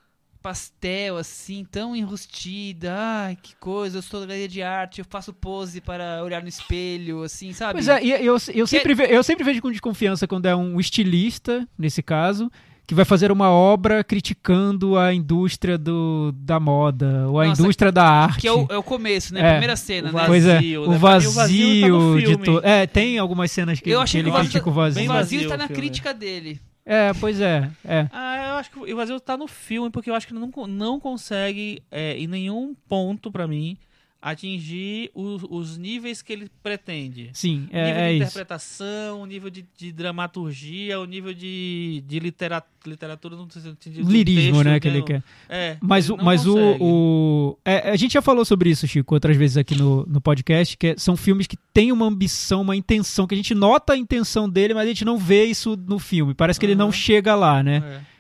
pastel, 0.41 1.17
assim, 1.17 1.67
tão 1.69 1.97
enrustida. 1.97 2.95
Ai, 2.97 3.37
que 3.43 3.57
coisa, 3.57 3.99
eu 3.99 4.03
sou 4.03 4.21
da 4.21 4.27
galeria 4.27 4.49
de 4.49 4.63
arte, 4.63 5.01
eu 5.01 5.05
faço 5.09 5.33
pose 5.33 5.81
para 5.81 6.23
olhar 6.23 6.41
no 6.41 6.49
espelho, 6.49 7.25
assim, 7.25 7.53
sabe? 7.53 7.73
Pois 7.75 7.89
é, 7.89 8.03
e 8.05 8.11
eu, 8.13 8.37
eu, 8.55 8.67
sempre 8.67 8.95
ve- 8.95 9.09
eu 9.11 9.23
sempre 9.25 9.43
vejo 9.45 9.61
com 9.61 9.73
desconfiança 9.73 10.27
quando 10.29 10.47
é 10.47 10.55
um 10.55 10.79
estilista, 10.79 11.67
nesse 11.77 12.01
caso, 12.01 12.49
que 12.87 12.95
vai 12.95 13.05
fazer 13.05 13.33
uma 13.33 13.51
obra 13.51 14.05
criticando 14.05 14.97
a 14.97 15.13
indústria 15.13 15.77
do, 15.77 16.33
da 16.37 16.61
moda, 16.61 17.27
ou 17.29 17.41
a 17.41 17.47
Nossa, 17.47 17.61
indústria 17.61 17.91
da 17.91 18.05
arte. 18.05 18.43
Que 18.43 18.49
é 18.49 18.53
o, 18.53 18.67
é 18.71 18.77
o 18.79 18.83
começo, 18.83 19.35
né? 19.35 19.41
É. 19.41 19.51
Primeira 19.53 19.75
cena, 19.77 20.11
O 20.11 20.13
né? 20.13 20.25
Pois 20.27 20.47
é, 20.47 20.55
vazio, 20.55 20.85
o 20.85 20.91
né? 20.91 20.99
Vazio, 20.99 21.31
o 21.31 21.33
vazio 21.33 21.81
tá 21.81 21.89
no 21.89 22.23
de 22.23 22.37
to... 22.37 22.61
É, 22.63 22.87
tem 22.87 23.19
algumas 23.19 23.51
cenas 23.51 23.81
que, 23.81 23.91
Eu 23.91 24.05
que 24.05 24.19
ele 24.19 24.25
que 24.25 24.31
vazio, 24.31 24.51
critica 24.51 24.69
o 24.69 24.73
vazio. 24.73 25.01
bem 25.01 25.09
o 25.09 25.13
vazio 25.13 25.41
está 25.41 25.57
na 25.57 25.69
crítica 25.69 26.15
dele. 26.15 26.61
É, 26.85 27.13
pois 27.15 27.41
é, 27.41 27.69
é. 27.85 28.07
Ah, 28.13 28.51
eu 28.51 28.55
acho 28.55 28.71
que 28.71 28.93
o 28.93 28.97
vazio 28.97 29.19
tá 29.19 29.37
no 29.37 29.49
filme, 29.49 29.91
porque 29.91 30.09
eu 30.09 30.15
acho 30.15 30.25
que 30.25 30.33
ele 30.33 30.39
não, 30.39 30.67
não 30.69 31.01
consegue, 31.01 31.83
é, 31.91 32.17
em 32.17 32.29
nenhum 32.29 32.77
ponto, 32.89 33.33
pra 33.33 33.49
mim, 33.49 33.77
atingir 34.21 35.11
os, 35.15 35.43
os 35.49 35.77
níveis 35.79 36.21
que 36.23 36.33
ele 36.33 36.51
pretende. 36.63 37.31
Sim, 37.33 37.61
nível 37.61 37.79
é, 37.79 37.91
é 37.91 38.09
de 38.09 38.15
isso. 38.17 38.25
interpretação, 38.25 39.23
o 39.23 39.27
nível 39.27 39.51
de, 39.51 39.65
de 39.77 39.93
dramaturgia, 39.93 40.99
o 40.99 41.05
nível 41.05 41.33
de, 41.33 42.03
de 42.07 42.19
litera, 42.19 42.63
literatura 42.85 43.37
no 43.37 43.49
sentido 43.51 44.03
do 44.05 44.11
Lirismo, 44.11 44.55
texto, 44.55 44.65
né, 44.65 44.81
que 44.81 44.89
ele 44.89 45.03
quer. 45.03 45.23
É, 45.49 45.77
Mas, 45.81 46.07
ele 46.07 46.15
o, 46.15 46.17
não 46.17 46.25
mas 46.25 46.47
o, 46.47 46.55
consegue. 46.55 46.79
o- 46.83 47.59
é, 47.65 47.91
a 47.91 47.97
gente 47.97 48.13
já 48.15 48.23
falou 48.23 48.45
sobre 48.45 48.71
isso, 48.71 48.87
Chico, 48.89 49.15
outras 49.15 49.37
vezes 49.37 49.57
aqui 49.57 49.75
no, 49.77 50.05
no 50.07 50.21
podcast, 50.21 50.77
que 50.77 50.89
é- 50.89 50.95
são 50.97 51.17
filmes 51.17 51.47
que 51.47 51.57
têm 51.73 51.93
uma 51.93 52.07
ambição, 52.07 52.63
uma 52.63 52.75
intenção, 52.77 53.27
que 53.27 53.35
a 53.35 53.39
gente 53.39 53.55
nota 53.55 53.93
a 53.93 53.97
intenção 53.97 54.49
dele, 54.49 54.75
mas 54.75 54.85
a 54.85 54.89
gente 54.89 55.05
não 55.05 55.19
vê 55.19 55.45
isso 55.45 55.77
no 55.77 55.99
filme. 55.99 56.35
Parece 56.35 56.59
que 56.59 56.67
ele 56.67 56.75
não 56.75 56.91
chega 56.91 57.35
lá, 57.35 57.63
né? 57.63 57.83
É. 58.03 58.17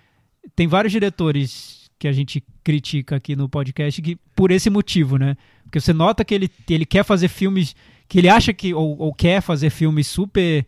Tem 0.54 0.66
vários 0.68 0.92
diretores 0.92 1.90
que 1.98 2.06
a 2.06 2.12
gente 2.12 2.44
critica 2.62 3.16
aqui 3.16 3.34
no 3.34 3.48
podcast 3.48 4.00
que, 4.02 4.16
por 4.34 4.50
esse 4.50 4.68
motivo, 4.70 5.16
né? 5.16 5.36
Porque 5.66 5.80
você 5.80 5.92
nota 5.92 6.24
que 6.24 6.34
ele, 6.34 6.50
ele 6.70 6.86
quer 6.86 7.04
fazer 7.04 7.28
filmes 7.28 7.76
que 8.08 8.18
ele 8.18 8.28
acha 8.28 8.52
que, 8.52 8.72
ou, 8.72 8.96
ou 8.98 9.12
quer 9.12 9.40
fazer 9.42 9.68
filmes 9.70 10.06
super 10.06 10.64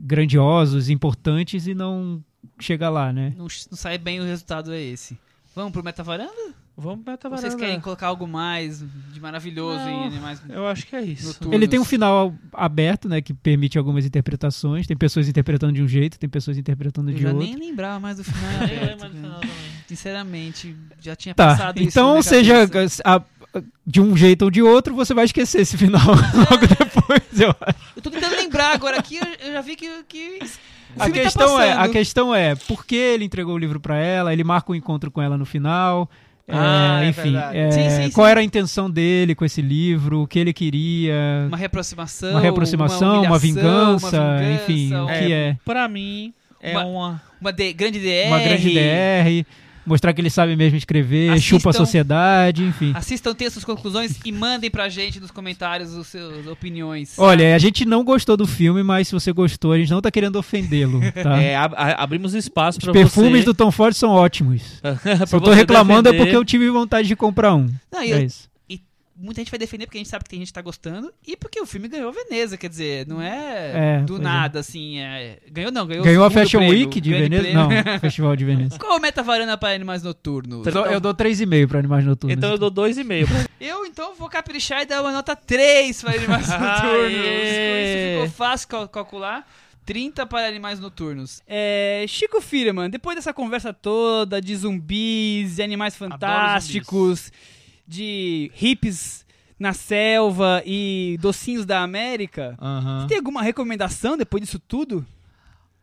grandiosos, 0.00 0.88
importantes 0.88 1.66
e 1.66 1.74
não 1.74 2.22
chega 2.60 2.88
lá, 2.88 3.12
né? 3.12 3.32
Não, 3.36 3.46
não 3.70 3.76
sai 3.76 3.98
bem 3.98 4.20
o 4.20 4.24
resultado 4.24 4.72
é 4.72 4.80
esse. 4.80 5.18
Vamos 5.54 5.72
pro 5.72 5.82
Metavaranda? 5.82 6.54
Vamos 6.78 7.02
pra 7.06 7.18
Ou 7.24 7.30
Vocês 7.30 7.54
querem 7.54 7.80
colocar 7.80 8.08
algo 8.08 8.28
mais 8.28 8.84
de 9.10 9.18
maravilhoso 9.18 9.78
Não. 9.82 9.88
em 9.88 10.06
animais 10.08 10.42
Eu 10.46 10.66
acho 10.66 10.86
que 10.86 10.94
é 10.94 11.00
isso. 11.00 11.28
noturnos? 11.28 11.54
Ele 11.54 11.66
tem 11.66 11.80
um 11.80 11.84
final 11.86 12.34
aberto, 12.52 13.08
né, 13.08 13.22
que 13.22 13.32
permite 13.32 13.78
algumas 13.78 14.04
interpretações. 14.04 14.86
Tem 14.86 14.94
pessoas 14.94 15.26
interpretando 15.26 15.72
de 15.72 15.82
um 15.82 15.88
jeito, 15.88 16.18
tem 16.18 16.28
pessoas 16.28 16.58
interpretando 16.58 17.10
Eu 17.10 17.14
de 17.16 17.22
já 17.22 17.28
outro. 17.32 17.42
nem 17.42 17.56
lembrava 17.56 17.98
mais 17.98 18.18
do 18.18 18.24
final 18.24 18.42
Eu 18.52 18.68
lembro 18.68 18.76
aberto. 18.76 18.96
do 18.96 19.00
cara. 19.00 19.10
final 19.14 19.40
também. 19.40 19.56
Sinceramente, 19.88 20.76
já 21.00 21.16
tinha 21.16 21.34
Tá, 21.34 21.46
passado 21.46 21.78
isso 21.80 21.84
na 21.84 21.88
então 21.88 22.22
seja 22.22 22.54
a- 23.04 23.22
de 23.86 24.00
um 24.00 24.16
jeito 24.16 24.42
ou 24.46 24.50
de 24.50 24.62
outro, 24.62 24.94
você 24.94 25.12
vai 25.14 25.24
esquecer 25.24 25.60
esse 25.60 25.76
final 25.76 26.00
logo 26.06 26.66
depois, 26.66 27.40
eu 27.40 27.50
acho. 27.60 27.78
Eu 27.96 28.02
tô 28.02 28.10
tentando 28.10 28.36
lembrar 28.36 28.72
agora 28.74 28.98
aqui, 28.98 29.18
eu, 29.44 29.52
já 29.52 29.60
vi 29.60 29.76
que, 29.76 29.88
que 30.08 30.38
o 30.96 31.02
A 31.02 31.06
tá 31.06 31.10
questão, 31.10 31.60
é, 31.60 31.72
a 31.72 31.88
questão 31.88 32.34
é, 32.34 32.54
por 32.54 32.84
que 32.86 32.96
ele 32.96 33.24
entregou 33.24 33.54
o 33.54 33.58
livro 33.58 33.78
pra 33.80 33.96
ela? 33.98 34.32
Ele 34.32 34.42
marca 34.44 34.72
um 34.72 34.74
encontro 34.74 35.10
com 35.10 35.20
ela 35.20 35.36
no 35.36 35.44
final. 35.44 36.08
Ah, 36.48 37.00
é, 37.02 37.06
é 37.06 37.08
enfim, 37.08 37.22
verdade. 37.32 37.58
é, 37.58 37.70
Sim, 37.72 37.90
sim, 37.90 38.10
qual 38.12 38.24
sim. 38.26 38.30
era 38.30 38.40
a 38.40 38.44
intenção 38.44 38.88
dele 38.88 39.34
com 39.34 39.44
esse 39.44 39.60
livro? 39.60 40.22
O 40.22 40.26
que 40.28 40.38
ele 40.38 40.52
queria? 40.52 41.12
Uma 41.48 41.56
reaproximação, 41.56 42.30
Uma 42.30 42.40
reaproximação, 42.40 43.08
uma, 43.08 43.18
humilhação, 43.18 43.38
vingança, 43.40 44.20
uma 44.20 44.38
vingança, 44.38 44.62
enfim, 44.62 44.94
o 44.94 45.06
que 45.08 45.32
é? 45.32 45.56
Pra 45.64 45.88
mim, 45.88 46.32
é 46.62 46.70
Uma- 46.70 46.84
uma... 46.84 47.22
uma 47.40 47.52
de- 47.52 47.72
grande 47.72 47.98
DR. 47.98 48.28
Uma 48.28 48.38
grande 48.38 48.70
DR, 48.72 49.46
mostrar 49.86 50.12
que 50.12 50.20
ele 50.20 50.30
sabe 50.30 50.56
mesmo 50.56 50.76
escrever, 50.76 51.30
Assistam- 51.30 51.56
chupa 51.58 51.70
a 51.70 51.72
sociedade, 51.72 52.64
enfim. 52.64 52.92
Assistam, 52.94 53.34
tenham 53.34 53.50
suas 53.50 53.64
conclusões 53.64 54.18
e 54.24 54.32
mandem 54.32 54.70
pra 54.70 54.88
gente 54.88 55.20
nos 55.20 55.30
comentários 55.30 55.94
os 55.94 56.06
seus 56.08 56.46
opiniões. 56.46 57.14
Olha, 57.18 57.54
a 57.54 57.58
gente 57.58 57.84
não 57.84 58.02
gostou 58.04 58.36
do 58.36 58.46
filme, 58.46 58.82
mas 58.82 59.08
se 59.08 59.14
você 59.14 59.32
gostou, 59.32 59.72
a 59.72 59.78
gente 59.78 59.90
não 59.90 60.00
tá 60.02 60.10
querendo 60.10 60.36
ofendê-lo, 60.36 61.00
tá? 61.22 61.40
É, 61.40 61.56
ab- 61.56 61.74
abrimos 61.76 62.34
espaço 62.34 62.78
Os 62.78 62.84
pra 62.84 62.92
perfumes 62.92 63.40
você. 63.40 63.44
do 63.46 63.54
Tom 63.54 63.70
Ford 63.70 63.94
são 63.94 64.10
ótimos. 64.10 64.62
Se 65.26 65.34
eu 65.34 65.40
tô 65.40 65.50
você 65.50 65.54
reclamando 65.54 66.08
é 66.08 66.12
defender. 66.12 66.18
porque 66.24 66.36
eu 66.36 66.44
tive 66.44 66.68
vontade 66.70 67.06
de 67.08 67.14
comprar 67.16 67.54
um. 67.54 67.68
Não, 67.92 68.00
É 68.00 68.08
eu- 68.08 68.22
isso. 68.22 68.48
Muita 69.18 69.40
gente 69.40 69.50
vai 69.50 69.58
defender 69.58 69.86
porque 69.86 69.96
a 69.98 70.00
gente 70.00 70.10
sabe 70.10 70.24
que 70.24 70.30
tem 70.30 70.38
gente 70.38 70.48
que 70.48 70.52
tá 70.54 70.60
gostando 70.62 71.12
e 71.26 71.36
porque 71.36 71.60
o 71.60 71.66
filme 71.66 71.88
ganhou 71.88 72.10
a 72.10 72.12
Veneza, 72.12 72.56
quer 72.58 72.68
dizer, 72.68 73.06
não 73.06 73.20
é, 73.22 73.96
É, 73.96 73.98
do 74.00 74.14
pois 74.14 74.20
nada, 74.20 74.60
assim, 74.60 74.98
é- 74.98 75.38
ganhou 75.50 75.72
não, 75.72 75.86
ganhou 75.86 76.04
Ganhou 76.04 76.22
o 76.22 76.26
a 76.26 76.30
Fashion 76.30 76.58
prêmio, 76.58 76.78
Week 76.86 77.00
de 77.00 77.10
Veneza? 77.12 77.42
prêmio. 77.42 77.60
Não, 77.60 77.68
Festival 78.00 78.36
de 78.36 78.44
Veneza. 78.44 78.78
Qual 78.78 79.00
meta 79.00 79.22
varanda 79.22 79.56
para 79.56 79.74
animais 79.74 80.02
noturnos? 80.02 80.66
Eu 80.66 80.72
dou, 80.72 80.86
eu 80.86 81.00
dou 81.00 81.14
3,5 81.14 81.66
pra 81.68 81.78
Animais 81.78 82.04
Noturnos. 82.04 82.36
Então 82.36 82.50
eu 82.50 82.58
dou 82.58 82.70
dois 82.70 82.98
e 82.98 83.04
meio. 83.04 83.26
pra- 83.26 83.46
Eu, 83.60 83.86
então 83.86 84.14
vou 84.14 84.28
caprichar 84.28 84.82
e 84.82 84.86
dar 84.86 85.00
uma 85.02 85.12
nota 85.12 85.34
3 85.34 86.02
para 86.02 86.14
animais 86.14 86.46
noturnos. 86.48 87.12
Com 87.12 87.82
isso 87.82 88.12
ficou 88.12 88.28
fácil 88.30 88.68
cal- 88.68 88.88
calcular. 88.88 89.46
30 89.84 90.26
para 90.26 90.48
animais 90.48 90.80
noturnos. 90.80 91.40
É, 91.46 92.04
Chico 92.08 92.40
Firman, 92.40 92.90
depois 92.90 93.14
dessa 93.14 93.32
conversa 93.32 93.72
toda 93.72 94.40
de 94.42 94.56
zumbis, 94.56 95.54
de 95.54 95.62
animais 95.62 95.94
fantásticos, 95.94 97.30
de 97.86 98.50
hippies 98.54 99.24
na 99.58 99.72
selva 99.72 100.62
e 100.66 101.16
docinhos 101.20 101.64
da 101.64 101.82
América, 101.82 102.56
Aham. 102.60 103.00
você 103.02 103.08
tem 103.08 103.16
alguma 103.18 103.42
recomendação 103.42 104.16
depois 104.16 104.42
disso 104.42 104.58
tudo? 104.58 105.06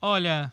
Olha, 0.02 0.52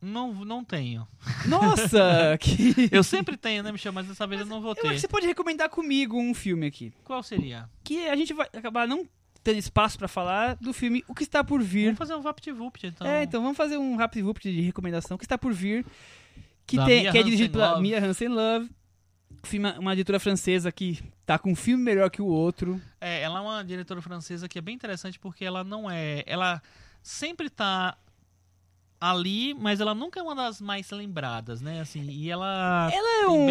não, 0.00 0.32
não 0.44 0.64
tenho. 0.64 1.06
Nossa, 1.46 2.36
que... 2.40 2.88
Eu 2.90 3.02
sempre 3.04 3.36
tenho, 3.36 3.62
né, 3.62 3.70
Michel? 3.70 3.92
Mas 3.92 4.06
dessa 4.06 4.26
vez 4.26 4.40
eu 4.40 4.46
não 4.46 4.60
vou 4.60 4.70
Eu 4.70 4.72
acho 4.72 4.82
que 4.82 4.88
ter. 4.88 4.98
você 5.00 5.08
pode 5.08 5.26
recomendar 5.26 5.68
comigo 5.68 6.18
um 6.18 6.34
filme 6.34 6.66
aqui. 6.66 6.92
Qual 7.04 7.22
seria? 7.22 7.68
Que 7.84 8.08
a 8.08 8.16
gente 8.16 8.32
vai 8.32 8.46
acabar 8.52 8.88
não 8.88 9.06
tendo 9.42 9.58
espaço 9.58 9.96
pra 9.96 10.08
falar 10.08 10.56
do 10.56 10.72
filme 10.72 11.04
O 11.06 11.14
que 11.14 11.22
está 11.22 11.44
por 11.44 11.62
vir. 11.62 11.84
Vamos 11.84 11.98
fazer 11.98 12.16
um 12.16 12.20
VaptVupt, 12.20 12.86
então. 12.88 13.06
É, 13.06 13.22
então 13.22 13.40
vamos 13.40 13.56
fazer 13.56 13.78
um 13.78 13.96
rápido 13.96 14.24
vupt 14.24 14.50
de 14.50 14.60
recomendação. 14.60 15.14
O 15.14 15.18
que 15.18 15.24
está 15.24 15.38
por 15.38 15.52
vir. 15.52 15.86
Que, 16.66 16.76
tem, 16.84 17.08
que 17.10 17.16
é 17.16 17.22
dirigido 17.22 17.52
pela. 17.52 17.80
Mia 17.80 18.04
Hansen 18.04 18.28
Love. 18.28 18.68
Filme, 19.42 19.70
uma 19.78 19.92
editora 19.92 20.18
francesa 20.18 20.72
que 20.72 20.98
tá 21.24 21.38
com 21.38 21.52
um 21.52 21.56
filme 21.56 21.82
melhor 21.82 22.10
que 22.10 22.20
o 22.20 22.26
outro. 22.26 22.80
É, 23.00 23.22
ela 23.22 23.38
é 23.38 23.42
uma 23.42 23.64
diretora 23.64 24.02
francesa 24.02 24.48
que 24.48 24.58
é 24.58 24.62
bem 24.62 24.74
interessante 24.74 25.18
porque 25.18 25.44
ela 25.44 25.62
não 25.62 25.90
é. 25.90 26.22
Ela 26.26 26.62
sempre 27.02 27.48
tá 27.48 27.96
ali, 29.00 29.54
mas 29.54 29.80
ela 29.80 29.94
nunca 29.94 30.20
é 30.20 30.22
uma 30.22 30.34
das 30.34 30.60
mais 30.60 30.90
lembradas, 30.90 31.60
né? 31.60 31.80
Assim, 31.80 32.02
e 32.08 32.30
ela. 32.30 32.90
Ela 32.92 33.24
é 33.24 33.28
um. 33.28 33.48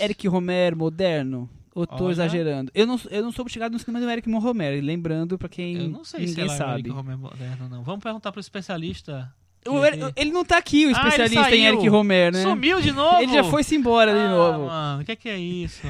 Eric 0.00 0.26
Romer 0.28 0.76
moderno. 0.76 1.48
Ou 1.72 1.86
tô 1.86 2.04
Olha. 2.04 2.12
exagerando? 2.12 2.70
Eu 2.74 2.84
não, 2.84 3.00
eu 3.10 3.22
não 3.22 3.30
sou 3.30 3.48
chegado 3.48 3.72
no 3.72 3.78
cinema 3.78 4.00
do 4.00 4.10
Eric 4.10 4.30
Romer, 4.30 4.82
lembrando 4.82 5.38
pra 5.38 5.48
quem 5.48 5.76
Eu 5.76 5.88
não 5.88 6.04
sei 6.04 6.20
se 6.20 6.26
ninguém 6.30 6.44
ela 6.44 6.54
é 6.54 6.56
sabe. 6.56 6.72
Eric 6.80 6.90
Romer 6.90 7.16
moderno, 7.16 7.68
não. 7.68 7.82
Vamos 7.84 8.02
perguntar 8.02 8.32
pro 8.32 8.40
especialista. 8.40 9.32
O 9.66 9.84
Eric- 9.84 10.12
ele 10.16 10.32
não 10.32 10.44
tá 10.44 10.56
aqui, 10.56 10.86
o 10.86 10.88
Ah, 10.88 10.90
ele 10.90 10.98
especialista 11.08 11.40
em 11.40 11.44
saiu. 11.44 11.64
Eric 11.74 11.88
Romer, 11.88 12.32
né? 12.32 12.42
Sumiu 12.42 12.80
de 12.80 12.92
novo? 12.92 13.22
Ele 13.22 13.32
já 13.32 13.44
foi-se 13.44 13.74
embora 13.76 14.12
de 14.12 14.18
ah, 14.18 14.28
novo. 14.30 14.66
Mano, 14.66 15.02
o 15.02 15.04
que 15.04 15.12
é, 15.12 15.16
que 15.16 15.28
é 15.28 15.38
isso? 15.38 15.80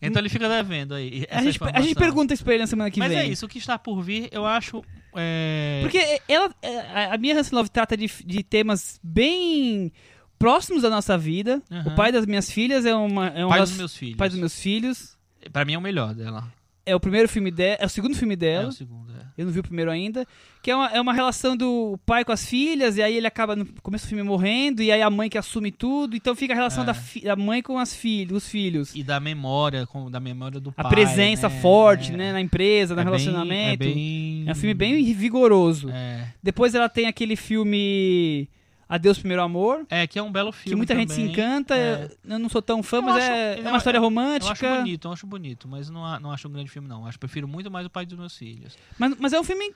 Então 0.00 0.20
ele 0.20 0.28
fica 0.28 0.48
devendo 0.48 0.94
aí. 0.94 1.26
A 1.30 1.42
gente, 1.42 1.58
a 1.74 1.80
gente 1.80 1.94
pergunta 1.94 2.32
isso 2.34 2.44
pra 2.44 2.54
ele 2.54 2.62
na 2.62 2.66
semana 2.68 2.90
que 2.90 3.00
Mas 3.00 3.08
vem. 3.08 3.18
é 3.18 3.26
isso, 3.26 3.46
o 3.46 3.48
que 3.48 3.58
está 3.58 3.76
por 3.78 4.00
vir, 4.02 4.28
eu 4.30 4.44
acho. 4.46 4.84
é, 5.16 5.80
Porque 5.82 6.20
ela, 6.28 6.50
a- 6.94 7.14
a 7.14 7.18
minha 7.18 7.36
Hansen 7.36 7.56
Love 7.56 7.68
trata 7.70 7.96
de, 7.96 8.08
de 8.24 8.42
temas 8.44 9.00
bem 9.02 9.90
próximos 10.38 10.82
da 10.82 10.90
nossa 10.90 11.16
vida. 11.18 11.60
Aham. 11.70 11.92
O 11.92 11.96
pai 11.96 12.12
das 12.12 12.26
minhas 12.26 12.48
filhas 12.50 12.84
é 12.86 12.94
uma. 12.94 13.26
É 13.28 13.44
um 13.44 13.48
pai 13.48 13.58
das- 13.58 13.70
dos 13.70 13.78
meus 13.78 13.96
filhos. 13.96 14.16
pai 14.16 14.28
dos 14.28 14.38
meus 14.38 14.60
filhos. 14.60 15.16
Pra 15.52 15.64
mim 15.64 15.72
é 15.74 15.78
o 15.78 15.80
melhor 15.80 16.14
dela. 16.14 16.44
É 16.90 16.96
o 16.96 17.00
primeiro 17.00 17.28
filme 17.28 17.50
dela, 17.50 17.78
é 17.80 17.86
o 17.86 17.88
segundo 17.88 18.14
filme 18.16 18.34
É 18.34 18.36
dela. 18.36 18.68
o 18.68 18.72
segundo, 18.72 19.12
é. 19.12 19.18
Eu 19.36 19.44
não 19.46 19.52
vi 19.52 19.60
o 19.60 19.62
primeiro 19.62 19.90
ainda. 19.90 20.26
Que 20.60 20.72
é 20.72 20.74
uma, 20.76 20.86
é 20.88 21.00
uma 21.00 21.12
relação 21.12 21.56
do 21.56 21.96
pai 22.04 22.24
com 22.24 22.32
as 22.32 22.44
filhas, 22.44 22.96
e 22.96 23.02
aí 23.02 23.16
ele 23.16 23.26
acaba 23.28 23.54
no 23.54 23.64
começo 23.80 24.04
do 24.06 24.08
filme 24.08 24.24
morrendo, 24.24 24.82
e 24.82 24.90
aí 24.90 25.00
a 25.00 25.08
mãe 25.08 25.28
que 25.30 25.38
assume 25.38 25.70
tudo. 25.70 26.16
Então 26.16 26.34
fica 26.34 26.52
a 26.52 26.56
relação 26.56 26.82
É. 26.82 26.86
da, 26.86 26.96
da 27.24 27.36
mãe 27.36 27.62
com 27.62 27.78
as 27.78 27.94
filhas, 27.94 28.32
os 28.36 28.48
filhos. 28.48 28.92
E 28.96 29.02
da 29.04 29.20
memória, 29.20 29.86
com, 29.86 30.10
da 30.10 30.18
memória 30.18 30.58
do 30.58 30.70
A 30.76 30.82
pai. 30.82 30.90
presença 30.90 31.48
né? 31.48 31.60
forte, 31.60 32.12
É. 32.12 32.16
né, 32.16 32.32
na 32.32 32.40
empresa, 32.40 32.94
no 32.96 33.00
É 33.00 33.04
bem- 33.04 33.12
relacionamento. 33.12 33.84
é, 33.84 33.86
bem... 33.86 34.44
É 34.48 34.50
um 34.50 34.54
filme 34.56 34.74
bem 34.74 35.00
vigoroso. 35.14 35.88
É. 35.90 36.26
Depois 36.42 36.74
ela 36.74 36.88
tem 36.88 37.06
aquele 37.06 37.36
filme 37.36 38.48
Adeus 38.88 39.18
Primeiro 39.18 39.42
Amor, 39.42 39.84
É, 39.90 40.06
que 40.06 40.18
é 40.18 40.22
um 40.22 40.32
belo 40.32 40.50
filme 40.50 40.70
que 40.70 40.76
muita 40.76 40.94
gente 40.94 41.12
se 41.12 41.16
também. 41.20 41.32
encanta. 41.32 41.76
É. 41.76 42.10
Eu 42.26 42.38
não 42.38 42.48
sou 42.48 42.62
tão 42.62 42.82
fã, 42.82 42.96
Eu 42.98 43.02
mas 43.02 43.16
acho- 43.16 43.32
é, 43.32 43.54
é 43.54 43.58
eu- 43.60 43.66
uma 43.68 43.76
história 43.76 43.98
Eu 43.98 44.00
acho 44.02 44.04
romântica. 44.04 44.76
bonito, 44.76 45.08
eu 45.08 45.12
acho 45.12 45.26
bonito, 45.26 45.68
mas 45.68 45.90
não, 45.90 46.20
não 46.20 46.32
acho 46.32 46.48
um 46.48 46.52
grande 46.52 46.70
filme, 46.70 46.88
não. 46.88 47.06
Acho 47.06 47.18
prefiro 47.18 47.46
muito 47.46 47.70
mais 47.70 47.86
o 47.86 47.90
pai 47.90 48.06
dos 48.06 48.18
meus 48.18 48.36
filhos. 48.36 48.76
Mas, 48.98 49.14
mas 49.18 49.32
é 49.32 49.38
um 49.40 49.44
filme 49.44 49.70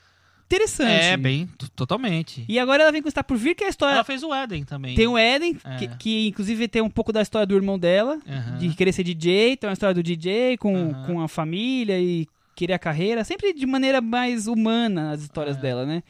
interessante. 0.47 1.05
É, 1.05 1.17
bem, 1.17 1.49
totalmente. 1.75 2.45
E 2.49 2.59
agora 2.59 2.83
ela 2.83 2.93
vem 2.93 3.01
com 3.03 3.09
Está 3.09 3.25
Por 3.25 3.37
Vir, 3.37 3.55
que 3.55 3.65
é 3.65 3.69
a 3.69 3.71
história... 3.71 3.95
Ela 3.95 4.05
fez 4.05 4.23
o 4.23 4.35
Éden 4.35 4.65
também. 4.65 4.95
Tem 4.95 5.07
o 5.07 5.19
Eden, 5.19 5.57
É. 5.65 5.77
que, 5.77 5.89
que 5.97 6.29
inclusive 6.29 6.69
tem 6.69 6.83
um 6.83 6.91
pouco 6.91 7.13
da 7.13 7.23
história 7.23 7.47
do 7.47 7.55
irmão 7.55 7.79
dela, 7.79 8.19
de 8.59 8.75
querer 8.75 8.93
ser 8.93 9.03
DJ, 9.05 9.57
tem 9.57 9.69
uma 9.69 9.73
história 9.73 9.95
do 9.95 10.03
DJ 10.03 10.57
com, 10.59 10.93
com 11.07 11.21
a 11.23 11.29
família 11.29 11.99
e 11.99 12.27
querer 12.55 12.75
a 12.75 12.79
carreira, 12.79 13.25
sempre 13.25 13.53
de 13.53 13.67
maneira 13.67 14.01
mais 14.01 14.47
humana 14.47 15.11
as 15.13 15.23
histórias 15.23 15.57
É. 15.57 15.61
dela, 15.61 15.87
né? 15.87 16.03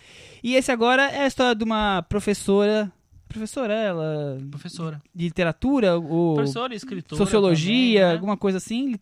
E 0.43 0.55
esse 0.55 0.71
agora 0.73 1.03
é 1.05 1.21
a 1.23 1.27
história 1.27 1.55
de 1.55 1.65
uma 1.65 2.03
professora, 2.03 2.91
professora 3.29 3.73
ela, 3.75 4.39
Professora. 4.51 5.01
de 5.15 5.25
literatura, 5.27 5.97
ou 5.99 6.35
Professora 6.35 6.75
e 6.75 6.77
escritora. 6.77 7.17
sociologia, 7.17 8.01
também, 8.01 8.09
né? 8.09 8.13
alguma 8.15 8.37
coisa 8.37 8.59
assim. 8.59 8.97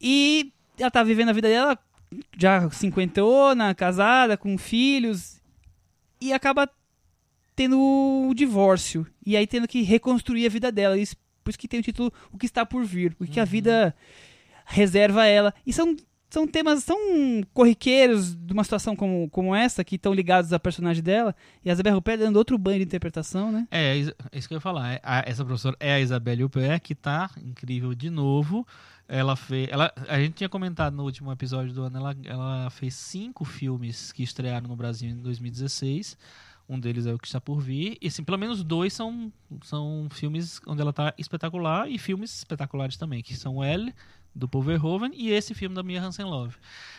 E 0.00 0.52
ela 0.78 0.90
tá 0.90 1.02
vivendo 1.02 1.28
a 1.30 1.32
vida 1.32 1.48
dela 1.48 1.78
já 2.38 2.68
cinquentona, 2.70 3.74
casada, 3.74 4.36
com 4.36 4.56
filhos, 4.56 5.40
e 6.20 6.32
acaba 6.32 6.68
tendo 7.54 7.78
o 7.78 8.32
divórcio. 8.34 9.06
E 9.24 9.36
aí 9.36 9.46
tendo 9.46 9.66
que 9.68 9.82
reconstruir 9.82 10.46
a 10.46 10.50
vida 10.50 10.70
dela. 10.72 10.96
Isso, 10.98 11.16
por 11.44 11.50
isso 11.50 11.58
que 11.58 11.68
tem 11.68 11.80
o 11.80 11.82
título 11.82 12.12
O 12.32 12.38
que 12.38 12.46
está 12.46 12.64
por 12.64 12.84
vir. 12.84 13.16
O 13.20 13.26
que 13.26 13.38
a 13.40 13.42
Uhum. 13.42 13.48
vida 13.48 13.94
reserva 14.64 15.22
a 15.22 15.26
ela. 15.26 15.52
E 15.66 15.72
são, 15.72 15.96
são 16.30 16.46
temas 16.46 16.84
tão 16.84 16.96
corriqueiros 17.54 18.34
de 18.34 18.52
uma 18.52 18.64
situação 18.64 18.94
como, 18.94 19.28
como 19.30 19.54
essa, 19.54 19.82
que 19.84 19.96
estão 19.96 20.12
ligados 20.12 20.52
à 20.52 20.58
personagem 20.58 21.02
dela. 21.02 21.34
E 21.64 21.70
a 21.70 21.72
Isabel 21.72 21.94
Rupert 21.94 22.18
dando 22.18 22.36
outro 22.36 22.56
banho 22.58 22.78
de 22.78 22.84
interpretação, 22.84 23.50
né? 23.50 23.66
É, 23.70 23.96
is- 23.96 24.12
é 24.30 24.38
isso 24.38 24.46
que 24.48 24.54
eu 24.54 24.56
ia 24.56 24.60
falar. 24.60 24.92
É, 24.94 25.00
a- 25.02 25.24
essa 25.26 25.44
professora 25.44 25.76
é 25.80 25.92
a 25.94 26.00
Isabelle 26.00 26.44
Huppert, 26.44 26.80
que 26.82 26.94
tá 26.94 27.30
incrível 27.42 27.94
de 27.94 28.10
novo. 28.10 28.66
Ela 29.08 29.36
fez. 29.36 29.68
Ela, 29.70 29.90
a 30.06 30.18
gente 30.20 30.34
tinha 30.34 30.48
comentado 30.50 30.94
no 30.94 31.02
último 31.04 31.32
episódio 31.32 31.72
do 31.72 31.82
ano, 31.82 31.96
ela, 31.96 32.16
ela 32.24 32.70
fez 32.70 32.92
cinco 32.94 33.44
filmes 33.44 34.12
que 34.12 34.22
estrearam 34.22 34.68
no 34.68 34.76
Brasil 34.76 35.08
em 35.08 35.16
2016. 35.16 36.16
Um 36.68 36.78
deles 36.78 37.06
é 37.06 37.14
o 37.14 37.18
que 37.18 37.26
está 37.26 37.40
por 37.40 37.58
vir. 37.62 37.96
E 38.02 38.08
assim, 38.08 38.22
pelo 38.22 38.36
menos 38.36 38.62
dois 38.62 38.92
são, 38.92 39.32
são 39.64 40.06
filmes 40.10 40.60
onde 40.66 40.82
ela 40.82 40.92
tá 40.92 41.14
espetacular 41.16 41.88
e 41.88 41.96
filmes 41.98 42.36
espetaculares 42.36 42.98
também, 42.98 43.22
que 43.22 43.34
são 43.34 43.64
L, 43.64 43.90
do 44.38 44.48
Paul 44.48 44.62
Verhoeven, 44.62 45.10
e 45.14 45.30
esse 45.30 45.52
filme 45.54 45.74
da 45.74 45.82
Mia 45.82 46.00
Hansen-Love. 46.00 46.54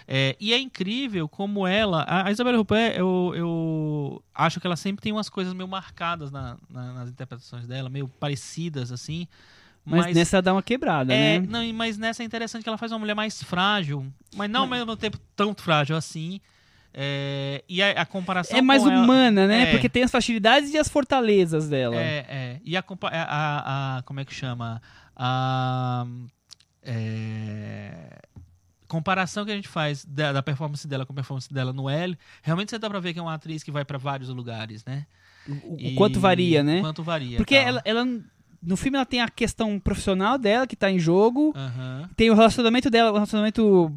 É, 0.08 0.36
e 0.40 0.54
é 0.54 0.60
incrível 0.60 1.28
como 1.30 1.66
ela... 1.66 2.06
A, 2.08 2.32
Isabelle 2.32 2.58
Huppert, 2.58 2.96
eu, 2.98 3.32
eu 3.36 4.24
acho 4.34 4.60
que 4.60 4.68
ela 4.68 4.76
sempre 4.76 5.02
tem 5.02 5.12
umas 5.12 5.30
coisas 5.30 5.54
meio 5.54 5.68
marcadas 5.68 6.32
na- 6.32 6.58
na- 6.70 6.94
nas 6.94 7.10
interpretações 7.10 7.66
dela, 7.68 7.90
meio 7.90 8.08
parecidas, 8.08 8.92
assim. 8.92 9.28
Mas, 9.86 10.14
nessa 10.16 10.36
ela 10.38 10.42
dá 10.42 10.54
uma 10.54 10.62
quebrada, 10.62 11.14
É, 11.14 11.40
né? 11.40 11.48
não, 11.50 11.74
mas 11.74 11.98
nessa 11.98 12.22
é 12.22 12.26
interessante 12.26 12.62
que 12.64 12.70
ela 12.70 12.78
faz 12.78 12.92
uma 12.92 13.00
mulher 13.00 13.16
mais 13.16 13.42
frágil, 13.42 14.06
mas 14.36 14.50
não 14.50 14.62
ao 14.62 14.68
mesmo 14.68 14.96
tempo 14.98 15.18
tão 15.36 15.56
frágil 15.56 15.96
assim. 15.96 16.40
É, 16.94 17.64
e 17.70 17.82
a, 17.82 17.92
a 18.02 18.06
comparação 18.06 18.58
É 18.58 18.62
mais 18.62 18.84
com 18.84 18.92
ela- 18.92 19.04
humana, 19.04 19.48
né? 19.48 19.62
É. 19.64 19.72
Porque 19.72 19.88
tem 19.88 20.04
as 20.04 20.12
facilidades 20.12 20.74
e 20.74 20.78
as 20.78 20.90
fortalezas 20.90 21.70
dela. 21.70 21.96
É, 21.96 22.26
é. 22.28 22.60
E 22.66 22.76
a, 22.76 22.84
a- 23.04 23.98
a- 23.98 24.02
Como 24.04 24.20
é 24.20 24.26
que 24.26 24.34
chama? 24.34 24.82
A. 25.16 26.06
é, 26.84 28.20
comparação 28.88 29.46
que 29.46 29.52
a 29.52 29.56
gente 29.56 29.68
faz 29.68 30.04
da, 30.06 30.34
da 30.34 30.42
performance 30.44 30.88
dela 30.88 31.06
com 31.06 31.14
a 31.14 31.16
performance 31.16 31.52
dela 31.54 31.72
no 31.72 31.90
L, 31.90 32.18
realmente 32.42 32.72
você 32.72 32.80
dá 32.80 32.90
pra 32.90 33.00
ver 33.00 33.14
que 33.14 33.20
é 33.20 33.22
uma 33.22 33.34
atriz 33.34 33.64
que 33.64 33.72
vai 33.72 33.86
pra 33.86 33.98
vários 33.98 34.30
lugares, 34.30 34.84
né? 34.86 35.06
O, 35.48 35.76
E- 35.80 35.96
quanto 35.96 36.20
varia, 36.20 36.64
né? 36.64 36.80
O 36.80 36.82
quanto 36.82 37.04
varia. 37.04 37.38
Porque 37.38 37.56
tal. 37.56 37.68
ela, 37.68 37.82
ela- 37.86 38.06
no 38.62 38.76
filme 38.76 38.98
ela 38.98 39.06
tem 39.06 39.22
a 39.22 39.30
questão 39.30 39.80
profissional 39.80 40.38
dela 40.38 40.68
que 40.68 40.76
tá 40.76 40.92
em 40.92 41.00
jogo, 41.00 41.54
tem 42.16 42.30
o 42.30 42.34
relacionamento 42.36 42.90
dela, 42.90 43.10
o 43.12 43.14
relacionamento 43.14 43.96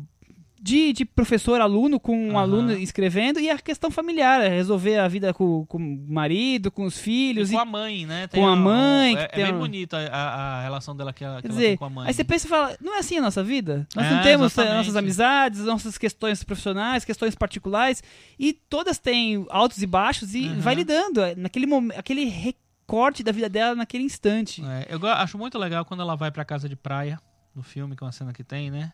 de, 0.64 0.92
de 0.92 1.04
professor-aluno 1.04 1.98
com 1.98 2.16
um 2.16 2.30
Aham. 2.30 2.40
aluno 2.40 2.72
escrevendo 2.72 3.40
e 3.40 3.50
a 3.50 3.58
questão 3.58 3.90
familiar, 3.90 4.40
é 4.40 4.48
resolver 4.48 4.96
a 4.96 5.08
vida 5.08 5.34
com, 5.34 5.66
com 5.66 5.76
o 5.78 6.06
marido, 6.12 6.70
com 6.70 6.84
os 6.84 6.96
filhos. 6.96 7.50
E 7.50 7.52
e- 7.52 7.56
com 7.56 7.60
a 7.60 7.64
mãe, 7.64 8.06
né? 8.06 8.28
com 8.28 8.46
a 8.46 8.52
um- 8.52 8.56
mãe, 8.56 9.16
É, 9.16 9.16
que 9.16 9.22
é 9.24 9.28
tem 9.28 9.44
bem 9.46 9.54
um- 9.54 9.58
bonita 9.58 9.98
a, 9.98 10.58
a 10.60 10.62
relação 10.62 10.94
dela 10.94 11.12
que, 11.12 11.24
ela, 11.24 11.36
que 11.36 11.42
Quer 11.42 11.48
ela 11.48 11.54
dizer, 11.56 11.68
tem 11.70 11.76
com 11.76 11.84
a 11.86 11.90
mãe. 11.90 12.06
aí 12.06 12.14
você 12.14 12.22
pensa 12.22 12.46
e 12.46 12.48
fala, 12.48 12.76
não 12.80 12.94
é 12.94 13.00
assim 13.00 13.18
a 13.18 13.22
nossa 13.22 13.42
vida? 13.42 13.88
Nós 13.96 14.08
não 14.08 14.18
É, 14.18 14.22
temos 14.22 14.44
eh, 14.44 14.54
exatamente. 14.62 14.76
nossas 14.76 14.96
amizades, 14.96 15.60
nossas 15.64 15.98
questões 15.98 16.44
profissionais, 16.44 17.04
questões 17.04 17.34
particulares, 17.34 18.00
e 18.38 18.52
todas 18.52 18.98
têm 18.98 19.44
altos 19.50 19.82
e 19.82 19.86
baixos 19.86 20.32
e 20.34 20.46
Uhum. 20.46 20.60
vai 20.60 20.76
lidando. 20.76 21.20
é, 21.22 21.34
Naquele 21.34 21.66
momento, 21.66 21.98
aquele 21.98 22.24
recorte 22.24 23.22
da 23.24 23.32
vida 23.32 23.48
dela 23.48 23.74
naquele 23.74 24.04
instante. 24.04 24.62
É, 24.64 24.86
eu 24.94 25.04
acho 25.08 25.36
muito 25.36 25.58
legal 25.58 25.84
quando 25.84 26.00
ela 26.02 26.14
vai 26.14 26.30
pra 26.30 26.44
casa 26.44 26.68
de 26.68 26.76
praia 26.76 27.18
no 27.54 27.62
filme, 27.64 27.96
que 27.96 28.04
é 28.04 28.06
uma 28.06 28.12
cena 28.12 28.32
que 28.32 28.44
tem, 28.44 28.70
né? 28.70 28.92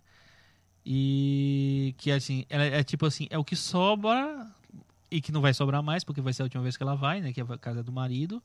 E 0.90 1.94
que 1.98 2.10
assim, 2.10 2.46
ela 2.48 2.64
é 2.64 2.82
tipo 2.82 3.04
assim, 3.04 3.26
é 3.28 3.36
o 3.36 3.44
que 3.44 3.54
sobra 3.54 4.46
e 5.10 5.20
que 5.20 5.30
não 5.30 5.42
vai 5.42 5.52
sobrar 5.52 5.82
mais, 5.82 6.02
porque 6.02 6.22
vai 6.22 6.32
ser 6.32 6.40
a 6.40 6.44
última 6.46 6.62
vez 6.62 6.78
que 6.78 6.82
ela 6.82 6.94
vai, 6.94 7.20
né? 7.20 7.30
Que 7.30 7.42
é 7.42 7.44
a 7.46 7.58
casa 7.58 7.82
do 7.82 7.92
marido. 7.92 8.42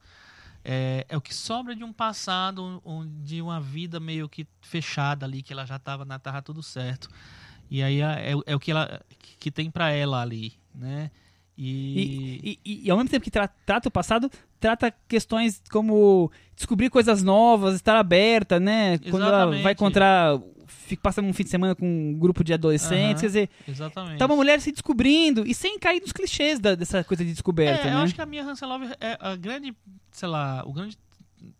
É, 0.65 1.05
é 1.07 1.15
o 1.15 1.21
que 1.21 1.33
sobra 1.33 1.73
de 1.73 1.85
um 1.85 1.93
passado, 1.93 2.81
de 3.23 3.41
uma 3.41 3.61
vida 3.61 3.97
meio 3.97 4.27
que 4.27 4.45
fechada 4.61 5.25
ali, 5.25 5.41
que 5.41 5.53
ela 5.53 5.65
já 5.65 5.79
tava 5.79 6.03
na 6.03 6.19
tava 6.19 6.41
tudo 6.41 6.61
certo. 6.61 7.09
E 7.71 7.81
aí 7.81 8.01
é, 8.01 8.33
é 8.45 8.55
o- 8.55 8.59
que 8.59 8.71
ela 8.71 9.01
que 9.39 9.49
tem 9.49 9.71
pra 9.71 9.91
ela 9.91 10.21
ali, 10.21 10.53
né? 10.75 11.11
E, 11.57 12.39
E, 12.43 12.59
e- 12.65 12.81
e 12.87 12.91
ao 12.91 12.97
mesmo 12.97 13.09
tempo 13.09 13.23
que 13.23 13.31
tra- 13.31 13.47
trata 13.47 13.87
o 13.87 13.91
passado, 13.91 14.29
trata 14.59 14.91
questões 15.07 15.61
como 15.71 16.31
descobrir 16.55 16.89
coisas 16.89 17.21
novas, 17.23 17.75
estar 17.75 17.95
aberta, 17.95 18.59
né? 18.59 18.97
Quando 19.09 19.23
ela 19.23 19.37
Exatamente. 19.37 19.63
vai 19.63 19.71
encontrar, 19.73 20.39
passa 21.01 21.21
um 21.21 21.33
fim 21.33 21.43
de 21.43 21.49
semana 21.49 21.75
com 21.75 21.85
um 21.85 22.17
grupo 22.17 22.43
de 22.43 22.53
adolescentes, 22.53 23.21
quer 23.21 23.27
dizer, 23.27 23.49
exatamente. 23.67 24.17
tá 24.19 24.25
uma 24.25 24.35
mulher 24.35 24.59
se 24.61 24.71
descobrindo 24.71 25.45
e 25.47 25.53
sem 25.53 25.77
cair 25.79 26.01
nos 26.01 26.11
clichês 26.11 26.59
da- 26.59 26.75
dessa 26.75 27.03
coisa 27.03 27.23
de 27.23 27.31
descoberta, 27.31 27.87
É, 27.87 27.91
né? 27.91 27.93
eu 27.95 27.99
acho 27.99 28.13
que 28.15 28.21
a 28.21 28.25
Mia 28.25 28.43
Hansen-Love 28.43 28.87
é 28.99 29.17
a 29.19 29.35
grande, 29.35 29.75
sei 30.11 30.27
lá, 30.27 30.63
o 30.65 30.73
grande 30.73 30.97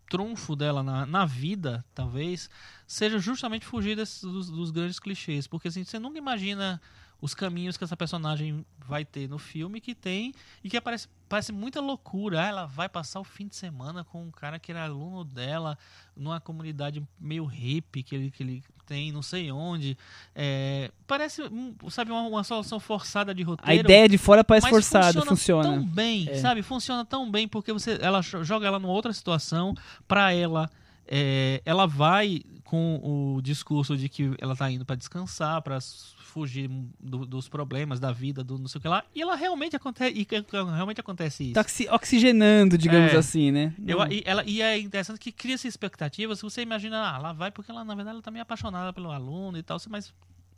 trunfo 0.08 0.54
dela 0.56 0.82
na, 0.82 1.04
na 1.06 1.24
vida, 1.26 1.84
talvez, 1.94 2.48
seja 2.86 3.18
justamente 3.18 3.66
fugir 3.66 3.96
desses, 3.96 4.22
dos, 4.22 4.50
dos 4.50 4.70
grandes 4.70 4.98
clichês. 4.98 5.46
Porque 5.46 5.68
assim, 5.68 5.84
você 5.84 5.98
nunca 5.98 6.18
imagina 6.18 6.80
os 7.20 7.34
caminhos 7.34 7.76
que 7.76 7.84
essa 7.84 7.96
personagem 7.96 8.64
vai 8.78 9.04
ter 9.04 9.28
no 9.28 9.38
filme 9.38 9.80
que 9.80 9.94
tem 9.94 10.32
e 10.62 10.68
que 10.68 10.78
parece, 10.80 11.08
parece 11.28 11.52
muita 11.52 11.80
loucura. 11.80 12.42
Ah, 12.42 12.46
ela 12.46 12.66
vai 12.66 12.88
passar 12.88 13.20
o 13.20 13.24
fim 13.24 13.46
de 13.46 13.56
semana 13.56 14.04
com 14.04 14.22
um 14.22 14.30
cara 14.30 14.58
que 14.58 14.70
era 14.72 14.84
aluno 14.84 15.24
dela 15.24 15.76
numa 16.16 16.40
comunidade 16.40 17.02
meio 17.18 17.44
hippie 17.44 18.02
que 18.02 18.14
ele, 18.14 18.30
que 18.30 18.42
ele 18.42 18.64
tem, 18.86 19.10
não 19.12 19.22
sei 19.22 19.50
onde. 19.50 19.96
É, 20.34 20.90
parece, 21.06 21.42
sabe, 21.90 22.10
uma, 22.10 22.22
uma 22.22 22.44
solução 22.44 22.78
forçada 22.80 23.34
de 23.34 23.42
A 23.42 23.46
roteiro. 23.46 23.80
ideia 23.80 24.08
de 24.08 24.18
fora 24.18 24.42
parece 24.44 24.68
forçada, 24.68 25.06
funciona, 25.20 25.26
funciona. 25.30 25.68
tão 25.70 25.84
bem, 25.84 26.28
É. 26.28 26.34
sabe? 26.36 26.62
Funciona 26.62 27.04
tão 27.04 27.30
bem 27.30 27.46
porque 27.48 27.72
você, 27.72 27.98
ela 28.00 28.20
jo- 28.20 28.44
joga 28.44 28.66
ela 28.66 28.78
numa 28.78 28.92
outra 28.92 29.12
situação 29.12 29.74
pra 30.08 30.32
ela. 30.32 30.70
é, 31.06 31.60
ela 31.66 31.86
vai 31.86 32.40
com 32.64 32.98
o 33.36 33.42
discurso 33.42 33.94
de 33.94 34.08
que 34.08 34.34
ela 34.40 34.56
tá 34.56 34.70
indo 34.70 34.86
pra 34.86 34.96
descansar, 34.96 35.60
pra 35.60 35.76
s- 35.76 36.13
fugir 36.34 36.68
do- 37.00 37.24
dos 37.24 37.48
problemas 37.48 38.00
da 38.00 38.10
vida, 38.10 38.42
do 38.42 38.58
não 38.58 38.66
sei 38.66 38.80
o 38.80 38.82
que 38.82 38.88
lá, 38.88 39.04
e 39.14 39.22
ela 39.22 39.36
realmente 39.36 39.76
acontece, 39.76 40.12
e 40.18 40.24
que- 40.24 40.44
realmente 40.50 41.00
acontece 41.00 41.44
isso. 41.44 41.52
Tá 41.54 41.60
oxi- 41.60 41.88
oxigenando, 41.88 42.76
digamos 42.76 43.12
É. 43.12 43.16
assim, 43.16 43.52
né? 43.52 43.72
Eu, 43.86 44.04
e, 44.10 44.22
ela, 44.26 44.42
e 44.44 44.60
é 44.60 44.78
interessante 44.78 45.20
que 45.20 45.30
cria 45.30 45.54
essa 45.54 45.68
expectativa. 45.68 46.34
Se 46.34 46.42
você 46.42 46.62
imagina, 46.62 47.12
ah, 47.12 47.16
ela 47.18 47.32
vai 47.32 47.52
porque 47.52 47.70
ela, 47.70 47.84
na 47.84 47.94
verdade, 47.94 48.16
ela 48.16 48.22
tá 48.22 48.30
meio 48.32 48.42
apaixonada 48.42 48.92
pelo 48.92 49.10
aluno 49.12 49.56
e 49.56 49.62
tal, 49.62 49.78
mas 49.88 50.12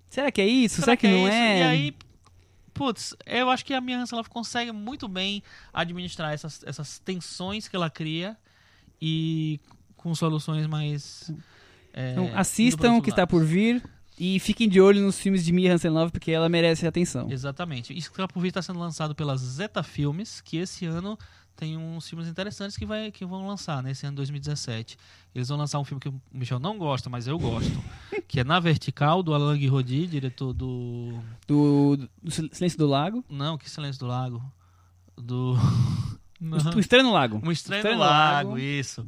Será 0.09 0.30
que 0.32 0.40
é 0.40 0.46
isso? 0.46 0.80
Será, 0.80 0.96
que, 0.96 1.06
não 1.09 1.26
isso? 1.28 1.36
é? 1.36 1.59
E 1.59 1.62
aí, 1.62 1.94
putz, 2.72 3.14
eu 3.26 3.51
acho 3.51 3.64
que 3.64 3.74
a 3.74 3.80
Mia 3.80 3.98
Hansen 3.98 4.18
ela 4.18 4.26
consegue 4.28 4.72
muito 4.72 5.06
bem 5.09 5.42
administrar 5.74 6.32
essas, 6.32 6.62
essas 6.64 6.98
tensões 7.01 7.68
que 7.68 7.76
ela 7.76 7.90
cria 7.90 8.36
e 9.02 9.60
com 9.96 10.14
soluções 10.14 10.66
mais. 10.66 11.30
é, 11.92 12.12
Então, 12.12 12.30
assistam 12.34 12.94
o 12.94 13.02
que 13.02 13.10
está 13.10 13.26
por 13.26 13.44
vir 13.44 13.82
e 14.18 14.40
fiquem 14.40 14.68
de 14.68 14.80
olho 14.80 15.02
nos 15.02 15.18
filmes 15.18 15.44
de 15.44 15.52
Mia 15.52 15.74
Hansen-Love 15.74 16.10
porque 16.10 16.32
ela 16.32 16.48
merece 16.48 16.86
atenção. 16.86 17.30
Exatamente. 17.30 17.97
Isso 17.97 18.10
por 18.12 18.40
vir 18.40 18.48
está 18.48 18.62
sendo 18.62 18.78
lançado 18.78 19.14
pela 19.14 19.36
Zeta 19.36 19.82
Filmes, 19.82 20.40
que 20.40 20.56
esse 20.56 20.86
ano 20.86 21.18
tem 21.55 21.76
uns 21.76 22.09
filmes 22.09 22.28
interessantes 22.28 22.76
que, 22.76 22.84
vai, 22.84 23.10
que 23.10 23.24
vão 23.24 23.47
lançar 23.47 23.82
nesse 23.82 24.06
ano 24.06 24.16
2017. 24.16 24.97
Eles 25.34 25.48
vão 25.48 25.59
lançar 25.59 25.78
um 25.78 25.84
filme 25.84 26.01
que 26.01 26.09
o 26.09 26.20
Michel 26.32 26.59
não 26.59 26.78
gosta, 26.78 27.10
mas 27.10 27.26
eu 27.26 27.38
gosto, 27.38 27.72
que 28.28 28.40
é 28.40 28.44
Na 28.44 28.60
Vertical, 28.60 29.22
do 29.22 29.34
Alain 29.34 29.59
Guiraudy, 29.59 30.06
diretor 30.06 30.52
do... 30.52 31.18
Do, 31.47 31.97
do 32.22 32.30
Silêncio 32.30 32.78
do 32.78 32.86
Lago. 32.86 33.24
Não, 33.28 33.56
que 33.56 33.68
Silêncio 33.68 34.01
do 34.01 34.06
Lago. 34.06 34.43
Do... 35.16 35.56
Não. 36.38 36.59
O 36.74 36.80
Estranho 36.80 37.05
no 37.05 37.12
Lago. 37.12 37.40
Um 37.43 37.51
Estranho, 37.51 37.82
no 37.82 37.98
Lago, 37.98 38.51
Lago. 38.51 38.59
isso. 38.59 39.06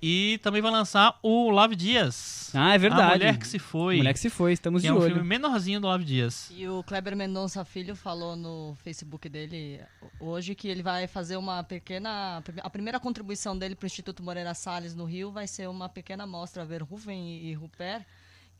E 0.00 0.38
também 0.42 0.60
vai 0.60 0.70
lançar 0.70 1.18
o 1.22 1.50
Lave 1.50 1.74
Dias. 1.74 2.50
Ah, 2.54 2.74
é 2.74 2.78
verdade. 2.78 3.02
A 3.02 3.14
Mulher 3.14 3.38
que 3.38 3.46
se 3.46 3.58
foi. 3.58 3.96
Mulher 3.96 4.12
que 4.12 4.20
se 4.20 4.30
foi, 4.30 4.52
estamos 4.52 4.82
que 4.82 4.86
de 4.86 4.90
é 4.90 4.94
um 4.94 4.98
olho. 5.00 5.14
filme 5.14 5.26
menorzinho 5.28 5.80
do 5.80 5.86
Lave 5.86 6.04
Dias. 6.04 6.50
E 6.54 6.68
o 6.68 6.82
Kleber 6.82 7.16
Mendonça 7.16 7.64
Filho 7.64 7.96
falou 7.96 8.36
no 8.36 8.76
Facebook 8.82 9.28
dele 9.28 9.80
hoje 10.20 10.54
que 10.54 10.68
ele 10.68 10.82
vai 10.82 11.06
fazer 11.06 11.36
uma 11.36 11.62
pequena. 11.64 12.42
A 12.62 12.70
primeira 12.70 13.00
contribuição 13.00 13.56
dele 13.56 13.74
para 13.74 13.84
o 13.84 13.86
Instituto 13.86 14.22
Moreira 14.22 14.54
Salles 14.54 14.94
no 14.94 15.04
Rio 15.04 15.30
vai 15.30 15.46
ser 15.46 15.68
uma 15.68 15.88
pequena 15.88 16.26
mostra 16.26 16.64
Verhoeven 16.64 17.42
e 17.42 17.54
Rupert 17.54 18.04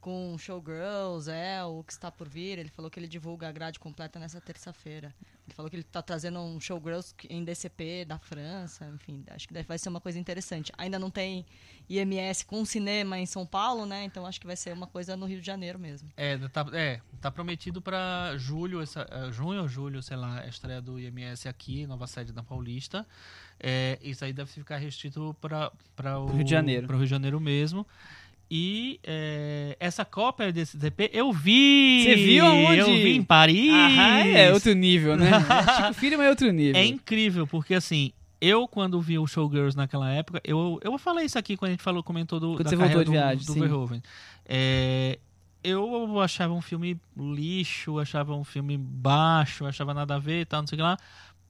com 0.07 0.39
Showgirls, 0.39 1.29
é, 1.29 1.65
o 1.65 1.83
que 1.83 1.93
está 1.93 2.13
por 2.13 2.29
vir. 2.29 2.61
Ele 2.61 2.69
falou 2.69 2.89
que 2.89 2.97
ele 3.01 3.09
divulga 3.09 3.49
a 3.49 3.51
grade 3.53 3.81
completa 3.81 4.21
nessa 4.21 4.41
terça-feira. 4.41 5.13
Ele 5.45 5.53
falou 5.53 5.69
que 5.69 5.75
ele 5.75 5.83
está 5.83 6.01
trazendo 6.01 6.39
um 6.39 6.61
Showgirls 6.61 7.13
em 7.29 7.43
DCP 7.45 8.05
da 8.05 8.17
França, 8.17 8.89
enfim, 8.95 9.25
acho 9.31 9.49
que 9.49 9.53
deve- 9.55 9.67
vai 9.67 9.77
ser 9.79 9.89
uma 9.89 10.01
coisa 10.01 10.17
interessante. 10.17 10.71
Ainda 10.79 10.97
não 10.97 11.11
tem 11.11 11.45
IMS 11.89 12.45
com 12.47 12.65
cinema 12.65 13.19
em 13.19 13.27
São 13.27 13.45
Paulo, 13.45 13.85
né? 13.85 14.05
Então 14.05 14.25
acho 14.25 14.41
que 14.41 14.47
vai 14.47 14.55
ser 14.57 14.73
uma 14.73 14.87
coisa 14.87 15.17
no 15.17 15.27
Rio 15.27 15.41
de 15.41 15.47
Janeiro 15.47 15.77
mesmo. 15.77 16.09
É, 16.17 16.39
tá, 16.51 16.65
é, 16.73 17.01
tá 17.21 17.29
prometido 17.29 17.83
pra 17.83 18.35
julho, 18.37 18.81
essa, 18.81 19.09
eh, 19.11 19.33
junho 19.33 19.63
ou 19.63 19.69
julho, 19.69 20.01
sei 20.05 20.17
lá, 20.17 20.41
a 20.43 20.47
estreia 20.47 20.81
do 20.81 21.01
IMS 21.01 21.49
aqui, 21.49 21.85
nova 21.85 22.07
sede 22.07 22.33
da 22.33 22.45
Paulista. 22.45 23.05
É, 23.59 23.99
isso 24.03 24.25
aí 24.25 24.33
deve 24.33 24.51
ficar 24.53 24.77
restrito 24.77 25.35
para 25.41 25.73
o 26.21 26.27
Rio 26.27 26.45
de 26.45 26.51
Janeiro. 26.51 26.87
Pro 26.87 26.97
Rio 26.97 27.07
de 27.07 27.11
Janeiro 27.11 27.41
mesmo. 27.41 27.85
E 28.51 29.01
é, 29.03 29.77
essa 29.81 30.05
cópia 30.05 30.53
desse 30.53 30.77
DP 30.77 31.11
eu 31.13 31.33
vi! 31.33 32.03
Você 32.05 32.15
viu 32.15 32.47
aonde? 32.47 32.79
Eu 32.79 32.87
vi 32.87 33.17
em 33.17 33.23
Paris! 33.23 33.71
Ah, 33.73 34.27
é 34.27 34.53
outro 34.53 34.73
nível, 34.73 35.17
né? 35.17 35.31
Chico 35.77 35.95
Filho, 35.95 36.23
é 36.23 36.31
outro 36.31 36.51
nível. 36.53 36.81
É 36.81 36.85
incrível, 36.85 37.47
porque 37.47 37.75
assim, 37.75 38.13
eu 38.41 38.69
quando 38.69 39.01
vi 39.01 39.19
o 39.19 39.27
Showgirls 39.27 39.77
naquela 39.77 40.11
época, 40.11 40.41
eu, 40.45 40.79
eu 40.83 40.97
falei 40.99 41.27
isso 41.27 41.39
aqui 41.39 41.57
quando 41.57 41.71
a 41.71 41.73
gente 41.73 41.83
falou, 41.83 42.03
comentou 42.03 42.39
do, 42.39 42.55
Quando 42.55 42.71
da 42.71 42.77
carreira 42.77 43.01
de 43.01 43.07
do, 43.07 43.13
viagem, 43.13 43.47
do. 43.47 43.55
Verhoeven. 43.55 44.03
É, 44.45 45.19
eu 45.65 46.21
achava 46.21 46.55
um 46.55 46.61
filme 46.61 47.01
lixo, 47.17 47.99
achava 47.99 48.35
um 48.35 48.45
filme 48.45 48.79
baixo, 48.79 49.67
achava 49.67 49.93
nada 49.93 50.15
a 50.15 50.19
ver 50.19 50.43
e 50.43 50.45
tal, 50.45 50.61
não 50.61 50.69
sei 50.69 50.77
o 50.77 50.79
que 50.79 50.83
lá. 50.83 50.97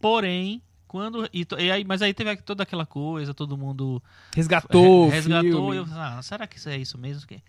Porém, 0.01 0.63
quando. 0.87 1.29
E, 1.33 1.47
e 1.59 1.71
aí, 1.71 1.85
mas 1.85 2.01
aí 2.03 2.15
teve 2.15 2.37
toda 2.39 2.63
aquela 2.63 2.87
coisa, 2.87 3.35
todo 3.35 3.57
mundo 3.57 4.03
Resgatou, 4.35 5.09
re- 5.09 5.15
resgatou. 5.17 5.75
E 5.75 5.77
eu, 5.79 5.87
ah, 5.93 6.21
será 6.23 6.47
que 6.47 6.57
isso 6.59 6.69
é 6.69 6.77
isso 6.77 6.97
mesmo? 6.99 7.27
Que- 7.27 7.43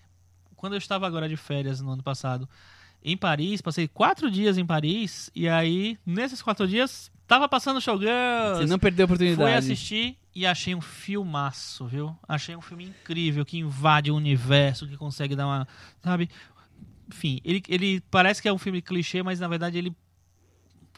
Quando 0.56 0.74
eu 0.74 0.78
estava 0.78 1.06
agora 1.08 1.28
de 1.30 1.38
férias 1.38 1.80
no 1.82 1.92
ano 1.92 2.04
passado 2.04 2.48
em 3.04 3.16
Paris, 3.16 3.62
passei 3.62 3.88
quatro 3.88 4.30
dias 4.30 4.58
em 4.58 4.66
Paris, 4.66 5.30
e 5.36 5.48
aí, 5.48 5.98
nesses 6.06 6.42
quatro 6.42 6.68
dias, 6.68 7.12
tava 7.28 7.48
passando 7.48 7.80
Showgirls. 7.80 8.58
Você 8.60 8.66
não 8.66 8.80
perdeu 8.80 9.04
a 9.04 9.06
oportunidade. 9.06 9.42
Fui 9.42 9.54
assistir 9.54 10.18
e 10.36 10.46
achei 10.46 10.74
um 10.76 10.82
filmaço, 10.82 11.86
viu? 11.86 12.16
Achei 12.28 12.56
um 12.56 12.62
filme 12.62 12.86
incrível, 12.86 13.46
que 13.46 13.58
invade 13.60 14.12
o 14.12 14.16
universo, 14.16 14.88
que 14.88 14.98
consegue 14.98 15.36
dar 15.36 15.46
uma. 15.46 15.68
Sabe? 16.04 16.30
Enfim, 17.10 17.40
ele, 17.46 17.64
ele 17.70 18.02
parece 18.12 18.42
que 18.42 18.48
é 18.50 18.54
um 18.54 18.58
filme 18.58 18.82
clichê, 18.82 19.24
mas 19.24 19.40
na 19.40 19.48
verdade 19.48 19.78
ele 19.78 19.96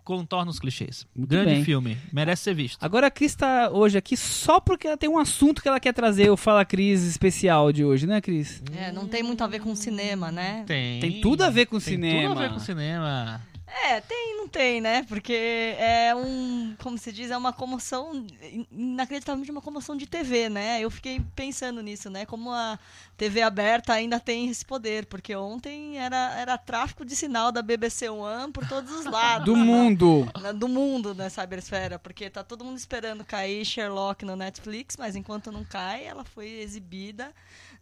contorna 0.10 0.50
os 0.50 0.60
clichês. 0.60 1.06
Muito 1.16 1.30
Grande 1.30 1.52
bem. 1.52 1.64
filme, 1.64 1.96
merece 2.12 2.42
ser 2.42 2.56
visto. 2.56 2.84
Agora 2.84 3.06
a 3.06 3.12
Cris 3.12 3.36
tá 3.36 3.70
hoje 3.70 3.96
aqui 3.96 4.18
só 4.18 4.60
porque 4.60 4.88
ela 4.88 4.98
tem 4.98 5.08
um 5.08 5.20
assunto 5.20 5.62
que 5.62 5.68
ela 5.68 5.80
quer 5.80 5.94
trazer, 5.94 6.32
o 6.32 6.36
Fala 6.36 6.66
Cris 6.66 7.04
especial 7.04 7.72
de 7.72 7.86
hoje, 7.86 8.08
né, 8.08 8.20
Cris? 8.20 8.64
É, 8.76 8.92
não 8.92 9.08
tem 9.08 9.22
muito 9.22 9.44
a 9.44 9.48
ver 9.48 9.60
com 9.60 9.76
cinema, 9.76 10.32
né? 10.32 10.64
Tem. 10.66 11.00
Tem 11.00 11.22
tudo 11.22 11.44
a 11.44 11.52
ver 11.52 11.68
com 11.68 11.78
tem 11.78 11.94
cinema. 11.94 12.30
Tudo 12.30 12.40
a 12.40 12.48
ver 12.48 12.54
com 12.54 12.60
cinema. 12.60 13.40
É, 13.86 14.02
tem 14.02 14.36
não 14.38 14.48
tem, 14.48 14.82
né? 14.82 15.04
Porque 15.08 15.76
é 15.78 16.14
um, 16.16 16.76
como 16.82 16.98
se 16.98 17.12
diz, 17.12 17.30
é 17.30 17.38
uma 17.38 17.54
comoção, 17.54 18.26
inacreditavelmente 18.72 19.52
uma 19.52 19.62
comoção 19.62 19.96
de 19.96 20.08
TV, 20.08 20.50
né? 20.50 20.80
Eu 20.82 20.90
fiquei 20.90 21.22
pensando 21.36 21.82
nisso, 21.82 22.10
né? 22.10 22.26
Como 22.26 22.52
a 22.52 22.80
TV 23.18 23.42
aberta 23.42 23.94
ainda 23.94 24.20
tem 24.20 24.50
esse 24.50 24.66
poder, 24.66 25.06
porque 25.06 25.36
ontem 25.36 25.98
era, 25.98 26.34
era 26.40 26.58
tráfico 26.58 27.06
de 27.06 27.16
sinal 27.16 27.52
da 27.52 27.62
BBC 27.62 28.10
One 28.10 28.52
por 28.52 28.68
todos 28.68 28.92
os 28.92 29.06
lados. 29.06 29.46
Do 29.46 29.56
mundo. 29.56 30.28
Na- 30.42 30.52
do 30.52 30.68
mundo 30.68 31.14
na 31.14 31.30
cybersfera, 31.30 32.00
porque 32.00 32.30
tá 32.30 32.44
todo 32.44 32.66
mundo 32.66 32.78
esperando 32.78 33.24
cair 33.24 33.64
Sherlock 33.66 34.26
no 34.26 34.36
Netflix, 34.36 34.96
mas 34.98 35.16
enquanto 35.16 35.52
não 35.52 35.64
cai, 35.64 36.06
ela 36.06 36.24
foi 36.24 36.48
exibida 36.48 37.32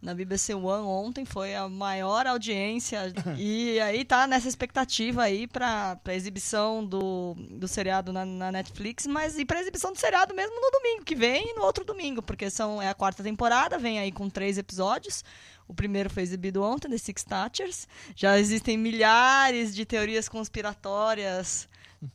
na 0.01 0.13
BBC 0.13 0.53
One 0.53 0.85
ontem, 0.85 1.25
foi 1.25 1.55
a 1.55 1.67
maior 1.67 2.27
audiência 2.27 3.11
e 3.37 3.79
aí 3.79 4.05
tá 4.05 4.27
nessa 4.27 4.47
expectativa 4.47 5.23
aí 5.23 5.47
pra, 5.47 5.95
pra 5.97 6.13
exibição 6.13 6.85
do, 6.85 7.35
do 7.51 7.67
seriado 7.67 8.13
na, 8.13 8.23
na 8.25 8.51
Netflix, 8.51 9.07
mas 9.07 9.37
e 9.37 9.45
pra 9.45 9.59
exibição 9.59 9.91
do 9.91 9.97
seriado 9.97 10.35
mesmo 10.35 10.55
no 10.55 10.71
domingo 10.71 11.03
que 11.03 11.15
vem 11.15 11.51
e 11.51 11.53
no 11.53 11.63
outro 11.63 11.83
domingo, 11.83 12.21
porque 12.21 12.49
são, 12.49 12.81
é 12.81 12.89
a 12.89 12.93
quarta 12.93 13.23
temporada, 13.23 13.77
vem 13.77 13.99
aí 13.99 14.11
com 14.11 14.29
três 14.29 14.57
episódios. 14.57 15.23
O 15.67 15.73
primeiro 15.73 16.09
foi 16.09 16.23
exibido 16.23 16.63
ontem, 16.63 16.89
The 16.89 16.97
Six 16.97 17.25
Touchers. 17.25 17.87
Já 18.15 18.39
existem 18.39 18.77
milhares 18.77 19.75
de 19.75 19.85
teorias 19.85 20.29
conspiratórias 20.29 21.67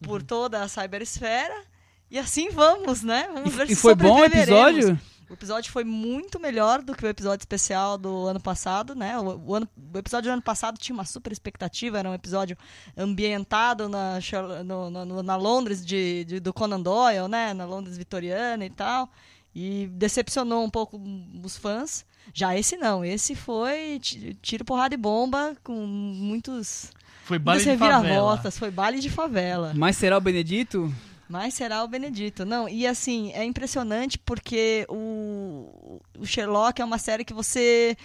por 0.03 0.23
toda 0.23 0.63
a 0.63 0.69
cybersfera. 0.69 1.63
E 2.11 2.19
assim 2.19 2.49
vamos, 2.51 3.03
né? 3.03 3.29
Vamos 3.33 3.55
ver 3.55 3.71
E 3.71 3.75
se 3.75 3.83
foi 3.83 3.95
bom 3.95 4.21
o 4.21 4.25
episódio? 4.25 4.99
O 5.33 5.35
episódio 5.35 5.73
foi 5.73 5.83
muito 5.83 6.39
melhor 6.39 6.83
do 6.83 6.95
que 6.95 7.07
o 7.07 7.09
episódio 7.09 7.43
especial 7.43 7.97
do 7.97 8.27
ano 8.27 8.39
passado, 8.39 8.95
né? 8.95 9.19
O, 9.19 9.41
o 9.47 9.55
ano- 9.55 9.67
o 9.95 9.97
episódio 9.97 10.31
do 10.31 10.35
ano 10.35 10.43
passado 10.43 10.77
tinha 10.77 10.93
uma 10.93 11.07
super 11.07 11.33
expectativa, 11.33 11.99
era 11.99 12.11
um 12.11 12.13
episódio 12.13 12.55
ambientado 12.95 13.89
na, 13.89 14.19
no- 14.63 14.91
no- 14.91 15.23
na 15.23 15.37
Londres 15.37 15.85
de, 15.85 16.25
de- 16.27 16.39
do 16.39 16.53
Conan 16.53 16.83
Doyle, 16.83 17.29
né? 17.29 17.55
Na 17.55 17.65
Londres 17.65 17.97
vitoriana 17.97 18.67
e 18.67 18.69
tal. 18.69 19.11
E 19.55 19.87
decepcionou 19.95 20.63
um 20.65 20.69
pouco 20.71 21.01
os 21.43 21.57
fãs. 21.57 22.05
Já 22.35 22.55
esse 22.55 22.77
não, 22.77 23.03
esse 23.03 23.35
foi 23.35 23.99
ti- 24.03 24.37
tiro, 24.43 24.67
porrada 24.67 24.95
e 24.95 24.99
bomba, 24.99 25.57
com 25.65 25.75
muitos, 25.87 26.91
Foi 27.25 27.39
baile 27.39 27.65
de 27.65 27.71
favela. 27.79 28.01
reviravoltas, 28.03 28.59
foi 28.59 28.71
baile 28.71 29.01
de 29.01 29.09
favela. 29.09 29.73
Mas 29.75 29.97
será 29.97 30.19
o 30.19 30.21
Benedito? 30.21 30.93
Mas 31.33 31.55
será 31.55 31.83
o 31.83 31.89
Benedito. 31.89 32.45
Não, 32.45 32.69
e 32.69 32.87
assim, 32.87 33.33
é 33.33 33.43
impressionante 33.43 34.19
porque 34.19 34.85
o, 34.87 35.99
o 36.19 36.27
Sherlock 36.27 36.83
é 36.83 36.85
uma 36.85 36.99
série 36.99 37.25
que 37.25 37.33
você. 37.33 37.97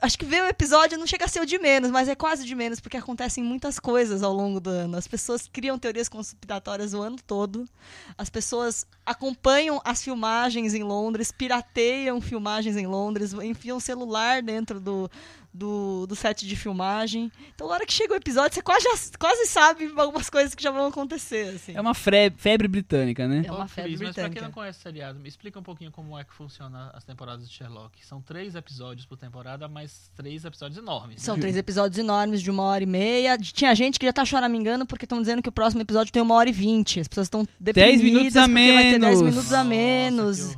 Acho 0.00 0.18
que 0.18 0.24
ver 0.24 0.42
o 0.42 0.48
episódio 0.48 0.96
não 0.96 1.06
chega 1.06 1.26
a 1.26 1.28
ser 1.28 1.40
o 1.40 1.44
de 1.46 1.58
menos, 1.58 1.90
mas 1.90 2.08
é 2.08 2.14
quase 2.14 2.46
de 2.46 2.54
menos, 2.54 2.80
porque 2.80 2.96
acontecem 2.96 3.44
muitas 3.44 3.78
coisas 3.78 4.22
ao 4.22 4.32
longo 4.32 4.58
do 4.58 4.70
ano. 4.70 4.96
As 4.96 5.06
pessoas 5.06 5.46
criam 5.46 5.78
teorias 5.78 6.08
conspiratórias 6.08 6.94
o 6.94 7.02
ano 7.02 7.18
todo. 7.26 7.68
As 8.16 8.30
pessoas 8.30 8.86
acompanham 9.04 9.78
as 9.84 10.02
filmagens 10.02 10.72
em 10.72 10.82
Londres, 10.82 11.30
pirateiam 11.30 12.22
filmagens 12.22 12.78
em 12.78 12.86
Londres, 12.86 13.34
enfiam 13.34 13.78
celular 13.78 14.42
dentro 14.42 14.80
do, 14.80 15.10
do, 15.56 16.06
do 16.06 16.14
set 16.14 16.46
de 16.46 16.54
filmagem. 16.56 17.32
Então, 17.54 17.66
na 17.68 17.74
hora 17.74 17.86
que 17.86 17.92
chega 17.92 18.12
o 18.12 18.16
episódio, 18.16 18.54
você 18.54 18.62
quase, 18.62 18.84
já- 18.84 19.18
quase 19.18 19.46
sabe 19.46 19.90
algumas 19.96 20.28
coisas 20.30 20.54
que 20.54 20.62
já 20.62 20.70
vão 20.70 20.86
acontecer. 20.86 21.54
Assim. 21.54 21.72
É 21.74 21.80
uma 21.80 21.94
fre- 21.94 22.30
febre 22.36 22.68
britânica, 22.68 23.26
né? 23.26 23.42
É 23.46 23.50
uma 23.50 23.64
Ô, 23.64 23.68
febre 23.68 23.90
Cris, 23.92 24.00
mas 24.02 24.14
pra 24.14 24.22
quem 24.24 24.30
britânica. 24.30 24.42
não 24.46 24.52
conhece 24.52 24.78
o 24.78 24.82
seriado, 24.82 25.18
me 25.18 25.28
explica 25.28 25.58
um 25.58 25.62
pouquinho 25.62 25.90
como 25.90 26.18
é 26.18 26.24
que 26.24 26.34
funciona 26.34 26.90
as 26.94 27.02
temporadas 27.04 27.48
de 27.48 27.54
Sherlock. 27.54 28.04
São 28.06 28.20
três 28.20 28.54
episódios 28.54 29.06
por 29.06 29.16
temporada, 29.16 29.66
mas 29.68 30.10
três 30.14 30.44
episódios 30.44 30.78
enormes. 30.78 31.22
São 31.22 31.38
três 31.38 31.56
episódios 31.56 31.98
enormes 31.98 32.42
de 32.42 32.50
uma 32.50 32.62
hora 32.64 32.84
e 32.84 32.86
meia. 32.86 33.38
Tinha 33.38 33.74
gente 33.74 33.98
que 33.98 34.06
já 34.06 34.12
tá 34.12 34.24
choramingando 34.24 34.84
porque 34.86 35.04
estão 35.04 35.20
dizendo 35.20 35.42
que 35.42 35.48
o 35.48 35.52
próximo 35.52 35.82
episódio 35.82 36.12
tem 36.12 36.22
uma 36.22 36.34
hora 36.34 36.48
e 36.48 36.52
vinte. 36.52 37.00
As 37.00 37.08
pessoas 37.08 37.26
estão 37.26 37.46
deprimidas 37.58 38.02
minutos 38.02 38.36
a 38.36 38.42
porque 38.48 38.72
vai 38.72 38.82
ter 38.92 38.98
dez 38.98 39.00
menos. 39.00 39.20
minutos 39.22 39.52
a 39.52 39.56
Nossa, 39.58 39.68
menos. 39.68 40.56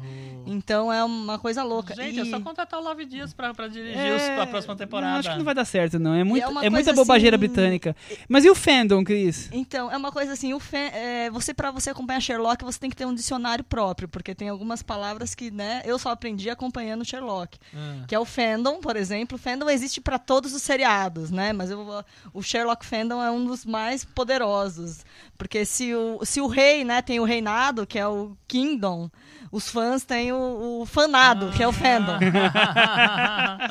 Então 0.50 0.92
é 0.92 1.04
uma 1.04 1.38
coisa 1.38 1.62
louca. 1.62 1.94
Gente, 1.94 2.16
E- 2.16 2.20
é 2.20 2.24
só 2.24 2.40
contratar 2.40 2.80
o 2.80 2.82
Love 2.82 3.04
Dias 3.04 3.32
pra, 3.34 3.52
pra 3.54 3.68
dirigir 3.68 3.96
É, 3.98 4.16
os- 4.16 4.22
a 4.42 4.46
próxima 4.46 4.74
temporada. 4.76 5.12
Não, 5.12 5.18
acho 5.20 5.30
que 5.30 5.36
não 5.36 5.44
vai 5.44 5.54
dar 5.54 5.64
certo, 5.64 5.98
não. 5.98 6.14
É, 6.14 6.24
muito, 6.24 6.42
é 6.42 6.48
uma 6.48 6.64
é 6.64 6.70
muita 6.70 6.92
bobageira 6.92 7.36
assim- 7.36 7.46
britânica. 7.46 7.94
Mas 8.28 8.44
e 8.44 8.50
o 8.50 8.54
fandom, 8.54 9.04
Cris? 9.04 9.48
Então, 9.52 9.90
é 9.92 9.96
uma 9.96 10.10
coisa 10.10 10.32
assim, 10.32 10.54
o 10.54 10.60
fan- 10.60 10.78
é, 10.92 11.30
você 11.30 11.52
para 11.52 11.70
você 11.70 11.90
acompanhar 11.90 12.20
Sherlock, 12.20 12.64
você 12.64 12.78
tem 12.78 12.88
que 12.90 12.96
ter 12.96 13.04
um 13.06 13.14
dicionário 13.14 13.62
próprio, 13.64 14.08
porque 14.08 14.34
tem 14.34 14.48
algumas 14.48 14.82
palavras 14.82 15.34
que, 15.34 15.50
né, 15.50 15.82
eu 15.84 15.98
só 15.98 16.10
aprendi 16.10 16.48
acompanhando 16.50 17.04
Sherlock. 17.04 17.58
Ah. 17.74 18.04
que 18.08 18.14
é 18.14 18.18
o 18.18 18.24
fandom, 18.24 18.80
por 18.80 18.96
exemplo. 18.96 19.36
O 19.36 19.38
fandom 19.38 19.68
existe 19.68 20.00
para 20.00 20.18
todos 20.18 20.54
os 20.54 20.62
seriados, 20.62 21.30
né? 21.30 21.52
Mas 21.52 21.70
eu- 21.70 22.04
o 22.32 22.42
Sherlock 22.42 22.84
fandom 22.86 23.22
é 23.22 23.30
um 23.30 23.44
dos 23.44 23.64
mais 23.66 24.04
poderosos, 24.04 25.04
porque 25.36 25.64
se 25.64 25.94
o, 25.94 26.24
se 26.24 26.40
o 26.40 26.46
rei, 26.46 26.84
né, 26.84 27.02
tem 27.02 27.20
o 27.20 27.24
reinado, 27.24 27.86
que 27.86 27.98
é 27.98 28.06
o 28.06 28.36
kingdom, 28.46 29.10
os 29.50 29.68
fãs 29.68 30.04
têm 30.04 30.32
o, 30.32 30.80
o, 30.80 30.86
fanado, 30.86 31.50
que 31.52 31.62
é 31.62 31.68
o 31.68 31.72
fandom. 31.72 32.18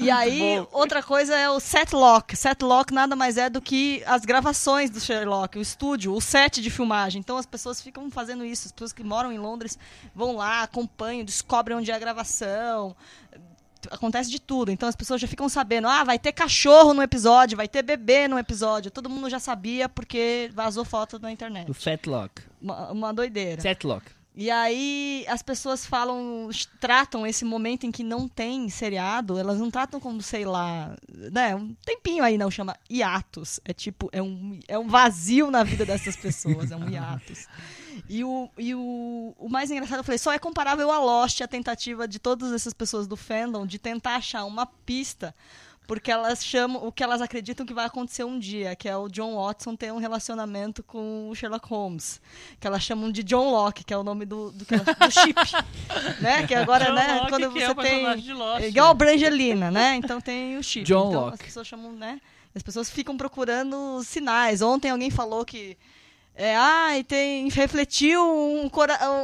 E 0.02 0.10
aí, 0.10 0.66
outra 0.72 1.02
coisa 1.02 1.36
é 1.36 1.50
o 1.50 1.60
setlock. 1.60 2.36
Setlock 2.36 2.94
nada 2.94 3.16
mais 3.16 3.38
é 3.38 3.50
do 3.50 3.62
que 3.62 4.04
as 4.06 4.26
gravações 4.26 4.90
do 4.90 5.00
Sherlock, 5.00 5.58
o 5.58 5.62
estúdio, 5.62 6.14
o 6.14 6.22
set 6.22 6.62
de 6.62 6.70
filmagem. 6.70 7.20
Então 7.20 7.38
as 7.38 7.46
pessoas 7.46 7.82
ficam 7.82 8.10
fazendo 8.10 8.44
isso. 8.46 8.68
As 8.68 8.72
pessoas 8.72 8.94
que 8.94 9.04
moram 9.04 9.32
em 9.32 9.38
Londres 9.38 9.78
vão 10.16 10.36
lá, 10.36 10.64
acompanham, 10.64 11.24
descobrem 11.26 11.78
onde 11.78 11.92
é 11.92 11.96
a 11.96 12.00
gravação. 12.00 12.96
Acontece 13.92 14.30
de 14.30 14.40
tudo. 14.40 14.72
Então 14.72 14.90
as 14.90 14.96
pessoas 14.96 15.22
já 15.22 15.28
ficam 15.28 15.48
sabendo: 15.48 15.88
ah, 15.88 16.04
vai 16.04 16.18
ter 16.18 16.32
cachorro 16.32 16.94
no 16.94 17.02
episódio, 17.02 17.56
vai 17.56 17.68
ter 17.68 17.82
bebê 17.82 18.28
no 18.28 18.38
episódio. 18.38 18.92
Todo 18.92 19.10
mundo 19.10 19.30
já 19.30 19.40
sabia 19.40 19.88
porque 19.88 20.50
vazou 20.54 20.84
foto 20.84 21.20
na 21.20 21.32
internet. 21.32 21.70
O 21.70 21.74
Fatlock. 21.74 22.42
Uma, 22.62 22.92
uma 22.92 23.14
doideira. 23.14 23.62
Setlock. 23.62 24.17
E 24.40 24.52
aí 24.52 25.26
as 25.28 25.42
pessoas 25.42 25.84
falam, 25.84 26.48
tratam 26.80 27.26
esse 27.26 27.44
momento 27.44 27.88
em 27.88 27.92
que 27.92 28.04
não 28.04 28.28
tem 28.28 28.70
seriado, 28.70 29.40
elas 29.40 29.58
não 29.58 29.72
tratam 29.72 30.00
como, 30.00 30.22
sei 30.22 30.46
lá, 30.46 30.96
né, 31.10 31.56
um 31.56 31.74
tempinho 31.84 32.24
aí 32.24 32.38
não 32.38 32.52
chama 32.52 32.78
hiatus. 32.88 33.60
É 33.66 33.74
tipo, 33.74 34.08
é 34.12 34.22
um, 34.22 34.60
é 34.68 34.78
um 34.78 34.88
vazio 34.88 35.50
na 35.50 35.64
vida 35.64 35.84
dessas 35.84 36.16
pessoas, 36.16 36.70
é 36.70 36.76
um 36.76 36.88
hiatus. 36.88 37.48
E, 38.08 38.24
o, 38.24 38.48
e 38.60 38.76
o, 38.76 39.34
o 39.40 39.50
mais 39.50 39.72
engraçado, 39.72 40.02
eu 40.02 40.04
falei, 40.04 40.20
só 40.20 40.32
é 40.32 40.38
comparável 40.38 40.92
a 40.92 41.00
Lost, 41.00 41.42
a 41.42 41.48
tentativa 41.48 42.08
de 42.08 42.20
todas 42.20 42.54
essas 42.54 42.76
pessoas 42.76 43.08
do 43.08 43.18
fandom 43.18 43.66
de 43.66 43.80
tentar 43.80 44.18
achar 44.18 44.46
uma 44.46 44.68
pista 44.68 45.34
porque 45.88 46.12
elas 46.12 46.46
chamam 46.46 46.86
o 46.86 46.92
que 46.92 47.02
elas 47.02 47.22
acreditam 47.22 47.66
que 47.66 47.74
vai 47.74 47.86
acontecer 47.86 48.26
um 48.26 48.38
dia, 48.38 48.76
que 48.76 48.90
é 48.90 48.96
o 48.96 49.08
John 49.08 49.38
Watson 49.38 49.76
ter 49.76 49.92
um 49.94 49.98
relacionamento 49.98 50.84
com 50.84 51.30
o 51.30 51.36
Sherlock 51.36 51.68
Holmes, 51.68 52.22
que 52.60 52.68
elas 52.68 52.84
chamam 52.84 53.10
de 53.10 53.24
John 53.24 53.50
Locke, 53.50 53.86
que 53.86 53.94
é 53.94 53.98
o 53.98 54.04
nome 54.04 54.26
do, 54.26 54.52
do, 54.52 54.66
do 54.66 55.12
chip, 55.12 55.40
né? 56.22 56.46
Que 56.46 56.54
agora, 56.54 56.86
John 56.86 56.94
né, 56.94 57.14
Locke, 57.14 57.30
quando 57.30 57.44
é 57.46 57.50
você 57.50 57.72
o 57.72 57.76
tem 57.76 58.18
de 58.18 58.34
Lost. 58.34 58.64
é 58.64 58.68
igual 58.68 58.90
a 58.90 58.94
Brangelina, 58.94 59.72
né? 59.72 59.96
Então 59.96 60.20
tem 60.20 60.58
o 60.58 60.64
chip. 60.64 60.86
John 60.86 61.08
então 61.08 61.22
Locke. 61.22 61.36
as 61.36 61.42
pessoas 61.42 61.66
chamam, 61.66 61.94
né? 61.94 62.20
As 62.54 62.62
pessoas 62.62 62.90
ficam 62.90 63.16
procurando 63.16 64.04
sinais. 64.04 64.62
Ontem 64.62 64.90
alguém 64.90 65.10
falou 65.10 65.46
que 65.46 65.78
é, 66.40 66.56
ai, 66.56 67.04
tem 67.04 67.50
refletiu 67.50 68.22
um, 68.22 68.70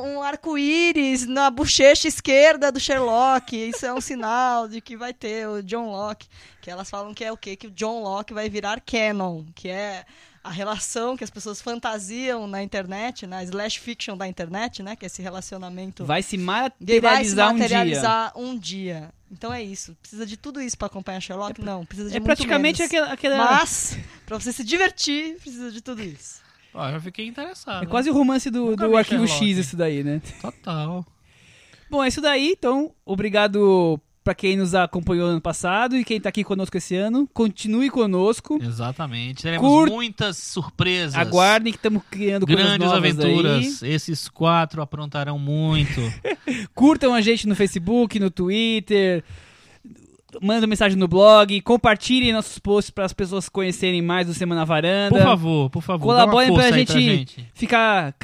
um 0.03 0.23
arco-íris 0.23 1.27
na 1.27 1.51
bochecha 1.51 2.07
esquerda 2.07 2.71
do 2.71 2.79
Sherlock. 2.79 3.55
Isso 3.55 3.85
é 3.85 3.93
um 3.93 4.01
sinal 4.01 4.67
de 4.67 4.81
que 4.81 4.97
vai 4.97 5.13
ter 5.13 5.47
o 5.47 5.61
John 5.61 5.91
Locke. 5.91 6.27
Que 6.63 6.71
elas 6.71 6.89
falam 6.89 7.13
que 7.13 7.25
é 7.25 7.29
o 7.29 7.35
quê? 7.35 7.57
Que 7.57 7.67
o 7.67 7.71
John 7.71 8.01
Locke 8.01 8.33
vai 8.33 8.49
virar 8.49 8.79
canon, 8.79 9.43
que 9.53 9.67
é 9.67 10.05
a 10.41 10.49
relação 10.49 11.17
que 11.17 11.23
as 11.23 11.29
pessoas 11.29 11.61
fantasiam 11.61 12.47
na 12.47 12.63
internet, 12.63 13.27
na 13.27 13.43
slash 13.43 13.77
fiction 13.81 14.15
da 14.15 14.25
internet, 14.25 14.81
né? 14.81 14.95
Que 14.95 15.03
é 15.03 15.07
esse 15.07 15.21
relacionamento 15.21 16.05
Vai 16.05 16.23
se 16.23 16.37
ele 16.37 16.45
vai 17.01 17.25
se 17.25 17.35
materializar 17.35 17.49
um 17.51 17.55
dia. 17.55 17.59
materializar 17.63 18.31
um 18.37 18.57
dia. 18.57 19.09
Então 19.29 19.53
é 19.53 19.61
isso. 19.61 19.93
Precisa 20.01 20.25
de 20.25 20.37
tudo 20.37 20.61
isso 20.61 20.77
pra 20.77 20.87
acompanhar 20.87 21.19
Sherlock? 21.19 21.59
Não, 21.61 21.85
precisa 21.85 22.09
de 22.09 22.15
É 22.15 22.19
muito 22.21 22.27
praticamente 22.27 22.79
menos. 22.79 22.93
aquela. 22.93 23.11
aquela 23.13 23.37
Mas, 23.37 23.97
pra 24.25 24.39
você 24.39 24.53
se 24.53 24.63
divertir, 24.63 25.35
precisa 25.41 25.69
de 25.69 25.81
tudo 25.81 26.01
isso. 26.01 26.41
Ó, 26.73 26.89
eu 26.89 27.01
fiquei 27.01 27.27
interessado. 27.27 27.83
é 27.83 27.87
quase 27.87 28.09
o 28.09 28.13
romance 28.13 28.49
do, 28.49 28.67
Nunca 28.71 28.87
do 28.87 28.95
Arquivo 28.95 29.27
Sherlock. 29.27 29.49
X, 29.49 29.57
isso 29.57 29.75
daí, 29.75 30.01
né? 30.01 30.21
Total. 30.41 31.05
Bom, 31.89 32.01
é 32.01 32.07
isso 32.07 32.21
daí. 32.21 32.53
Então, 32.57 32.95
obrigado 33.05 33.99
pra 34.23 34.33
quem 34.33 34.55
nos 34.55 34.73
acompanhou 34.73 35.27
ano 35.27 35.41
passado 35.41 35.97
e 35.97 36.03
quem 36.03 36.19
tá 36.19 36.29
aqui 36.29 36.43
conosco 36.43 36.77
esse 36.77 36.95
ano. 36.95 37.27
Continue 37.33 37.89
conosco. 37.89 38.57
Exatamente. 38.61 39.43
Teremos 39.43 39.67
Cur- 39.67 39.89
muitas 39.89 40.37
surpresas. 40.37 41.15
Aguardem 41.15 41.73
que 41.73 41.77
estamos 41.77 42.01
criando 42.09 42.45
coisas 42.47 42.65
Grandes 42.65 42.89
aventuras. 42.91 43.83
Esses 43.83 44.29
quatro 44.29 44.81
aprontarão 44.81 45.37
muito. 45.37 45.99
aí. 46.47 46.67
Curtam 46.73 47.13
a 47.13 47.21
gente 47.21 47.47
no 47.47 47.55
Facebook, 47.55 48.19
no 48.19 48.31
Twitter. 48.31 49.23
Mandem 50.41 50.67
mensagem 50.69 50.97
no 50.97 51.07
blog, 51.07 51.59
compartilhem 51.61 52.33
nossos 52.33 52.57
posts 52.59 52.89
para 52.89 53.05
as 53.05 53.13
pessoas 53.13 53.49
conhecerem 53.49 54.01
mais 54.01 54.27
do 54.27 54.33
Semana 54.33 54.65
Varanda. 54.65 55.15
Por 55.15 55.23
favor, 55.23 55.69
por 55.69 55.81
favor. 55.81 56.05
Colaborem 56.07 56.53
pra 56.53 56.63
força 56.63 56.75
aí 56.75 56.85
gente, 56.85 57.47
ficar 57.53 58.15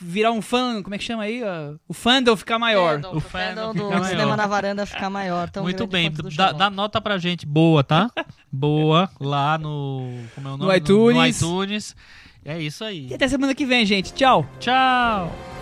virar 0.00 0.32
um 0.32 0.42
fã, 0.42 0.82
como 0.82 0.94
é 0.94 0.98
que 0.98 1.04
chama 1.04 1.24
aí? 1.24 1.42
O 1.88 1.94
fandom 1.94 2.36
ficar 2.36 2.58
maior. 2.58 3.00
Fandom, 3.00 3.16
O 3.16 3.20
fandom 3.20 3.74
do 3.74 3.88
maior. 3.90 4.04
cinema 4.04 4.36
na 4.36 4.46
varanda 4.46 4.86
ficar 4.86 5.10
maior. 5.10 5.50
Tão 5.50 5.62
Muito 5.62 5.86
bem. 5.86 6.10
do 6.10 6.30
Dá, 6.30 6.52
dá 6.52 6.70
nota 6.70 7.00
pra 7.00 7.18
gente 7.18 7.46
boa, 7.46 7.84
tá? 7.84 8.10
boa. 8.50 9.10
Lá 9.20 9.58
no. 9.58 10.08
Como 10.34 10.48
é 10.48 10.52
o 10.52 10.56
nome? 10.56 10.64
No 10.64 10.74
iTunes. 10.76 11.40
No, 11.40 11.64
iTunes. 11.64 11.96
É 12.44 12.58
isso 12.60 12.84
aí. 12.84 13.08
E 13.10 13.14
até 13.14 13.26
semana 13.26 13.54
que 13.54 13.64
vem, 13.64 13.86
gente. 13.86 14.12
Tchau. 14.12 14.46
Tchau. 14.60 15.53